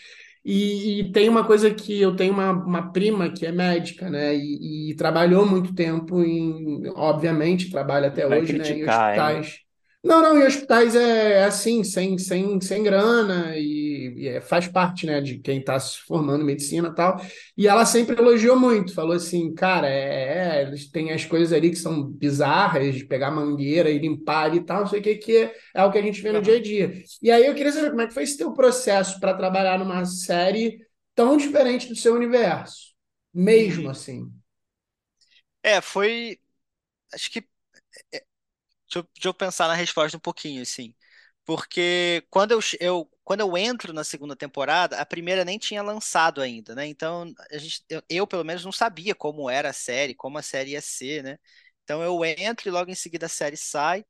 E, 0.45 1.01
e, 1.01 1.13
tem 1.13 1.29
uma 1.29 1.45
coisa 1.45 1.71
que 1.71 2.01
eu 2.01 2.17
tenho 2.17 2.33
uma, 2.33 2.51
uma 2.51 2.93
prima 2.93 3.31
que 3.31 3.47
é 3.47 3.53
médica, 3.53 4.11
né? 4.11 4.35
E, 4.35 4.91
e 4.91 4.97
trabalhou 4.97 5.47
muito 5.47 5.73
tempo 5.73 6.21
em, 6.23 6.89
obviamente, 6.97 7.71
trabalha 7.71 8.09
até 8.09 8.27
Vai 8.27 8.41
hoje, 8.41 8.55
né? 8.55 8.59
Em 8.59 8.67
criticar, 8.67 9.15
hein? 9.15 9.41
hospitais. 9.41 9.59
Não, 10.03 10.21
não, 10.21 10.37
em 10.37 10.45
hospitais 10.45 10.97
é, 10.97 11.35
é 11.35 11.45
assim, 11.45 11.85
sem, 11.85 12.19
sem, 12.19 12.61
sem 12.61 12.83
grana, 12.83 13.57
e, 13.57 13.92
e 14.17 14.29
é- 14.29 14.41
faz 14.41 14.69
parte, 14.69 15.07
né, 15.07 15.21
de 15.21 15.39
quem 15.39 15.59
está 15.61 15.79
se 15.81 15.99
formando 16.01 16.43
em 16.43 16.47
medicina 16.47 16.89
e 16.89 16.95
tal. 16.95 17.21
E 17.57 17.67
ela 17.69 17.85
sempre 17.87 18.17
elogiou 18.21 18.59
muito, 18.59 18.95
falou 18.95 19.13
assim, 19.15 19.53
cara, 19.55 19.89
é, 19.89 20.59
é, 20.61 20.63
eles 20.63 20.91
têm 20.91 21.13
as 21.13 21.25
coisas 21.25 21.53
ali 21.53 21.71
que 21.71 21.77
são 21.77 22.03
bizarras, 22.05 22.95
de 22.95 23.05
pegar 23.05 23.31
mangueira 23.31 23.91
e 23.91 23.99
limpar 23.99 24.55
e 24.55 24.61
tal, 24.65 24.81
não 24.81 24.87
sei 24.89 25.01
o 25.01 25.03
que, 25.03 25.15
que 25.17 25.37
é, 25.37 25.55
é 25.75 25.85
o 25.85 25.91
que 25.93 25.99
a 25.99 26.03
gente 26.03 26.21
vê 26.23 26.33
no 26.33 26.41
dia 26.43 26.57
a 26.57 26.63
dia. 26.63 26.93
E 27.23 27.31
aí 27.31 27.47
eu 27.47 27.55
queria 27.55 27.73
saber 27.73 27.91
como 27.91 28.03
é 28.03 28.07
que 28.07 28.15
foi 28.15 28.23
esse 28.25 28.37
teu 28.39 28.53
processo 28.53 29.19
para 29.21 29.35
trabalhar 29.35 29.79
numa 29.79 30.05
série 30.05 30.79
tão 31.15 31.37
diferente 31.37 31.89
do 31.89 31.97
seu 31.97 32.15
universo, 32.15 32.93
mesmo 33.35 33.89
Uhum. 33.89 33.91
assim. 33.91 34.31
É, 35.63 35.81
foi. 35.81 36.39
Acho 37.15 37.31
que. 37.31 37.49
Deixa 38.87 38.99
eu, 39.01 39.03
deixa 39.15 39.29
eu 39.29 39.35
pensar 39.35 39.69
na 39.69 39.75
resposta 39.75 40.17
um 40.17 40.21
pouquinho, 40.21 40.63
assim. 40.63 40.95
Porque 41.45 42.25
quando 42.31 42.53
eu, 42.53 42.61
eu, 42.81 43.11
quando 43.25 43.41
eu 43.41 43.57
entro 43.57 43.93
na 43.93 44.05
segunda 44.05 44.37
temporada, 44.37 44.99
a 45.01 45.07
primeira 45.07 45.45
nem 45.45 45.59
tinha 45.59 45.83
lançado 45.83 46.41
ainda, 46.43 46.75
né? 46.75 46.87
Então, 46.87 47.33
a 47.51 47.59
gente, 47.59 47.85
eu, 47.89 48.03
eu, 48.09 48.27
pelo 48.27 48.45
menos, 48.45 48.65
não 48.65 48.73
sabia 48.73 49.15
como 49.15 49.49
era 49.51 49.71
a 49.71 49.73
série, 49.73 50.15
como 50.15 50.39
a 50.39 50.43
série 50.43 50.73
ia 50.73 50.81
ser, 50.81 51.23
né? 51.23 51.39
Então, 51.85 52.03
eu 52.03 52.25
entro 52.25 52.69
e 52.69 52.73
logo 52.73 52.91
em 52.91 52.95
seguida 52.95 53.27
a 53.27 53.29
série 53.29 53.57
sai. 53.57 54.05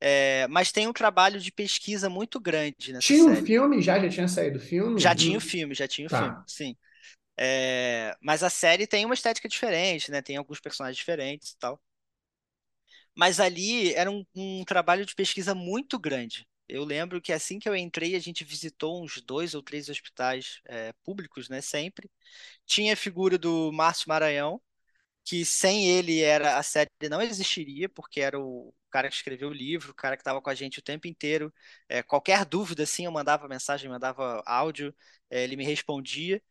É, 0.00 0.46
mas 0.48 0.72
tem 0.72 0.88
um 0.88 0.92
trabalho 0.94 1.40
de 1.40 1.52
pesquisa 1.52 2.10
muito 2.10 2.40
grande 2.40 2.92
nessa 2.92 3.12
Tinha 3.12 3.24
um 3.24 3.34
série. 3.34 3.44
filme 3.44 3.80
já, 3.82 3.98
já 4.00 4.08
tinha 4.08 4.26
saído 4.28 4.58
o 4.58 4.60
filme? 4.60 4.98
Já 4.98 5.14
tinha 5.14 5.38
o 5.38 5.40
filme, 5.40 5.74
já 5.74 5.88
tinha 5.88 6.06
o 6.06 6.10
filme, 6.10 6.36
Tá. 6.36 6.46
sim. 6.46 6.76
É, 7.38 8.16
mas 8.22 8.42
a 8.42 8.50
série 8.50 8.86
tem 8.86 9.04
uma 9.06 9.14
estética 9.14 9.48
diferente, 9.48 10.10
né? 10.10 10.22
Tem 10.22 10.36
alguns 10.36 10.60
personagens 10.60 10.98
diferentes 10.98 11.52
e 11.52 11.58
tal. 11.58 11.80
Mas 13.14 13.40
ali 13.40 13.94
era 13.94 14.10
um, 14.10 14.24
um 14.34 14.64
trabalho 14.64 15.04
de 15.06 15.14
pesquisa 15.14 15.54
muito 15.54 15.98
grande. 15.98 16.46
Eu 16.68 16.84
lembro 16.84 17.20
que 17.20 17.32
assim 17.32 17.58
que 17.58 17.68
eu 17.68 17.76
entrei, 17.76 18.16
a 18.16 18.18
gente 18.20 18.44
visitou 18.44 19.02
uns 19.02 19.20
dois 19.20 19.54
ou 19.54 19.62
três 19.62 19.88
hospitais 19.88 20.60
é, 20.66 20.92
públicos, 21.04 21.48
né? 21.48 21.60
Sempre. 21.60 22.10
Tinha 22.66 22.94
a 22.94 22.96
figura 22.96 23.38
do 23.38 23.72
Márcio 23.72 24.08
Maranhão, 24.08 24.62
que 25.24 25.44
sem 25.44 25.88
ele 25.90 26.20
era 26.22 26.58
a 26.58 26.62
série 26.62 26.90
não 27.10 27.22
existiria, 27.22 27.88
porque 27.88 28.20
era 28.20 28.38
o 28.40 28.74
cara 28.90 29.08
que 29.08 29.16
escreveu 29.16 29.48
o 29.50 29.52
livro, 29.52 29.92
o 29.92 29.94
cara 29.94 30.16
que 30.16 30.22
estava 30.22 30.40
com 30.42 30.50
a 30.50 30.54
gente 30.54 30.78
o 30.80 30.82
tempo 30.82 31.06
inteiro. 31.08 31.52
É, 31.88 32.02
qualquer 32.02 32.44
dúvida, 32.44 32.84
assim, 32.84 33.06
eu 33.06 33.12
mandava 33.12 33.48
mensagem, 33.48 33.90
mandava 33.90 34.42
áudio, 34.46 34.94
é, 35.30 35.44
ele 35.44 35.56
me 35.56 35.64
respondia. 35.64 36.42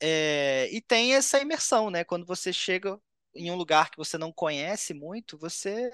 É, 0.00 0.68
e 0.72 0.80
tem 0.82 1.14
essa 1.14 1.40
imersão, 1.40 1.90
né? 1.90 2.04
Quando 2.04 2.26
você 2.26 2.52
chega 2.52 3.00
em 3.34 3.50
um 3.50 3.56
lugar 3.56 3.90
que 3.90 3.96
você 3.98 4.18
não 4.18 4.32
conhece 4.32 4.94
muito, 4.94 5.38
você 5.38 5.90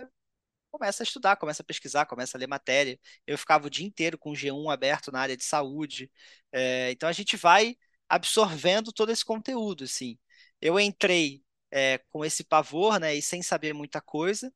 começa 0.70 1.02
a 1.02 1.04
estudar, 1.04 1.36
começa 1.36 1.62
a 1.62 1.64
pesquisar, 1.64 2.06
começa 2.06 2.36
a 2.36 2.40
ler 2.40 2.46
matéria. 2.48 2.98
Eu 3.26 3.38
ficava 3.38 3.66
o 3.66 3.70
dia 3.70 3.86
inteiro 3.86 4.18
com 4.18 4.30
o 4.30 4.34
G1 4.36 4.70
aberto 4.70 5.12
na 5.12 5.20
área 5.20 5.36
de 5.36 5.44
saúde. 5.44 6.10
É, 6.52 6.90
então 6.92 7.08
a 7.08 7.12
gente 7.12 7.36
vai 7.36 7.76
absorvendo 8.08 8.92
todo 8.92 9.10
esse 9.12 9.24
conteúdo, 9.24 9.84
assim. 9.84 10.18
Eu 10.60 10.78
entrei 10.80 11.42
é, 11.70 11.98
com 12.10 12.24
esse 12.24 12.44
pavor, 12.44 12.98
né, 13.00 13.14
e 13.14 13.22
sem 13.22 13.42
saber 13.42 13.72
muita 13.74 14.00
coisa. 14.00 14.52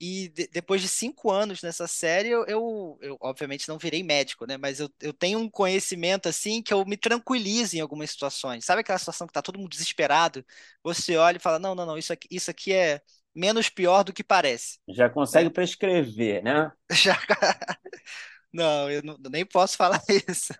E 0.00 0.28
de- 0.30 0.48
depois 0.48 0.82
de 0.82 0.88
cinco 0.88 1.30
anos 1.30 1.62
nessa 1.62 1.86
série, 1.86 2.28
eu, 2.28 2.44
eu, 2.46 2.98
eu, 3.00 3.16
obviamente 3.20 3.68
não 3.68 3.78
virei 3.78 4.02
médico, 4.02 4.44
né? 4.46 4.56
Mas 4.56 4.80
eu, 4.80 4.90
eu 5.00 5.12
tenho 5.12 5.38
um 5.38 5.48
conhecimento 5.48 6.28
assim 6.28 6.60
que 6.60 6.74
eu 6.74 6.84
me 6.84 6.96
tranquilizo 6.96 7.76
em 7.76 7.80
algumas 7.80 8.10
situações. 8.10 8.64
Sabe 8.64 8.80
aquela 8.80 8.98
situação 8.98 9.28
que 9.28 9.32
tá 9.32 9.40
todo 9.42 9.58
mundo 9.60 9.70
desesperado? 9.70 10.44
Você 10.82 11.16
olha 11.16 11.36
e 11.36 11.40
fala: 11.40 11.58
não, 11.60 11.74
não, 11.76 11.86
não, 11.86 11.96
isso 11.98 12.12
aqui, 12.12 12.26
isso 12.30 12.50
aqui 12.50 12.72
é 12.72 13.00
menos 13.34 13.68
pior 13.70 14.04
do 14.04 14.12
que 14.12 14.24
parece, 14.24 14.78
Já 14.88 15.08
consegue 15.10 15.50
né? 15.50 15.50
prescrever, 15.50 16.42
né? 16.42 16.70
Já... 16.92 17.16
Não, 18.52 18.90
eu 18.90 19.02
não- 19.02 19.16
nem 19.30 19.46
posso 19.46 19.76
falar 19.76 20.02
isso. 20.28 20.52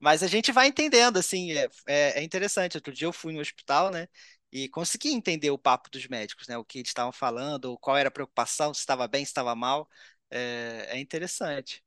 Mas 0.00 0.22
a 0.22 0.26
gente 0.28 0.52
vai 0.52 0.68
entendendo, 0.68 1.18
assim, 1.18 1.52
é, 1.52 1.68
é, 1.86 2.20
é 2.20 2.22
interessante. 2.24 2.76
Outro 2.76 2.92
dia 2.92 3.06
eu 3.06 3.12
fui 3.12 3.32
no 3.32 3.40
hospital, 3.40 3.90
né? 3.90 4.08
E 4.52 4.68
consegui 4.68 5.10
entender 5.12 5.50
o 5.50 5.58
papo 5.58 5.90
dos 5.90 6.06
médicos, 6.08 6.48
né? 6.48 6.58
O 6.58 6.64
que 6.64 6.78
eles 6.78 6.90
estavam 6.90 7.12
falando, 7.12 7.78
qual 7.80 7.96
era 7.96 8.08
a 8.08 8.12
preocupação, 8.12 8.74
se 8.74 8.80
estava 8.80 9.08
bem, 9.08 9.24
se 9.24 9.30
estava 9.30 9.54
mal. 9.54 9.88
É, 10.30 10.88
é 10.90 11.00
interessante. 11.00 11.82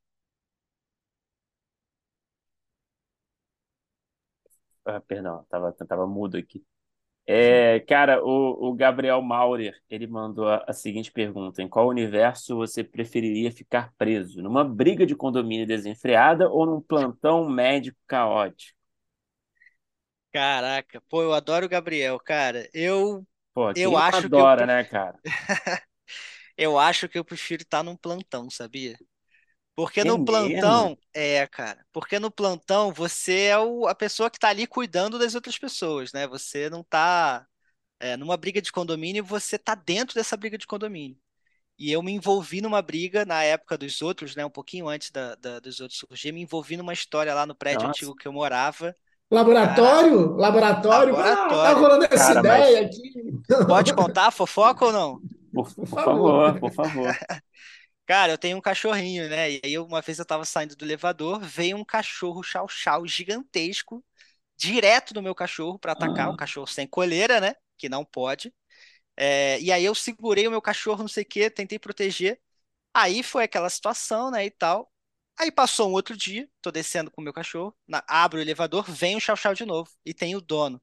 Ah, 4.86 5.00
perdão, 5.02 5.43
tava, 5.50 5.72
tava 5.74 6.08
mudo 6.08 6.38
aqui. 6.38 6.64
É, 7.28 7.80
cara, 7.82 8.23
o, 8.23 8.69
o 8.69 8.73
Gabriel 8.76 9.19
Maurer, 9.21 9.76
ele 9.89 10.05
mandou 10.05 10.47
a, 10.47 10.63
a 10.67 10.73
seguinte 10.73 11.11
pergunta: 11.11 11.61
em 11.61 11.67
qual 11.67 11.88
universo 11.88 12.55
você 12.55 12.84
preferiria 12.84 13.51
ficar 13.51 13.91
preso? 13.97 14.41
Numa 14.43 14.63
briga 14.63 15.05
de 15.05 15.15
condomínio 15.15 15.65
desenfreada 15.65 16.47
ou 16.49 16.65
num 16.67 16.82
plantão 16.82 17.49
médico 17.49 17.97
caótico? 18.07 18.76
Caraca, 20.32 21.01
pô, 21.09 21.21
eu 21.23 21.34
adoro 21.34 21.65
o 21.65 21.69
Gabriel, 21.69 22.19
cara. 22.19 22.69
Eu, 22.73 23.26
Pô, 23.53 23.73
eu 23.76 23.97
acho 23.97 24.30
que 24.30 24.41
eu, 24.41 24.49
adora, 24.49 24.65
né, 24.67 24.84
cara? 24.84 25.19
eu 26.57 26.78
acho 26.80 27.09
que 27.09 27.17
eu 27.17 27.26
prefiro 27.26 27.63
estar 27.63 27.84
num 27.84 27.95
plantão, 27.97 28.49
sabia? 28.49 28.97
Porque 29.76 30.05
É 30.05 30.05
no 30.05 30.17
mesmo? 30.17 30.17
plantão, 30.19 30.97
é, 31.13 31.45
cara, 31.47 31.86
porque 31.91 32.17
no 32.19 32.32
plantão 32.32 32.93
você 32.93 33.45
é 33.47 33.59
o- 33.59 33.88
a 33.88 33.95
pessoa 33.95 34.30
que 34.32 34.39
tá 34.39 34.47
ali 34.49 34.65
cuidando 34.65 35.19
das 35.19 35.36
outras 35.36 35.57
pessoas, 35.57 36.13
né? 36.13 36.26
Você 36.28 36.69
não 36.69 36.82
tá, 36.84 37.45
é, 37.99 38.17
numa 38.17 38.38
briga 38.38 38.61
de 38.61 38.71
condomínio, 38.71 39.23
você 39.26 39.57
tá 39.59 39.76
dentro 39.76 40.15
dessa 40.15 40.38
briga 40.38 40.57
de 40.57 40.67
condomínio. 40.67 41.17
E 41.80 41.91
eu 41.91 42.03
me 42.03 42.11
envolvi 42.13 42.61
numa 42.61 42.82
briga 42.82 43.26
na 43.26 43.43
época 43.43 43.78
dos 43.78 44.01
outros, 44.01 44.36
né? 44.36 44.45
Um 44.45 44.49
pouquinho 44.51 44.88
antes 44.89 45.11
da, 45.11 45.36
da- 45.36 45.59
dos 45.59 45.80
outros 45.82 45.99
surgir, 45.99 46.32
me 46.34 46.41
envolvi 46.41 46.78
numa 46.78 46.93
história 46.93 47.34
lá 47.36 47.45
no 47.45 47.55
prédio 47.55 47.88
Nossa, 47.88 47.89
antigo 47.89 48.15
que 48.15 48.28
eu 48.28 48.34
morava. 48.34 48.95
Laboratório? 49.32 50.36
Laboratório? 50.38 51.17
Ah, 51.17 51.57
tá 51.61 51.73
laboratório. 51.73 51.73
rolando 51.73 52.05
essa 52.11 52.34
cara, 52.34 52.43
mas 52.43 52.67
ideia 52.67 52.86
aqui. 52.86 53.11
Pode 53.65 53.93
contar 53.93 54.28
a 54.28 54.32
fofoca 54.32 54.86
ou 54.86 54.91
não? 54.93 55.21
por, 55.53 55.73
Por 55.76 55.88
por 55.89 55.99
favor. 56.01 56.43
favor, 56.43 56.59
por 56.59 56.71
favor. 56.73 57.17
Cara, 58.06 58.34
eu 58.34 58.38
tenho 58.38 58.58
um 58.58 58.62
cachorrinho, 58.62 59.28
né? 59.30 59.51
E 59.53 59.62
aí 59.64 59.78
uma 59.80 60.01
vez 60.01 60.20
eu 60.20 60.26
tava 60.26 60.45
saindo 60.45 60.76
do 60.76 60.86
elevador, 60.86 61.39
veio 61.41 61.76
um 61.78 61.84
cachorro 61.84 62.43
chau-chau 62.43 63.08
gigantesco 63.08 64.06
direto 64.58 65.14
no 65.14 65.22
meu 65.22 65.36
cachorro 65.36 65.80
para 65.80 65.93
atacar, 65.93 66.30
o 66.30 66.34
Ah, 66.34 66.36
cachorro 66.36 66.68
sem 66.68 66.88
coleira, 66.88 67.39
né? 67.41 67.56
Que 67.78 67.89
não 67.89 68.06
pode. 68.06 68.53
É, 69.18 69.60
e 69.62 69.72
aí 69.72 69.86
eu 69.86 69.95
segurei 69.95 70.47
o 70.47 70.51
meu 70.51 70.62
cachorro, 70.62 71.01
não 71.03 71.08
sei 71.10 71.24
o 71.24 71.28
quê, 71.28 71.49
tentei 71.49 71.80
proteger. 71.80 72.41
Aí 72.93 73.24
foi 73.24 73.43
aquela 73.45 73.70
situação, 73.70 74.32
né, 74.32 74.45
e 74.45 74.51
tal. 74.51 74.91
Aí 75.39 75.51
passou 75.51 75.89
um 75.89 75.93
outro 75.93 76.18
dia, 76.18 76.49
tô 76.62 76.72
descendo 76.72 77.12
com 77.12 77.22
o 77.22 77.24
meu 77.26 77.34
cachorro, 77.34 77.76
na, 77.88 78.03
abro 78.08 78.39
o 78.39 78.41
elevador, 78.41 78.86
vem 78.91 79.16
o 79.18 79.22
chau-chau 79.22 79.53
de 79.56 79.66
novo 79.66 79.91
e 80.06 80.14
tem 80.14 80.36
o 80.36 80.41
dono. 80.41 80.82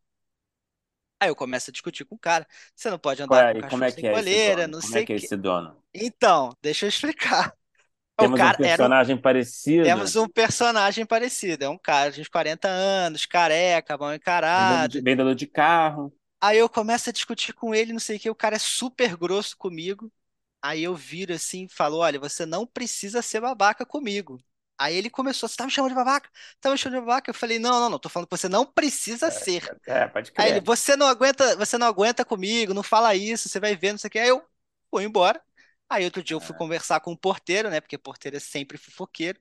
Aí 1.23 1.29
eu 1.29 1.37
começo 1.37 1.71
a 1.71 1.73
discutir 1.73 2.05
com 2.05 2.17
o 2.17 2.19
cara. 2.19 2.45
Você 2.75 2.91
não 2.91 2.99
pode 2.99 3.23
andar 3.23 3.51
é, 3.51 3.53
com 3.53 3.59
o 3.61 3.65
e 3.65 3.71
como 3.71 3.85
é 3.85 3.87
cachorro 3.87 3.93
sem 3.93 4.03
que 4.03 4.09
é 4.09 4.13
coleira, 4.13 4.67
não 4.67 4.81
Como 4.81 4.93
é 4.93 4.93
sei 4.93 5.03
o 5.05 5.07
que 5.07 5.13
é 5.13 5.17
esse 5.17 5.37
dono? 5.37 5.77
Então, 5.95 6.57
deixa 6.61 6.85
eu 6.85 6.89
explicar. 6.89 7.55
Temos 8.19 8.41
um 8.41 8.43
era 8.43 8.53
um, 8.53 8.57
personagem 8.57 9.17
parecido, 9.17 9.85
temos 9.85 10.17
um 10.17 10.29
personagem 10.29 11.07
parecido. 11.07 11.65
É 11.65 11.69
um 11.69 11.79
cara 11.79 12.11
de 12.11 12.21
uns 12.21 12.29
40 12.29 12.69
anos, 12.69 13.25
careca, 13.25 13.97
mal 13.97 14.15
encarado. 14.15 15.01
vendedor 15.01 15.35
de 15.35 15.47
carro. 15.47 16.13
Aí 16.41 16.59
eu 16.59 16.69
começo 16.69 17.09
a 17.09 17.13
discutir 17.13 17.53
com 17.53 17.73
ele, 17.75 17.93
não 17.93 18.01
sei 18.01 18.17
o 18.17 18.21
que. 18.21 18.29
O 18.29 18.35
cara 18.35 18.57
é 18.57 18.59
super 18.59 19.17
grosso 19.17 19.57
comigo. 19.57 20.13
Aí 20.61 20.83
eu 20.83 20.95
viro 20.95 21.33
assim 21.33 21.65
e 21.65 21.73
falo: 21.73 21.99
Olha, 21.99 22.19
você 22.19 22.45
não 22.45 22.67
precisa 22.67 23.23
ser 23.23 23.41
babaca 23.41 23.87
comigo. 23.87 24.39
Aí 24.79 24.97
ele 24.97 25.11
começou: 25.11 25.49
Você 25.49 25.57
tá 25.57 25.65
me 25.65 25.71
chamando 25.71 25.91
de 25.91 25.97
babaca? 25.97 26.29
Tá 26.61 26.71
me 26.71 26.79
chamando 26.79 27.01
de 27.01 27.07
babaca? 27.07 27.31
Eu 27.31 27.35
falei: 27.35 27.59
Não, 27.59 27.81
não, 27.81 27.91
não. 27.91 27.99
Tô 27.99 28.09
falando 28.09 28.29
que 28.29 28.37
você 28.37 28.49
não 28.49 28.67
precisa 28.67 29.31
ser. 29.31 29.65
É, 29.87 30.09
pode 30.09 30.33
Aí 30.37 30.51
ele: 30.51 30.61
crer. 30.61 30.65
Você 30.65 30.97
não 30.97 31.07
aguenta, 31.07 31.57
você 31.57 31.79
não 31.79 31.87
aguenta 31.87 32.25
comigo, 32.25 32.75
não 32.75 32.83
fala 32.83 33.15
isso, 33.15 33.49
você 33.49 33.61
vai 33.61 33.77
ver, 33.77 33.93
não 33.93 33.99
sei 33.99 34.09
o 34.09 34.11
que. 34.11 34.19
Aí 34.19 34.29
eu 34.29 34.45
fui 34.91 35.05
embora. 35.05 35.41
Aí 35.89 36.05
outro 36.05 36.23
dia 36.23 36.35
eu 36.35 36.41
fui 36.41 36.57
conversar 36.57 37.01
com 37.01 37.13
o 37.13 37.19
porteiro, 37.19 37.69
né? 37.71 37.81
Porque 37.81 37.99
porteiro 37.99 38.37
é 38.37 38.41
sempre 38.41 38.79
fofoqueiro. 38.79 39.39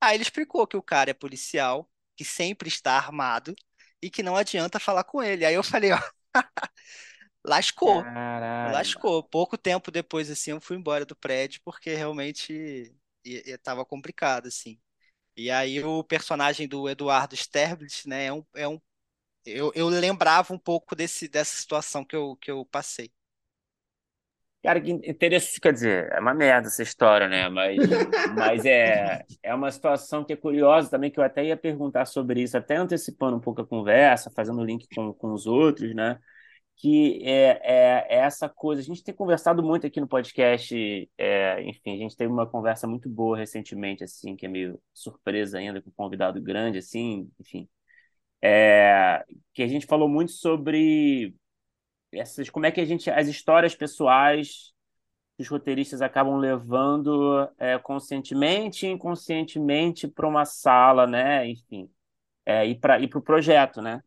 Aí 0.00 0.16
ele 0.16 0.22
explicou 0.22 0.66
que 0.66 0.76
o 0.76 0.82
cara 0.82 1.10
é 1.10 1.14
policial, 1.14 1.88
que 2.16 2.24
sempre 2.24 2.68
está 2.68 2.92
armado 2.96 3.54
e 4.02 4.10
que 4.10 4.22
não 4.22 4.36
adianta 4.36 4.78
falar 4.78 5.04
com 5.04 5.22
ele. 5.22 5.44
Aí 5.44 5.54
eu 5.54 5.62
falei: 5.64 5.92
Ó, 5.92 5.98
lascou. 7.44 8.02
Caralho. 8.02 8.74
Lascou. 8.74 9.22
Pouco 9.22 9.56
tempo 9.56 9.90
depois, 9.90 10.30
assim, 10.30 10.50
eu 10.50 10.60
fui 10.60 10.76
embora 10.76 11.04
do 11.06 11.16
prédio 11.16 11.60
porque 11.64 11.94
realmente 11.94 12.94
estava 13.30 13.84
complicado, 13.84 14.46
assim. 14.48 14.78
E 15.36 15.50
aí 15.50 15.82
o 15.84 16.04
personagem 16.04 16.68
do 16.68 16.88
Eduardo 16.88 17.34
Sterblit, 17.34 18.08
né, 18.08 18.26
é 18.26 18.32
um, 18.32 18.44
é 18.54 18.68
um, 18.68 18.80
eu, 19.44 19.72
eu 19.74 19.88
lembrava 19.88 20.52
um 20.54 20.58
pouco 20.58 20.96
desse, 20.96 21.28
dessa 21.28 21.56
situação 21.56 22.04
que 22.04 22.16
eu, 22.16 22.36
que 22.36 22.50
eu 22.50 22.64
passei. 22.66 23.10
Cara, 24.62 24.80
que 24.80 24.90
interessante, 24.90 25.60
quer 25.60 25.72
dizer, 25.72 26.12
é 26.12 26.18
uma 26.18 26.34
merda 26.34 26.66
essa 26.66 26.82
história, 26.82 27.28
né? 27.28 27.48
Mas, 27.48 27.76
mas 28.36 28.64
é, 28.64 29.24
é 29.40 29.54
uma 29.54 29.70
situação 29.70 30.24
que 30.24 30.32
é 30.32 30.36
curiosa 30.36 30.90
também, 30.90 31.08
que 31.10 31.20
eu 31.20 31.24
até 31.24 31.44
ia 31.44 31.56
perguntar 31.56 32.04
sobre 32.06 32.42
isso, 32.42 32.56
até 32.56 32.74
antecipando 32.76 33.36
um 33.36 33.40
pouco 33.40 33.60
a 33.62 33.66
conversa, 33.66 34.28
fazendo 34.30 34.64
link 34.64 34.88
com, 34.92 35.12
com 35.12 35.32
os 35.32 35.46
outros, 35.46 35.94
né? 35.94 36.18
Que 36.76 37.22
é, 37.24 37.60
é, 37.62 38.06
é 38.10 38.18
essa 38.18 38.48
coisa. 38.48 38.82
A 38.82 38.84
gente 38.84 39.02
tem 39.02 39.14
conversado 39.14 39.62
muito 39.62 39.86
aqui 39.86 40.00
no 40.00 40.08
podcast, 40.08 41.10
é, 41.16 41.62
enfim, 41.62 41.94
a 41.94 41.98
gente 41.98 42.16
teve 42.16 42.30
uma 42.30 42.46
conversa 42.46 42.86
muito 42.86 43.08
boa 43.08 43.36
recentemente, 43.38 44.04
assim, 44.04 44.36
que 44.36 44.44
é 44.46 44.48
meio 44.48 44.80
surpresa 44.92 45.58
ainda, 45.58 45.80
com 45.80 45.88
um 45.90 45.92
convidado 45.92 46.40
grande, 46.40 46.78
assim, 46.78 47.30
enfim. 47.40 47.68
É, 48.42 49.24
que 49.54 49.62
a 49.62 49.66
gente 49.68 49.86
falou 49.86 50.08
muito 50.08 50.32
sobre 50.32 51.34
essas, 52.12 52.50
como 52.50 52.66
é 52.66 52.70
que 52.70 52.80
a 52.80 52.84
gente, 52.84 53.10
as 53.10 53.28
histórias 53.28 53.74
pessoais 53.74 54.74
que 55.36 55.42
os 55.42 55.48
roteiristas 55.48 56.02
acabam 56.02 56.36
levando 56.36 57.48
é, 57.58 57.78
conscientemente 57.78 58.86
e 58.86 58.90
inconscientemente 58.90 60.08
para 60.08 60.26
uma 60.28 60.44
sala, 60.44 61.06
né? 61.06 61.46
Enfim, 61.48 61.90
é, 62.44 62.66
e 62.66 62.74
para 62.78 63.00
e 63.00 63.08
para 63.08 63.18
o 63.18 63.22
projeto, 63.22 63.82
né? 63.82 64.02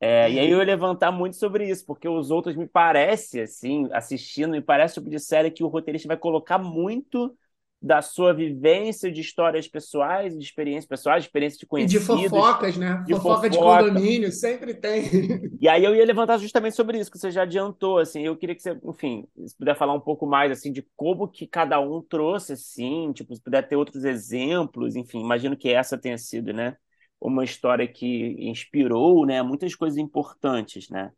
É, 0.00 0.30
e 0.32 0.38
aí 0.38 0.50
eu 0.50 0.58
ia 0.58 0.64
levantar 0.64 1.12
muito 1.12 1.36
sobre 1.36 1.68
isso, 1.68 1.84
porque 1.84 2.08
os 2.08 2.30
outros 2.30 2.56
me 2.56 2.66
parece, 2.66 3.40
assim, 3.42 3.88
assistindo, 3.92 4.52
me 4.52 4.62
parece 4.62 4.98
o 4.98 5.02
tipo 5.02 5.10
de 5.10 5.18
série 5.20 5.50
que 5.50 5.62
o 5.62 5.68
roteirista 5.68 6.08
vai 6.08 6.16
colocar 6.16 6.58
muito 6.58 7.36
da 7.82 8.00
sua 8.02 8.32
vivência 8.34 9.10
de 9.12 9.20
histórias 9.20 9.68
pessoais, 9.68 10.36
de 10.38 10.44
experiências 10.44 10.86
pessoais, 10.86 11.22
de 11.24 11.28
experiências 11.28 11.58
de 11.60 11.66
E 11.76 11.84
de 11.86 11.98
conhecidos, 11.98 12.00
fofocas, 12.00 12.76
né? 12.76 13.04
de 13.04 13.14
Fofoca 13.14 13.48
de 13.50 13.58
fofoca. 13.58 13.58
condomínio, 13.58 14.30
sempre 14.32 14.74
tem. 14.74 15.02
E 15.58 15.68
aí 15.68 15.84
eu 15.84 15.94
ia 15.94 16.06
levantar 16.06 16.38
justamente 16.38 16.74
sobre 16.74 16.98
isso, 16.98 17.10
que 17.10 17.18
você 17.18 17.30
já 17.30 17.42
adiantou, 17.42 17.98
assim, 17.98 18.22
eu 18.22 18.34
queria 18.36 18.54
que 18.56 18.62
você, 18.62 18.78
enfim, 18.82 19.28
se 19.46 19.54
puder 19.56 19.76
falar 19.76 19.92
um 19.92 20.00
pouco 20.00 20.26
mais, 20.26 20.50
assim, 20.50 20.72
de 20.72 20.82
como 20.96 21.28
que 21.28 21.46
cada 21.46 21.78
um 21.80 22.00
trouxe, 22.00 22.54
assim, 22.54 23.12
tipo, 23.12 23.34
se 23.36 23.42
puder 23.42 23.68
ter 23.68 23.76
outros 23.76 24.04
exemplos, 24.04 24.96
enfim, 24.96 25.20
imagino 25.20 25.54
que 25.56 25.68
essa 25.68 25.98
tenha 25.98 26.16
sido, 26.16 26.52
né, 26.54 26.76
uma 27.20 27.44
história 27.44 27.86
que 27.88 28.36
inspirou, 28.48 29.26
né, 29.26 29.42
muitas 29.42 29.74
coisas 29.74 29.98
importantes, 29.98 30.88
né, 30.90 31.12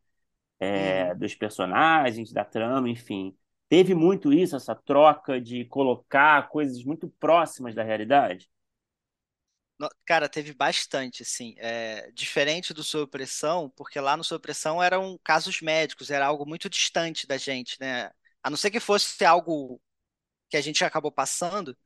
é, 0.78 1.14
Uhum. 1.14 1.14
dos 1.14 1.34
personagens, 1.34 2.32
da 2.32 2.44
trama, 2.44 2.88
enfim. 2.88 3.36
Teve 3.68 3.94
muito 3.94 4.32
isso, 4.32 4.56
essa 4.56 4.74
troca 4.74 5.40
de 5.40 5.64
colocar 5.66 6.48
coisas 6.48 6.84
muito 6.84 7.08
próximas 7.20 7.74
da 7.74 7.82
realidade? 7.82 8.48
Cara, 10.06 10.28
teve 10.28 10.52
bastante, 10.54 11.22
assim, 11.22 11.54
é, 11.58 12.08
diferente 12.12 12.72
do 12.72 12.84
Sob 12.84 13.10
Pressão, 13.10 13.68
porque 13.70 13.98
lá 14.00 14.16
no 14.16 14.22
Sob 14.24 14.40
Pressão 14.40 14.80
eram 14.82 15.18
casos 15.24 15.60
médicos, 15.60 16.10
era 16.10 16.24
algo 16.26 16.46
muito 16.46 16.68
distante 16.70 17.26
da 17.26 17.36
gente, 17.36 17.76
né? 17.80 18.10
A 18.42 18.48
não 18.50 18.56
ser 18.56 18.70
que 18.70 18.78
fosse 18.80 19.24
algo 19.24 19.80
que 20.50 20.56
a 20.56 20.62
gente 20.62 20.84
acabou 20.84 21.12
passando, 21.12 21.76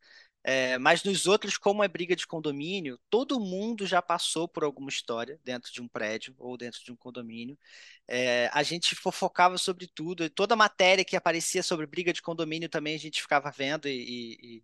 É, 0.49 0.79
mas 0.79 1.03
nos 1.03 1.27
outros, 1.27 1.59
como 1.59 1.83
é 1.83 1.89
briga 1.89 2.15
de 2.15 2.25
condomínio, 2.27 3.01
todo 3.11 3.41
mundo 3.41 3.85
já 3.85 4.01
passou 4.01 4.47
por 4.49 4.63
alguma 4.63 4.89
história 4.89 5.41
dentro 5.45 5.73
de 5.73 5.83
um 5.83 5.89
prédio 5.89 6.35
ou 6.39 6.57
dentro 6.57 6.85
de 6.85 6.93
um 6.93 6.97
condomínio. 6.97 7.59
É, 8.07 8.49
a 8.53 8.63
gente 8.63 8.95
fofocava 8.95 9.59
sobre 9.59 9.89
tudo, 9.89 10.31
toda 10.31 10.55
matéria 10.55 11.05
que 11.05 11.17
aparecia 11.17 11.63
sobre 11.65 11.85
briga 11.87 12.13
de 12.13 12.23
condomínio 12.23 12.69
também 12.69 12.95
a 12.95 12.99
gente 12.99 13.21
ficava 13.23 13.51
vendo 13.51 13.89
e, 13.89 14.63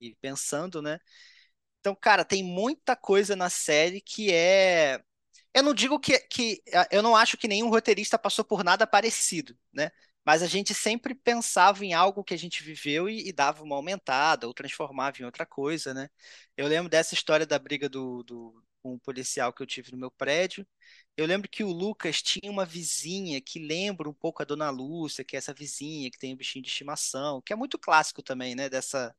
e- 0.00 0.08
e 0.10 0.14
pensando, 0.16 0.82
né? 0.82 0.98
Então, 1.80 1.94
cara, 1.94 2.24
tem 2.24 2.42
muita 2.44 2.94
coisa 2.96 3.34
na 3.36 3.50
série 3.50 4.00
que 4.00 4.32
é. 4.32 5.02
Eu 5.54 5.62
não 5.62 5.74
digo 5.74 5.98
que, 6.00 6.18
que. 6.20 6.62
Eu 6.90 7.02
não 7.02 7.16
acho 7.16 7.36
que 7.36 7.48
nenhum 7.48 7.68
roteirista 7.70 8.18
passou 8.18 8.44
por 8.44 8.64
nada 8.64 8.86
parecido, 8.86 9.56
né? 9.72 9.90
Mas 10.24 10.42
a 10.42 10.46
gente 10.46 10.72
sempre 10.74 11.14
pensava 11.14 11.84
em 11.84 11.94
algo 11.94 12.22
que 12.24 12.34
a 12.34 12.36
gente 12.36 12.62
viveu 12.62 13.08
e, 13.08 13.28
e 13.28 13.32
dava 13.32 13.62
uma 13.64 13.76
aumentada 13.76 14.46
ou 14.46 14.54
transformava 14.54 15.18
em 15.20 15.24
outra 15.24 15.44
coisa, 15.46 15.92
né? 15.94 16.08
Eu 16.56 16.68
lembro 16.68 16.88
dessa 16.88 17.14
história 17.14 17.46
da 17.46 17.58
briga 17.58 17.88
do, 17.88 18.22
do 18.22 18.62
um 18.84 18.98
policial 18.98 19.52
que 19.52 19.62
eu 19.62 19.66
tive 19.66 19.92
no 19.92 19.98
meu 19.98 20.10
prédio. 20.10 20.66
Eu 21.16 21.26
lembro 21.26 21.48
que 21.48 21.62
o 21.64 21.70
Lucas 21.72 22.22
tinha 22.22 22.50
uma 22.50 22.64
vizinha 22.64 23.40
que 23.40 23.58
lembra 23.58 24.08
um 24.08 24.14
pouco 24.14 24.42
a 24.42 24.44
Dona 24.44 24.70
Lúcia, 24.70 25.24
que 25.24 25.36
é 25.36 25.38
essa 25.38 25.52
vizinha 25.54 26.10
que 26.10 26.18
tem 26.18 26.32
um 26.34 26.36
bichinho 26.36 26.64
de 26.64 26.70
estimação, 26.70 27.40
que 27.42 27.52
é 27.52 27.56
muito 27.56 27.78
clássico 27.78 28.22
também, 28.22 28.54
né? 28.54 28.68
Dessa 28.68 29.14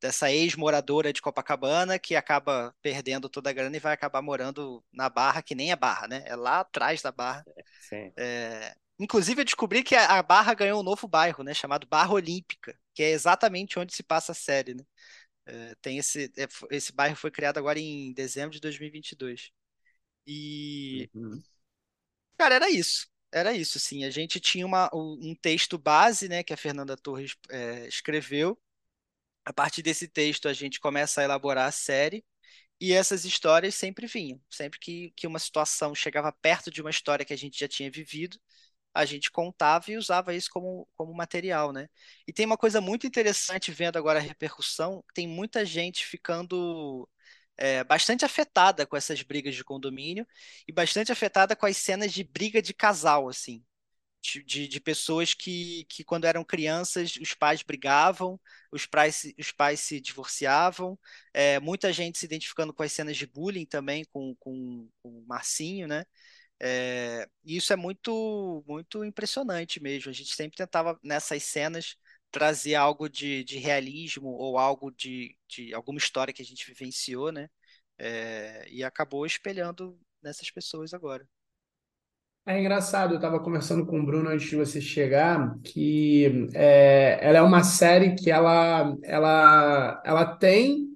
dessa 0.00 0.30
ex-moradora 0.32 1.12
de 1.12 1.22
Copacabana 1.22 1.98
que 1.98 2.16
acaba 2.16 2.74
perdendo 2.82 3.28
toda 3.28 3.50
a 3.50 3.52
grana 3.52 3.76
e 3.76 3.80
vai 3.80 3.92
acabar 3.94 4.20
morando 4.20 4.84
na 4.92 5.08
Barra, 5.08 5.42
que 5.42 5.54
nem 5.54 5.70
é 5.70 5.76
Barra, 5.76 6.08
né? 6.08 6.24
É 6.26 6.34
lá 6.36 6.60
atrás 6.60 7.00
da 7.02 7.12
Barra. 7.12 7.46
Sim. 7.80 8.12
É, 8.16 8.74
Inclusive, 8.98 9.40
eu 9.40 9.44
descobri 9.44 9.82
que 9.82 9.94
a 9.96 10.22
Barra 10.22 10.54
ganhou 10.54 10.80
um 10.80 10.82
novo 10.82 11.08
bairro, 11.08 11.42
né? 11.42 11.54
Chamado 11.54 11.86
Barra 11.86 12.12
Olímpica, 12.14 12.78
que 12.94 13.02
é 13.02 13.10
exatamente 13.10 13.78
onde 13.78 13.94
se 13.94 14.02
passa 14.02 14.32
a 14.32 14.34
série, 14.34 14.74
né? 14.74 14.84
É, 15.46 15.74
Tem 15.82 15.98
esse, 15.98 16.32
é, 16.38 16.46
esse 16.70 16.92
bairro 16.92 17.16
foi 17.16 17.30
criado 17.30 17.58
agora 17.58 17.78
em 17.80 18.12
dezembro 18.14 18.52
de 18.52 18.60
2022. 18.60 19.50
E, 20.26 21.10
Uhum. 21.14 21.42
cara, 22.38 22.54
era 22.56 22.70
isso. 22.70 23.08
Era 23.32 23.52
isso, 23.54 23.78
assim. 23.78 24.04
A 24.04 24.10
gente 24.10 24.40
tinha 24.40 24.66
uma, 24.66 24.90
um 24.94 25.30
um 25.32 25.34
texto 25.34 25.78
base, 25.78 26.28
né? 26.28 26.42
Que 26.42 26.52
a 26.52 26.56
Fernanda 26.56 26.96
Torres 26.96 27.36
é, 27.50 27.86
escreveu. 27.88 28.58
A 29.44 29.52
partir 29.52 29.82
desse 29.82 30.08
texto, 30.08 30.48
a 30.48 30.54
gente 30.54 30.80
começa 30.80 31.20
a 31.20 31.24
elaborar 31.24 31.68
a 31.68 31.72
série. 31.72 32.24
E 32.80 32.92
essas 32.92 33.24
histórias 33.24 33.74
sempre 33.76 34.06
vinham. 34.06 34.40
Sempre 34.50 34.78
que, 34.80 35.12
que 35.16 35.26
uma 35.26 35.38
situação 35.38 35.94
chegava 35.94 36.32
perto 36.32 36.70
de 36.70 36.80
uma 36.82 36.90
história 36.90 37.24
que 37.26 37.32
a 37.34 37.36
gente 37.38 37.58
já 37.60 37.68
tinha 37.68 37.90
vivido, 37.90 38.38
a 38.94 39.04
gente 39.04 39.30
contava 39.30 39.90
e 39.90 39.96
usava 39.96 40.34
isso 40.34 40.50
como, 40.50 40.88
como 40.94 41.14
material, 41.14 41.72
né? 41.72 41.88
E 42.26 42.32
tem 42.32 42.46
uma 42.46 42.56
coisa 42.58 42.80
muito 42.80 43.06
interessante 43.06 43.70
vendo 43.72 43.96
agora 43.96 44.18
a 44.18 44.22
repercussão, 44.22 45.04
tem 45.14 45.26
muita 45.28 45.64
gente 45.64 46.06
ficando 46.06 47.08
é, 47.56 47.84
bastante 47.84 48.24
afetada 48.24 48.86
com 48.86 48.96
essas 48.96 49.22
brigas 49.22 49.54
de 49.54 49.64
condomínio 49.64 50.26
e 50.68 50.72
bastante 50.72 51.12
afetada 51.12 51.56
com 51.56 51.66
as 51.66 51.76
cenas 51.76 52.12
de 52.12 52.24
briga 52.24 52.60
de 52.62 52.74
casal, 52.74 53.28
assim 53.28 53.64
de, 54.22 54.68
de 54.68 54.80
pessoas 54.80 55.34
que, 55.34 55.84
que, 55.88 56.04
quando 56.04 56.26
eram 56.26 56.44
crianças, 56.44 57.16
os 57.20 57.34
pais 57.34 57.62
brigavam, 57.62 58.40
os 58.70 58.86
pais, 58.86 59.32
os 59.38 59.50
pais 59.50 59.80
se 59.80 60.00
divorciavam, 60.00 60.98
é, 61.34 61.58
muita 61.58 61.92
gente 61.92 62.18
se 62.18 62.26
identificando 62.26 62.72
com 62.72 62.82
as 62.84 62.92
cenas 62.92 63.16
de 63.16 63.26
bullying 63.26 63.66
também, 63.66 64.04
com, 64.12 64.34
com, 64.36 64.88
com 65.02 65.08
o 65.18 65.26
Marcinho, 65.26 65.88
né? 65.88 66.04
É, 66.64 67.28
e 67.44 67.56
isso 67.56 67.72
é 67.72 67.76
muito, 67.76 68.64
muito 68.68 69.04
impressionante 69.04 69.82
mesmo. 69.82 70.10
A 70.10 70.14
gente 70.14 70.32
sempre 70.34 70.56
tentava, 70.56 70.98
nessas 71.02 71.42
cenas, 71.42 71.96
trazer 72.30 72.76
algo 72.76 73.08
de, 73.08 73.42
de 73.44 73.58
realismo 73.58 74.28
ou 74.30 74.56
algo 74.58 74.90
de, 74.92 75.36
de 75.48 75.74
alguma 75.74 75.98
história 75.98 76.32
que 76.32 76.40
a 76.42 76.44
gente 76.44 76.66
vivenciou, 76.66 77.32
né? 77.32 77.50
É, 77.98 78.64
e 78.70 78.84
acabou 78.84 79.26
espelhando 79.26 79.98
nessas 80.22 80.50
pessoas 80.52 80.94
agora. 80.94 81.28
É 82.46 82.58
engraçado, 82.58 83.12
eu 83.12 83.16
estava 83.16 83.38
conversando 83.38 83.86
com 83.86 84.00
o 84.00 84.04
Bruno 84.06 84.28
antes 84.28 84.50
de 84.50 84.56
você 84.56 84.80
chegar, 84.80 85.56
que 85.62 86.48
é, 86.54 87.18
ela 87.22 87.38
é 87.38 87.42
uma 87.42 87.62
série 87.62 88.16
que 88.16 88.32
ela, 88.32 88.96
ela, 89.04 90.02
ela 90.04 90.36
tem, 90.36 90.88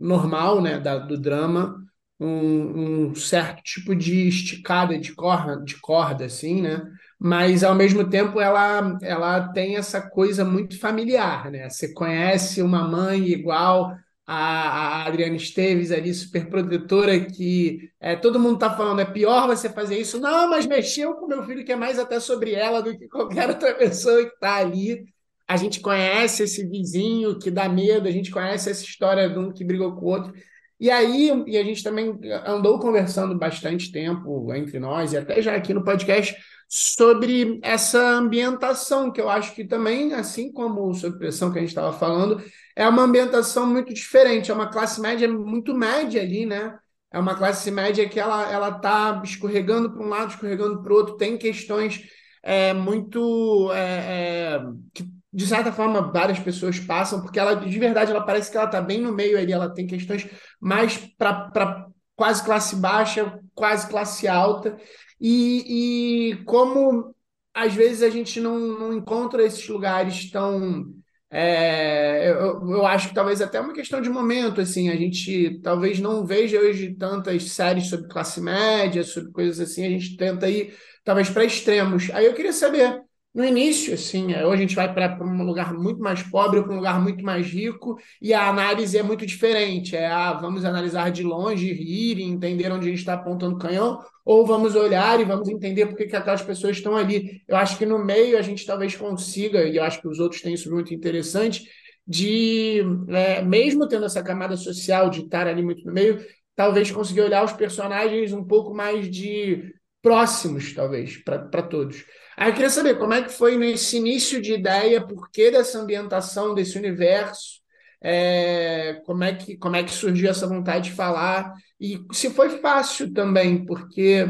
normal, 0.00 0.62
né, 0.62 0.80
da, 0.80 0.98
do 0.98 1.18
drama, 1.20 1.85
um, 2.18 3.08
um 3.08 3.14
certo 3.14 3.62
tipo 3.62 3.94
de 3.94 4.28
esticada 4.28 4.98
de 4.98 5.14
corda, 5.14 5.62
de 5.62 5.78
corda, 5.80 6.24
assim, 6.24 6.62
né? 6.62 6.82
Mas 7.18 7.62
ao 7.62 7.74
mesmo 7.74 8.08
tempo 8.08 8.40
ela, 8.40 8.98
ela 9.02 9.48
tem 9.52 9.76
essa 9.76 10.00
coisa 10.00 10.44
muito 10.44 10.78
familiar, 10.78 11.50
né? 11.50 11.68
Você 11.68 11.92
conhece 11.92 12.62
uma 12.62 12.86
mãe 12.88 13.28
igual 13.28 13.96
a, 14.26 15.02
a 15.02 15.06
Adriana 15.06 15.36
Esteves 15.36 15.92
ali, 15.92 16.12
super 16.12 16.48
protetora, 16.48 17.18
que 17.20 17.90
é, 18.00 18.16
todo 18.16 18.40
mundo 18.40 18.54
está 18.54 18.74
falando, 18.76 19.00
é 19.00 19.04
pior 19.04 19.46
você 19.46 19.68
fazer 19.70 19.98
isso. 19.98 20.18
Não, 20.18 20.50
mas 20.50 20.66
mexeu 20.66 21.14
com 21.14 21.26
meu 21.28 21.44
filho, 21.44 21.64
que 21.64 21.72
é 21.72 21.76
mais 21.76 21.98
até 21.98 22.18
sobre 22.18 22.52
ela 22.52 22.82
do 22.82 22.96
que 22.98 23.08
qualquer 23.08 23.48
outra 23.48 23.74
pessoa 23.74 24.24
que 24.24 24.34
está 24.34 24.56
ali. 24.56 25.04
A 25.46 25.56
gente 25.56 25.78
conhece 25.80 26.42
esse 26.42 26.66
vizinho 26.66 27.38
que 27.38 27.50
dá 27.52 27.68
medo, 27.68 28.08
a 28.08 28.10
gente 28.10 28.32
conhece 28.32 28.68
essa 28.68 28.82
história 28.82 29.28
de 29.30 29.38
um 29.38 29.52
que 29.52 29.64
brigou 29.64 29.94
com 29.94 30.06
o 30.06 30.08
outro. 30.08 30.32
E 30.78 30.90
aí, 30.90 31.30
e 31.46 31.56
a 31.56 31.64
gente 31.64 31.82
também 31.82 32.18
andou 32.44 32.78
conversando 32.78 33.36
bastante 33.38 33.90
tempo 33.90 34.52
entre 34.54 34.78
nós, 34.78 35.12
e 35.12 35.16
até 35.16 35.40
já 35.40 35.54
aqui 35.56 35.72
no 35.72 35.82
podcast, 35.82 36.36
sobre 36.68 37.58
essa 37.62 38.00
ambientação, 38.00 39.10
que 39.10 39.20
eu 39.20 39.30
acho 39.30 39.54
que 39.54 39.64
também, 39.64 40.12
assim 40.12 40.52
como 40.52 40.92
sobre 40.94 41.18
pressão 41.18 41.50
que 41.52 41.58
a 41.58 41.60
gente 41.60 41.70
estava 41.70 41.92
falando, 41.92 42.42
é 42.74 42.86
uma 42.88 43.02
ambientação 43.02 43.66
muito 43.66 43.94
diferente, 43.94 44.50
é 44.50 44.54
uma 44.54 44.68
classe 44.70 45.00
média 45.00 45.28
muito 45.32 45.74
média 45.74 46.20
ali, 46.20 46.44
né? 46.44 46.78
É 47.12 47.18
uma 47.18 47.34
classe 47.36 47.70
média 47.70 48.08
que 48.08 48.18
ela 48.20 48.50
ela 48.50 48.68
está 48.68 49.22
escorregando 49.24 49.92
para 49.92 50.02
um 50.04 50.08
lado, 50.08 50.30
escorregando 50.30 50.82
para 50.82 50.92
o 50.92 50.96
outro, 50.96 51.16
tem 51.16 51.38
questões 51.38 52.02
é, 52.42 52.74
muito 52.74 53.72
é, 53.72 54.58
é, 54.58 54.60
que 54.92 55.15
de 55.36 55.46
certa 55.46 55.70
forma 55.70 56.00
várias 56.10 56.38
pessoas 56.38 56.80
passam, 56.80 57.20
porque 57.20 57.38
ela 57.38 57.54
de 57.54 57.78
verdade 57.78 58.10
ela 58.10 58.24
parece 58.24 58.50
que 58.50 58.56
ela 58.56 58.64
está 58.64 58.80
bem 58.80 59.02
no 59.02 59.12
meio 59.12 59.38
ali, 59.38 59.52
ela 59.52 59.68
tem 59.68 59.86
questões 59.86 60.26
mais 60.58 60.96
para 60.96 61.86
quase 62.16 62.42
classe 62.42 62.74
baixa, 62.76 63.38
quase 63.54 63.86
classe 63.86 64.26
alta, 64.26 64.78
e, 65.20 66.30
e 66.32 66.44
como 66.44 67.14
às 67.52 67.74
vezes 67.74 68.02
a 68.02 68.08
gente 68.08 68.40
não, 68.40 68.58
não 68.58 68.92
encontra 68.94 69.42
esses 69.44 69.68
lugares 69.68 70.30
tão. 70.30 70.86
É, 71.30 72.30
eu, 72.30 72.70
eu 72.70 72.86
acho 72.86 73.08
que 73.08 73.14
talvez 73.14 73.42
até 73.42 73.60
uma 73.60 73.74
questão 73.74 74.00
de 74.00 74.08
momento, 74.08 74.62
assim, 74.62 74.88
a 74.88 74.96
gente 74.96 75.60
talvez 75.60 76.00
não 76.00 76.24
veja 76.24 76.58
hoje 76.58 76.94
tantas 76.94 77.50
séries 77.50 77.88
sobre 77.88 78.08
classe 78.08 78.40
média, 78.40 79.04
sobre 79.04 79.32
coisas 79.32 79.60
assim, 79.60 79.84
a 79.84 79.90
gente 79.90 80.16
tenta 80.16 80.48
ir 80.48 80.74
talvez 81.04 81.28
para 81.28 81.44
extremos. 81.44 82.10
Aí 82.14 82.24
eu 82.24 82.32
queria 82.32 82.54
saber 82.54 83.05
no 83.36 83.44
início, 83.44 83.92
assim, 83.92 84.32
é, 84.32 84.46
hoje 84.46 84.54
a 84.54 84.66
gente 84.66 84.74
vai 84.74 84.90
para 84.94 85.22
um 85.22 85.42
lugar 85.42 85.74
muito 85.74 86.00
mais 86.00 86.22
pobre 86.22 86.58
ou 86.58 86.64
para 86.64 86.72
um 86.72 86.76
lugar 86.76 86.98
muito 86.98 87.22
mais 87.22 87.46
rico, 87.46 87.98
e 88.20 88.32
a 88.32 88.48
análise 88.48 88.96
é 88.96 89.02
muito 89.02 89.26
diferente. 89.26 89.94
É, 89.94 90.06
ah, 90.06 90.32
vamos 90.32 90.64
analisar 90.64 91.10
de 91.10 91.22
longe, 91.22 91.70
rir 91.70 92.18
e 92.18 92.22
entender 92.22 92.72
onde 92.72 92.86
a 92.86 92.88
gente 92.88 93.00
está 93.00 93.12
apontando 93.12 93.56
o 93.56 93.58
canhão, 93.58 94.02
ou 94.24 94.46
vamos 94.46 94.74
olhar 94.74 95.20
e 95.20 95.24
vamos 95.24 95.50
entender 95.50 95.84
por 95.84 95.96
que, 95.96 96.06
que 96.06 96.16
aquelas 96.16 96.40
pessoas 96.40 96.78
estão 96.78 96.96
ali. 96.96 97.42
Eu 97.46 97.58
acho 97.58 97.76
que 97.76 97.84
no 97.84 98.02
meio 98.02 98.38
a 98.38 98.42
gente 98.42 98.64
talvez 98.64 98.96
consiga, 98.96 99.64
e 99.64 99.76
eu 99.76 99.84
acho 99.84 100.00
que 100.00 100.08
os 100.08 100.18
outros 100.18 100.40
têm 100.40 100.54
isso 100.54 100.72
muito 100.72 100.94
interessante, 100.94 101.68
de, 102.06 102.80
é, 103.08 103.42
mesmo 103.42 103.86
tendo 103.86 104.06
essa 104.06 104.22
camada 104.22 104.56
social 104.56 105.10
de 105.10 105.20
estar 105.20 105.46
ali 105.46 105.62
muito 105.62 105.84
no 105.84 105.92
meio, 105.92 106.24
talvez 106.54 106.90
conseguir 106.90 107.20
olhar 107.20 107.44
os 107.44 107.52
personagens 107.52 108.32
um 108.32 108.42
pouco 108.42 108.72
mais 108.72 109.10
de 109.10 109.74
próximos, 110.00 110.72
talvez, 110.72 111.18
para 111.18 111.62
todos. 111.62 112.02
Aí 112.36 112.50
eu 112.50 112.54
queria 112.54 112.70
saber 112.70 112.98
como 112.98 113.14
é 113.14 113.22
que 113.22 113.30
foi 113.30 113.56
nesse 113.56 113.96
início 113.96 114.40
de 114.42 114.52
ideia, 114.52 115.04
por 115.06 115.30
que 115.30 115.50
dessa 115.50 115.78
ambientação, 115.78 116.54
desse 116.54 116.76
universo, 116.78 117.60
é, 118.02 119.00
como, 119.06 119.24
é 119.24 119.34
que, 119.34 119.56
como 119.56 119.76
é 119.76 119.82
que 119.82 119.90
surgiu 119.90 120.30
essa 120.30 120.46
vontade 120.46 120.90
de 120.90 120.96
falar, 120.96 121.54
e 121.80 121.98
se 122.12 122.30
foi 122.30 122.58
fácil 122.60 123.12
também, 123.12 123.64
porque, 123.64 124.26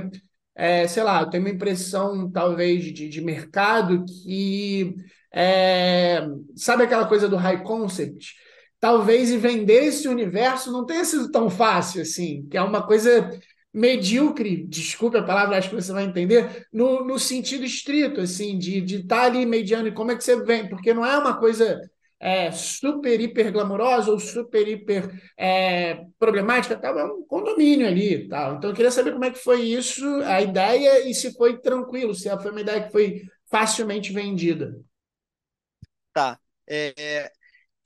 é, 0.55 0.87
sei 0.87 1.03
lá, 1.03 1.21
eu 1.23 1.31
tenho 1.31 1.43
uma 1.45 1.51
impressão, 1.51 2.31
talvez, 2.31 2.85
de, 2.85 3.09
de 3.09 3.21
mercado 3.21 4.05
que, 4.25 4.95
é, 5.33 6.27
sabe 6.57 6.85
aquela 6.85 7.07
coisa 7.07 7.29
do 7.29 7.37
high 7.37 7.63
concept? 7.63 8.35
Talvez 8.79 9.31
e 9.31 9.37
vender 9.39 9.85
esse 9.87 10.07
universo 10.07 10.71
não 10.71 10.87
tenha 10.87 11.05
sido 11.05 11.31
tão 11.31 11.51
fácil 11.51 12.03
assim, 12.03 12.47
que 12.49 12.57
é 12.57 12.63
uma 12.63 12.87
coisa 12.87 13.31
medíocre, 13.77 14.67
desculpe 14.67 15.19
a 15.19 15.23
palavra, 15.23 15.59
acho 15.59 15.69
que 15.69 15.75
você 15.75 15.93
vai 15.93 16.05
entender, 16.05 16.67
no, 16.73 17.05
no 17.05 17.19
sentido 17.19 17.63
estrito, 17.63 18.23
assim, 18.23 18.59
de 18.59 18.79
estar 18.79 18.87
de 18.87 19.05
tá 19.07 19.23
ali 19.25 19.45
mediano, 19.45 19.87
e 19.87 19.93
como 19.93 20.11
é 20.11 20.17
que 20.17 20.25
você 20.25 20.43
vem, 20.43 20.67
porque 20.67 20.95
não 20.95 21.05
é 21.05 21.19
uma 21.19 21.39
coisa 21.39 21.79
é, 22.19 22.51
super, 22.51 23.21
hiper 23.21 23.53
glamourosa 23.53 24.11
ou 24.11 24.19
super, 24.19 24.67
hiper 24.67 25.11
é, 25.39 26.07
problemática, 26.19 26.75
tal, 26.75 26.99
é 26.99 27.05
um 27.05 27.27
condomínio 27.27 27.87
ali 27.87 28.27
tal. 28.27 28.57
Então, 28.57 28.71
eu 28.71 28.75
queria 28.77 28.91
saber 28.91 29.13
como 29.13 29.27
é 29.27 29.31
que 29.31 29.39
foi 29.39 29.61
isso, 29.61 30.07
a 30.23 30.41
ideia, 30.41 31.07
e 31.07 31.13
se 31.13 31.37
foi 31.37 31.61
tranquilo, 31.61 32.15
se 32.15 32.31
foi 32.39 32.51
uma 32.51 32.63
ideia 32.63 32.83
que 32.83 32.93
foi 32.93 33.25
facilmente 33.51 34.11
vendida. 34.11 34.75
Tá. 36.15 36.39
É, 36.67 37.31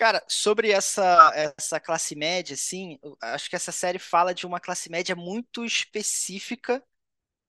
Cara, 0.01 0.25
sobre 0.29 0.71
essa, 0.71 1.31
essa 1.59 1.79
classe 1.79 2.15
média, 2.17 2.55
assim, 2.55 2.99
acho 3.23 3.51
que 3.51 3.57
essa 3.57 3.71
série 3.71 3.99
fala 3.99 4.35
de 4.35 4.47
uma 4.47 4.59
classe 4.59 4.91
média 4.91 5.15
muito 5.15 5.63
específica 5.65 6.83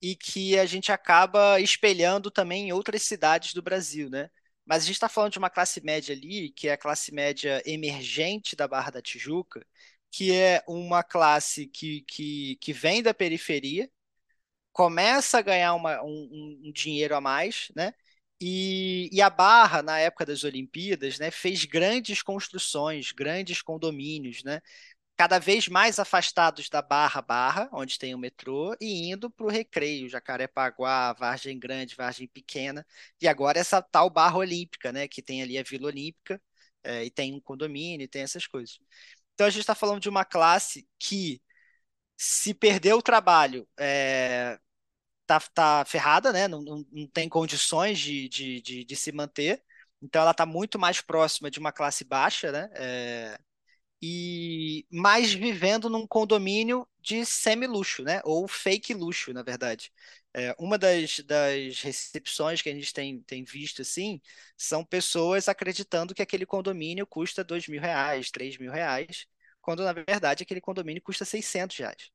e 0.02 0.16
que 0.16 0.60
a 0.60 0.66
gente 0.66 0.92
acaba 0.92 1.60
espelhando 1.62 2.32
também 2.32 2.70
em 2.70 2.74
outras 2.74 3.04
cidades 3.04 3.54
do 3.54 3.62
Brasil, 3.62 4.10
né? 4.10 4.30
Mas 4.66 4.84
a 4.84 4.88
gente 4.88 4.96
está 4.96 5.10
falando 5.10 5.34
de 5.34 5.40
uma 5.40 5.50
classe 5.50 5.82
média 5.84 6.16
ali, 6.16 6.52
que 6.52 6.68
é 6.70 6.74
a 6.74 6.78
classe 6.78 7.14
média 7.14 7.62
emergente 7.66 8.56
da 8.56 8.68
Barra 8.68 8.92
da 8.92 9.02
Tijuca, 9.02 9.66
que 10.12 10.34
é 10.36 10.64
uma 10.68 11.04
classe 11.04 11.68
que, 11.68 12.02
que, 12.04 12.58
que 12.62 12.74
vem 12.74 13.04
da 13.04 13.14
periferia, 13.14 13.90
começa 14.72 15.40
a 15.40 15.42
ganhar 15.42 15.74
uma, 15.76 16.02
um, 16.04 16.62
um 16.66 16.72
dinheiro 16.72 17.16
a 17.16 17.22
mais, 17.22 17.70
né? 17.76 17.94
E, 18.44 19.10
e, 19.14 19.22
a 19.22 19.30
Barra, 19.30 19.84
na 19.84 20.00
época 20.00 20.26
das 20.26 20.44
Olimpíadas, 20.44 21.20
né, 21.20 21.30
fez 21.30 21.64
grandes 21.66 22.24
construções, 22.24 23.12
grandes 23.12 23.62
condomínios, 23.62 24.44
né, 24.44 24.62
cada 25.18 25.40
vez 25.40 25.68
mais 25.68 26.00
afastados 26.00 26.70
da 26.70 26.82
Barra 26.82 27.22
Barra, 27.22 27.70
onde 27.74 28.00
tem 28.00 28.16
o 28.16 28.18
metrô, 28.20 28.76
e 28.82 29.12
indo 29.12 29.30
para 29.30 29.46
o 29.46 29.50
Recreio, 29.50 30.10
Jacarepaguá, 30.10 31.14
Vargem 31.14 31.60
Grande, 31.60 31.96
Vargem 31.96 32.28
Pequena, 32.28 32.86
e 33.22 33.28
agora 33.28 33.60
essa 33.60 33.82
tal 33.82 34.10
Barra 34.10 34.38
Olímpica, 34.38 34.92
né, 34.92 35.08
que 35.08 35.22
tem 35.22 35.44
ali 35.44 35.58
a 35.60 35.64
Vila 35.64 35.88
Olímpica, 35.88 36.42
é, 36.84 37.06
e 37.06 37.12
tem 37.12 37.34
um 37.36 37.42
condomínio, 37.42 38.06
e 38.06 38.08
tem 38.08 38.24
essas 38.24 38.48
coisas. 38.48 38.80
Então 39.36 39.48
a 39.48 39.50
gente 39.52 39.62
está 39.62 39.76
falando 39.76 40.02
de 40.02 40.10
uma 40.10 40.26
classe 40.26 40.88
que 41.00 41.42
se 42.18 42.54
perdeu 42.54 42.98
o 42.98 43.02
trabalho, 43.04 43.68
é, 43.80 44.60
tá, 45.40 45.82
tá 45.82 45.86
ferrada, 45.86 46.32
né? 46.34 46.48
Não, 46.48 46.62
não, 46.62 46.86
não 46.92 47.08
tem 47.08 47.30
condições 47.30 48.00
de, 48.00 48.28
de, 48.30 48.62
de, 48.62 48.84
de, 48.86 48.96
se 48.96 49.12
manter. 49.12 49.64
Então 50.02 50.22
ela 50.22 50.32
está 50.32 50.46
muito 50.46 50.80
mais 50.80 51.02
próxima 51.02 51.50
de 51.52 51.60
uma 51.60 51.72
classe 51.72 52.04
baixa, 52.04 52.52
né? 52.52 52.70
É, 52.74 53.40
e 54.02 54.86
mais 54.92 55.32
vivendo 55.34 55.90
num 55.90 56.08
condomínio 56.08 56.88
de 57.00 57.26
semi-luxo, 57.26 58.04
né? 58.04 58.22
Ou 58.24 58.48
fake 58.48 58.94
luxo, 58.94 59.32
na 59.34 59.44
verdade. 59.44 59.92
É, 60.34 60.56
uma 60.58 60.78
das, 60.78 61.20
das 61.20 61.82
recepções 61.82 62.62
que 62.62 62.70
a 62.70 62.74
gente 62.74 62.94
tem, 62.94 63.22
tem 63.24 63.44
visto 63.44 63.82
assim 63.82 64.22
são 64.58 64.84
pessoas 64.86 65.50
acreditando 65.50 66.16
que 66.16 66.22
aquele 66.22 66.46
condomínio 66.46 67.06
custa 67.06 67.44
dois 67.44 67.68
mil 67.68 67.82
reais, 67.82 68.32
três 68.32 68.58
mil 68.58 68.72
reais, 68.72 69.28
quando 69.62 69.84
na 69.84 69.94
verdade 69.94 70.44
aquele 70.44 70.62
condomínio 70.62 71.02
custa 71.02 71.26
600 71.26 71.78
reais. 71.78 72.10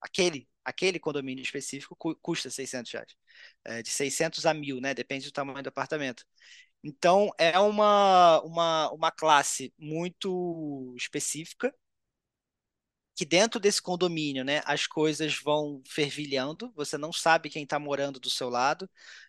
Aquele 0.00 0.48
aquele 0.64 0.98
condomínio 0.98 1.42
específico 1.42 1.96
custa 2.22 2.50
600 2.50 2.92
reais. 2.92 3.16
É, 3.64 3.82
de 3.82 3.90
600 3.90 4.46
a 4.46 4.54
1.000, 4.54 4.80
né? 4.80 4.94
Depende 4.94 5.26
do 5.26 5.32
tamanho 5.32 5.62
do 5.62 5.68
apartamento. 5.68 6.24
Então, 6.82 7.30
é 7.38 7.58
uma, 7.58 8.40
uma, 8.42 8.90
uma 8.92 9.10
classe 9.10 9.72
muito 9.78 10.94
específica, 10.96 11.74
que 13.14 13.24
dentro 13.24 13.60
desse 13.60 13.82
condomínio, 13.82 14.44
né, 14.44 14.62
as 14.64 14.86
coisas 14.86 15.34
vão 15.42 15.82
fervilhando, 15.86 16.72
você 16.74 16.96
não 16.96 17.12
sabe 17.12 17.50
quem 17.50 17.64
está 17.64 17.78
morando 17.78 18.18
do 18.18 18.30
seu 18.30 18.48
lado. 18.48 18.88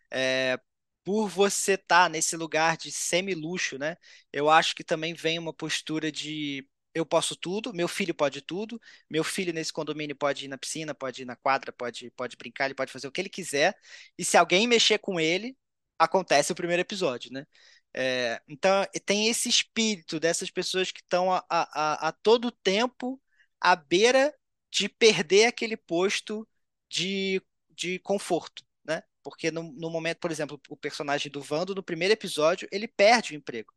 É, 0.10 0.58
por 1.04 1.28
você 1.28 1.74
estar 1.74 2.06
tá 2.06 2.10
nesse 2.10 2.38
lugar 2.38 2.78
de 2.78 2.92
semi-luxo, 2.92 3.78
né, 3.78 3.98
eu 4.32 4.50
acho 4.50 4.76
que 4.76 4.84
também 4.84 5.14
vem 5.14 5.40
uma 5.40 5.54
postura 5.54 6.12
de 6.12 6.66
eu 6.94 7.06
posso 7.06 7.36
tudo, 7.36 7.74
meu 7.74 7.88
filho 7.88 8.14
pode 8.14 8.42
tudo, 8.42 8.80
meu 9.10 9.24
filho 9.24 9.54
nesse 9.54 9.72
condomínio 9.74 10.16
pode 10.16 10.46
ir 10.46 10.48
na 10.48 10.58
piscina, 10.58 10.94
pode 10.94 11.22
ir 11.24 11.26
na 11.26 11.36
quadra, 11.36 11.72
pode, 11.72 12.12
pode 12.12 12.36
brincar, 12.38 12.66
ele 12.66 12.76
pode 12.76 12.92
fazer 12.92 13.08
o 13.08 13.12
que 13.12 13.22
ele 13.22 13.30
quiser, 13.30 13.76
e 14.18 14.24
se 14.26 14.38
alguém 14.38 14.68
mexer 14.68 15.00
com 15.00 15.20
ele, 15.20 15.58
acontece 15.98 16.52
o 16.52 16.56
primeiro 16.56 16.82
episódio, 16.82 17.32
né? 17.32 17.46
É, 17.94 18.42
então 18.48 18.86
tem 19.06 19.28
esse 19.28 19.50
espírito 19.50 20.20
dessas 20.20 20.50
pessoas 20.50 20.92
que 20.92 21.02
estão 21.02 21.32
a, 21.34 21.44
a, 21.50 22.08
a 22.10 22.12
todo 22.12 22.52
tempo 22.52 23.22
à 23.60 23.76
beira 23.76 24.34
de 24.72 24.88
perder 24.88 25.46
aquele 25.46 25.76
posto 25.76 26.48
de, 26.90 27.42
de 27.70 28.00
conforto, 28.00 28.64
né? 28.86 29.04
Porque 29.24 29.52
no, 29.52 29.64
no 29.74 29.90
momento, 29.90 30.20
por 30.20 30.32
exemplo, 30.32 30.60
o 30.70 30.78
personagem 30.78 31.32
do 31.32 31.42
Vando, 31.42 31.76
no 31.76 31.84
primeiro 31.84 32.14
episódio, 32.14 32.68
ele 32.72 32.88
perde 32.88 33.34
o 33.34 33.36
emprego. 33.38 33.74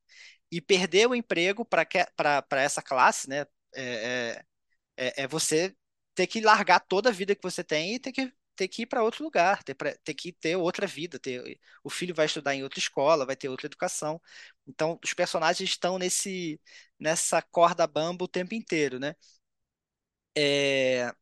E 0.50 0.60
perder 0.60 1.08
o 1.08 1.14
emprego 1.14 1.64
para 1.64 2.62
essa 2.62 2.82
classe, 2.82 3.28
né? 3.28 3.40
É, 3.74 4.36
é, 4.96 5.08
é, 5.08 5.22
é 5.24 5.28
você 5.28 5.74
ter 6.14 6.26
que 6.26 6.40
largar 6.40 6.80
toda 6.80 7.10
a 7.10 7.12
vida 7.12 7.34
que 7.34 7.42
você 7.42 7.64
tem 7.64 7.94
e 7.94 7.98
ter 8.00 8.12
que 8.12 8.32
ter 8.56 8.68
que 8.68 8.82
ir 8.82 8.86
para 8.86 9.02
outro 9.02 9.24
lugar, 9.24 9.64
ter, 9.64 9.74
pra, 9.74 9.96
ter 10.04 10.14
que 10.14 10.32
ter 10.32 10.56
outra 10.56 10.86
vida, 10.86 11.18
ter, 11.18 11.58
o 11.82 11.90
filho 11.90 12.14
vai 12.14 12.26
estudar 12.26 12.54
em 12.54 12.62
outra 12.62 12.78
escola, 12.78 13.26
vai 13.26 13.34
ter 13.36 13.48
outra 13.48 13.66
educação. 13.66 14.20
Então, 14.66 14.98
os 15.04 15.12
personagens 15.14 15.68
estão 15.70 15.98
nesse 15.98 16.60
nessa 16.98 17.42
corda 17.42 17.86
bamba 17.86 18.24
o 18.24 18.28
tempo 18.28 18.54
inteiro, 18.54 19.00
né? 19.00 19.14
É... 20.36 21.14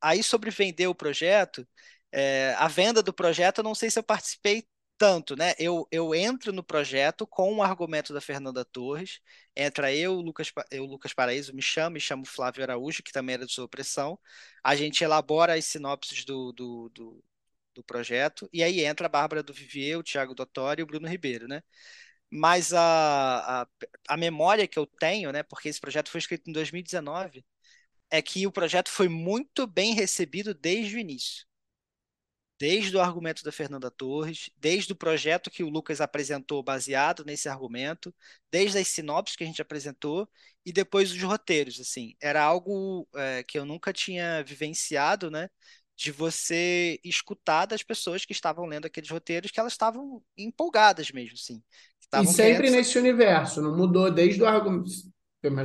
Aí 0.00 0.22
sobre 0.22 0.50
vender 0.50 0.86
o 0.86 0.94
projeto, 0.94 1.66
é... 2.12 2.54
a 2.58 2.68
venda 2.68 3.02
do 3.02 3.12
projeto, 3.12 3.58
eu 3.58 3.64
não 3.64 3.74
sei 3.74 3.90
se 3.90 3.98
eu 3.98 4.02
participei 4.02 4.66
tanto, 4.96 5.36
né? 5.36 5.54
Eu, 5.58 5.86
eu 5.90 6.14
entro 6.14 6.52
no 6.52 6.62
projeto 6.62 7.26
com 7.26 7.56
o 7.56 7.62
argumento 7.62 8.12
da 8.14 8.20
Fernanda 8.20 8.64
Torres, 8.64 9.20
entra 9.56 9.92
eu, 9.94 10.14
Lucas, 10.14 10.52
eu, 10.70 10.84
Lucas 10.84 11.12
Paraíso, 11.12 11.54
me 11.54 11.62
chamo, 11.62 11.94
me 11.94 12.00
chamo 12.00 12.24
Flávio 12.26 12.62
Araújo, 12.62 13.02
que 13.02 13.12
também 13.12 13.34
era 13.34 13.46
de 13.46 13.52
sua 13.52 13.64
opressão, 13.64 14.18
a 14.62 14.74
gente 14.76 15.02
elabora 15.04 15.54
as 15.54 15.64
sinopses 15.64 16.24
do, 16.24 16.52
do, 16.52 16.88
do, 16.90 17.24
do 17.74 17.84
projeto, 17.84 18.48
e 18.52 18.62
aí 18.62 18.84
entra 18.84 19.06
a 19.06 19.08
Bárbara 19.08 19.42
do 19.42 19.52
Vivier, 19.52 19.98
o 19.98 20.02
Thiago 20.02 20.34
Dottori 20.34 20.80
e 20.80 20.84
o 20.84 20.86
Bruno 20.86 21.08
Ribeiro, 21.08 21.48
né? 21.48 21.62
Mas 22.30 22.72
a, 22.72 23.62
a, 23.62 23.68
a 24.08 24.16
memória 24.16 24.66
que 24.68 24.78
eu 24.78 24.86
tenho, 24.86 25.32
né, 25.32 25.42
porque 25.42 25.68
esse 25.68 25.80
projeto 25.80 26.10
foi 26.10 26.18
escrito 26.20 26.50
em 26.50 26.52
2019, 26.52 27.44
é 28.10 28.22
que 28.22 28.46
o 28.46 28.52
projeto 28.52 28.90
foi 28.90 29.08
muito 29.08 29.66
bem 29.66 29.94
recebido 29.94 30.54
desde 30.54 30.96
o 30.96 30.98
início 30.98 31.46
desde 32.58 32.96
o 32.96 33.00
argumento 33.00 33.42
da 33.42 33.52
Fernanda 33.52 33.90
Torres, 33.90 34.50
desde 34.56 34.92
o 34.92 34.96
projeto 34.96 35.50
que 35.50 35.64
o 35.64 35.68
Lucas 35.68 36.00
apresentou 36.00 36.62
baseado 36.62 37.24
nesse 37.24 37.48
argumento, 37.48 38.14
desde 38.50 38.78
as 38.78 38.88
sinopses 38.88 39.36
que 39.36 39.44
a 39.44 39.46
gente 39.46 39.60
apresentou 39.62 40.28
e 40.64 40.72
depois 40.72 41.12
os 41.12 41.22
roteiros, 41.22 41.80
assim, 41.80 42.14
era 42.22 42.42
algo 42.42 43.06
é, 43.14 43.42
que 43.42 43.58
eu 43.58 43.64
nunca 43.64 43.92
tinha 43.92 44.42
vivenciado, 44.44 45.30
né? 45.30 45.48
De 45.96 46.10
você 46.10 46.98
escutar 47.04 47.66
das 47.66 47.82
pessoas 47.82 48.24
que 48.24 48.32
estavam 48.32 48.66
lendo 48.66 48.86
aqueles 48.86 49.10
roteiros 49.10 49.50
que 49.50 49.60
elas 49.60 49.72
estavam 49.72 50.22
empolgadas 50.36 51.10
mesmo, 51.12 51.34
assim. 51.34 51.62
E 52.12 52.26
sempre 52.26 52.70
nesse 52.70 52.96
universo, 52.98 53.60
não 53.60 53.76
mudou 53.76 54.10
desde 54.10 54.42
o 54.42 54.46
argumento. 54.46 55.13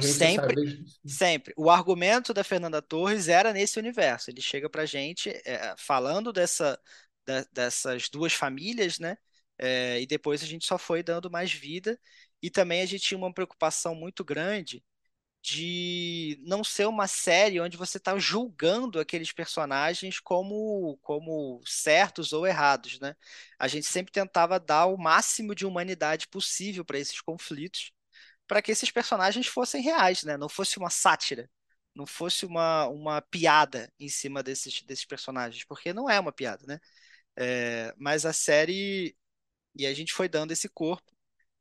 Sempre, 0.01 0.85
sempre. 1.05 1.53
O 1.57 1.69
argumento 1.69 2.33
da 2.33 2.43
Fernanda 2.43 2.81
Torres 2.81 3.27
era 3.27 3.53
nesse 3.53 3.79
universo. 3.79 4.29
Ele 4.29 4.41
chega 4.41 4.69
pra 4.69 4.85
gente 4.85 5.29
é, 5.45 5.75
falando 5.77 6.31
dessa, 6.33 6.79
da, 7.25 7.45
dessas 7.51 8.09
duas 8.09 8.33
famílias, 8.33 8.99
né? 8.99 9.17
É, 9.57 10.01
e 10.01 10.07
depois 10.07 10.41
a 10.41 10.45
gente 10.45 10.65
só 10.65 10.77
foi 10.77 11.03
dando 11.03 11.29
mais 11.29 11.51
vida. 11.51 11.99
E 12.41 12.49
também 12.49 12.81
a 12.81 12.85
gente 12.85 13.03
tinha 13.03 13.17
uma 13.17 13.33
preocupação 13.33 13.93
muito 13.95 14.23
grande 14.23 14.83
de 15.41 16.37
não 16.45 16.63
ser 16.63 16.85
uma 16.87 17.07
série 17.07 17.61
onde 17.61 17.77
você 17.77 17.97
está 17.97 18.17
julgando 18.19 18.99
aqueles 18.99 19.31
personagens 19.31 20.19
como, 20.19 20.97
como 21.01 21.61
certos 21.65 22.33
ou 22.33 22.45
errados, 22.45 22.99
né? 22.99 23.15
A 23.57 23.67
gente 23.67 23.85
sempre 23.87 24.11
tentava 24.11 24.59
dar 24.59 24.87
o 24.87 24.97
máximo 24.97 25.55
de 25.55 25.65
humanidade 25.65 26.27
possível 26.27 26.83
para 26.85 26.99
esses 26.99 27.21
conflitos 27.21 27.93
para 28.49 28.63
que 28.63 28.71
esses 28.71 28.91
personagens 28.91 29.47
fossem 29.47 29.83
reais, 29.83 30.23
né? 30.23 30.35
Não 30.37 30.49
fosse 30.49 30.79
uma 30.79 30.89
sátira, 30.89 31.49
não 31.95 32.07
fosse 32.07 32.47
uma, 32.47 32.87
uma 32.87 33.21
piada 33.21 33.93
em 33.99 34.09
cima 34.09 34.43
desses, 34.43 34.81
desses 34.83 35.05
personagens, 35.05 35.63
porque 35.65 35.93
não 35.93 36.09
é 36.09 36.19
uma 36.19 36.31
piada, 36.33 36.65
né? 36.67 36.79
É, 37.37 37.93
mas 37.97 38.25
a 38.25 38.33
série 38.33 39.15
e 39.75 39.85
a 39.87 39.93
gente 39.93 40.13
foi 40.13 40.29
dando 40.29 40.51
esse 40.51 40.69
corpo 40.69 41.11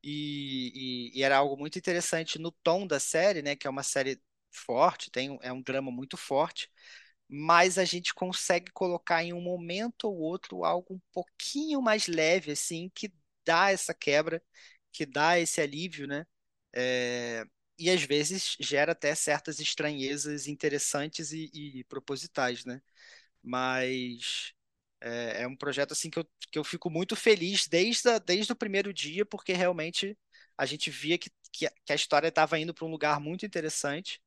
e, 0.02 1.12
e, 1.14 1.20
e, 1.20 1.22
era 1.24 1.36
algo 1.38 1.56
muito 1.58 1.78
interessante 1.78 2.38
no 2.38 2.52
tom 2.52 2.86
da 2.86 3.00
série, 3.00 3.42
né? 3.42 3.56
Que 3.56 3.66
é 3.66 3.70
uma 3.70 3.82
série 3.82 4.20
forte, 4.52 5.10
tem 5.10 5.38
é 5.42 5.52
um 5.52 5.62
drama 5.62 5.90
muito 5.90 6.16
forte, 6.16 6.70
mas 7.28 7.78
a 7.78 7.84
gente 7.84 8.14
consegue 8.14 8.72
colocar 8.72 9.22
em 9.24 9.32
um 9.34 9.42
momento 9.42 10.04
ou 10.06 10.18
outro 10.18 10.64
algo 10.64 10.94
um 10.94 11.00
pouquinho 11.12 11.82
mais 11.82 12.06
leve, 12.08 12.52
assim, 12.52 12.90
que 12.94 13.12
dá 13.44 13.70
essa 13.72 13.94
quebra, 13.94 14.42
que 14.92 15.06
dá 15.06 15.38
esse 15.38 15.60
alívio, 15.60 16.06
né? 16.06 16.26
É, 16.74 17.44
e 17.78 17.90
às 17.90 18.02
vezes 18.02 18.56
gera 18.60 18.92
até 18.92 19.14
certas 19.14 19.60
estranhezas 19.60 20.46
interessantes 20.46 21.32
e, 21.32 21.50
e 21.80 21.84
propositais, 21.84 22.64
né? 22.64 22.80
Mas 23.42 24.52
é, 25.00 25.42
é, 25.42 25.48
um 25.48 25.56
projeto 25.56 25.92
assim 25.92 26.10
que 26.10 26.18
eu, 26.18 26.24
que 26.52 26.58
eu 26.58 26.64
fico 26.64 26.90
muito 26.90 27.16
feliz 27.16 27.66
desde, 27.68 28.08
a, 28.08 28.18
desde 28.18 28.52
o 28.52 28.56
primeiro 28.56 28.92
dia, 28.92 29.24
porque 29.26 29.52
realmente 29.52 30.18
a 30.56 30.66
gente 30.66 30.90
via 30.90 31.18
que, 31.18 31.30
que, 31.52 31.68
que 31.84 31.92
a 31.92 31.96
história 31.96 32.28
estava 32.28 32.58
indo 32.58 32.74
para 32.74 32.84
um 32.86 32.90
lugar 32.90 33.20
muito 33.20 33.46
interessante. 33.46 34.20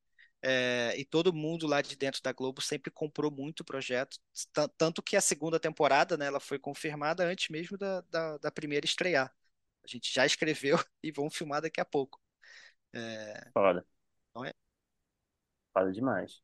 É, 0.44 0.96
e 0.98 1.06
todo 1.06 1.34
mundo 1.34 1.68
lá 1.68 1.82
de 1.82 1.96
dentro 1.96 2.22
da 2.24 2.32
Globo 2.34 2.62
sempre 2.62 2.90
comprou 2.92 3.30
muito 3.32 3.60
o 3.62 3.66
projeto, 3.66 4.18
tanto 4.78 5.04
que 5.04 5.16
a 5.16 5.22
segunda 5.22 5.60
temporada, 5.60 6.18
né, 6.18 6.26
ela 6.28 6.40
foi 6.40 6.58
confirmada 6.60 7.24
antes 7.26 7.50
mesmo 7.50 7.78
da, 7.78 8.02
da, 8.10 8.38
da 8.40 8.52
primeira 8.52 8.86
estrear. 8.86 9.32
A 9.84 9.88
gente 9.88 10.14
já 10.14 10.26
escreveu 10.26 10.78
e 11.04 11.12
vão 11.12 11.30
filmar 11.32 11.62
daqui 11.64 11.82
a 11.82 11.86
pouco. 11.86 12.21
É... 12.94 13.50
Foda. 13.54 13.86
Não 14.36 14.46
é? 14.46 14.54
Foda 15.74 15.92
demais. 15.92 16.42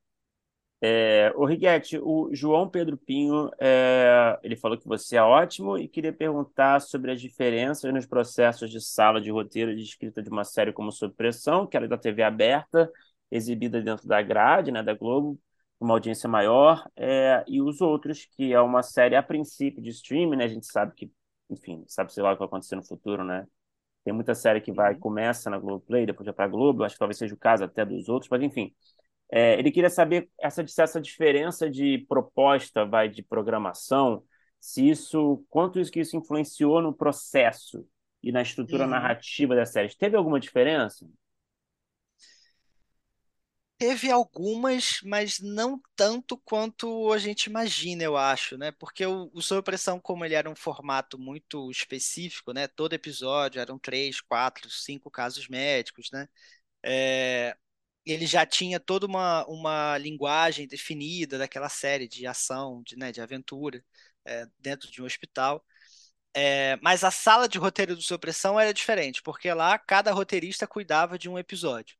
É, 0.80 1.34
o 1.36 1.44
Riguete, 1.46 1.98
o 1.98 2.30
João 2.34 2.70
Pedro 2.70 2.98
Pinho, 2.98 3.50
é, 3.60 4.40
ele 4.44 4.56
falou 4.56 4.78
que 4.78 4.88
você 4.88 5.18
é 5.18 5.22
ótimo 5.24 5.76
e 5.76 5.88
queria 5.88 6.14
perguntar 6.14 6.80
sobre 6.82 7.12
as 7.12 7.20
diferenças 7.20 7.92
nos 7.92 8.06
processos 8.06 8.70
de 8.70 8.80
sala 8.80 9.20
de 9.20 9.32
roteiro 9.32 9.76
de 9.76 9.82
escrita 9.82 10.22
de 10.22 10.30
uma 10.30 10.44
série 10.44 10.72
como 10.72 10.92
Sob 10.92 11.16
Pressão, 11.16 11.66
que 11.66 11.76
era 11.76 11.88
da 11.88 11.98
TV 11.98 12.22
aberta, 12.22 12.92
exibida 13.32 13.82
dentro 13.82 14.08
da 14.08 14.22
grade, 14.22 14.72
né, 14.72 14.84
da 14.84 14.94
Globo, 14.94 15.40
uma 15.80 15.96
audiência 15.96 16.30
maior, 16.30 16.88
é, 16.96 17.44
e 17.48 17.60
os 17.60 17.82
outros, 17.82 18.26
que 18.26 18.54
é 18.54 18.62
uma 18.62 18.84
série 18.84 19.16
a 19.16 19.24
princípio 19.24 19.82
de 19.82 19.90
streaming, 19.90 20.38
né, 20.38 20.46
a 20.46 20.48
gente 20.48 20.68
sabe 20.68 20.94
que, 20.94 21.12
enfim, 21.50 21.84
sabe 21.88 22.14
sei 22.14 22.22
lá 22.22 22.32
o 22.32 22.34
que 22.34 22.40
vai 22.40 22.48
acontecer 22.48 22.76
no 22.76 22.84
futuro, 22.86 23.24
né, 23.24 23.48
tem 24.08 24.14
muita 24.14 24.34
série 24.34 24.62
que 24.62 24.72
vai, 24.72 24.94
uhum. 24.94 25.00
começa 25.02 25.50
na 25.50 25.60
Globoplay, 25.60 26.06
depois 26.06 26.24
vai 26.24 26.34
para 26.34 26.46
a 26.46 26.48
Globo, 26.48 26.86
acho 26.86 26.96
que 26.96 27.00
talvez 27.00 27.18
seja 27.18 27.36
o 27.36 27.38
caso 27.38 27.66
até 27.66 27.84
dos 27.86 28.08
outros, 28.08 28.30
mas 28.32 28.42
enfim. 28.42 28.74
É, 29.30 29.60
ele 29.60 29.70
queria 29.70 29.90
saber 29.90 30.30
essa, 30.40 30.64
essa 30.80 31.02
diferença 31.02 31.70
de 31.70 32.06
proposta, 32.08 32.86
vai, 32.86 33.10
de 33.10 33.22
programação, 33.22 34.24
se 34.62 34.88
isso, 34.88 35.44
quanto 35.50 35.78
isso 35.78 35.92
que 35.92 36.00
isso 36.00 36.16
influenciou 36.16 36.82
no 36.82 36.94
processo 36.94 37.86
e 38.24 38.32
na 38.32 38.42
estrutura 38.42 38.86
uhum. 38.86 38.92
narrativa 38.92 39.54
da 39.54 39.66
série. 39.66 39.94
Teve 39.94 40.16
alguma 40.16 40.40
diferença? 40.40 41.06
Teve 43.80 44.10
algumas, 44.10 45.02
mas 45.04 45.40
não 45.40 45.80
tanto 45.96 46.36
quanto 46.36 47.14
a 47.14 47.20
gente 47.20 47.46
imagina, 47.46 48.02
eu 48.04 48.18
acho, 48.18 48.58
né? 48.58 48.72
Porque 48.72 49.06
o, 49.06 49.30
o 49.32 49.40
Sob 49.42 49.62
Pressão, 49.62 50.00
como 50.00 50.26
ele 50.26 50.34
era 50.34 50.50
um 50.50 50.56
formato 50.56 51.20
muito 51.20 51.70
específico, 51.70 52.54
né? 52.54 52.68
Todo 52.68 52.94
episódio 52.94 53.62
eram 53.62 53.78
três, 53.78 54.20
quatro, 54.20 54.68
cinco 54.72 55.12
casos 55.12 55.48
médicos, 55.48 56.10
né? 56.12 56.28
É, 56.84 57.58
ele 58.06 58.28
já 58.28 58.46
tinha 58.46 58.80
toda 58.80 59.06
uma, 59.08 59.46
uma 59.48 59.98
linguagem 60.00 60.68
definida 60.68 61.38
daquela 61.38 61.70
série 61.70 62.08
de 62.08 62.28
ação, 62.28 62.84
de, 62.84 62.98
né, 62.98 63.12
de 63.12 63.22
aventura, 63.22 63.84
é, 64.26 64.48
dentro 64.60 64.92
de 64.92 65.02
um 65.04 65.06
hospital. 65.06 65.66
É, 66.36 66.78
mas 66.84 67.04
a 67.04 67.12
sala 67.12 67.48
de 67.50 67.58
roteiro 67.60 67.96
do 67.96 68.02
Sob 68.02 68.22
Pressão 68.22 68.60
era 68.60 68.74
diferente, 68.74 69.22
porque 69.24 69.52
lá 69.54 69.78
cada 69.80 70.12
roteirista 70.14 70.68
cuidava 70.68 71.18
de 71.20 71.30
um 71.30 71.38
episódio 71.40 71.98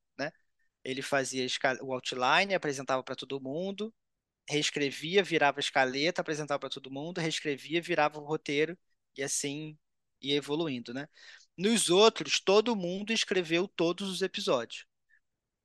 ele 0.88 1.02
fazia 1.02 1.46
o 1.82 1.94
outline, 1.94 2.54
apresentava 2.56 3.04
para 3.04 3.16
todo 3.16 3.42
mundo, 3.42 3.94
reescrevia, 4.50 5.22
virava 5.24 5.60
a 5.60 5.62
escaleta, 5.62 6.22
apresentava 6.22 6.60
para 6.60 6.70
todo 6.70 6.90
mundo, 6.92 7.20
reescrevia, 7.20 7.82
virava 7.82 8.20
o 8.20 8.26
roteiro 8.26 8.78
e 9.18 9.22
assim 9.24 9.78
ia 10.22 10.36
evoluindo, 10.38 10.94
né? 10.94 11.08
Nos 11.58 11.90
outros, 11.90 12.40
todo 12.40 12.76
mundo 12.76 13.12
escreveu 13.12 13.68
todos 13.68 14.10
os 14.10 14.22
episódios. 14.22 14.86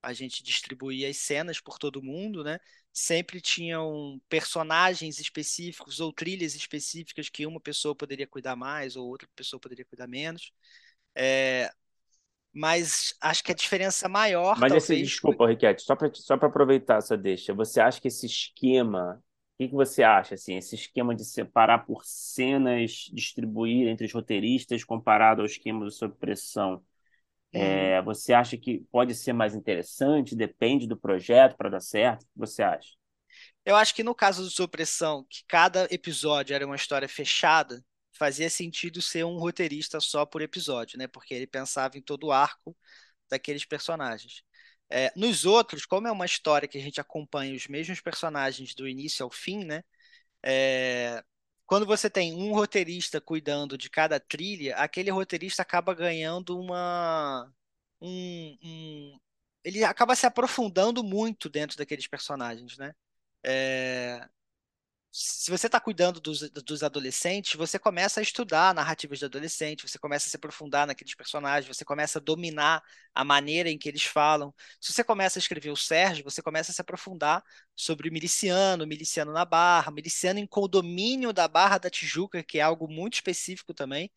A 0.02 0.12
gente 0.12 0.42
distribuía 0.42 1.08
as 1.08 1.18
cenas 1.18 1.60
por 1.60 1.78
todo 1.78 2.02
mundo, 2.02 2.42
né? 2.44 2.58
Sempre 2.92 3.40
tinham 3.40 4.20
personagens 4.28 5.20
específicos 5.20 6.00
ou 6.00 6.12
trilhas 6.12 6.56
específicas 6.56 7.28
que 7.28 7.46
uma 7.46 7.60
pessoa 7.60 7.94
poderia 7.94 8.26
cuidar 8.26 8.56
mais 8.56 8.96
ou 8.96 9.06
outra 9.08 9.28
pessoa 9.36 9.60
poderia 9.60 9.84
cuidar 9.84 10.08
menos. 10.08 10.52
É, 11.14 11.70
mas 12.52 13.14
acho 13.20 13.42
que 13.42 13.52
a 13.52 13.54
diferença 13.54 14.08
maior. 14.08 14.58
Mas 14.58 14.72
talvez... 14.72 14.90
esse, 14.90 15.02
desculpa, 15.02 15.46
Riquete, 15.46 15.82
só 15.82 15.96
para 15.96 16.10
só 16.14 16.34
aproveitar 16.34 16.98
essa 16.98 17.16
deixa, 17.16 17.54
você 17.54 17.80
acha 17.80 18.00
que 18.00 18.08
esse 18.08 18.26
esquema. 18.26 19.22
O 19.54 19.62
que, 19.62 19.68
que 19.68 19.74
você 19.74 20.02
acha, 20.02 20.34
assim, 20.34 20.56
esse 20.56 20.74
esquema 20.74 21.14
de 21.14 21.24
separar 21.24 21.86
por 21.86 22.04
cenas, 22.04 23.10
distribuir 23.12 23.86
entre 23.86 24.06
os 24.06 24.12
roteiristas, 24.12 24.82
comparado 24.82 25.40
ao 25.40 25.46
esquema 25.46 25.84
do 25.84 25.90
sob 25.90 26.14
pressão, 26.16 26.82
hum. 27.54 27.58
é, 27.58 28.02
você 28.02 28.32
acha 28.32 28.56
que 28.56 28.80
pode 28.90 29.14
ser 29.14 29.32
mais 29.32 29.54
interessante? 29.54 30.34
Depende 30.34 30.86
do 30.86 30.96
projeto 30.96 31.56
para 31.56 31.70
dar 31.70 31.80
certo? 31.80 32.22
O 32.22 32.26
que 32.26 32.38
você 32.38 32.62
acha? 32.62 32.90
Eu 33.64 33.76
acho 33.76 33.94
que 33.94 34.02
no 34.02 34.14
caso 34.14 34.42
do 34.42 34.50
Supressão, 34.50 35.24
que 35.28 35.44
cada 35.46 35.86
episódio 35.90 36.54
era 36.54 36.66
uma 36.66 36.76
história 36.76 37.08
fechada, 37.08 37.84
fazia 38.22 38.48
sentido 38.48 39.02
ser 39.02 39.24
um 39.24 39.36
roteirista 39.36 40.00
só 40.00 40.24
por 40.24 40.42
episódio, 40.42 40.96
né? 40.96 41.08
Porque 41.08 41.34
ele 41.34 41.46
pensava 41.46 41.98
em 41.98 42.02
todo 42.02 42.28
o 42.28 42.32
arco 42.32 42.76
daqueles 43.28 43.64
personagens. 43.64 44.44
É, 44.88 45.12
nos 45.16 45.44
outros, 45.44 45.84
como 45.84 46.06
é 46.06 46.12
uma 46.12 46.24
história 46.24 46.68
que 46.68 46.78
a 46.78 46.80
gente 46.80 47.00
acompanha 47.00 47.56
os 47.56 47.66
mesmos 47.66 48.00
personagens 48.00 48.76
do 48.76 48.86
início 48.86 49.24
ao 49.24 49.30
fim, 49.30 49.64
né? 49.64 49.82
É, 50.44 51.24
quando 51.66 51.84
você 51.84 52.08
tem 52.08 52.32
um 52.34 52.52
roteirista 52.54 53.20
cuidando 53.20 53.76
de 53.76 53.90
cada 53.90 54.20
trilha, 54.20 54.76
aquele 54.76 55.10
roteirista 55.10 55.62
acaba 55.62 55.92
ganhando 55.92 56.60
uma. 56.60 57.52
Um, 58.00 58.56
um, 58.62 59.20
ele 59.64 59.82
acaba 59.82 60.14
se 60.14 60.26
aprofundando 60.26 61.02
muito 61.02 61.48
dentro 61.48 61.76
daqueles 61.76 62.06
personagens, 62.06 62.78
né? 62.78 62.94
É, 63.44 64.28
se 65.12 65.50
você 65.50 65.66
está 65.66 65.78
cuidando 65.78 66.20
dos, 66.20 66.40
dos 66.50 66.82
adolescentes, 66.82 67.54
você 67.54 67.78
começa 67.78 68.18
a 68.20 68.22
estudar 68.22 68.74
narrativas 68.74 69.18
de 69.18 69.26
adolescente, 69.26 69.86
você 69.86 69.98
começa 69.98 70.26
a 70.28 70.30
se 70.30 70.36
aprofundar 70.36 70.86
naqueles 70.86 71.14
personagens, 71.14 71.66
você 71.76 71.84
começa 71.84 72.18
a 72.18 72.22
dominar 72.22 72.82
a 73.14 73.22
maneira 73.22 73.68
em 73.70 73.76
que 73.78 73.88
eles 73.90 74.04
falam. 74.04 74.54
Se 74.80 74.90
você 74.92 75.04
começa 75.04 75.38
a 75.38 75.40
escrever 75.40 75.70
o 75.70 75.76
Sérgio, 75.76 76.24
você 76.24 76.40
começa 76.40 76.70
a 76.72 76.74
se 76.74 76.80
aprofundar 76.80 77.44
sobre 77.76 78.08
o 78.08 78.12
miliciano, 78.12 78.86
miliciano 78.86 79.32
na 79.32 79.44
Barra, 79.44 79.90
miliciano 79.92 80.38
em 80.38 80.46
condomínio 80.46 81.30
da 81.32 81.46
Barra 81.46 81.76
da 81.78 81.90
Tijuca, 81.90 82.42
que 82.42 82.58
é 82.58 82.62
algo 82.62 82.88
muito 82.88 83.14
específico 83.14 83.74
também. 83.74 84.10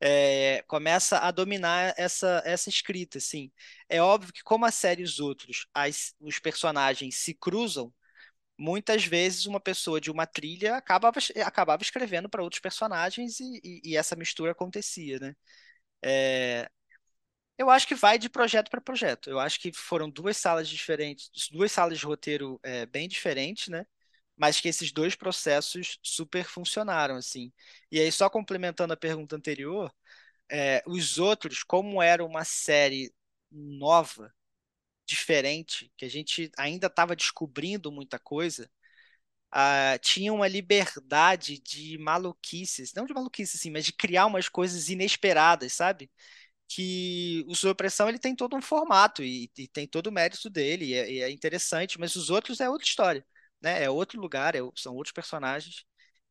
É, 0.00 0.62
começa 0.68 1.18
a 1.18 1.30
dominar 1.30 1.94
essa, 1.96 2.42
essa 2.44 2.68
escrita, 2.68 3.18
assim. 3.18 3.50
É 3.88 4.00
óbvio 4.02 4.32
que 4.32 4.42
como 4.42 4.64
a 4.66 4.70
série 4.70 5.02
Os 5.02 5.20
Outros, 5.20 5.66
as, 5.74 6.14
os 6.20 6.38
personagens 6.38 7.16
se 7.16 7.34
cruzam, 7.34 7.92
muitas 8.58 9.04
vezes 9.04 9.46
uma 9.46 9.60
pessoa 9.60 10.00
de 10.00 10.10
uma 10.10 10.26
trilha 10.26 10.76
acabava, 10.76 11.18
acabava 11.44 11.82
escrevendo 11.82 12.28
para 12.28 12.42
outros 12.42 12.60
personagens 12.60 13.40
e, 13.40 13.60
e, 13.64 13.80
e, 13.92 13.96
essa 13.96 14.16
mistura 14.16 14.52
acontecia, 14.52 15.18
né? 15.18 15.36
É, 16.02 16.70
eu 17.58 17.70
acho 17.70 17.86
que 17.88 17.94
vai 17.94 18.18
de 18.18 18.28
projeto 18.28 18.70
para 18.70 18.80
projeto. 18.80 19.30
Eu 19.30 19.40
acho 19.40 19.60
que 19.60 19.72
foram 19.72 20.10
duas 20.10 20.36
salas 20.36 20.68
diferentes, 20.68 21.30
duas 21.50 21.72
salas 21.72 21.98
de 21.98 22.04
roteiro 22.04 22.60
é, 22.62 22.86
bem 22.86 23.08
diferentes, 23.08 23.68
né? 23.68 23.86
Mas 24.36 24.60
que 24.60 24.68
esses 24.68 24.92
dois 24.92 25.14
processos 25.16 25.98
super 26.02 26.44
funcionaram, 26.44 27.16
assim. 27.16 27.52
E 27.90 28.00
aí, 28.00 28.12
só 28.12 28.28
complementando 28.30 28.92
a 28.92 28.96
pergunta 28.96 29.36
anterior, 29.36 29.92
é, 30.50 30.82
os 30.86 31.18
outros, 31.18 31.62
como 31.64 32.02
era 32.02 32.24
uma 32.24 32.44
série 32.44 33.12
nova, 33.50 34.34
diferente, 35.06 35.92
que 35.96 36.04
a 36.04 36.10
gente 36.10 36.50
ainda 36.58 36.88
estava 36.88 37.16
descobrindo 37.16 37.92
muita 37.92 38.18
coisa, 38.18 38.70
uh, 39.54 39.98
tinha 40.00 40.32
uma 40.32 40.48
liberdade 40.48 41.58
de 41.58 41.98
maluquices, 41.98 42.92
não 42.94 43.06
de 43.06 43.14
maluquices, 43.14 43.60
assim, 43.60 43.70
mas 43.70 43.84
de 43.86 43.92
criar 43.92 44.26
umas 44.26 44.48
coisas 44.48 44.88
inesperadas, 44.88 45.72
sabe? 45.72 46.10
Que 46.68 47.44
o 47.48 47.54
Sua 47.54 47.74
Pressão 47.74 48.08
ele 48.08 48.18
tem 48.18 48.34
todo 48.36 48.56
um 48.56 48.62
formato 48.62 49.22
e, 49.24 49.50
e 49.58 49.68
tem 49.68 49.86
todo 49.88 50.08
o 50.08 50.12
mérito 50.12 50.50
dele, 50.50 50.86
e 50.86 50.94
é, 50.94 51.12
e 51.12 51.22
é, 51.22 51.30
interessante, 51.30 51.98
mas 52.00 52.16
os 52.16 52.30
outros 52.30 52.60
é 52.60 52.68
outra 52.70 52.86
história, 52.88 53.26
né? 53.60 53.84
É 53.84 53.90
outro 53.90 54.20
lugar, 54.20 54.54
é, 54.56 54.60
são 54.76 54.94
outros 54.96 55.12
personagens. 55.12 55.84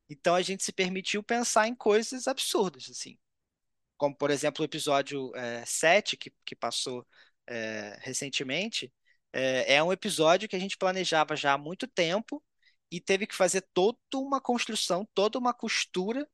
Então 0.10 0.36
a 0.36 0.42
gente 0.42 0.64
se 0.64 0.74
permitiu 0.74 1.24
pensar 1.24 1.68
em 1.68 1.76
coisas 1.76 2.28
absurdas, 2.28 2.90
assim. 2.90 3.18
Como, 3.98 4.16
por 4.16 4.30
exemplo, 4.32 4.62
o 4.62 4.66
episódio 4.66 5.36
é, 5.36 5.66
7, 5.66 6.18
que, 6.18 6.34
que 6.46 6.56
passou 6.56 7.08
é, 7.48 7.98
recentemente, 8.02 8.92
é, 9.34 9.76
é 9.76 9.84
um 9.84 9.92
episódio 9.92 10.48
que 10.50 10.56
a 10.56 10.60
gente 10.60 10.78
planejava 10.78 11.36
já 11.36 11.54
há 11.54 11.58
muito 11.58 11.88
tempo 11.88 12.44
e 12.92 13.02
teve 13.02 13.28
que 13.28 13.36
fazer 13.36 13.62
toda 13.74 13.98
uma 14.16 14.42
construção, 14.42 15.08
toda 15.14 15.38
uma 15.40 15.54
costura 15.54 16.28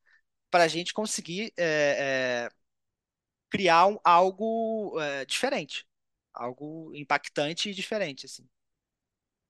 para 0.50 0.64
a 0.64 0.68
gente 0.68 0.94
conseguir 0.94 1.52
é, 1.56 2.46
é, 2.48 2.50
criar 3.50 3.86
um, 3.86 3.98
algo 4.04 4.98
é, 5.00 5.24
diferente, 5.24 5.86
algo 6.34 6.92
impactante 6.94 7.70
e 7.70 7.74
diferente, 7.74 8.26
assim. 8.26 8.48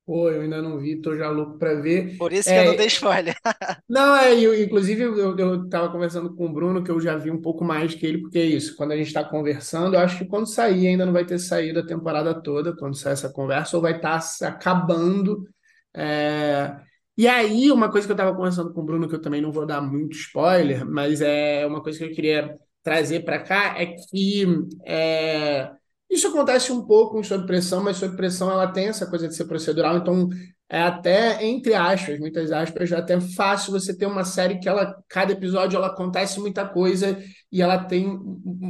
Pô, 0.04 0.28
eu 0.28 0.42
ainda 0.42 0.60
não 0.60 0.78
vi, 0.78 1.00
tô 1.00 1.16
já 1.16 1.30
louco 1.30 1.58
para 1.58 1.74
ver. 1.74 2.16
Por 2.16 2.32
isso 2.32 2.48
que 2.48 2.54
eu 2.56 2.64
não 2.64 2.76
dei 2.76 2.88
spoiler. 2.88 3.36
Não, 3.88 4.16
é, 4.16 4.34
eu, 4.38 4.60
inclusive 4.60 5.02
eu, 5.02 5.38
eu 5.38 5.68
tava 5.68 5.92
conversando 5.92 6.34
com 6.34 6.46
o 6.46 6.52
Bruno, 6.52 6.82
que 6.82 6.90
eu 6.90 7.00
já 7.00 7.16
vi 7.16 7.30
um 7.30 7.40
pouco 7.40 7.64
mais 7.64 7.94
que 7.94 8.04
ele, 8.06 8.18
porque 8.18 8.38
é 8.38 8.44
isso, 8.44 8.74
quando 8.76 8.92
a 8.92 8.96
gente 8.96 9.06
está 9.08 9.22
conversando, 9.22 9.94
eu 9.94 10.00
acho 10.00 10.18
que 10.18 10.24
quando 10.24 10.46
sair, 10.46 10.88
ainda 10.88 11.06
não 11.06 11.12
vai 11.12 11.24
ter 11.24 11.38
saído 11.38 11.78
a 11.78 11.86
temporada 11.86 12.34
toda, 12.34 12.74
quando 12.74 12.96
sair 12.96 13.12
essa 13.12 13.32
conversa, 13.32 13.76
ou 13.76 13.82
vai 13.82 13.94
estar 13.96 14.18
tá 14.18 14.48
acabando. 14.48 15.46
É... 15.94 16.74
E 17.16 17.28
aí, 17.28 17.70
uma 17.70 17.90
coisa 17.90 18.06
que 18.06 18.12
eu 18.12 18.16
estava 18.16 18.34
conversando 18.34 18.72
com 18.72 18.80
o 18.80 18.84
Bruno, 18.84 19.08
que 19.08 19.14
eu 19.14 19.20
também 19.20 19.40
não 19.40 19.52
vou 19.52 19.66
dar 19.66 19.80
muito 19.80 20.16
spoiler, 20.16 20.84
mas 20.84 21.20
é 21.20 21.64
uma 21.66 21.82
coisa 21.82 21.98
que 21.98 22.04
eu 22.04 22.12
queria 22.12 22.56
trazer 22.82 23.20
para 23.20 23.38
cá, 23.38 23.76
é 23.78 23.86
que 23.86 24.46
é, 24.84 25.70
isso 26.12 26.28
acontece 26.28 26.70
um 26.70 26.82
pouco 26.82 27.18
em 27.18 27.22
Sob 27.24 27.46
Pressão, 27.46 27.82
mas 27.82 27.96
Sob 27.96 28.14
Pressão 28.16 28.50
ela 28.50 28.70
tem 28.70 28.88
essa 28.88 29.06
coisa 29.06 29.26
de 29.26 29.34
ser 29.34 29.46
procedural, 29.46 29.96
então 29.96 30.28
é 30.68 30.80
até, 30.80 31.44
entre 31.44 31.74
aspas, 31.74 32.18
muitas 32.18 32.52
aspas, 32.52 32.88
já 32.88 32.96
é 32.96 33.00
até 33.00 33.18
fácil 33.18 33.72
você 33.72 33.96
ter 33.96 34.06
uma 34.06 34.24
série 34.24 34.58
que 34.58 34.68
ela, 34.68 34.94
cada 35.08 35.32
episódio 35.32 35.76
ela 35.76 35.88
acontece 35.88 36.38
muita 36.38 36.66
coisa 36.68 37.18
e 37.50 37.62
ela 37.62 37.84
tem 37.84 38.18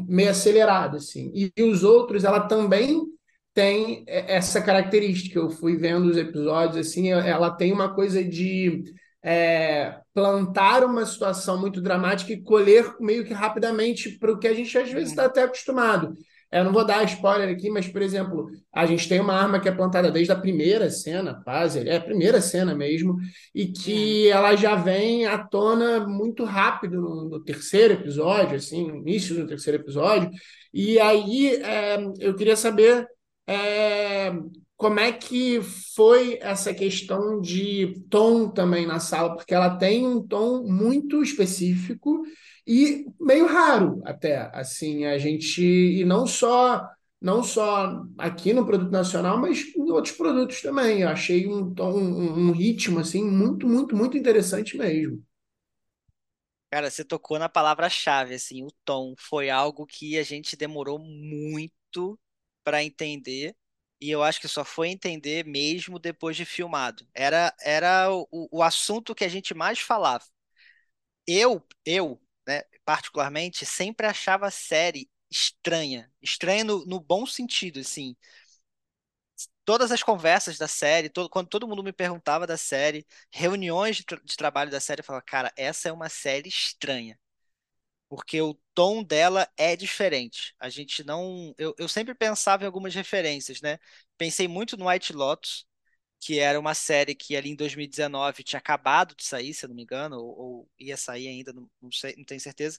meio 0.08 0.30
acelerado, 0.30 0.96
assim. 0.96 1.32
E, 1.34 1.52
e 1.56 1.62
os 1.62 1.82
outros, 1.84 2.24
ela 2.24 2.40
também 2.40 3.02
tem 3.54 4.04
essa 4.06 4.60
característica. 4.60 5.38
Eu 5.38 5.50
fui 5.50 5.76
vendo 5.76 6.06
os 6.06 6.16
episódios, 6.16 6.88
assim, 6.88 7.10
ela 7.10 7.50
tem 7.50 7.72
uma 7.72 7.94
coisa 7.94 8.24
de 8.24 8.82
é, 9.22 10.00
plantar 10.12 10.84
uma 10.84 11.06
situação 11.06 11.60
muito 11.60 11.80
dramática 11.80 12.32
e 12.32 12.42
colher 12.42 12.96
meio 13.00 13.24
que 13.24 13.32
rapidamente 13.32 14.18
para 14.18 14.32
o 14.32 14.38
que 14.38 14.48
a 14.48 14.54
gente 14.54 14.76
às 14.76 14.90
vezes 14.90 15.10
está 15.10 15.26
até 15.26 15.42
acostumado. 15.42 16.16
Eu 16.52 16.64
não 16.64 16.72
vou 16.72 16.84
dar 16.84 17.02
spoiler 17.04 17.48
aqui, 17.48 17.70
mas, 17.70 17.88
por 17.88 18.02
exemplo, 18.02 18.50
a 18.70 18.84
gente 18.84 19.08
tem 19.08 19.18
uma 19.18 19.32
arma 19.32 19.58
que 19.58 19.68
é 19.68 19.72
plantada 19.72 20.10
desde 20.10 20.32
a 20.32 20.38
primeira 20.38 20.90
cena, 20.90 21.42
Pazzer, 21.42 21.86
é 21.88 21.96
a 21.96 22.00
primeira 22.00 22.42
cena 22.42 22.74
mesmo, 22.74 23.16
e 23.54 23.66
que 23.68 24.26
é. 24.26 24.30
ela 24.30 24.54
já 24.54 24.74
vem 24.74 25.24
à 25.24 25.38
tona 25.38 26.06
muito 26.06 26.44
rápido 26.44 27.00
no, 27.00 27.28
no, 27.28 27.42
terceiro 27.42 27.94
episódio, 27.94 28.56
assim, 28.56 28.86
no 28.86 28.96
início 28.96 29.34
do 29.34 29.46
terceiro 29.46 29.82
episódio. 29.82 30.30
E 30.74 30.98
aí 31.00 31.56
é, 31.56 31.96
eu 32.20 32.34
queria 32.34 32.56
saber 32.56 33.08
é, 33.46 34.32
como 34.76 35.00
é 35.00 35.10
que 35.10 35.60
foi 35.94 36.38
essa 36.42 36.74
questão 36.74 37.40
de 37.40 37.94
tom 38.10 38.48
também 38.50 38.86
na 38.86 39.00
sala, 39.00 39.36
porque 39.36 39.54
ela 39.54 39.76
tem 39.76 40.06
um 40.06 40.20
tom 40.20 40.64
muito 40.64 41.22
específico 41.22 42.22
e 42.66 43.06
meio 43.20 43.46
raro 43.46 44.00
até, 44.04 44.50
assim, 44.54 45.04
a 45.06 45.18
gente, 45.18 45.62
e 45.62 46.04
não 46.04 46.26
só 46.26 46.88
não 47.20 47.42
só 47.44 48.04
aqui 48.18 48.52
no 48.52 48.66
produto 48.66 48.90
nacional, 48.90 49.38
mas 49.38 49.60
em 49.76 49.90
outros 49.92 50.16
produtos 50.16 50.60
também. 50.60 51.02
Eu 51.02 51.08
achei 51.08 51.46
um, 51.46 51.72
um, 51.80 52.48
um 52.48 52.52
ritmo 52.52 52.98
assim 52.98 53.24
muito, 53.24 53.66
muito, 53.68 53.94
muito 53.96 54.16
interessante 54.18 54.76
mesmo. 54.76 55.22
Cara, 56.70 56.90
você 56.90 57.04
tocou 57.04 57.38
na 57.38 57.48
palavra-chave, 57.50 58.34
assim, 58.34 58.62
o 58.64 58.70
tom 58.84 59.14
foi 59.18 59.50
algo 59.50 59.86
que 59.86 60.18
a 60.18 60.22
gente 60.22 60.56
demorou 60.56 60.98
muito 60.98 62.18
para 62.64 62.82
entender 62.82 63.54
e 64.00 64.10
eu 64.10 64.22
acho 64.22 64.40
que 64.40 64.48
só 64.48 64.64
foi 64.64 64.88
entender 64.88 65.44
mesmo 65.46 65.98
depois 65.98 66.34
de 66.36 66.44
filmado. 66.46 67.06
Era, 67.14 67.54
era 67.60 68.10
o, 68.12 68.26
o 68.50 68.62
assunto 68.62 69.14
que 69.14 69.24
a 69.24 69.28
gente 69.28 69.54
mais 69.54 69.78
falava. 69.80 70.24
Eu, 71.26 71.62
eu 71.84 72.20
particularmente, 72.84 73.66
sempre 73.66 74.06
achava 74.06 74.46
a 74.46 74.50
série 74.50 75.10
estranha. 75.30 76.10
Estranha 76.20 76.64
no, 76.64 76.84
no 76.86 77.00
bom 77.00 77.26
sentido, 77.26 77.80
assim. 77.80 78.16
Todas 79.64 79.92
as 79.92 80.02
conversas 80.02 80.58
da 80.58 80.66
série, 80.66 81.08
todo, 81.08 81.28
quando 81.30 81.48
todo 81.48 81.68
mundo 81.68 81.82
me 81.84 81.92
perguntava 81.92 82.46
da 82.46 82.56
série, 82.56 83.06
reuniões 83.30 83.96
de, 83.96 84.04
tra 84.04 84.20
de 84.22 84.36
trabalho 84.36 84.70
da 84.70 84.80
série, 84.80 85.00
eu 85.00 85.04
falava, 85.04 85.24
cara, 85.24 85.52
essa 85.56 85.88
é 85.88 85.92
uma 85.92 86.08
série 86.08 86.48
estranha. 86.48 87.18
Porque 88.08 88.40
o 88.42 88.54
tom 88.74 89.02
dela 89.04 89.48
é 89.56 89.76
diferente. 89.76 90.54
A 90.60 90.68
gente 90.70 91.04
não. 91.04 91.54
Eu, 91.58 91.74
eu 91.78 91.88
sempre 91.88 92.14
pensava 92.14 92.64
em 92.64 92.66
algumas 92.66 92.94
referências, 92.94 93.60
né? 93.62 93.78
Pensei 94.18 94.48
muito 94.48 94.76
no 94.76 94.88
White 94.88 95.12
Lotus, 95.14 95.66
que 96.22 96.38
era 96.40 96.60
uma 96.60 96.74
série 96.74 97.14
que 97.16 97.36
ali 97.36 97.50
em 97.50 97.56
2019 97.56 98.44
tinha 98.44 98.60
acabado 98.60 99.14
de 99.16 99.24
sair, 99.26 99.54
se 99.54 99.66
eu 99.66 99.70
não 99.70 99.76
me 99.76 99.82
engano, 99.84 100.16
ou, 100.18 100.38
ou 100.38 100.70
ia 100.80 100.96
sair 100.96 101.28
ainda, 101.28 101.52
não, 101.52 101.68
não, 101.82 101.90
sei, 101.92 102.14
não 102.16 102.24
tenho 102.24 102.40
certeza. 102.40 102.78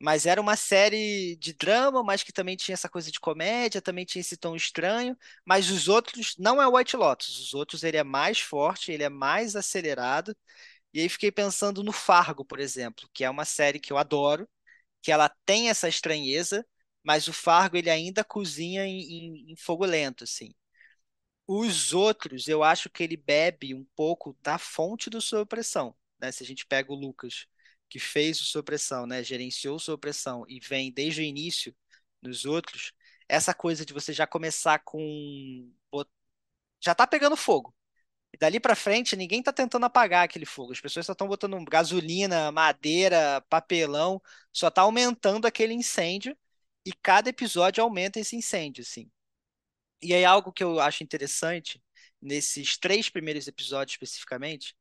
Mas 0.00 0.26
era 0.26 0.40
uma 0.40 0.56
série 0.56 1.36
de 1.36 1.52
drama, 1.54 2.04
mas 2.04 2.22
que 2.22 2.32
também 2.32 2.56
tinha 2.56 2.74
essa 2.74 2.88
coisa 2.88 3.10
de 3.10 3.18
comédia, 3.20 3.82
também 3.82 4.04
tinha 4.04 4.20
esse 4.20 4.36
tom 4.36 4.54
estranho. 4.56 5.16
Mas 5.44 5.70
os 5.70 5.88
outros 5.88 6.36
não 6.38 6.62
é 6.62 6.68
o 6.68 6.76
White 6.76 6.96
Lotus. 6.96 7.38
Os 7.40 7.54
outros 7.54 7.82
ele 7.82 7.96
é 7.96 8.04
mais 8.04 8.38
forte, 8.40 8.92
ele 8.92 9.02
é 9.02 9.08
mais 9.08 9.56
acelerado. 9.56 10.36
E 10.94 11.00
aí 11.00 11.08
fiquei 11.08 11.32
pensando 11.32 11.82
no 11.84 11.92
Fargo, 11.92 12.44
por 12.44 12.60
exemplo, 12.60 13.08
que 13.14 13.24
é 13.24 13.30
uma 13.30 13.44
série 13.46 13.80
que 13.80 13.92
eu 13.92 13.98
adoro, 13.98 14.48
que 15.02 15.12
ela 15.12 15.30
tem 15.46 15.70
essa 15.70 15.88
estranheza, 15.88 16.66
mas 17.04 17.28
o 17.28 17.32
Fargo 17.34 17.76
ele 17.76 17.90
ainda 17.90 18.24
cozinha 18.24 18.86
em, 18.86 19.00
em, 19.48 19.52
em 19.52 19.56
fogo 19.56 19.84
lento, 19.86 20.24
assim. 20.24 20.54
Os 21.48 21.94
outros, 21.94 22.46
eu 22.46 22.62
acho 22.62 22.90
que 22.90 23.02
ele 23.02 23.16
bebe 23.16 23.74
um 23.74 23.84
pouco 23.96 24.36
da 24.42 24.58
fonte 24.58 25.08
do 25.08 25.20
Sob 25.20 25.46
Pressão. 25.48 25.96
Né? 26.20 26.30
Se 26.30 26.42
a 26.44 26.46
gente 26.46 26.66
pega 26.66 26.92
o 26.92 26.94
Lucas, 26.94 27.46
que 27.88 27.98
fez 27.98 28.40
o 28.40 28.44
Sob 28.44 28.66
Pressão, 28.66 29.06
né? 29.06 29.24
gerenciou 29.24 29.76
o 29.76 29.80
Sob 29.80 29.98
Pressão 30.00 30.44
e 30.46 30.60
vem 30.60 30.92
desde 30.92 31.22
o 31.22 31.24
início 31.24 31.74
nos 32.20 32.44
outros, 32.44 32.92
essa 33.28 33.54
coisa 33.54 33.84
de 33.84 33.94
você 33.94 34.12
já 34.12 34.26
começar 34.26 34.80
com. 34.80 35.72
Já 36.80 36.94
tá 36.94 37.06
pegando 37.06 37.36
fogo. 37.36 37.74
E 38.32 38.38
dali 38.38 38.60
para 38.60 38.76
frente, 38.76 39.16
ninguém 39.16 39.42
tá 39.42 39.52
tentando 39.52 39.86
apagar 39.86 40.24
aquele 40.24 40.44
fogo. 40.46 40.72
As 40.72 40.80
pessoas 40.80 41.06
só 41.06 41.12
estão 41.12 41.28
botando 41.28 41.62
gasolina, 41.64 42.52
madeira, 42.52 43.40
papelão, 43.48 44.22
só 44.52 44.70
tá 44.70 44.82
aumentando 44.82 45.46
aquele 45.46 45.72
incêndio 45.74 46.36
e 46.84 46.92
cada 46.92 47.30
episódio 47.30 47.82
aumenta 47.82 48.20
esse 48.20 48.36
incêndio, 48.36 48.82
assim. 48.82 49.10
E 50.02 50.14
aí 50.14 50.24
algo 50.24 50.52
que 50.52 50.62
eu 50.64 50.80
acho 50.80 51.02
interessante 51.02 51.82
nesses 52.20 52.76
três 52.78 53.08
primeiros 53.10 53.46
episódios 53.48 53.94
especificamente, 53.94 54.76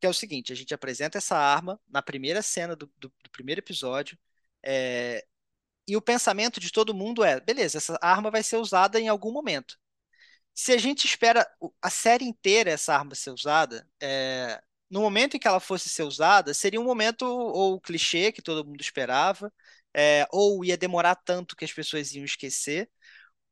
que 0.00 0.06
é 0.06 0.10
o 0.10 0.14
seguinte: 0.14 0.52
a 0.52 0.56
gente 0.56 0.74
apresenta 0.74 1.18
essa 1.18 1.36
arma 1.36 1.80
na 1.88 2.02
primeira 2.02 2.42
cena 2.42 2.76
do, 2.76 2.86
do, 2.98 3.08
do 3.22 3.30
primeiro 3.32 3.60
episódio, 3.60 4.18
é, 4.64 5.26
e 5.88 5.96
o 5.96 6.02
pensamento 6.02 6.60
de 6.60 6.70
todo 6.72 6.94
mundo 6.94 7.24
é: 7.24 7.40
beleza, 7.40 7.78
essa 7.78 7.98
arma 8.02 8.30
vai 8.30 8.42
ser 8.42 8.56
usada 8.58 9.00
em 9.00 9.08
algum 9.08 9.32
momento. 9.32 9.78
Se 10.54 10.72
a 10.72 10.78
gente 10.78 11.04
espera 11.06 11.46
a 11.82 11.90
série 11.90 12.24
inteira 12.24 12.70
essa 12.70 12.94
arma 12.94 13.14
ser 13.14 13.30
usada, 13.30 13.88
é, 14.00 14.60
no 14.90 15.00
momento 15.00 15.36
em 15.36 15.40
que 15.40 15.46
ela 15.48 15.60
fosse 15.60 15.88
ser 15.88 16.02
usada, 16.04 16.54
seria 16.54 16.80
um 16.80 16.84
momento 16.84 17.24
ou 17.26 17.80
clichê 17.80 18.32
que 18.32 18.42
todo 18.42 18.64
mundo 18.66 18.80
esperava, 18.80 19.52
é, 19.94 20.26
ou 20.30 20.64
ia 20.64 20.76
demorar 20.76 21.16
tanto 21.16 21.56
que 21.56 21.64
as 21.64 21.72
pessoas 21.72 22.12
iam 22.14 22.24
esquecer. 22.24 22.90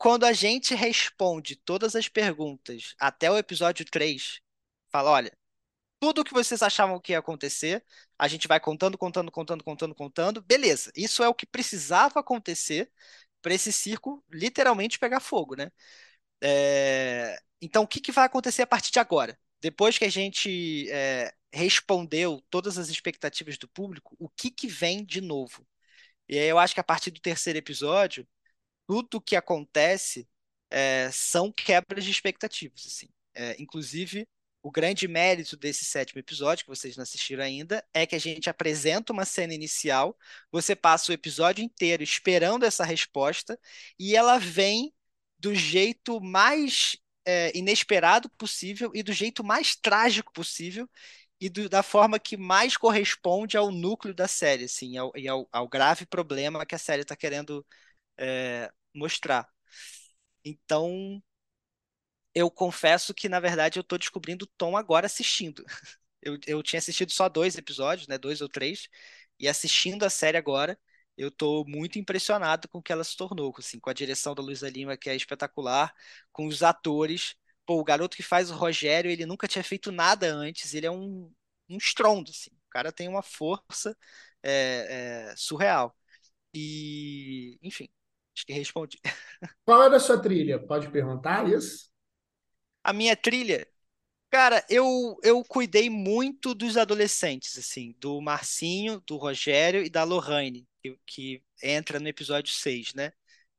Quando 0.05 0.25
a 0.25 0.35
gente 0.35 0.75
responde 0.75 1.57
todas 1.57 1.97
as 1.97 2.11
perguntas 2.11 2.95
até 3.01 3.31
o 3.31 3.39
episódio 3.39 3.87
3, 3.87 4.39
fala: 4.91 5.11
olha, 5.11 5.33
tudo 5.99 6.21
o 6.21 6.25
que 6.25 6.35
vocês 6.35 6.63
achavam 6.63 7.01
que 7.01 7.13
ia 7.13 7.21
acontecer, 7.21 7.83
a 8.19 8.29
gente 8.29 8.47
vai 8.47 8.61
contando, 8.61 8.99
contando, 8.99 9.33
contando, 9.33 9.65
contando, 9.65 9.95
contando. 9.95 10.43
Beleza, 10.43 10.93
isso 10.95 11.23
é 11.25 11.29
o 11.29 11.35
que 11.35 11.47
precisava 11.47 12.21
acontecer 12.21 12.93
para 13.41 13.55
esse 13.55 13.73
circo 13.73 14.23
literalmente 14.31 14.99
pegar 14.99 15.21
fogo, 15.21 15.57
né? 15.57 15.73
É... 16.43 17.39
Então, 17.63 17.85
o 17.85 17.89
que, 17.89 17.99
que 17.99 18.13
vai 18.13 18.27
acontecer 18.27 18.61
a 18.61 18.67
partir 18.67 18.93
de 18.93 18.99
agora? 18.99 19.39
Depois 19.63 19.97
que 19.97 20.05
a 20.05 20.11
gente 20.11 20.87
é, 20.91 21.35
respondeu 21.51 22.45
todas 22.51 22.77
as 22.77 22.91
expectativas 22.91 23.57
do 23.57 23.69
público, 23.69 24.15
o 24.19 24.29
que, 24.29 24.51
que 24.51 24.69
vem 24.69 25.03
de 25.03 25.23
novo? 25.23 25.67
E 26.29 26.39
aí 26.39 26.47
eu 26.49 26.59
acho 26.59 26.75
que 26.75 26.81
a 26.81 26.85
partir 26.85 27.11
do 27.11 27.21
terceiro 27.21 27.59
episódio, 27.59 28.27
tudo 28.87 29.21
que 29.21 29.37
acontece 29.37 30.29
é, 30.71 31.11
são 31.13 31.53
quebras 31.53 32.05
de 32.05 32.11
expectativas. 32.11 32.85
Assim. 32.87 33.09
É, 33.35 33.57
inclusive, 33.61 34.27
o 34.63 34.71
grande 34.71 35.07
mérito 35.07 35.57
desse 35.57 35.85
sétimo 35.85 36.19
episódio, 36.21 36.65
que 36.65 36.71
vocês 36.71 36.97
não 36.97 37.03
assistiram 37.03 37.45
ainda, 37.45 37.85
é 37.93 38.07
que 38.07 38.15
a 38.15 38.19
gente 38.19 38.49
apresenta 38.49 39.13
uma 39.13 39.25
cena 39.25 39.55
inicial, 39.55 40.17
você 40.51 40.75
passa 40.75 41.13
o 41.13 41.15
episódio 41.15 41.63
inteiro 41.63 42.03
esperando 42.03 42.65
essa 42.65 42.85
resposta, 42.85 43.59
e 43.99 44.17
ela 44.17 44.39
vem 44.39 44.93
do 45.39 45.55
jeito 45.55 46.21
mais 46.21 46.97
é, 47.27 47.57
inesperado 47.57 48.29
possível 48.31 48.91
e 48.95 49.03
do 49.03 49.13
jeito 49.13 49.45
mais 49.45 49.77
trágico 49.77 50.33
possível 50.33 50.89
e 51.41 51.49
do, 51.51 51.69
da 51.69 51.83
forma 51.83 52.19
que 52.19 52.37
mais 52.37 52.77
corresponde 52.77 53.57
ao 53.57 53.71
núcleo 53.71 54.15
da 54.15 54.27
série, 54.29 54.65
assim, 54.65 54.97
ao, 54.97 55.13
e 55.15 55.29
ao, 55.29 55.47
ao 55.53 55.69
grave 55.69 56.07
problema 56.07 56.65
que 56.65 56.75
a 56.75 56.79
série 56.79 57.03
está 57.03 57.17
querendo 57.17 57.67
é, 58.19 58.71
mostrar. 58.95 59.49
Então, 60.45 61.23
eu 62.35 62.51
confesso 62.51 63.15
que, 63.15 63.29
na 63.29 63.41
verdade, 63.41 63.79
eu 63.79 63.83
estou 63.83 63.99
descobrindo 63.99 64.45
o 64.45 64.49
tom 64.59 64.77
agora 64.77 65.07
assistindo. 65.07 65.65
Eu, 66.27 66.39
eu 66.47 66.63
tinha 66.63 66.79
assistido 66.79 67.13
só 67.13 67.29
dois 67.29 67.55
episódios, 67.59 68.09
né, 68.09 68.17
dois 68.17 68.41
ou 68.41 68.49
três, 68.49 68.89
e 69.39 69.47
assistindo 69.47 70.05
a 70.05 70.09
série 70.11 70.39
agora, 70.39 70.79
eu 71.19 71.29
estou 71.29 71.67
muito 71.69 71.99
impressionado 71.99 72.67
com 72.67 72.79
o 72.79 72.83
que 72.83 72.91
ela 72.93 73.05
se 73.05 73.15
tornou, 73.15 73.55
assim, 73.59 73.79
com 73.79 73.91
a 73.91 73.93
direção 73.93 74.35
da 74.35 74.43
Luísa 74.43 74.71
Lima, 74.71 74.97
que 74.97 75.11
é 75.11 75.15
espetacular, 75.15 75.95
com 76.33 76.47
os 76.47 76.63
atores. 76.63 77.37
Pô, 77.67 77.79
o 77.79 77.85
garoto 77.85 78.17
que 78.17 78.23
faz 78.23 78.51
o 78.51 78.55
Rogério, 78.55 79.11
ele 79.11 79.27
nunca 79.27 79.47
tinha 79.47 79.63
feito 79.63 79.93
nada 79.93 80.33
antes, 80.35 80.73
ele 80.73 80.87
é 80.87 80.91
um, 80.91 81.31
um 81.69 81.77
estrondo, 81.77 82.31
assim. 82.31 82.49
O 82.53 82.71
cara 82.71 82.91
tem 82.91 83.07
uma 83.07 83.23
força 83.23 83.95
é, 84.43 85.29
é, 85.33 85.37
surreal. 85.37 85.95
E, 86.55 87.59
enfim, 87.63 87.89
acho 88.35 88.47
que 88.47 88.53
respondi. 88.53 88.99
Qual 89.65 89.83
era 89.83 89.97
a 89.97 90.01
sua 90.01 90.21
trilha? 90.21 90.59
Pode 90.59 90.89
perguntar 90.91 91.49
isso? 91.49 91.91
A 92.83 92.93
minha 92.93 93.17
trilha, 93.17 93.67
Cara, 94.31 94.65
eu, 94.69 95.17
eu 95.23 95.45
cuidei 95.45 95.91
muito 95.91 96.55
dos 96.55 96.77
adolescentes, 96.77 97.59
assim, 97.59 97.95
do 98.01 98.21
Marcinho, 98.21 99.01
do 99.07 99.17
Rogério 99.17 99.83
e 99.85 99.91
da 99.91 100.05
Lohane, 100.05 100.69
que, 100.83 100.99
que 101.07 101.43
entra 101.63 102.01
no 102.01 102.09
episódio 102.09 102.53
6, 102.53 102.95
né? 102.95 103.13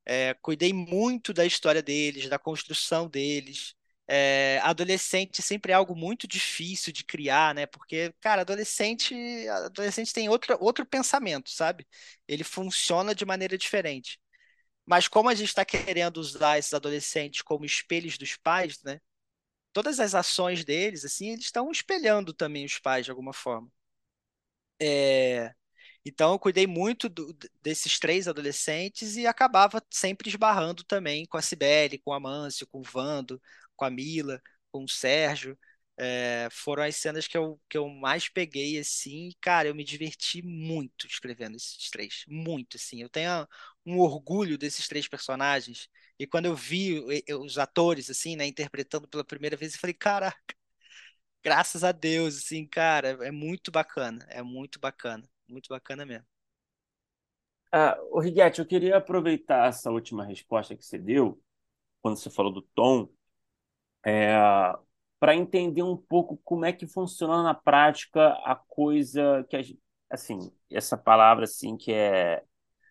É, 0.05 0.33
cuidei 0.35 0.73
muito 0.73 1.33
da 1.33 1.45
história 1.45 1.81
deles, 1.83 2.29
da 2.29 2.39
construção 2.39 3.09
deles. 3.09 3.75
É, 4.07 4.59
adolescente 4.63 5.41
sempre 5.41 5.71
é 5.73 5.75
algo 5.75 5.95
muito 5.95 6.27
difícil 6.27 6.93
de 6.93 7.03
criar, 7.05 7.55
né? 7.55 7.65
Porque, 7.67 8.13
cara, 8.21 8.41
adolescente, 8.41 9.15
adolescente 9.49 10.13
tem 10.13 10.29
outro, 10.29 10.57
outro 10.61 10.85
pensamento, 10.85 11.49
sabe? 11.51 11.87
Ele 12.27 12.43
funciona 12.43 13.15
de 13.15 13.25
maneira 13.25 13.57
diferente. 13.57 14.19
Mas 14.85 15.07
como 15.07 15.29
a 15.29 15.35
gente 15.35 15.49
está 15.49 15.65
querendo 15.65 16.17
usar 16.17 16.57
esses 16.57 16.73
adolescentes 16.73 17.41
como 17.41 17.65
espelhos 17.65 18.17
dos 18.17 18.35
pais, 18.37 18.81
né? 18.83 18.99
todas 19.73 19.99
as 19.99 20.15
ações 20.15 20.65
deles, 20.65 21.05
assim, 21.05 21.29
eles 21.31 21.45
estão 21.45 21.71
espelhando 21.71 22.33
também 22.33 22.65
os 22.65 22.79
pais 22.79 23.05
de 23.05 23.11
alguma 23.11 23.33
forma. 23.33 23.69
É, 24.81 25.53
então 26.05 26.33
eu 26.33 26.39
cuidei 26.39 26.67
muito 26.67 27.09
do, 27.09 27.35
desses 27.61 27.99
três 27.99 28.27
adolescentes 28.27 29.17
e 29.17 29.27
acabava 29.27 29.83
sempre 29.91 30.29
esbarrando 30.29 30.83
também 30.85 31.25
com 31.27 31.37
a 31.37 31.41
Cibele, 31.41 31.99
com 31.99 32.11
o 32.11 32.13
Amâncio, 32.13 32.67
com 32.67 32.79
o 32.79 32.83
Vando, 32.83 33.41
com 33.75 33.85
a 33.85 33.89
Mila, 33.91 34.41
com 34.71 34.83
o 34.85 34.89
Sérgio. 34.89 35.57
É, 35.97 36.49
foram 36.51 36.83
as 36.83 36.95
cenas 36.97 37.25
que 37.27 37.37
eu, 37.37 37.59
que 37.69 37.77
eu 37.77 37.87
mais 37.89 38.27
peguei, 38.29 38.77
assim, 38.79 39.29
e, 39.29 39.35
cara, 39.41 39.69
eu 39.69 39.75
me 39.75 39.83
diverti 39.83 40.41
muito 40.41 41.07
escrevendo 41.07 41.55
esses 41.55 41.89
três, 41.89 42.25
muito, 42.27 42.77
assim, 42.77 43.01
eu 43.01 43.09
tenho 43.09 43.47
um 43.85 43.99
orgulho 43.99 44.57
desses 44.57 44.87
três 44.89 45.07
personagens, 45.07 45.87
e 46.19 46.27
quando 46.27 46.47
eu 46.47 46.55
vi 46.55 47.01
os 47.39 47.57
atores, 47.57 48.09
assim, 48.09 48.35
né, 48.35 48.45
interpretando 48.45 49.07
pela 49.07 49.23
primeira 49.23 49.55
vez, 49.55 49.73
eu 49.73 49.79
falei, 49.79 49.93
caraca, 49.93 50.37
graças 51.43 51.83
a 51.83 51.91
Deus, 51.91 52.37
assim, 52.37 52.67
cara, 52.67 53.17
é 53.25 53.31
muito 53.31 53.71
bacana, 53.71 54.25
é 54.29 54.41
muito 54.43 54.79
bacana, 54.79 55.29
muito 55.49 55.69
bacana 55.69 56.05
mesmo. 56.05 56.25
Ah, 57.71 57.97
o 58.11 58.19
Riguete, 58.21 58.59
eu 58.59 58.65
queria 58.65 58.97
aproveitar 58.97 59.67
essa 59.67 59.91
última 59.91 60.23
resposta 60.25 60.75
que 60.75 60.85
você 60.85 60.97
deu, 60.97 61.41
quando 62.01 62.17
você 62.17 62.29
falou 62.31 62.51
do 62.53 62.61
tom, 62.61 63.09
é, 64.05 64.35
para 65.25 65.35
entender 65.35 65.81
um 65.81 65.97
pouco 65.97 66.39
como 66.43 66.65
é 66.65 66.71
que 66.71 66.85
funciona 66.85 67.41
na 67.41 67.55
prática 67.55 68.27
a 68.45 68.53
coisa 68.53 69.43
que, 69.49 69.57
a, 69.57 69.61
assim, 70.07 70.51
essa 70.69 70.95
palavra, 70.95 71.45
assim, 71.45 71.75
que 71.75 71.91
é 71.91 72.43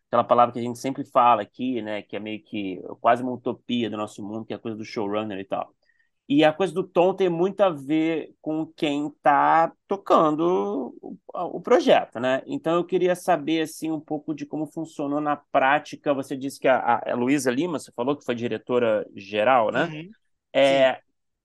aquela 0.08 0.24
palavra 0.24 0.52
que 0.52 0.58
a 0.58 0.62
gente 0.62 0.80
sempre 0.80 1.04
fala 1.04 1.42
aqui, 1.42 1.80
né, 1.80 2.02
que 2.02 2.16
é 2.16 2.18
meio 2.18 2.42
que 2.42 2.82
quase 3.00 3.22
uma 3.22 3.30
utopia 3.30 3.88
do 3.88 3.96
nosso 3.96 4.20
mundo, 4.20 4.44
que 4.44 4.52
é 4.52 4.56
a 4.56 4.58
coisa 4.58 4.76
do 4.76 4.84
showrunner 4.84 5.38
e 5.38 5.44
tal. 5.44 5.72
E 6.28 6.42
a 6.42 6.52
coisa 6.52 6.74
do 6.74 6.82
tom 6.82 7.14
tem 7.14 7.28
muito 7.28 7.60
a 7.60 7.70
ver 7.70 8.34
com 8.42 8.66
quem 8.66 9.06
está 9.06 9.72
tocando 9.86 10.92
o, 11.00 11.16
o, 11.32 11.60
projeto, 11.60 12.18
né? 12.18 12.42
Então 12.46 12.74
eu 12.74 12.84
queria 12.84 13.14
saber 13.14 13.60
assim 13.60 13.92
um 13.92 14.00
pouco 14.00 14.34
de 14.34 14.44
como 14.44 14.66
funcionou 14.66 15.20
na 15.20 15.36
prática. 15.36 16.12
Você 16.12 16.36
disse 16.36 16.58
que 16.58 16.66
a, 16.66 17.00
a 17.06 17.14
Luísa 17.14 17.48
Lima, 17.48 17.78
você 17.78 17.92
falou 17.92 18.16
que 18.16 18.24
foi 18.24 18.34
diretora 18.34 19.06
geral, 19.14 19.70
né? 19.70 19.84
Uhum. 19.84 20.10
É, 20.52 21.00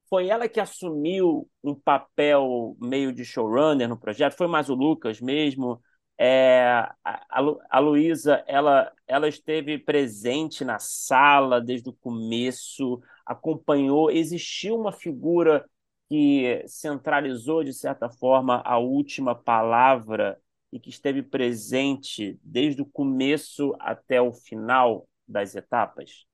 foi 0.09 0.27
ela 0.29 0.49
que 0.49 0.59
assumiu 0.59 1.49
um 1.63 1.75
papel 1.75 2.75
meio 2.81 3.13
de 3.13 3.23
showrunner 3.23 3.87
no 3.87 3.97
projeto? 3.99 4.33
Foi 4.35 4.47
mais 4.47 4.69
o 4.69 4.75
Lucas 4.75 5.21
mesmo? 5.21 5.81
É, 6.17 6.63
a, 7.03 7.39
a 7.69 7.79
Luísa, 7.79 8.43
ela, 8.47 8.91
ela 9.07 9.27
esteve 9.27 9.77
presente 9.77 10.65
na 10.65 10.77
sala 10.79 11.61
desde 11.61 11.89
o 11.89 11.93
começo, 11.93 13.01
acompanhou. 13.25 14.11
Existiu 14.11 14.75
uma 14.77 14.91
figura 14.91 15.65
que 16.09 16.63
centralizou, 16.67 17.63
de 17.63 17.73
certa 17.73 18.09
forma, 18.09 18.61
a 18.65 18.77
última 18.79 19.35
palavra 19.35 20.39
e 20.71 20.79
que 20.79 20.89
esteve 20.89 21.21
presente 21.23 22.39
desde 22.43 22.81
o 22.81 22.85
começo 22.85 23.75
até 23.79 24.21
o 24.21 24.33
final 24.33 25.07
das 25.27 25.55
etapas? 25.55 26.25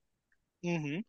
Uhum. 0.62 1.04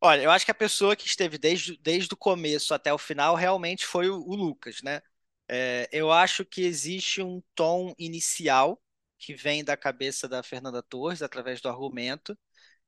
Olha, 0.00 0.22
eu 0.22 0.30
acho 0.30 0.44
que 0.44 0.50
a 0.50 0.54
pessoa 0.54 0.94
que 0.94 1.06
esteve 1.06 1.38
desde, 1.38 1.76
desde 1.78 2.14
o 2.14 2.16
começo 2.16 2.72
até 2.72 2.92
o 2.92 2.98
final 2.98 3.34
realmente 3.34 3.84
foi 3.84 4.08
o, 4.08 4.20
o 4.20 4.34
Lucas, 4.34 4.80
né? 4.82 5.00
É, 5.48 5.88
eu 5.90 6.12
acho 6.12 6.44
que 6.44 6.62
existe 6.62 7.22
um 7.22 7.42
tom 7.54 7.94
inicial 7.98 8.80
que 9.18 9.34
vem 9.34 9.64
da 9.64 9.76
cabeça 9.76 10.28
da 10.28 10.42
Fernanda 10.42 10.82
Torres 10.82 11.22
através 11.22 11.60
do 11.60 11.68
argumento. 11.68 12.38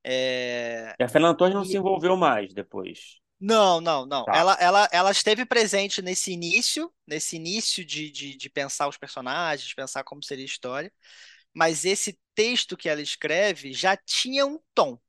É... 0.05 0.95
E 0.99 1.03
a 1.03 1.09
Fernanda 1.09 1.37
Torres 1.37 1.55
não 1.55 1.63
e... 1.63 1.67
se 1.67 1.77
envolveu 1.77 2.17
mais 2.17 2.55
depois. 2.55 3.19
Não, 3.41 3.81
não, 3.81 4.05
não. 4.05 4.25
Tá. 4.27 4.37
Ela, 4.37 4.55
ela, 4.61 4.89
ela 4.93 5.11
esteve 5.11 5.47
presente 5.47 6.03
nesse 6.03 6.31
início, 6.31 6.93
nesse 7.07 7.37
início 7.37 7.85
de, 7.85 8.11
de, 8.11 8.37
de 8.37 8.51
pensar 8.51 8.87
os 8.87 8.99
personagens, 8.99 9.67
de 9.67 9.75
pensar 9.75 10.05
como 10.05 10.23
seria 10.23 10.45
a 10.45 10.47
história, 10.47 10.93
mas 11.53 11.87
esse 11.87 12.19
texto 12.35 12.77
que 12.77 12.89
ela 12.89 13.01
escreve 13.01 13.73
já 13.73 13.97
tinha 13.97 14.47
um 14.47 14.61
tom. 14.75 15.01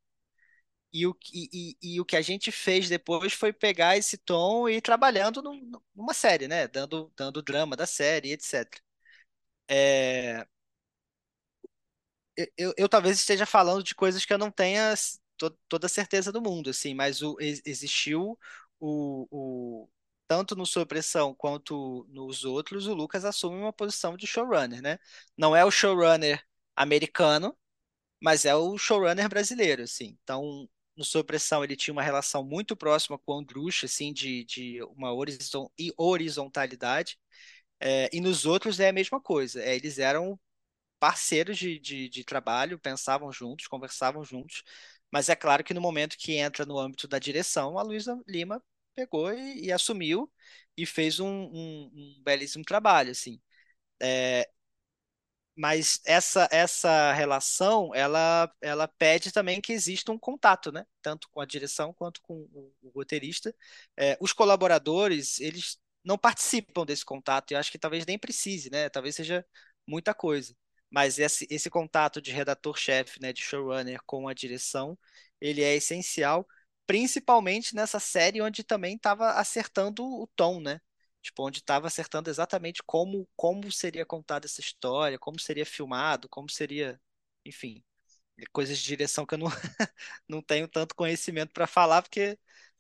E 0.94 1.08
o, 1.08 1.16
e, 1.34 1.78
e, 1.82 1.96
e 1.96 2.02
o 2.02 2.06
que 2.06 2.16
a 2.18 2.22
gente 2.22 2.52
fez 2.52 2.90
depois 2.90 3.34
foi 3.34 3.54
pegar 3.54 3.98
esse 3.98 4.18
tom 4.18 4.68
e 4.70 4.78
ir 4.78 4.82
trabalhando 4.82 5.42
num- 5.42 5.72
numa 5.96 6.14
série, 6.14 6.48
né? 6.48 6.68
Dando, 6.68 7.12
dando 7.16 7.42
drama 7.42 7.76
da 7.78 7.86
série, 7.88 8.32
etc. 8.34 8.82
É, 9.70 10.48
eu, 12.36 12.48
eu, 12.58 12.74
eu 12.78 12.90
talvez 12.90 13.18
esteja 13.20 13.46
falando 13.46 13.84
de 13.84 13.96
coisas 13.96 14.26
que 14.26 14.34
eu 14.34 14.38
não 14.38 14.52
tenha 14.52 14.94
to- 15.38 15.58
toda 15.68 15.86
a 15.88 15.90
certeza 15.90 16.32
do 16.32 16.42
mundo, 16.42 16.70
assim, 16.70 16.94
mas 16.94 17.22
o, 17.22 17.38
ex- 17.40 17.62
existiu 17.66 18.38
o, 18.80 19.28
o 19.32 19.90
tanto 20.28 20.56
no 20.56 20.66
Sob 20.66 20.86
Pressão 20.88 21.34
quanto 21.36 22.06
nos 22.10 22.46
outros, 22.46 22.88
o 22.88 22.94
Lucas 22.94 23.26
assume 23.26 23.58
uma 23.58 23.74
posição 23.74 24.16
de 24.18 24.26
showrunner, 24.28 24.82
né? 24.82 24.98
Não 25.38 25.56
é 25.56 25.66
o 25.66 25.72
showrunner 25.72 26.44
americano, 26.76 27.56
mas 28.22 28.46
é 28.46 28.56
o 28.56 28.78
showrunner 28.78 29.30
brasileiro, 29.30 29.84
assim. 29.84 30.18
Então, 30.24 30.70
no 30.96 31.04
Sob 31.06 31.26
Pressão 31.28 31.64
ele 31.64 31.76
tinha 31.76 31.94
uma 31.94 32.04
relação 32.04 32.44
muito 32.44 32.76
próxima 32.76 33.18
com 33.20 33.34
o 33.34 33.40
Andrucha, 33.40 33.86
assim, 33.86 34.14
de, 34.14 34.44
de 34.46 34.84
uma 34.96 35.14
horizon- 35.14 35.70
horizontalidade. 35.98 37.20
É, 37.80 38.10
e 38.14 38.22
nos 38.22 38.46
outros 38.46 38.80
é 38.80 38.90
a 38.90 38.94
mesma 38.94 39.22
coisa. 39.22 39.62
É, 39.64 39.76
eles 39.76 40.00
eram 40.00 40.40
parceiros 41.00 41.58
de, 41.58 41.80
de, 41.80 42.10
de 42.10 42.24
trabalho, 42.24 42.80
pensavam 42.80 43.32
juntos, 43.32 43.68
conversavam 43.68 44.24
juntos, 44.24 44.64
mas 45.12 45.30
é 45.30 45.36
claro 45.36 45.64
que 45.64 45.74
no 45.74 45.82
momento 45.82 46.18
que 46.18 46.34
entra 46.38 46.66
no 46.66 46.78
âmbito 46.80 47.08
da 47.08 47.20
direção, 47.20 47.78
a 47.80 47.84
Luísa 47.84 48.20
Lima 48.28 48.64
pegou 48.96 49.34
e, 49.34 49.66
e 49.68 49.72
assumiu 49.72 50.32
e 50.78 50.86
fez 50.86 51.20
um, 51.20 51.28
um, 51.28 51.92
um 51.94 52.22
belíssimo 52.24 52.64
trabalho, 52.66 53.12
assim. 53.12 53.42
Mas 55.62 56.02
essa 56.06 56.48
essa 56.52 57.14
relação, 57.14 57.94
ela 57.94 58.52
ela 58.62 58.88
pede 58.88 59.32
também 59.32 59.62
que 59.62 59.72
exista 59.72 60.12
um 60.12 60.18
contato, 60.18 60.72
né? 60.72 60.86
Tanto 61.04 61.30
com 61.30 61.40
a 61.40 61.46
direção 61.46 61.94
quanto 61.94 62.20
com 62.24 62.34
o, 62.52 62.74
o 62.82 62.90
roteirista. 62.96 63.54
É, 63.96 64.18
os 64.20 64.34
colaboradores, 64.34 65.40
eles 65.40 65.78
não 66.04 66.18
participam 66.18 66.84
desse 66.84 67.06
contato. 67.06 67.52
Eu 67.52 67.60
acho 67.60 67.72
que 67.72 67.78
talvez 67.78 68.06
nem 68.08 68.18
precise, 68.18 68.72
né? 68.72 68.90
Talvez 68.90 69.16
seja 69.16 69.46
muita 69.86 70.14
coisa. 70.16 70.56
Mas 70.90 71.20
esse, 71.20 71.46
esse 71.50 71.70
contato 71.70 72.20
de 72.22 72.32
redator-chefe, 72.32 73.22
né, 73.22 73.32
de 73.32 73.42
showrunner 73.42 74.02
com 74.06 74.28
a 74.28 74.34
direção, 74.34 74.98
ele 75.40 75.62
é 75.64 75.76
essencial, 75.76 76.48
principalmente 76.88 77.76
nessa 77.76 78.00
série 78.00 78.42
onde 78.42 78.64
também 78.64 78.96
estava 78.96 79.34
acertando 79.34 80.04
o 80.04 80.28
tom, 80.36 80.60
né? 80.60 80.82
Tipo, 81.22 81.46
onde 81.48 81.60
estava 81.60 81.88
acertando 81.88 82.30
exatamente 82.30 82.82
como, 82.86 83.28
como 83.36 83.72
seria 83.72 84.06
contada 84.06 84.46
essa 84.48 84.62
história, 84.62 85.20
como 85.20 85.40
seria 85.40 85.66
filmado, 85.66 86.28
como 86.30 86.50
seria, 86.50 87.00
enfim, 87.46 87.84
coisas 88.52 88.78
de 88.80 88.86
direção 88.86 89.26
que 89.26 89.36
eu 89.36 89.40
não, 89.40 89.48
não 90.28 90.42
tenho 90.42 90.68
tanto 90.68 90.96
conhecimento 90.96 91.54
para 91.54 91.68
falar, 91.68 92.02
porque 92.02 92.38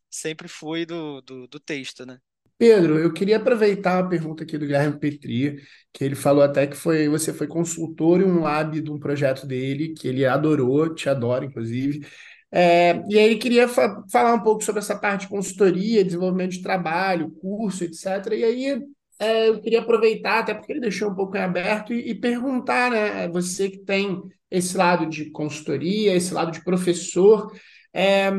sempre 0.10 0.48
fui 0.48 0.86
do, 0.86 1.22
do, 1.22 1.48
do 1.48 1.60
texto, 1.60 2.06
né? 2.06 2.20
Pedro, 2.58 3.00
eu 3.00 3.12
queria 3.12 3.38
aproveitar 3.38 3.98
a 4.00 4.08
pergunta 4.08 4.44
aqui 4.44 4.56
do 4.56 4.68
Guilherme 4.68 5.00
Petri, 5.00 5.60
que 5.92 6.04
ele 6.04 6.14
falou 6.16 6.44
até 6.44 6.68
que 6.68 6.76
foi, 6.76 7.10
você 7.10 7.34
foi 7.34 7.48
consultor 7.48 8.22
em 8.22 8.26
um 8.26 8.42
lab 8.42 8.80
de 8.80 8.92
um 8.92 9.00
projeto 9.00 9.48
dele, 9.48 9.96
que 9.96 10.08
ele 10.08 10.26
adorou, 10.28 10.94
te 10.94 11.10
adora, 11.10 11.44
inclusive. 11.44 12.08
É, 12.52 12.96
e 13.10 13.18
aí 13.18 13.26
ele 13.26 13.38
queria 13.38 13.68
fa- 13.68 14.04
falar 14.12 14.34
um 14.34 14.42
pouco 14.44 14.64
sobre 14.64 14.80
essa 14.80 14.98
parte 15.00 15.22
de 15.22 15.30
consultoria, 15.30 16.04
desenvolvimento 16.04 16.52
de 16.52 16.62
trabalho, 16.62 17.32
curso, 17.42 17.84
etc. 17.84 18.36
E 18.36 18.44
aí 18.44 18.82
é, 19.20 19.50
eu 19.50 19.62
queria 19.62 19.80
aproveitar, 19.82 20.40
até 20.40 20.54
porque 20.54 20.72
ele 20.74 20.82
deixou 20.82 21.10
um 21.12 21.16
pouco 21.16 21.38
em 21.38 21.42
aberto, 21.42 21.94
e, 21.94 22.10
e 22.12 22.16
perguntar, 22.16 22.92
né, 22.92 23.28
você 23.30 23.70
que 23.70 23.80
tem 23.80 24.22
esse 24.50 24.76
lado 24.78 25.06
de 25.08 25.30
consultoria, 25.32 26.14
esse 26.16 26.34
lado 26.34 26.52
de 26.52 26.64
professor, 26.64 27.52
é, 27.94 28.32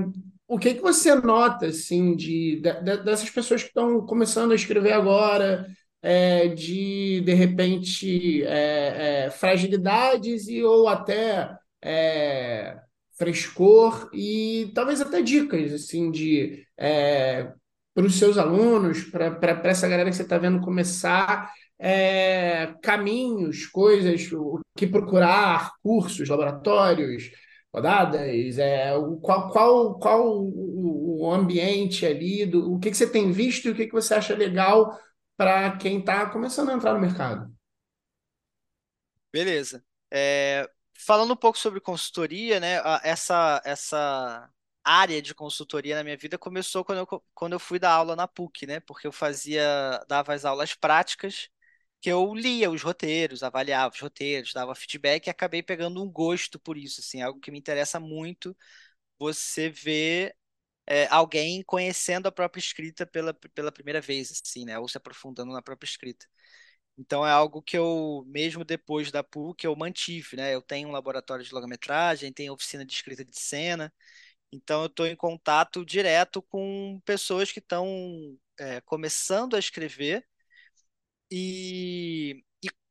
o 0.47 0.59
que 0.59 0.75
que 0.75 0.81
você 0.83 1.15
nota, 1.15 1.67
assim, 1.67 2.15
de, 2.17 2.61
de- 2.61 2.81
de- 2.83 3.03
dessas 3.05 3.31
pessoas 3.31 3.63
que 3.63 3.69
estão 3.69 4.05
começando 4.05 4.53
a 4.53 4.55
escrever 4.55 4.93
agora, 4.93 5.67
é, 6.03 6.49
de, 6.49 7.21
de 7.23 7.33
repente, 7.35 8.43
é, 8.45 9.27
é, 9.27 9.31
fragilidades 9.31 10.49
e 10.49 10.63
ou 10.63 10.89
até 10.89 11.49
é, 11.83 12.77
frescor 13.17 14.11
e 14.13 14.71
talvez 14.75 15.01
até 15.01 15.23
dicas, 15.23 15.73
assim, 15.73 16.11
de 16.11 16.67
para 17.95 18.07
os 18.07 18.19
seus 18.19 18.39
alunos, 18.39 19.05
para 19.05 19.61
essa 19.65 19.89
galera 19.89 20.11
que 20.11 20.17
você 20.17 20.23
está 20.23 20.39
vendo 20.39 20.61
começar, 20.61 21.53
é, 21.79 22.75
caminhos, 22.83 23.67
coisas, 23.67 24.31
o 24.33 24.61
que 24.77 24.87
procurar, 24.87 25.73
cursos, 25.83 26.29
laboratórios, 26.29 27.31
rodadas, 27.73 28.59
é, 28.59 28.95
o, 28.95 29.17
qual, 29.17 29.51
qual, 29.51 29.99
qual 29.99 30.27
o, 30.27 31.23
o 31.23 31.33
ambiente 31.33 32.07
ali, 32.07 32.47
do, 32.47 32.75
o 32.75 32.79
que, 32.79 32.91
que 32.91 32.97
você 32.97 33.11
tem 33.11 33.31
visto 33.33 33.67
e 33.67 33.71
o 33.71 33.75
que, 33.75 33.87
que 33.87 33.93
você 33.93 34.15
acha 34.15 34.35
legal 34.35 34.99
para 35.37 35.77
quem 35.77 35.99
está 35.99 36.27
começando 36.31 36.71
a 36.71 36.75
entrar 36.75 36.95
no 36.95 37.01
mercado. 37.01 37.53
Beleza. 39.33 39.83
É, 40.11 40.69
falando 41.05 41.33
um 41.33 41.37
pouco 41.37 41.59
sobre 41.59 41.81
consultoria, 41.81 42.61
né? 42.61 42.77
Essa, 43.03 43.61
essa 43.65 44.51
área 44.85 45.20
de 45.23 45.35
consultoria 45.35 45.95
na 45.97 46.05
minha 46.05 46.16
vida 46.16 46.39
começou 46.39 46.85
quando 46.85 46.99
eu, 46.99 47.24
quando 47.35 47.53
eu 47.55 47.61
fui 47.61 47.79
dar 47.79 47.93
aula 47.93 48.16
na 48.16 48.27
PUC, 48.29 48.66
né? 48.66 48.81
Porque 48.81 49.07
eu 49.07 49.12
fazia, 49.12 49.62
dava 50.09 50.35
as 50.35 50.45
aulas 50.45 50.74
práticas, 50.74 51.49
que 52.01 52.11
eu 52.11 52.35
lia 52.35 52.70
os 52.70 52.83
roteiros, 52.83 53.43
avaliava 53.43 53.95
os 53.95 54.01
roteiros, 54.01 54.53
dava 54.53 54.74
feedback 54.74 55.27
e 55.27 55.31
acabei 55.31 55.62
pegando 55.62 56.03
um 56.03 56.11
gosto 56.11 56.59
por 56.59 56.77
isso, 56.77 57.01
assim, 57.01 57.23
algo 57.23 57.41
que 57.41 57.51
me 57.51 57.59
interessa 57.59 58.01
muito. 58.01 58.57
Você 59.19 59.70
vê 59.70 60.35
é, 60.87 61.07
alguém 61.09 61.62
conhecendo 61.65 62.29
a 62.29 62.33
própria 62.33 62.61
escrita 62.61 63.07
pela, 63.07 63.35
pela 63.35 63.73
primeira 63.73 64.01
vez, 64.01 64.31
assim, 64.33 64.65
né? 64.66 64.79
Ou 64.79 64.89
se 64.89 64.99
aprofundando 64.99 65.53
na 65.53 65.62
própria 65.62 65.89
escrita. 65.89 66.27
Então 66.98 67.27
é 67.27 67.31
algo 67.31 67.62
que 67.62 67.77
eu, 67.77 68.24
mesmo 68.27 68.64
depois 68.64 69.10
da 69.10 69.24
PUC, 69.24 69.66
eu 69.66 69.74
mantive, 69.77 70.36
né? 70.36 70.55
Eu 70.55 70.62
tenho 70.62 70.89
um 70.89 70.93
laboratório 70.93 71.44
de 71.44 71.52
longa-metragem, 71.55 72.32
tenho 72.32 72.52
oficina 72.52 72.85
de 72.85 72.93
escrita 72.93 73.24
de 73.24 73.39
cena, 73.39 73.93
então 74.52 74.82
eu 74.82 74.86
estou 74.89 75.06
em 75.06 75.16
contato 75.16 75.85
direto 75.86 76.43
com 76.43 77.01
pessoas 77.05 77.52
que 77.52 77.60
estão 77.60 77.86
é, 78.59 78.81
começando 78.82 79.56
a 79.56 79.59
escrever 79.59 80.27
e, 81.31 82.44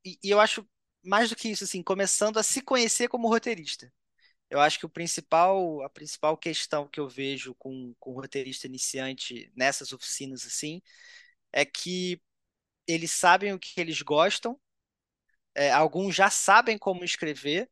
e, 0.06 0.20
e 0.24 0.30
eu 0.30 0.40
acho 0.40 0.68
mais 1.04 1.30
do 1.30 1.36
que 1.36 1.50
isso, 1.50 1.64
assim, 1.64 1.82
começando 1.84 2.38
a 2.38 2.44
se 2.44 2.62
conhecer 2.62 3.08
como 3.08 3.28
roteirista. 3.28 3.92
Eu 4.50 4.60
acho 4.62 4.80
que 4.80 4.86
o 4.86 4.90
principal, 4.90 5.84
a 5.84 5.90
principal 5.90 6.38
questão 6.38 6.88
que 6.88 7.00
eu 7.00 7.10
vejo 7.10 7.56
com, 7.56 7.96
com 8.00 8.14
roteirista 8.14 8.68
iniciante 8.68 9.52
nessas 9.56 9.94
oficinas 9.94 10.46
assim 10.46 10.82
é 11.54 11.66
que 11.66 12.22
eles 12.92 13.12
sabem 13.12 13.54
o 13.54 13.60
que 13.60 13.80
eles 13.80 14.02
gostam 14.02 14.60
É, 15.56 15.72
alguns 15.72 16.16
já 16.16 16.30
sabem 16.30 16.78
como 16.78 17.04
escrever, 17.04 17.70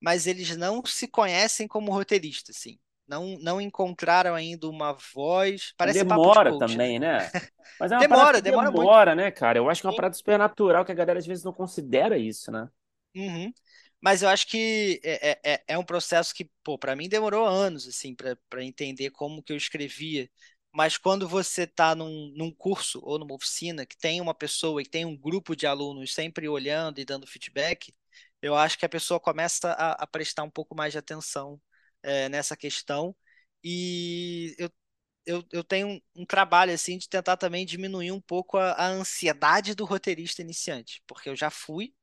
mas 0.00 0.26
eles 0.26 0.56
não 0.56 0.84
se 0.84 1.08
conhecem 1.08 1.66
como 1.68 1.92
roteiristas, 1.92 2.56
assim. 2.56 2.78
Não, 3.06 3.38
não 3.40 3.60
encontraram 3.60 4.34
ainda 4.34 4.68
uma 4.68 4.92
voz. 5.14 5.72
Parece 5.76 6.04
papo 6.04 6.30
de 6.30 6.38
Demora 6.38 6.40
coach, 6.40 6.78
né? 6.78 6.84
também, 6.84 6.98
né? 6.98 7.32
Mas 7.78 7.90
é 7.92 7.98
uma 8.00 8.06
Demora, 8.06 8.40
que 8.42 8.42
demora 8.42 8.70
muito. 8.70 8.94
demora, 8.94 9.14
né, 9.14 9.30
cara? 9.30 9.58
Eu 9.58 9.68
acho 9.68 9.80
que 9.80 9.86
é 9.86 9.90
uma 9.90 9.94
parada 9.96 10.14
super 10.14 10.38
natural 10.38 10.84
que 10.84 10.92
a 10.92 10.94
galera 10.94 11.18
às 11.18 11.26
vezes 11.26 11.44
não 11.44 11.52
considera 11.52 12.16
isso, 12.18 12.50
né? 12.52 12.68
Uhum. 13.14 13.52
Mas 14.00 14.22
eu 14.22 14.28
acho 14.28 14.46
que 14.48 15.00
é, 15.04 15.30
é, 15.32 15.54
é 15.54 15.64
é 15.68 15.78
um 15.78 15.84
processo 15.84 16.34
que, 16.34 16.50
pô, 16.64 16.78
para 16.78 16.96
mim 16.96 17.08
demorou 17.08 17.46
anos, 17.46 17.86
assim, 17.86 18.14
para 18.14 18.36
para 18.48 18.64
entender 18.64 19.10
como 19.10 19.42
que 19.42 19.52
eu 19.52 19.56
escrevia. 19.56 20.28
Mas 20.72 20.96
quando 20.96 21.28
você 21.28 21.62
está 21.64 21.94
num, 21.94 22.32
num 22.36 22.50
curso 22.52 23.00
ou 23.04 23.18
numa 23.18 23.34
oficina 23.34 23.84
que 23.86 23.96
tem 23.96 24.20
uma 24.20 24.34
pessoa 24.34 24.80
e 24.82 24.86
tem 24.86 25.04
um 25.04 25.16
grupo 25.16 25.54
de 25.54 25.66
alunos 25.66 26.14
sempre 26.14 26.48
olhando 26.48 26.98
e 27.00 27.04
dando 27.04 27.26
feedback, 27.26 27.94
eu 28.40 28.54
acho 28.56 28.78
que 28.78 28.86
a 28.86 28.88
pessoa 28.88 29.20
começa 29.20 29.72
a, 29.72 29.92
a 30.04 30.06
prestar 30.06 30.42
um 30.44 30.50
pouco 30.50 30.74
mais 30.74 30.92
de 30.92 30.98
atenção, 30.98 31.60
é, 32.02 32.28
nessa 32.28 32.56
questão. 32.56 33.14
E 33.62 34.54
eu, 34.58 34.70
eu, 35.26 35.44
eu 35.52 35.64
tenho 35.64 35.88
um, 35.88 36.00
um 36.16 36.26
trabalho, 36.26 36.72
assim, 36.74 36.98
de 36.98 37.08
tentar 37.08 37.36
também 37.36 37.66
diminuir 37.66 38.12
um 38.12 38.20
pouco 38.20 38.58
a, 38.58 38.72
a 38.72 38.88
ansiedade 38.88 39.74
do 39.74 39.84
roteirista 39.84 40.42
iniciante, 40.42 41.02
porque 41.06 41.28
eu 41.28 41.36
já 41.36 41.50
fui 41.50 41.94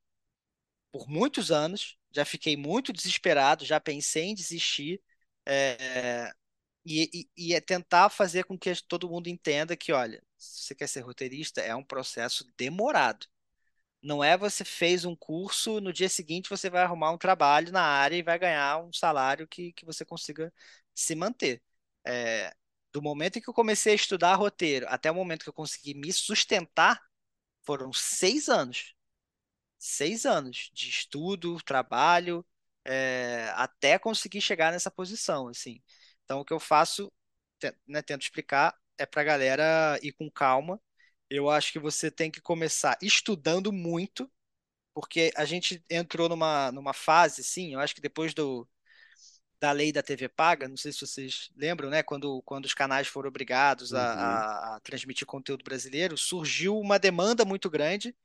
por 0.91 1.07
muitos 1.07 1.51
anos, 1.51 1.97
já 2.11 2.25
fiquei 2.25 2.57
muito 2.57 2.91
desesperado, 2.93 3.65
já 3.65 3.79
pensei 3.79 4.25
em 4.25 4.35
desistir, 4.35 5.01
é, 5.45 6.31
e, 6.85 7.29
e, 7.37 7.53
é 7.55 7.61
tentar 7.61 8.09
fazer 8.09 8.45
com 8.45 8.57
que 8.57 8.73
todo 8.87 9.09
mundo 9.09 9.27
entenda 9.27 9.75
que, 9.77 9.91
olha, 9.91 10.23
se 10.37 10.63
você 10.67 10.75
quer 10.75 10.87
ser 10.87 11.01
roteirista, 11.01 11.61
é 11.61 11.75
um 11.75 11.83
processo 11.83 12.45
demorado. 12.57 13.27
Não 14.01 14.23
é 14.23 14.37
você 14.37 14.63
fez 14.65 15.05
um 15.05 15.15
curso, 15.15 15.81
no 15.81 15.91
dia 15.93 16.09
seguinte 16.09 16.49
você 16.49 16.69
vai 16.69 16.83
arrumar 16.83 17.11
um 17.11 17.17
trabalho 17.17 17.71
na 17.71 17.81
área 17.83 18.15
e 18.17 18.23
vai 18.23 18.39
ganhar 18.39 18.79
um 18.83 18.93
salário 18.93 19.47
que, 19.47 19.73
que 19.73 19.85
você 19.85 20.05
consiga 20.05 20.53
se 20.95 21.15
manter. 21.15 21.61
É, 22.05 22.55
Do 22.93 23.01
momento 23.01 23.37
em 23.37 23.41
que 23.41 23.49
eu 23.49 23.53
comecei 23.53 23.93
a 23.93 23.95
estudar 23.95 24.35
roteiro 24.35 24.85
até 24.89 25.11
o 25.11 25.15
momento 25.15 25.43
que 25.43 25.49
eu 25.49 25.53
consegui 25.53 25.93
me 25.93 26.13
sustentar, 26.13 27.01
foram 27.63 27.93
seis 27.93 28.49
anos. 28.49 28.95
Seis 29.77 30.25
anos 30.25 30.69
de 30.73 30.89
estudo, 30.89 31.57
trabalho, 31.63 32.45
é, 32.85 33.49
até 33.55 33.97
conseguir 33.99 34.41
chegar 34.41 34.71
nessa 34.71 34.91
posição, 34.91 35.47
assim. 35.47 35.81
Então, 36.29 36.41
o 36.41 36.45
que 36.45 36.53
eu 36.53 36.59
faço, 36.59 37.11
né, 37.87 38.01
tento 38.01 38.21
explicar, 38.23 38.75
é 38.97 39.05
para 39.05 39.21
a 39.21 39.25
galera 39.25 39.99
ir 40.03 40.13
com 40.13 40.29
calma. 40.29 40.79
Eu 41.29 41.49
acho 41.49 41.71
que 41.71 41.79
você 41.79 42.11
tem 42.11 42.31
que 42.31 42.41
começar 42.41 42.97
estudando 43.01 43.71
muito, 43.71 44.31
porque 44.93 45.31
a 45.37 45.45
gente 45.45 45.83
entrou 45.89 46.29
numa, 46.29 46.71
numa 46.71 46.93
fase, 46.93 47.43
sim, 47.43 47.73
eu 47.73 47.79
acho 47.81 47.95
que 47.95 48.01
depois 48.01 48.33
do, 48.33 48.67
da 49.59 49.71
lei 49.71 49.91
da 49.91 50.01
TV 50.03 50.29
paga, 50.29 50.67
não 50.69 50.77
sei 50.77 50.91
se 50.93 51.01
vocês 51.05 51.49
lembram, 51.55 51.89
né? 51.89 52.03
Quando, 52.03 52.41
quando 52.43 52.65
os 52.65 52.73
canais 52.73 53.07
foram 53.07 53.29
obrigados 53.29 53.93
a, 53.93 53.99
Uhum. 54.15 54.43
a, 54.73 54.75
a 54.77 54.79
transmitir 54.81 55.27
conteúdo 55.27 55.63
brasileiro, 55.63 56.17
surgiu 56.17 56.79
uma 56.79 56.99
demanda 56.99 57.45
muito 57.45 57.69
grande 57.69 58.15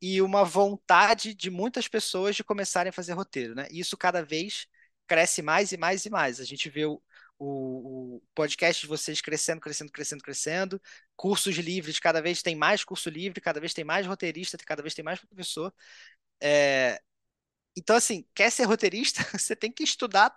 e 0.00 0.20
uma 0.22 0.44
vontade 0.44 1.34
de 1.34 1.50
muitas 1.50 1.88
pessoas 1.88 2.36
de 2.36 2.44
começarem 2.44 2.90
a 2.90 2.92
fazer 2.92 3.12
roteiro, 3.14 3.54
né? 3.54 3.66
E 3.70 3.80
isso 3.80 3.96
cada 3.96 4.22
vez 4.22 4.66
cresce 5.06 5.42
mais 5.42 5.72
e 5.72 5.76
mais 5.76 6.04
e 6.04 6.10
mais. 6.10 6.40
A 6.40 6.44
gente 6.44 6.68
vê 6.70 6.84
o, 6.86 7.02
o, 7.38 8.16
o 8.16 8.22
podcast 8.34 8.82
de 8.82 8.86
vocês 8.88 9.20
crescendo, 9.20 9.60
crescendo, 9.60 9.92
crescendo, 9.92 10.22
crescendo. 10.22 10.82
Cursos 11.16 11.56
livres, 11.56 11.98
cada 12.00 12.22
vez 12.22 12.42
tem 12.42 12.56
mais 12.56 12.84
curso 12.84 13.10
livre, 13.10 13.40
cada 13.40 13.60
vez 13.60 13.74
tem 13.74 13.84
mais 13.84 14.06
roteirista, 14.06 14.58
cada 14.58 14.82
vez 14.82 14.94
tem 14.94 15.04
mais 15.04 15.20
professor. 15.20 15.72
É, 16.42 17.00
Então, 17.76 17.96
assim, 17.96 18.26
quer 18.34 18.50
ser 18.50 18.64
roteirista, 18.64 19.20
você 19.38 19.56
tem 19.56 19.72
que 19.72 19.82
estudar 19.84 20.34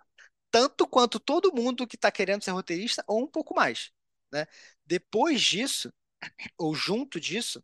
tanto 0.52 0.88
quanto 0.88 1.20
todo 1.20 1.54
mundo 1.54 1.88
que 1.88 1.96
está 1.96 2.12
querendo 2.12 2.44
ser 2.44 2.52
roteirista, 2.52 3.04
ou 3.08 3.24
um 3.24 3.28
pouco 3.28 3.56
mais, 3.56 3.92
né? 4.32 4.48
Depois 4.86 5.42
disso, 5.42 5.94
ou 6.58 6.76
junto 6.76 7.20
disso, 7.20 7.64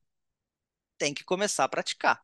tem 0.97 1.13
que 1.13 1.23
começar 1.23 1.63
a 1.65 1.69
praticar. 1.69 2.23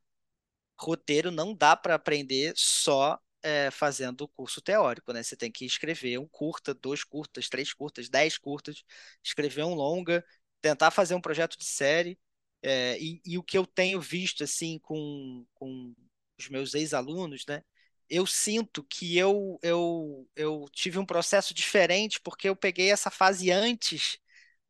Roteiro 0.80 1.31
não 1.31 1.56
dá 1.56 1.76
para 1.77 1.95
aprender 1.95 2.53
só 2.57 3.19
é, 3.44 3.72
fazendo 3.72 4.22
o 4.22 4.28
curso 4.30 4.61
teórico, 4.61 5.14
né? 5.14 5.24
Você 5.24 5.36
tem 5.36 5.52
que 5.52 5.66
escrever 5.66 6.20
um 6.20 6.28
curta, 6.28 6.74
dois 6.74 7.03
curtas, 7.03 7.49
três 7.49 7.74
curtas, 7.74 8.10
dez 8.10 8.38
curtas, 8.38 8.84
escrever 9.24 9.64
um 9.64 9.74
longa, 9.74 10.24
tentar 10.61 10.91
fazer 10.91 11.16
um 11.16 11.22
projeto 11.22 11.57
de 11.57 11.66
série. 11.66 12.20
É, 12.61 12.98
e, 12.99 13.22
e 13.26 13.38
o 13.38 13.44
que 13.44 13.57
eu 13.57 13.66
tenho 13.66 14.02
visto 14.02 14.44
assim 14.44 14.80
com, 14.80 15.45
com 15.56 15.94
os 16.40 16.49
meus 16.49 16.74
ex-alunos, 16.74 17.45
né? 17.48 17.61
Eu 18.10 18.26
sinto 18.26 18.84
que 18.84 19.18
eu, 19.18 19.60
eu, 19.61 20.28
eu 20.36 20.66
tive 20.74 20.98
um 20.98 21.06
processo 21.06 21.53
diferente 21.53 22.20
porque 22.22 22.49
eu 22.49 22.56
peguei 22.56 22.91
essa 22.91 23.11
fase 23.11 23.52
antes 23.52 24.18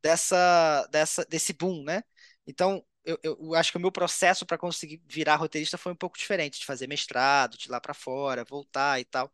dessa, 0.02 0.86
dessa, 0.90 1.24
desse 1.24 1.52
boom, 1.52 1.82
né? 1.84 2.02
Então, 2.46 2.84
eu, 3.04 3.18
eu 3.22 3.54
acho 3.54 3.72
que 3.72 3.78
o 3.78 3.80
meu 3.80 3.92
processo 3.92 4.46
para 4.46 4.58
conseguir 4.58 5.02
virar 5.08 5.36
roteirista 5.36 5.78
foi 5.78 5.92
um 5.92 5.96
pouco 5.96 6.18
diferente, 6.18 6.60
de 6.60 6.66
fazer 6.66 6.86
mestrado, 6.86 7.56
de 7.58 7.66
ir 7.68 7.70
lá 7.70 7.80
para 7.80 7.94
fora, 7.94 8.44
voltar 8.44 9.00
e 9.00 9.04
tal. 9.04 9.32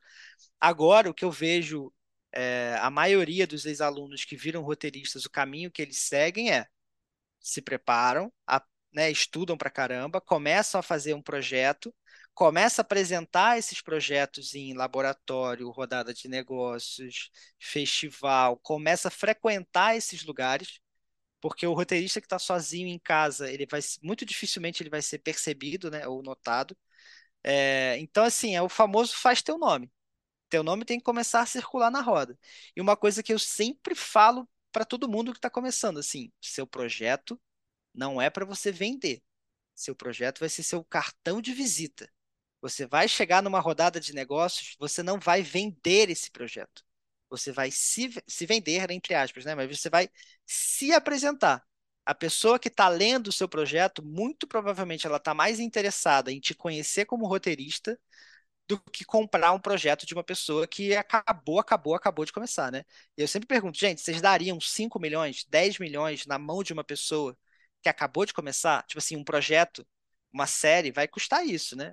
Agora, 0.60 1.10
o 1.10 1.14
que 1.14 1.24
eu 1.24 1.30
vejo, 1.32 1.92
é, 2.32 2.76
a 2.80 2.90
maioria 2.90 3.46
dos 3.46 3.66
ex-alunos 3.66 4.24
que 4.24 4.36
viram 4.36 4.62
roteiristas, 4.62 5.24
o 5.26 5.30
caminho 5.30 5.70
que 5.70 5.82
eles 5.82 5.98
seguem 6.00 6.52
é 6.52 6.66
se 7.40 7.62
preparam, 7.62 8.32
a, 8.46 8.62
né, 8.92 9.10
estudam 9.10 9.56
pra 9.56 9.70
caramba, 9.70 10.20
começam 10.20 10.78
a 10.80 10.82
fazer 10.82 11.14
um 11.14 11.22
projeto, 11.22 11.94
começam 12.34 12.82
a 12.82 12.84
apresentar 12.84 13.58
esses 13.58 13.80
projetos 13.80 14.54
em 14.54 14.74
laboratório, 14.74 15.70
rodada 15.70 16.12
de 16.14 16.28
negócios, 16.28 17.30
festival, 17.58 18.58
começa 18.58 19.08
a 19.08 19.10
frequentar 19.10 19.96
esses 19.96 20.24
lugares 20.24 20.80
porque 21.40 21.66
o 21.66 21.74
roteirista 21.74 22.20
que 22.20 22.26
está 22.26 22.38
sozinho 22.38 22.88
em 22.88 22.98
casa, 22.98 23.50
ele 23.50 23.66
vai 23.66 23.80
muito 24.02 24.24
dificilmente 24.24 24.82
ele 24.82 24.90
vai 24.90 25.02
ser 25.02 25.18
percebido, 25.18 25.90
né, 25.90 26.06
ou 26.08 26.22
notado. 26.22 26.76
É, 27.44 27.98
então, 27.98 28.24
assim, 28.24 28.56
é 28.56 28.62
o 28.62 28.68
famoso 28.68 29.16
faz 29.16 29.42
teu 29.42 29.58
nome. 29.58 29.90
Teu 30.48 30.62
nome 30.64 30.84
tem 30.84 30.98
que 30.98 31.04
começar 31.04 31.42
a 31.42 31.46
circular 31.46 31.90
na 31.90 32.00
roda. 32.02 32.38
E 32.76 32.80
uma 32.80 32.96
coisa 32.96 33.22
que 33.22 33.32
eu 33.32 33.38
sempre 33.38 33.94
falo 33.94 34.48
para 34.72 34.84
todo 34.84 35.08
mundo 35.08 35.32
que 35.32 35.38
está 35.38 35.50
começando, 35.50 35.98
assim, 35.98 36.32
seu 36.40 36.66
projeto 36.66 37.40
não 37.94 38.22
é 38.22 38.30
para 38.30 38.44
você 38.46 38.72
vender. 38.72 39.22
Seu 39.74 39.94
projeto 39.96 40.40
vai 40.40 40.48
ser 40.50 40.62
seu 40.64 40.84
cartão 40.84 41.42
de 41.42 41.54
visita. 41.54 42.10
Você 42.62 42.86
vai 42.86 43.08
chegar 43.08 43.42
numa 43.42 43.60
rodada 43.60 44.00
de 44.00 44.14
negócios, 44.14 44.76
você 44.78 45.02
não 45.02 45.20
vai 45.20 45.42
vender 45.42 46.10
esse 46.10 46.30
projeto. 46.30 46.85
Você 47.30 47.52
vai 47.52 47.70
se, 47.70 48.10
se 48.26 48.46
vender, 48.46 48.90
entre 48.90 49.14
aspas, 49.14 49.44
né? 49.44 49.54
Mas 49.54 49.68
você 49.78 49.90
vai 49.90 50.08
se 50.46 50.92
apresentar. 50.92 51.64
A 52.04 52.14
pessoa 52.14 52.58
que 52.58 52.68
está 52.68 52.88
lendo 52.88 53.28
o 53.28 53.32
seu 53.32 53.48
projeto, 53.48 54.02
muito 54.04 54.46
provavelmente 54.46 55.06
ela 55.06 55.16
está 55.16 55.34
mais 55.34 55.58
interessada 55.60 56.30
em 56.32 56.38
te 56.40 56.54
conhecer 56.54 57.04
como 57.04 57.26
roteirista 57.26 57.98
do 58.68 58.80
que 58.92 59.04
comprar 59.04 59.52
um 59.52 59.60
projeto 59.60 60.04
de 60.06 60.14
uma 60.14 60.24
pessoa 60.24 60.66
que 60.66 60.94
acabou, 60.96 61.60
acabou, 61.60 61.94
acabou 61.94 62.24
de 62.24 62.32
começar, 62.32 62.72
né? 62.72 62.84
Eu 63.16 63.28
sempre 63.28 63.46
pergunto, 63.46 63.78
gente, 63.78 64.00
vocês 64.00 64.20
dariam 64.20 64.60
5 64.60 64.98
milhões, 64.98 65.44
10 65.48 65.78
milhões 65.78 66.26
na 66.26 66.38
mão 66.38 66.62
de 66.64 66.72
uma 66.72 66.82
pessoa 66.84 67.36
que 67.82 67.88
acabou 67.88 68.26
de 68.26 68.34
começar? 68.34 68.82
Tipo 68.86 68.98
assim, 68.98 69.16
um 69.16 69.22
projeto, 69.24 69.86
uma 70.32 70.46
série, 70.48 70.90
vai 70.90 71.06
custar 71.06 71.46
isso, 71.46 71.76
né? 71.76 71.92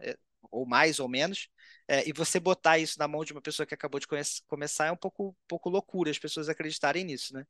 Ou 0.51 0.65
mais 0.65 0.99
ou 0.99 1.07
menos. 1.07 1.47
É, 1.93 2.07
e 2.09 2.13
você 2.13 2.39
botar 2.39 2.79
isso 2.79 2.97
na 2.97 3.07
mão 3.07 3.23
de 3.23 3.33
uma 3.33 3.41
pessoa 3.41 3.65
que 3.67 3.73
acabou 3.75 3.99
de 3.99 4.07
começar 4.47 4.87
é 4.87 4.91
um 4.91 4.97
pouco, 4.97 5.35
pouco 5.47 5.69
loucura 5.69 6.09
as 6.11 6.17
pessoas 6.19 6.49
acreditarem 6.49 7.03
nisso, 7.03 7.33
né? 7.33 7.45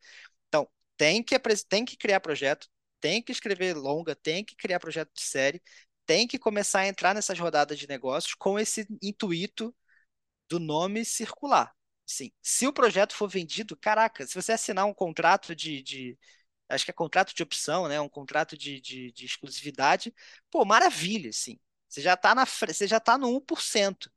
Então, 0.50 0.68
tem 0.98 1.24
que, 1.24 1.38
tem 1.70 1.86
que 1.86 1.98
criar 1.98 2.20
projeto, 2.22 2.70
tem 3.02 3.22
que 3.24 3.32
escrever 3.34 3.76
longa, 3.76 4.16
tem 4.16 4.46
que 4.46 4.56
criar 4.56 4.80
projeto 4.80 5.12
de 5.16 5.22
série, 5.24 5.62
tem 6.06 6.28
que 6.28 6.40
começar 6.40 6.82
a 6.82 6.88
entrar 6.88 7.16
nessas 7.16 7.40
rodadas 7.40 7.80
de 7.80 7.88
negócios 7.88 8.36
com 8.36 8.60
esse 8.60 8.88
intuito 9.02 9.76
do 10.50 10.60
nome 10.60 11.06
circular. 11.06 11.74
Sim, 12.06 12.32
se 12.42 12.68
o 12.68 12.74
projeto 12.74 13.16
for 13.16 13.30
vendido, 13.30 13.78
caraca, 13.78 14.28
se 14.28 14.36
você 14.36 14.52
assinar 14.54 14.86
um 14.86 14.94
contrato 14.94 15.56
de, 15.56 15.82
de 15.82 16.18
acho 16.70 16.86
que 16.86 16.92
é 16.92 16.96
contrato 16.96 17.36
de 17.36 17.44
opção, 17.44 17.88
né, 17.90 18.02
um 18.02 18.10
contrato 18.10 18.58
de, 18.58 18.82
de, 18.82 19.12
de 19.14 19.26
exclusividade, 19.26 20.14
pô, 20.52 20.66
maravilha, 20.66 21.32
sim. 21.34 21.60
Você 21.90 22.02
já 22.02 22.16
está 22.16 22.36
na, 22.36 22.46
você 22.46 22.88
já 22.88 23.00
tá 23.02 23.18
no 23.20 23.30
1%. 23.38 24.12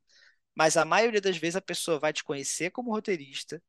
Mas 0.57 0.75
a 0.75 0.83
maioria 0.83 1.21
das 1.21 1.37
vezes 1.37 1.55
a 1.55 1.61
pessoa 1.61 1.99
vai 1.99 2.11
te 2.11 2.23
conhecer 2.23 2.71
como 2.71 2.91
roteirista. 2.91 3.61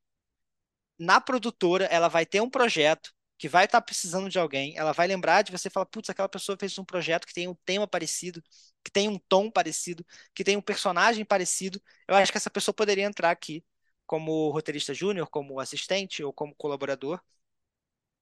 Na 0.98 1.20
produtora, 1.20 1.84
ela 1.86 2.08
vai 2.08 2.24
ter 2.26 2.40
um 2.40 2.48
projeto 2.50 3.12
que 3.36 3.46
vai 3.48 3.66
estar 3.66 3.80
tá 3.80 3.84
precisando 3.84 4.28
de 4.30 4.38
alguém, 4.38 4.76
ela 4.76 4.92
vai 4.92 5.06
lembrar 5.06 5.42
de 5.42 5.52
você 5.52 5.68
e 5.68 5.70
falar, 5.70 5.86
putz, 5.86 6.10
aquela 6.10 6.28
pessoa 6.28 6.56
fez 6.58 6.76
um 6.78 6.84
projeto 6.84 7.26
que 7.26 7.34
tem 7.34 7.46
um 7.46 7.54
tema 7.64 7.86
parecido, 7.86 8.42
que 8.82 8.90
tem 8.90 9.08
um 9.08 9.18
tom 9.28 9.50
parecido, 9.50 10.04
que 10.34 10.42
tem 10.42 10.56
um 10.56 10.62
personagem 10.62 11.24
parecido. 11.24 11.80
Eu 12.08 12.16
acho 12.16 12.32
que 12.32 12.38
essa 12.38 12.50
pessoa 12.50 12.74
poderia 12.74 13.04
entrar 13.04 13.30
aqui 13.30 13.62
como 14.06 14.50
roteirista 14.50 14.94
júnior, 14.94 15.28
como 15.28 15.60
assistente 15.60 16.24
ou 16.24 16.32
como 16.32 16.54
colaborador. 16.56 17.20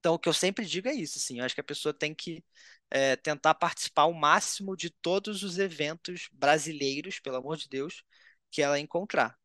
Então, 0.01 0.15
o 0.15 0.19
que 0.19 0.29
eu 0.29 0.33
sempre 0.35 0.65
digo 0.67 0.89
é 0.89 0.95
isso, 0.95 1.19
assim, 1.19 1.39
eu 1.39 1.45
acho 1.45 1.55
que 1.55 1.61
a 1.61 1.65
pessoa 1.65 1.93
tem 1.95 2.15
que 2.15 2.45
é, 2.91 3.17
tentar 3.17 3.55
participar 3.55 4.03
ao 4.03 4.13
máximo 4.13 4.77
de 4.77 4.91
todos 4.91 5.43
os 5.43 5.59
eventos 5.59 6.29
brasileiros, 6.33 7.19
pelo 7.21 7.37
amor 7.37 7.57
de 7.57 7.69
Deus, 7.69 8.03
que 8.51 8.63
ela 8.63 8.79
encontrar. 8.79 9.37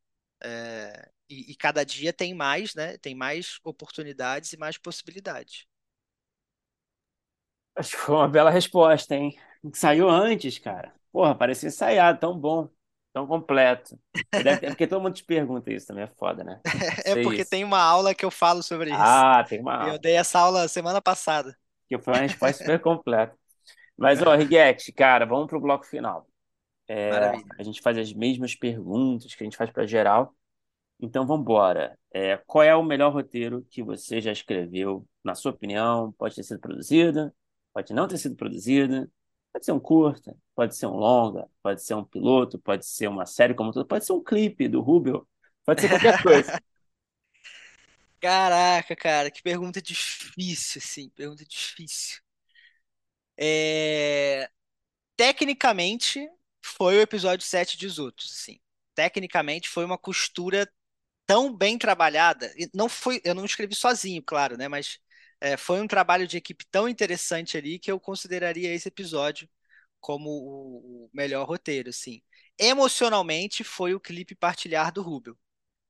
É, 0.44 1.10
e, 1.30 1.52
e, 1.52 1.56
cada 1.56 1.86
dia 1.86 2.12
tem 2.12 2.34
mais, 2.34 2.76
né? 2.76 2.98
Tem 2.98 3.16
mais 3.16 3.60
oportunidades 3.64 4.54
e 4.54 4.58
mais 4.58 4.78
possibilidades. 4.78 5.66
Acho 7.76 7.92
que 7.92 7.98
foi 7.98 8.16
uma 8.16 8.28
bela 8.28 8.50
resposta, 8.50 9.16
hein? 9.16 9.38
Saiu 9.74 10.10
antes, 10.10 10.58
cara. 10.58 10.94
Porra, 11.12 11.36
parecia 11.36 11.68
ensaiado, 11.68 12.20
tão 12.20 12.38
bom, 12.38 12.70
tão 13.14 13.28
completo. 13.28 13.98
É 14.32 14.70
porque 14.70 14.88
todo 14.88 15.02
mundo 15.02 15.14
te 15.14 15.24
pergunta 15.24 15.72
isso 15.72 15.88
também, 15.88 16.04
é 16.04 16.08
foda, 16.08 16.44
né? 16.44 16.60
é 17.06 17.22
porque 17.22 17.42
isso. 17.42 17.50
tem 17.50 17.64
uma 17.64 17.82
aula 17.82 18.16
que 18.16 18.26
eu 18.26 18.32
falo 18.32 18.62
sobre 18.64 18.90
isso. 18.90 19.00
Ah, 19.00 19.44
tem 19.48 19.62
uma 19.62 19.76
aula. 19.76 19.94
Eu 19.94 20.00
dei 20.00 20.16
essa 20.16 20.40
aula 20.40 20.68
semana 20.68 21.02
passada. 21.02 21.56
Que 21.88 21.98
foi 22.00 22.14
uma 22.14 22.22
resposta 22.22 22.64
super 22.64 22.80
completa. 22.82 23.38
Mas, 23.98 24.22
ó, 24.22 24.36
Riguete, 24.36 24.92
cara, 24.92 25.26
vamos 25.26 25.48
pro 25.48 25.62
bloco 25.62 25.86
final. 25.86 26.28
É, 26.94 27.32
a 27.58 27.64
gente 27.64 27.80
faz 27.80 27.98
as 27.98 28.12
mesmas 28.12 28.54
perguntas 28.54 29.34
que 29.34 29.42
a 29.42 29.46
gente 29.46 29.56
faz 29.56 29.72
para 29.72 29.88
geral. 29.88 30.36
Então, 31.00 31.26
vamos 31.26 31.44
embora. 31.44 31.98
É, 32.14 32.36
qual 32.46 32.64
é 32.64 32.76
o 32.76 32.84
melhor 32.84 33.14
roteiro 33.14 33.66
que 33.70 33.82
você 33.82 34.20
já 34.20 34.32
escreveu, 34.32 35.08
na 35.24 35.34
sua 35.34 35.52
opinião? 35.52 36.12
Pode 36.12 36.36
ter 36.36 36.44
sido 36.44 36.60
produzido, 36.60 37.34
pode 37.74 37.94
não 37.94 38.10
ter 38.10 38.18
sido 38.18 38.36
produzido, 38.36 39.10
pode 39.54 39.66
ser 39.66 39.72
um 39.72 39.80
curta, 39.80 40.36
pode 40.54 40.76
ser 40.76 40.86
um 40.88 40.98
longa, 40.98 41.48
pode 41.64 41.82
ser 41.82 41.94
um 41.94 42.04
piloto, 42.04 42.60
pode 42.60 42.86
ser 42.86 43.08
uma 43.08 43.26
série 43.26 43.54
como 43.54 43.72
tudo, 43.72 43.86
pode 43.86 44.06
ser 44.06 44.12
um 44.12 44.22
clipe 44.22 44.68
do 44.68 44.82
Rubio, 44.82 45.26
pode 45.66 45.80
ser 45.80 45.90
qualquer 45.90 46.22
coisa. 46.22 46.60
Caraca, 48.20 48.96
cara, 48.98 49.32
que 49.32 49.42
pergunta 49.42 49.82
difícil, 49.82 50.82
assim, 50.84 51.10
pergunta 51.10 51.46
difícil. 51.46 52.22
É... 53.38 54.50
Tecnicamente, 55.16 56.30
foi 56.64 56.98
o 56.98 57.02
episódio 57.02 57.46
7 57.46 57.78
de 57.78 57.88
Os 57.88 58.00
Outros, 58.00 58.32
assim. 58.34 58.60
Tecnicamente, 58.96 59.70
foi 59.70 59.86
uma 59.86 59.98
costura 59.98 60.70
tão 61.26 61.56
bem 61.56 61.78
trabalhada. 61.78 62.54
Não 62.74 62.90
foi, 62.90 63.22
eu 63.24 63.36
não 63.36 63.46
escrevi 63.46 63.76
sozinho, 63.76 64.24
claro, 64.24 64.58
né? 64.58 64.68
Mas 64.68 65.00
é, 65.42 65.58
foi 65.58 65.82
um 65.82 65.88
trabalho 65.88 66.28
de 66.28 66.38
equipe 66.38 66.66
tão 66.72 66.88
interessante 66.90 67.58
ali 67.58 67.80
que 67.80 67.92
eu 67.92 68.00
consideraria 68.00 68.74
esse 68.74 68.88
episódio 68.90 69.50
como 70.00 70.30
o, 70.30 71.06
o 71.08 71.10
melhor 71.14 71.48
roteiro, 71.48 71.90
assim. 71.90 72.22
Emocionalmente, 72.60 73.64
foi 73.64 73.94
o 73.96 74.00
clipe 74.00 74.36
partilhar 74.36 74.92
do 74.94 75.02
Rubio. 75.02 75.38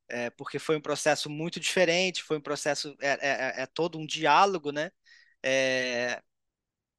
É, 0.10 0.30
porque 0.32 0.60
foi 0.60 0.76
um 0.78 0.82
processo 0.82 1.30
muito 1.30 1.60
diferente, 1.60 2.24
foi 2.24 2.38
um 2.38 2.42
processo, 2.42 2.96
é, 3.02 3.10
é, 3.12 3.62
é, 3.62 3.64
é 3.64 3.66
todo 3.68 3.98
um 4.00 4.06
diálogo, 4.06 4.72
né? 4.72 4.92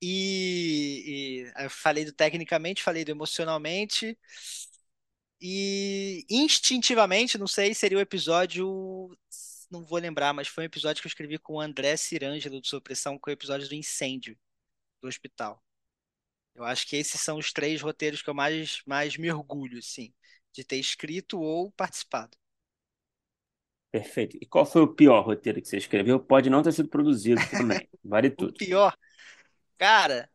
É, 0.02 0.06
e, 0.06 1.52
e 1.56 1.68
falei 1.68 2.04
do 2.04 2.12
tecnicamente, 2.12 2.82
falei 2.82 3.04
do 3.04 3.10
emocionalmente, 3.10 4.18
e 5.40 6.24
instintivamente, 6.30 7.36
não 7.36 7.48
sei, 7.48 7.74
seria 7.74 7.98
o 7.98 8.00
episódio. 8.00 9.10
Não 9.70 9.82
vou 9.84 9.98
lembrar, 9.98 10.32
mas 10.32 10.46
foi 10.48 10.64
um 10.64 10.66
episódio 10.66 11.02
que 11.02 11.06
eu 11.06 11.10
escrevi 11.10 11.38
com 11.38 11.54
o 11.54 11.60
André 11.60 11.96
Cirângelo 11.96 12.60
do 12.60 12.66
Supressão, 12.66 13.18
com 13.18 13.28
o 13.30 13.32
episódio 13.32 13.68
do 13.68 13.74
incêndio 13.74 14.38
do 15.02 15.08
hospital. 15.08 15.62
Eu 16.54 16.64
acho 16.64 16.86
que 16.86 16.96
esses 16.96 17.20
são 17.20 17.38
os 17.38 17.52
três 17.52 17.80
roteiros 17.80 18.22
que 18.22 18.30
eu 18.30 18.34
mais, 18.34 18.82
mais 18.86 19.16
me 19.16 19.32
orgulho, 19.32 19.78
assim, 19.78 20.14
de 20.52 20.64
ter 20.64 20.76
escrito 20.76 21.40
ou 21.40 21.72
participado. 21.72 22.36
Perfeito. 23.90 24.38
E 24.40 24.46
qual 24.46 24.64
foi 24.64 24.82
o 24.82 24.94
pior 24.94 25.24
roteiro 25.24 25.60
que 25.60 25.68
você 25.68 25.76
escreveu? 25.76 26.20
Pode 26.20 26.48
não 26.48 26.62
ter 26.62 26.72
sido 26.72 26.88
produzido 26.88 27.40
também. 27.50 27.88
Vale 28.04 28.30
tudo. 28.36 28.50
o 28.50 28.54
pior. 28.54 28.96
Cara, 29.78 30.30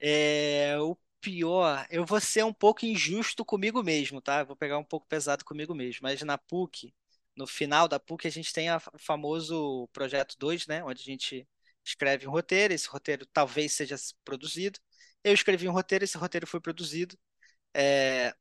é, 0.00 0.78
o 0.80 0.96
pior, 1.20 1.86
eu 1.90 2.04
vou 2.06 2.20
ser 2.20 2.44
um 2.44 2.52
pouco 2.54 2.86
injusto 2.86 3.44
comigo 3.44 3.82
mesmo, 3.82 4.20
tá? 4.22 4.44
Vou 4.44 4.56
pegar 4.56 4.78
um 4.78 4.84
pouco 4.84 5.06
pesado 5.08 5.44
comigo 5.44 5.74
mesmo, 5.74 6.00
mas 6.02 6.22
na 6.22 6.38
PUC, 6.38 6.94
no 7.36 7.46
final 7.46 7.88
da 7.88 8.00
PUC, 8.00 8.28
a 8.28 8.30
gente 8.30 8.52
tem 8.52 8.70
o 8.74 8.80
famoso 8.98 9.88
projeto 9.92 10.36
2, 10.38 10.66
né? 10.66 10.84
Onde 10.84 11.02
a 11.02 11.04
gente 11.04 11.48
escreve 11.84 12.26
um 12.28 12.30
roteiro, 12.32 12.74
esse 12.74 12.88
roteiro 12.88 13.26
talvez 13.26 13.72
seja 13.72 13.96
produzido. 14.24 14.80
Eu 15.24 15.34
escrevi 15.34 15.68
um 15.68 15.72
roteiro, 15.72 16.04
esse 16.04 16.18
roteiro 16.18 16.46
foi 16.46 16.60
produzido. 16.60 17.18
É... 17.74 18.34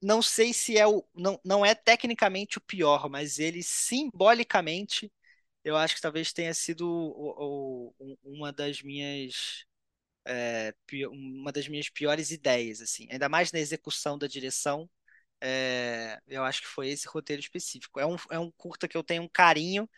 Não 0.00 0.20
sei 0.22 0.52
se 0.52 0.76
é 0.76 0.86
o. 0.86 1.04
Não, 1.14 1.40
não 1.44 1.64
é 1.64 1.74
tecnicamente 1.74 2.58
o 2.58 2.60
pior, 2.60 3.08
mas 3.08 3.38
ele 3.38 3.62
simbolicamente, 3.62 5.10
eu 5.64 5.76
acho 5.76 5.94
que 5.96 6.00
talvez 6.02 6.32
tenha 6.32 6.54
sido 6.54 6.88
o, 6.88 7.92
o, 7.98 8.18
uma 8.24 8.52
das 8.52 8.82
minhas 8.82 9.64
é, 10.26 10.74
uma 11.10 11.52
das 11.52 11.68
minhas 11.68 11.88
piores 11.90 12.30
ideias, 12.30 12.80
assim, 12.80 13.08
ainda 13.10 13.28
mais 13.28 13.52
na 13.52 13.58
execução 13.60 14.18
da 14.18 14.26
direção. 14.26 14.90
É, 15.40 16.18
eu 16.28 16.44
acho 16.44 16.62
que 16.62 16.68
foi 16.68 16.88
esse 16.88 17.08
roteiro 17.08 17.40
específico. 17.42 18.00
É 18.00 18.06
um, 18.06 18.16
é 18.30 18.38
um 18.38 18.50
curta 18.52 18.88
que 18.88 18.96
eu 18.96 19.04
tenho 19.04 19.22
um 19.24 19.28
carinho, 19.28 19.88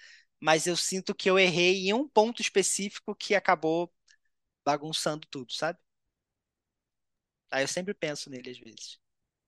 mas 0.41 0.67
eu 0.67 0.77
sinto 0.77 1.15
que 1.15 1.31
eu 1.31 1.39
errei 1.39 1.89
em 1.89 1.95
um 1.95 2.09
ponto 2.09 2.43
específico 2.43 3.15
que 3.15 3.35
acabou 3.35 3.93
bagunçando 4.65 5.27
tudo, 5.31 5.53
sabe? 5.53 5.79
Aí 7.51 7.63
eu 7.65 7.69
sempre 7.69 7.93
penso 7.95 8.31
nele 8.31 8.51
às 8.51 8.59
vezes. 8.59 8.99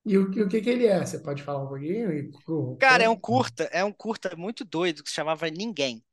E 0.05 0.17
o, 0.17 0.23
o 0.23 0.49
que, 0.49 0.61
que 0.61 0.69
ele 0.69 0.85
é? 0.87 1.05
Você 1.05 1.19
pode 1.19 1.43
falar 1.43 1.63
um 1.63 1.67
pouquinho? 1.67 2.31
Cara, 2.77 3.03
é 3.03 3.09
um 3.09 3.15
curta, 3.17 3.63
é 3.71 3.83
um 3.83 3.91
curta 3.93 4.35
muito 4.35 4.63
doido 4.65 5.03
que 5.03 5.09
se 5.09 5.15
chamava 5.15 5.49
Ninguém. 5.49 6.03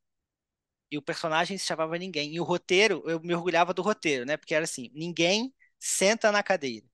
E 0.91 0.99
o 0.99 1.03
personagem 1.03 1.59
se 1.59 1.67
chamava 1.67 1.99
Ninguém. 1.99 2.35
E 2.35 2.41
o 2.41 2.45
roteiro, 2.45 3.03
eu 3.07 3.21
me 3.21 3.35
orgulhava 3.35 3.75
do 3.75 3.83
roteiro, 3.83 4.25
né? 4.25 4.37
Porque 4.37 4.55
era 4.55 4.65
assim: 4.65 4.91
ninguém 4.95 5.53
senta 5.79 6.31
na 6.31 6.43
cadeira. 6.43 6.87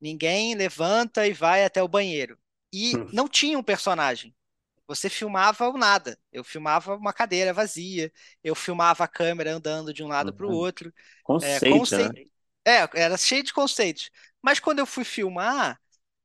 Ninguém 0.00 0.54
levanta 0.54 1.26
e 1.26 1.32
vai 1.32 1.64
até 1.64 1.82
o 1.82 1.88
banheiro. 1.88 2.38
E 2.72 2.96
hum. 2.96 3.08
não 3.12 3.28
tinha 3.28 3.58
um 3.58 3.62
personagem. 3.62 4.34
Você 4.86 5.08
filmava 5.08 5.68
o 5.68 5.76
nada. 5.76 6.18
Eu 6.30 6.44
filmava 6.44 6.94
uma 6.94 7.12
cadeira 7.12 7.52
vazia, 7.52 8.12
eu 8.42 8.54
filmava 8.54 9.04
a 9.04 9.08
câmera 9.08 9.54
andando 9.54 9.92
de 9.92 10.04
um 10.04 10.08
lado 10.08 10.32
para 10.32 10.46
o 10.46 10.50
uhum. 10.50 10.56
outro. 10.56 10.92
Conceito, 11.24 11.66
é, 11.66 11.70
conceito... 11.70 12.12
Né? 12.14 12.24
é, 12.64 12.88
era 12.94 13.16
cheio 13.16 13.42
de 13.42 13.52
conceitos. 13.52 14.10
Mas 14.40 14.60
quando 14.60 14.78
eu 14.78 14.86
fui 14.86 15.04
filmar, 15.04 15.80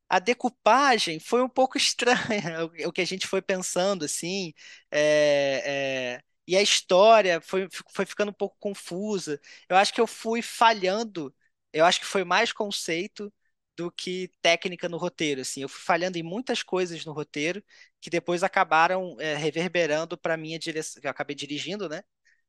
a 0.10 0.20
decupagem 0.20 1.20
foi 1.20 1.42
um 1.42 1.50
pouco 1.50 1.78
estranha, 1.78 2.66
o 2.86 2.92
que 2.92 3.02
a 3.02 3.06
gente 3.06 3.28
foi 3.28 3.42
pensando, 3.42 4.06
assim. 4.06 4.54
É, 4.92 6.20
é, 6.20 6.22
e 6.48 6.56
a 6.58 6.62
história 6.62 7.40
foi, 7.42 7.68
foi 7.94 8.06
ficando 8.06 8.30
um 8.30 8.34
pouco 8.34 8.58
confusa. 8.60 9.40
Eu 9.70 9.76
acho 9.78 9.94
que 9.94 10.02
eu 10.02 10.08
fui 10.08 10.42
falhando, 10.42 11.34
eu 11.72 11.86
acho 11.86 12.00
que 12.00 12.06
foi 12.06 12.24
mais 12.24 12.52
conceito 12.52 13.32
do 13.76 13.92
que 13.92 14.30
técnica 14.42 14.90
no 14.90 14.98
roteiro. 14.98 15.42
Assim, 15.42 15.62
eu 15.62 15.70
fui 15.70 15.82
falhando 15.82 16.18
em 16.18 16.24
muitas 16.24 16.64
coisas 16.64 17.06
no 17.06 17.14
roteiro 17.14 17.64
que 18.02 18.10
depois 18.10 18.44
acabaram 18.44 19.16
é, 19.20 19.36
reverberando 19.36 20.18
para 20.18 20.36
minha 20.38 20.60
direção. 20.60 21.02
Eu 21.04 21.10
acabei 21.12 21.36
dirigindo, 21.36 21.88
né? 21.90 22.04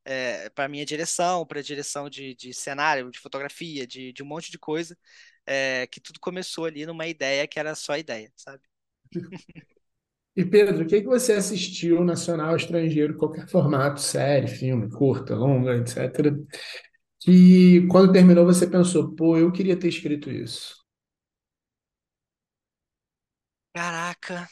É, 0.05 0.51
para 0.51 0.69
minha 0.69 0.85
direção, 0.85 1.47
para 1.47 1.61
a 1.61 1.63
direção 1.63 2.11
de, 2.11 2.35
de 2.35 2.53
cenário, 2.53 3.11
de 3.11 3.21
fotografia, 3.21 3.87
de, 3.87 4.13
de 4.13 4.23
um 4.23 4.27
monte 4.27 4.51
de 4.51 4.59
coisa, 4.59 4.99
é, 5.47 5.87
que 5.87 6.01
tudo 6.01 6.19
começou 6.21 6.65
ali 6.65 6.85
numa 6.87 7.07
ideia 7.07 7.47
que 7.47 7.59
era 7.59 7.75
só 7.77 7.97
ideia, 7.97 8.33
sabe? 8.37 8.63
E 10.35 10.45
Pedro, 10.45 10.85
o 10.85 10.87
que, 10.87 11.01
que 11.03 11.07
você 11.07 11.35
assistiu 11.35 12.03
nacional, 12.05 12.57
estrangeiro, 12.57 13.17
qualquer 13.19 13.47
formato, 13.49 14.01
série, 14.01 14.49
filme, 14.49 14.91
curta, 14.91 15.35
longa, 15.35 15.77
etc., 15.77 16.35
que 17.21 17.87
quando 17.89 18.13
terminou 18.13 18.45
você 18.47 18.67
pensou, 18.69 19.15
pô, 19.15 19.37
eu 19.39 19.53
queria 19.53 19.77
ter 19.79 19.89
escrito 19.89 20.31
isso? 20.31 20.77
Caraca. 23.75 24.49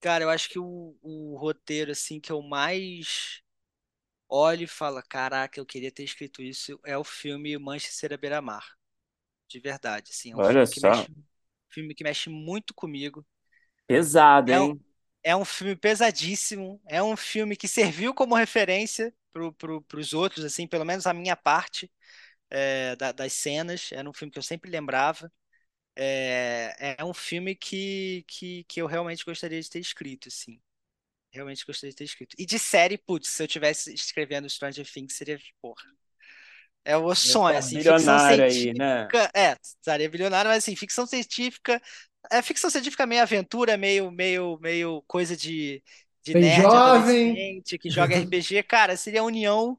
Cara, 0.00 0.24
eu 0.24 0.30
acho 0.30 0.48
que 0.48 0.58
o, 0.58 0.96
o 1.02 1.36
roteiro 1.38 1.90
assim 1.92 2.20
que 2.20 2.32
eu 2.32 2.40
mais 2.42 3.42
olho 4.28 4.64
e 4.64 4.66
falo, 4.68 5.02
caraca, 5.08 5.60
eu 5.60 5.66
queria 5.66 5.92
ter 5.92 6.04
escrito 6.04 6.42
isso, 6.42 6.80
é 6.84 6.96
o 6.98 7.04
filme 7.04 7.56
Manchester 7.58 8.12
à 8.14 8.16
Beira-Mar. 8.16 8.76
De 9.48 9.60
verdade, 9.60 10.12
assim, 10.12 10.32
é 10.32 10.36
um 10.36 10.42
Olha 10.42 10.44
filme 10.44 10.68
que 10.68 10.80
só. 10.80 10.80
mexe 10.80 11.10
filme 11.72 11.94
que 11.94 12.04
mexe 12.04 12.30
muito 12.30 12.74
comigo. 12.74 13.26
Pesado, 13.86 14.48
É 14.48 14.58
hein? 14.58 14.60
um, 14.60 14.80
é 15.22 15.36
um 15.36 15.44
filme 15.44 15.76
pesadíssimo, 15.76 16.80
é 16.86 17.02
um 17.02 17.16
filme 17.16 17.56
que 17.56 17.68
serviu 17.68 18.14
como 18.14 18.34
referência 18.34 19.14
para 19.32 19.52
pro, 19.52 19.84
os 19.94 20.12
outros, 20.12 20.44
assim, 20.44 20.66
pelo 20.66 20.84
menos 20.84 21.06
a 21.06 21.14
minha 21.14 21.36
parte 21.36 21.90
é, 22.50 22.96
da- 22.96 23.12
das 23.12 23.32
cenas. 23.34 23.90
Era 23.92 24.08
um 24.08 24.12
filme 24.14 24.32
que 24.32 24.38
eu 24.38 24.42
sempre 24.42 24.70
lembrava. 24.70 25.32
É, 25.96 26.96
é 27.00 27.04
um 27.04 27.14
filme 27.14 27.54
que, 27.56 28.24
que, 28.28 28.64
que 28.64 28.80
eu 28.82 28.86
realmente 28.86 29.24
gostaria 29.24 29.60
de 29.62 29.70
ter 29.70 29.80
escrito, 29.80 30.28
assim. 30.28 30.60
Realmente 31.32 31.66
gostaria 31.66 31.90
de 31.92 31.96
ter 31.96 32.04
escrito. 32.04 32.36
E 32.38 32.46
de 32.46 32.58
série, 32.58 32.98
putz, 32.98 33.28
se 33.30 33.42
eu 33.42 33.48
tivesse 33.48 33.92
escrevendo 33.94 34.48
Stranger 34.50 34.86
Things, 34.90 35.14
seria, 35.16 35.38
porra, 35.62 35.84
é 36.90 36.96
o 36.96 37.14
sonho, 37.14 37.58
assim, 37.58 37.78
ficção 37.80 38.18
bilionário 38.18 38.44
aí, 38.44 38.74
né? 38.74 39.12
científica. 39.12 39.30
É, 39.34 39.56
estaria 39.62 40.08
bilionário, 40.10 40.48
mas 40.50 40.58
assim, 40.64 40.76
ficção 40.76 41.06
científica. 41.06 41.80
É 42.30 42.42
ficção 42.42 42.70
científica 42.70 43.06
meio 43.06 43.22
aventura, 43.22 43.76
meio, 43.76 44.10
meio, 44.10 44.58
meio 44.60 45.02
coisa 45.06 45.36
de, 45.36 45.82
de 46.24 46.34
Bem 46.34 46.36
nerd 46.36 46.76
jovem. 46.76 47.44
adolescente 47.44 47.78
que 47.78 47.90
joga 47.90 48.16
RPG. 48.16 48.62
Cara, 48.62 48.96
seria 48.96 49.20
a 49.20 49.24
união 49.24 49.78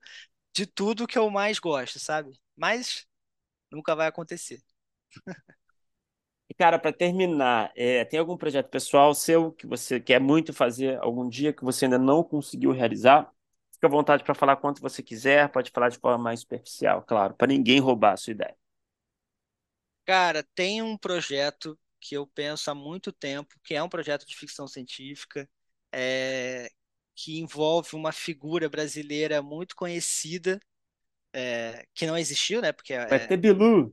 de 0.56 0.66
tudo 0.68 1.08
que 1.08 1.18
eu 1.18 1.30
mais 1.30 1.60
gosto, 1.60 2.00
sabe? 2.00 2.32
Mas 2.58 3.06
nunca 3.72 3.96
vai 3.96 4.08
acontecer. 4.08 4.62
E, 6.50 6.54
cara, 6.54 6.78
para 6.78 6.92
terminar, 6.92 7.72
é, 7.76 8.04
tem 8.06 8.20
algum 8.20 8.36
projeto 8.38 8.70
pessoal 8.70 9.14
seu 9.16 9.52
que 9.54 9.66
você 9.66 10.00
quer 10.00 10.20
muito 10.20 10.54
fazer 10.54 11.00
algum 11.02 11.28
dia 11.30 11.54
que 11.54 11.64
você 11.64 11.86
ainda 11.86 11.98
não 11.98 12.24
conseguiu 12.24 12.72
realizar? 12.72 13.32
Fica 13.82 13.88
à 13.88 13.98
vontade 13.98 14.24
para 14.24 14.36
falar 14.36 14.58
quanto 14.58 14.80
você 14.80 15.02
quiser, 15.02 15.50
pode 15.50 15.72
falar 15.72 15.90
de 15.90 15.98
forma 15.98 16.24
mais 16.24 16.42
superficial, 16.42 17.02
claro, 17.02 17.34
para 17.34 17.48
ninguém 17.48 17.80
roubar 17.80 18.14
a 18.14 18.18
sua 18.18 18.30
ideia. 18.30 18.56
Cara, 20.06 20.46
tem 20.54 20.84
um 20.84 20.96
projeto 20.96 21.76
que 22.00 22.16
eu 22.16 22.28
penso 22.28 22.70
há 22.70 22.76
muito 22.76 23.12
tempo, 23.12 23.60
que 23.64 23.74
é 23.74 23.82
um 23.82 23.90
projeto 23.90 24.24
de 24.24 24.38
ficção 24.38 24.68
científica, 24.68 25.50
é, 25.92 26.70
que 27.16 27.40
envolve 27.40 27.96
uma 27.96 28.12
figura 28.12 28.70
brasileira 28.70 29.42
muito 29.42 29.76
conhecida, 29.76 30.60
é, 31.34 31.84
que 31.96 32.06
não 32.06 32.16
existiu, 32.16 32.62
né? 32.62 32.72
Porque 32.72 32.96
Vai 32.96 33.16
é, 33.16 33.26
ter 33.26 33.38
Bilu, 33.38 33.92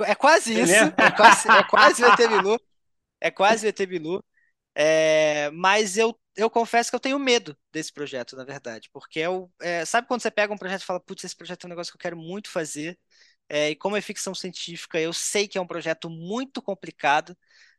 é 0.00 0.14
quase 0.16 0.58
é 0.58 0.64
isso, 0.64 0.74
é 0.74 1.10
quase, 1.16 1.48
é 1.48 1.62
quase 1.62 2.02
o 2.02 2.06
ET 2.06 2.28
Bilu, 2.28 2.60
é 3.20 3.30
quase 3.30 3.64
o 3.64 3.68
ET 3.68 3.86
Bilu. 3.86 4.24
É, 4.80 5.50
mas 5.50 5.96
eu, 5.96 6.18
eu 6.36 6.48
confesso 6.48 6.88
que 6.90 6.94
eu 6.96 7.00
tenho 7.00 7.18
medo 7.18 7.56
desse 7.72 7.92
projeto, 7.92 8.36
na 8.36 8.44
verdade, 8.44 8.88
porque 8.92 9.18
eu, 9.18 9.52
é, 9.60 9.84
sabe 9.84 10.06
quando 10.06 10.20
você 10.22 10.30
pega 10.30 10.52
um 10.54 10.56
projeto 10.58 10.82
e 10.82 10.84
fala, 10.86 11.00
putz, 11.00 11.24
esse 11.24 11.34
projeto 11.36 11.64
é 11.64 11.66
um 11.66 11.70
negócio 11.70 11.92
que 11.92 11.96
eu 11.96 12.00
quero 12.00 12.16
muito 12.16 12.48
fazer, 12.50 12.96
é, 13.48 13.70
e 13.70 13.76
como 13.76 13.96
é 13.96 14.00
ficção 14.00 14.34
científica, 14.34 15.00
eu 15.00 15.12
sei 15.12 15.48
que 15.48 15.58
é 15.58 15.60
um 15.60 15.66
projeto 15.66 16.08
muito 16.10 16.62
complicado, 16.62 17.36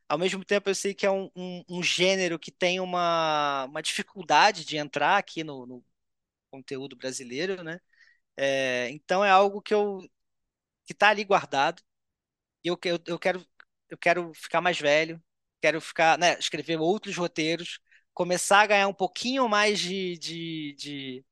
ao 0.09 0.17
mesmo 0.17 0.43
tempo 0.45 0.69
eu 0.69 0.75
sei 0.75 0.93
que 0.93 1.05
é 1.05 1.11
um, 1.11 1.29
um, 1.35 1.63
um 1.69 1.83
gênero 1.83 2.39
que 2.39 2.51
tem 2.51 2.79
uma, 2.81 3.65
uma 3.65 3.81
dificuldade 3.81 4.65
de 4.65 4.77
entrar 4.77 5.17
aqui 5.17 5.43
no, 5.43 5.65
no 5.67 5.85
conteúdo 6.51 6.95
brasileiro, 6.97 7.63
né? 7.63 7.79
É, 8.37 8.89
então 8.91 9.23
é 9.25 9.29
algo 9.31 9.61
que 9.61 9.73
eu 9.73 9.99
que 10.85 10.93
tá 10.93 11.09
ali 11.09 11.23
guardado, 11.23 11.81
e 12.63 12.67
eu, 12.69 12.79
eu, 12.85 12.99
eu 13.07 13.19
quero 13.19 13.45
eu 13.89 13.97
quero 13.97 14.33
ficar 14.35 14.61
mais 14.61 14.79
velho, 14.79 15.21
quero 15.61 15.81
ficar, 15.81 16.17
né, 16.17 16.37
escrever 16.39 16.79
outros 16.79 17.15
roteiros, 17.17 17.79
começar 18.13 18.61
a 18.61 18.67
ganhar 18.67 18.87
um 18.87 18.93
pouquinho 18.93 19.47
mais 19.49 19.79
de, 19.79 20.17
de, 20.17 20.75
de, 20.77 21.25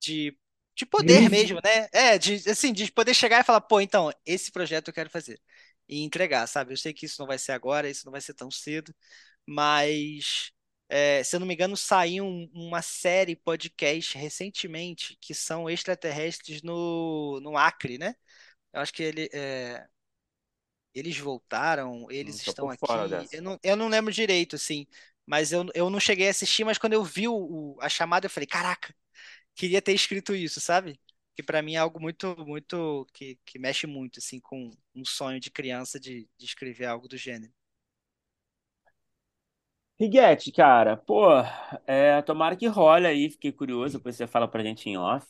de, 0.00 0.38
de 0.76 0.86
poder 0.86 1.28
mesmo, 1.30 1.60
né? 1.64 1.88
É, 1.92 2.18
de, 2.18 2.34
assim, 2.50 2.72
de 2.72 2.90
poder 2.92 3.14
chegar 3.14 3.40
e 3.40 3.44
falar, 3.44 3.60
pô, 3.62 3.80
então, 3.80 4.12
esse 4.26 4.50
projeto 4.52 4.88
eu 4.88 4.94
quero 4.94 5.10
fazer. 5.10 5.40
E 5.88 6.02
entregar, 6.02 6.46
sabe? 6.46 6.72
Eu 6.72 6.76
sei 6.76 6.92
que 6.94 7.06
isso 7.06 7.20
não 7.20 7.26
vai 7.26 7.38
ser 7.38 7.52
agora, 7.52 7.88
isso 7.90 8.04
não 8.06 8.12
vai 8.12 8.20
ser 8.20 8.34
tão 8.34 8.50
cedo, 8.50 8.94
mas 9.46 10.52
é, 10.88 11.22
se 11.24 11.36
eu 11.36 11.40
não 11.40 11.46
me 11.46 11.54
engano, 11.54 11.76
saiu 11.76 12.24
um, 12.24 12.50
uma 12.54 12.82
série 12.82 13.36
podcast 13.36 14.16
recentemente 14.18 15.16
que 15.20 15.34
são 15.34 15.68
extraterrestres 15.70 16.62
no, 16.62 17.40
no 17.42 17.56
Acre, 17.56 17.98
né? 17.98 18.14
Eu 18.72 18.80
acho 18.80 18.92
que 18.92 19.02
ele, 19.02 19.30
é, 19.34 19.86
eles 20.94 21.18
voltaram, 21.18 22.06
eles 22.10 22.40
tô 22.44 22.52
estão 22.52 22.70
aqui. 22.70 23.28
Eu 23.32 23.42
não, 23.42 23.58
eu 23.62 23.76
não 23.76 23.88
lembro 23.88 24.12
direito, 24.12 24.56
assim, 24.56 24.86
mas 25.26 25.52
eu, 25.52 25.66
eu 25.74 25.90
não 25.90 26.00
cheguei 26.00 26.28
a 26.28 26.30
assistir, 26.30 26.64
mas 26.64 26.78
quando 26.78 26.94
eu 26.94 27.04
vi 27.04 27.28
o, 27.28 27.76
a 27.80 27.88
chamada, 27.88 28.26
eu 28.26 28.30
falei, 28.30 28.46
caraca, 28.46 28.94
queria 29.54 29.82
ter 29.82 29.92
escrito 29.94 30.34
isso, 30.34 30.60
sabe? 30.60 31.00
Que 31.36 31.42
pra 31.42 31.62
mim 31.62 31.74
é 31.74 31.78
algo 31.78 32.00
muito, 32.00 32.36
muito, 32.46 33.06
que, 33.14 33.38
que 33.46 33.58
mexe 33.58 33.86
muito, 33.86 34.18
assim, 34.20 34.40
com 34.40 34.70
um 34.94 35.04
sonho 35.04 35.40
de 35.40 35.50
criança 35.50 36.00
de, 36.00 36.28
de 36.38 36.46
escrever 36.46 36.86
algo 36.86 37.08
do 37.08 37.16
gênero. 37.16 37.52
Riguete, 40.00 40.50
cara, 40.50 40.96
pô, 40.96 41.28
é, 41.86 42.20
tomara 42.22 42.56
que 42.56 42.66
role 42.66 43.06
aí, 43.06 43.30
fiquei 43.30 43.52
curioso, 43.52 43.98
depois 43.98 44.16
você 44.16 44.26
fala 44.26 44.48
pra 44.48 44.62
gente 44.64 44.88
em 44.88 44.96
off, 44.98 45.24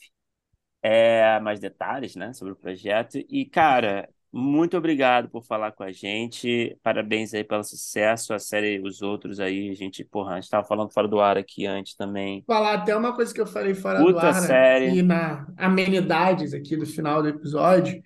é, 0.83 1.41
mais 1.41 1.61
detalhes, 1.61 2.17
né, 2.17 2.33
sobre 2.35 2.53
o 2.55 2.57
projeto. 2.57 3.19
E, 3.29 3.47
cara, 3.47 4.09
muito 4.33 4.77
obrigado 4.77 5.29
por 5.31 5.45
falar 5.45 5.73
com 5.73 5.83
a 5.83 5.93
gente, 5.93 6.77
parabéns 6.83 7.35
aí 7.35 7.45
pelo 7.45 7.63
sucesso, 7.65 8.33
a 8.35 8.39
série 8.39 8.81
Os 8.83 9.03
Outros 9.03 9.39
aí, 9.41 9.71
a 9.71 9.75
gente, 9.75 10.05
porra, 10.05 10.35
a 10.35 10.41
gente 10.41 10.51
tava 10.51 10.67
falando 10.67 10.93
fora 10.93 11.09
do 11.09 11.21
ar 11.21 11.37
aqui 11.39 11.67
antes 11.67 11.95
também. 11.95 12.47
Falar 12.47 12.75
até 12.75 12.95
uma 12.97 13.15
coisa 13.15 13.33
que 13.33 13.41
eu 13.41 13.47
falei 13.47 13.75
fora 13.75 14.05
do 14.05 14.19
Puta 14.19 14.19
ar, 14.19 14.43
né? 14.43 14.59
série. 14.59 14.99
E 14.99 15.01
na 15.03 15.47
amenidades 15.57 16.53
aqui 16.55 16.77
do 16.77 16.85
final 16.87 17.23
do 17.23 17.29
episódio, 17.29 18.03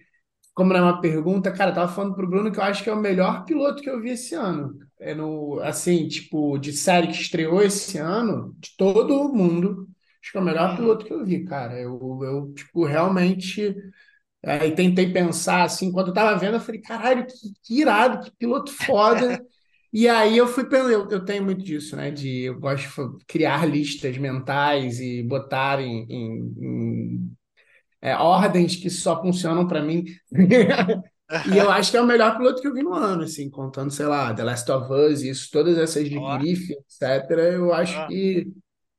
como 0.55 0.73
não 0.73 0.81
é 0.81 0.83
uma 0.83 1.01
pergunta, 1.01 1.53
cara, 1.53 1.71
eu 1.73 1.75
tava 1.75 1.93
falando 1.93 2.15
pro 2.17 2.29
Bruno 2.29 2.53
que 2.53 2.59
eu 2.61 2.65
acho 2.65 2.85
que 2.85 2.91
é 2.91 2.93
o 2.95 2.97
melhor 3.01 3.45
piloto 3.47 3.83
que 3.83 3.91
eu 3.91 4.01
vi 4.03 4.11
esse 4.11 4.35
ano. 4.35 4.79
É 5.01 5.15
no, 5.15 5.61
assim, 5.63 6.09
tipo, 6.09 6.59
de 6.59 6.73
série 6.73 7.09
que 7.09 7.15
estreou 7.15 7.63
esse 7.63 7.99
ano, 7.99 8.55
de 8.59 8.77
todo 8.77 9.33
mundo, 9.35 9.89
acho 10.23 10.33
que 10.33 10.39
é 10.39 10.41
o 10.41 10.45
melhor 10.45 10.71
Uhum. 10.71 10.77
piloto 10.77 11.07
que 11.07 11.13
eu 11.15 11.25
vi, 11.25 11.45
cara. 11.45 11.81
Eu, 11.81 12.21
eu 12.25 12.55
tipo, 12.55 12.85
realmente. 12.87 13.75
Aí 14.47 14.75
tentei 14.75 15.13
pensar 15.13 15.65
assim, 15.65 15.91
quando 15.93 16.09
eu 16.09 16.15
tava 16.15 16.39
vendo, 16.39 16.55
eu 16.57 16.61
falei, 16.61 16.81
caralho, 16.81 17.27
que, 17.27 17.35
que 17.65 17.81
irado, 17.81 18.25
que 18.25 18.33
piloto 18.39 18.73
foda. 18.73 19.43
E 19.93 20.09
aí 20.09 20.37
eu 20.39 20.47
fui 20.47 20.65
pensando, 20.69 20.91
eu, 20.93 21.09
eu 21.11 21.25
tenho 21.25 21.45
muito 21.45 21.65
disso, 21.65 21.97
né? 21.97 22.11
De 22.11 22.43
eu 22.45 22.61
gosto 22.61 23.19
de 23.19 23.25
criar 23.27 23.67
listas 23.67 24.17
mentais 24.19 25.01
e 25.01 25.23
botar 25.25 25.81
em, 25.81 26.05
em- 26.11 26.55
em, 26.59 27.37
é, 28.03 28.17
ordens 28.17 28.77
que 28.77 28.91
só 28.91 29.21
funcionam 29.23 29.67
para 29.69 29.83
mim. 29.83 30.05
E 31.45 31.57
eu 31.57 31.71
acho 31.71 31.91
que 31.93 31.97
é 31.97 32.01
o 32.03 32.07
melhor 32.07 32.37
piloto 32.37 32.61
que 32.61 32.67
eu 32.69 32.75
vi 32.75 32.83
no 32.83 32.93
ano, 32.93 33.23
assim, 33.23 33.49
contando, 33.49 33.91
sei 33.93 34.07
lá, 34.07 34.35
The 34.35 34.43
Last 34.45 34.71
of 34.71 34.93
Us, 34.93 35.23
isso, 35.23 35.49
todas 35.53 35.79
essas 35.79 36.09
de 36.09 36.19
Ó, 36.19 36.21
grife, 36.21 36.73
etc. 36.73 37.43
Eu 37.55 37.73
acho 37.73 38.05
ó, 38.05 38.07
que 38.07 38.49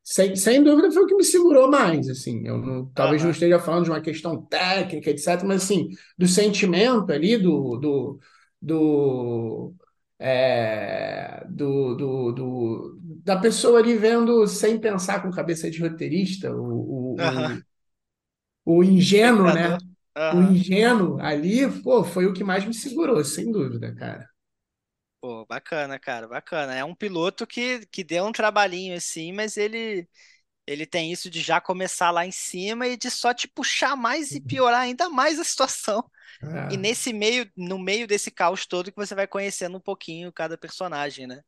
sem, 0.09 0.35
sem 0.35 0.63
dúvida 0.63 0.91
foi 0.91 1.03
o 1.03 1.07
que 1.07 1.15
me 1.15 1.23
segurou 1.23 1.69
mais, 1.69 2.07
assim. 2.09 2.45
Eu 2.47 2.57
não- 2.57 2.85
talvez 2.93 3.23
não 3.23 3.31
esteja 3.31 3.59
falando 3.59 3.83
de 3.85 3.89
uma 3.91 4.01
questão 4.01 4.41
técnica, 4.45 5.09
etc., 5.09 5.47
mas 5.47 5.63
assim, 5.63 5.89
do 6.17 6.27
sentimento 6.27 7.11
ali, 7.11 7.37
do, 7.37 7.77
do, 7.77 8.19
do, 8.61 9.73
é, 10.19 11.45
do, 11.49 11.95
do, 11.95 12.31
do- 12.31 12.99
da 13.23 13.37
pessoa 13.37 13.79
ali 13.79 13.97
vendo 13.97 14.47
sem 14.47 14.79
pensar 14.79 15.21
com 15.21 15.29
cabeça 15.31 15.69
de 15.69 15.81
roteirista, 15.81 16.51
o, 16.55 16.57
o, 16.63 17.17
aham. 17.17 17.61
o, 18.65 18.77
o 18.79 18.83
ingênuo, 18.83 19.51
né? 19.51 19.77
Espectador. 19.77 20.29
O 20.29 20.41
ingênuo 20.41 21.19
ali, 21.21 21.61
pô, 21.83 22.03
foi 22.03 22.25
o 22.25 22.33
que 22.33 22.43
mais 22.43 22.65
me 22.65 22.73
segurou, 22.73 23.23
sem 23.23 23.51
dúvida, 23.51 23.95
cara. 23.95 24.27
Pô, 25.27 25.45
bacana, 25.45 25.99
cara, 25.99 26.25
bacana. 26.25 26.73
É 26.73 26.85
um 26.85 26.95
piloto 26.95 27.45
que, 27.45 27.85
que 27.87 28.01
deu 28.01 28.23
um 28.25 28.31
trabalhinho 28.31 28.95
assim, 28.95 29.33
mas 29.33 29.57
ele 29.57 30.07
ele 30.65 30.85
tem 30.85 31.11
isso 31.11 31.29
de 31.29 31.41
já 31.41 31.59
começar 31.61 32.11
lá 32.11 32.25
em 32.25 32.31
cima 32.31 32.87
e 32.87 32.97
de 32.97 33.11
só 33.11 33.33
te 33.33 33.47
puxar 33.47 33.97
mais 33.97 34.31
e 34.31 34.39
piorar 34.39 34.81
ainda 34.81 35.09
mais 35.09 35.37
a 35.39 35.43
situação. 35.43 36.09
E 36.69 36.75
É. 36.75 36.77
nesse 36.77 37.11
meio, 37.13 37.51
no 37.57 37.77
meio 37.77 38.07
desse 38.07 38.31
caos 38.31 38.65
todo 38.65 38.89
que 38.91 38.97
você 38.97 39.15
vai 39.15 39.27
conhecendo 39.27 39.77
um 39.77 39.81
pouquinho 39.81 40.31
cada 40.31 40.57
personagem, 40.57 41.27
né? 41.27 41.41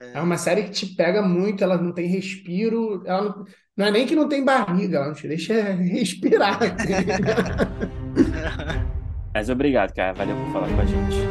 É 0.00 0.20
uma 0.20 0.36
série 0.36 0.64
que 0.64 0.70
te 0.72 0.86
pega 0.94 1.22
muito, 1.22 1.64
ela 1.64 1.78
não 1.80 1.94
tem 1.94 2.06
respiro, 2.08 3.02
ela 3.06 3.22
não, 3.24 3.44
não 3.76 3.86
é 3.86 3.90
nem 3.92 4.06
que 4.06 4.14
não 4.14 4.28
tem 4.28 4.44
barriga, 4.44 4.98
ela 4.98 5.06
não 5.08 5.14
te 5.14 5.26
deixa 5.26 5.54
respirar. 5.72 6.58
Mas 9.34 9.50
obrigado, 9.50 9.92
cara, 9.94 10.14
valeu 10.14 10.36
por 10.36 10.48
falar 10.52 10.72
com 10.72 10.80
a 10.80 10.86
gente. 10.86 11.30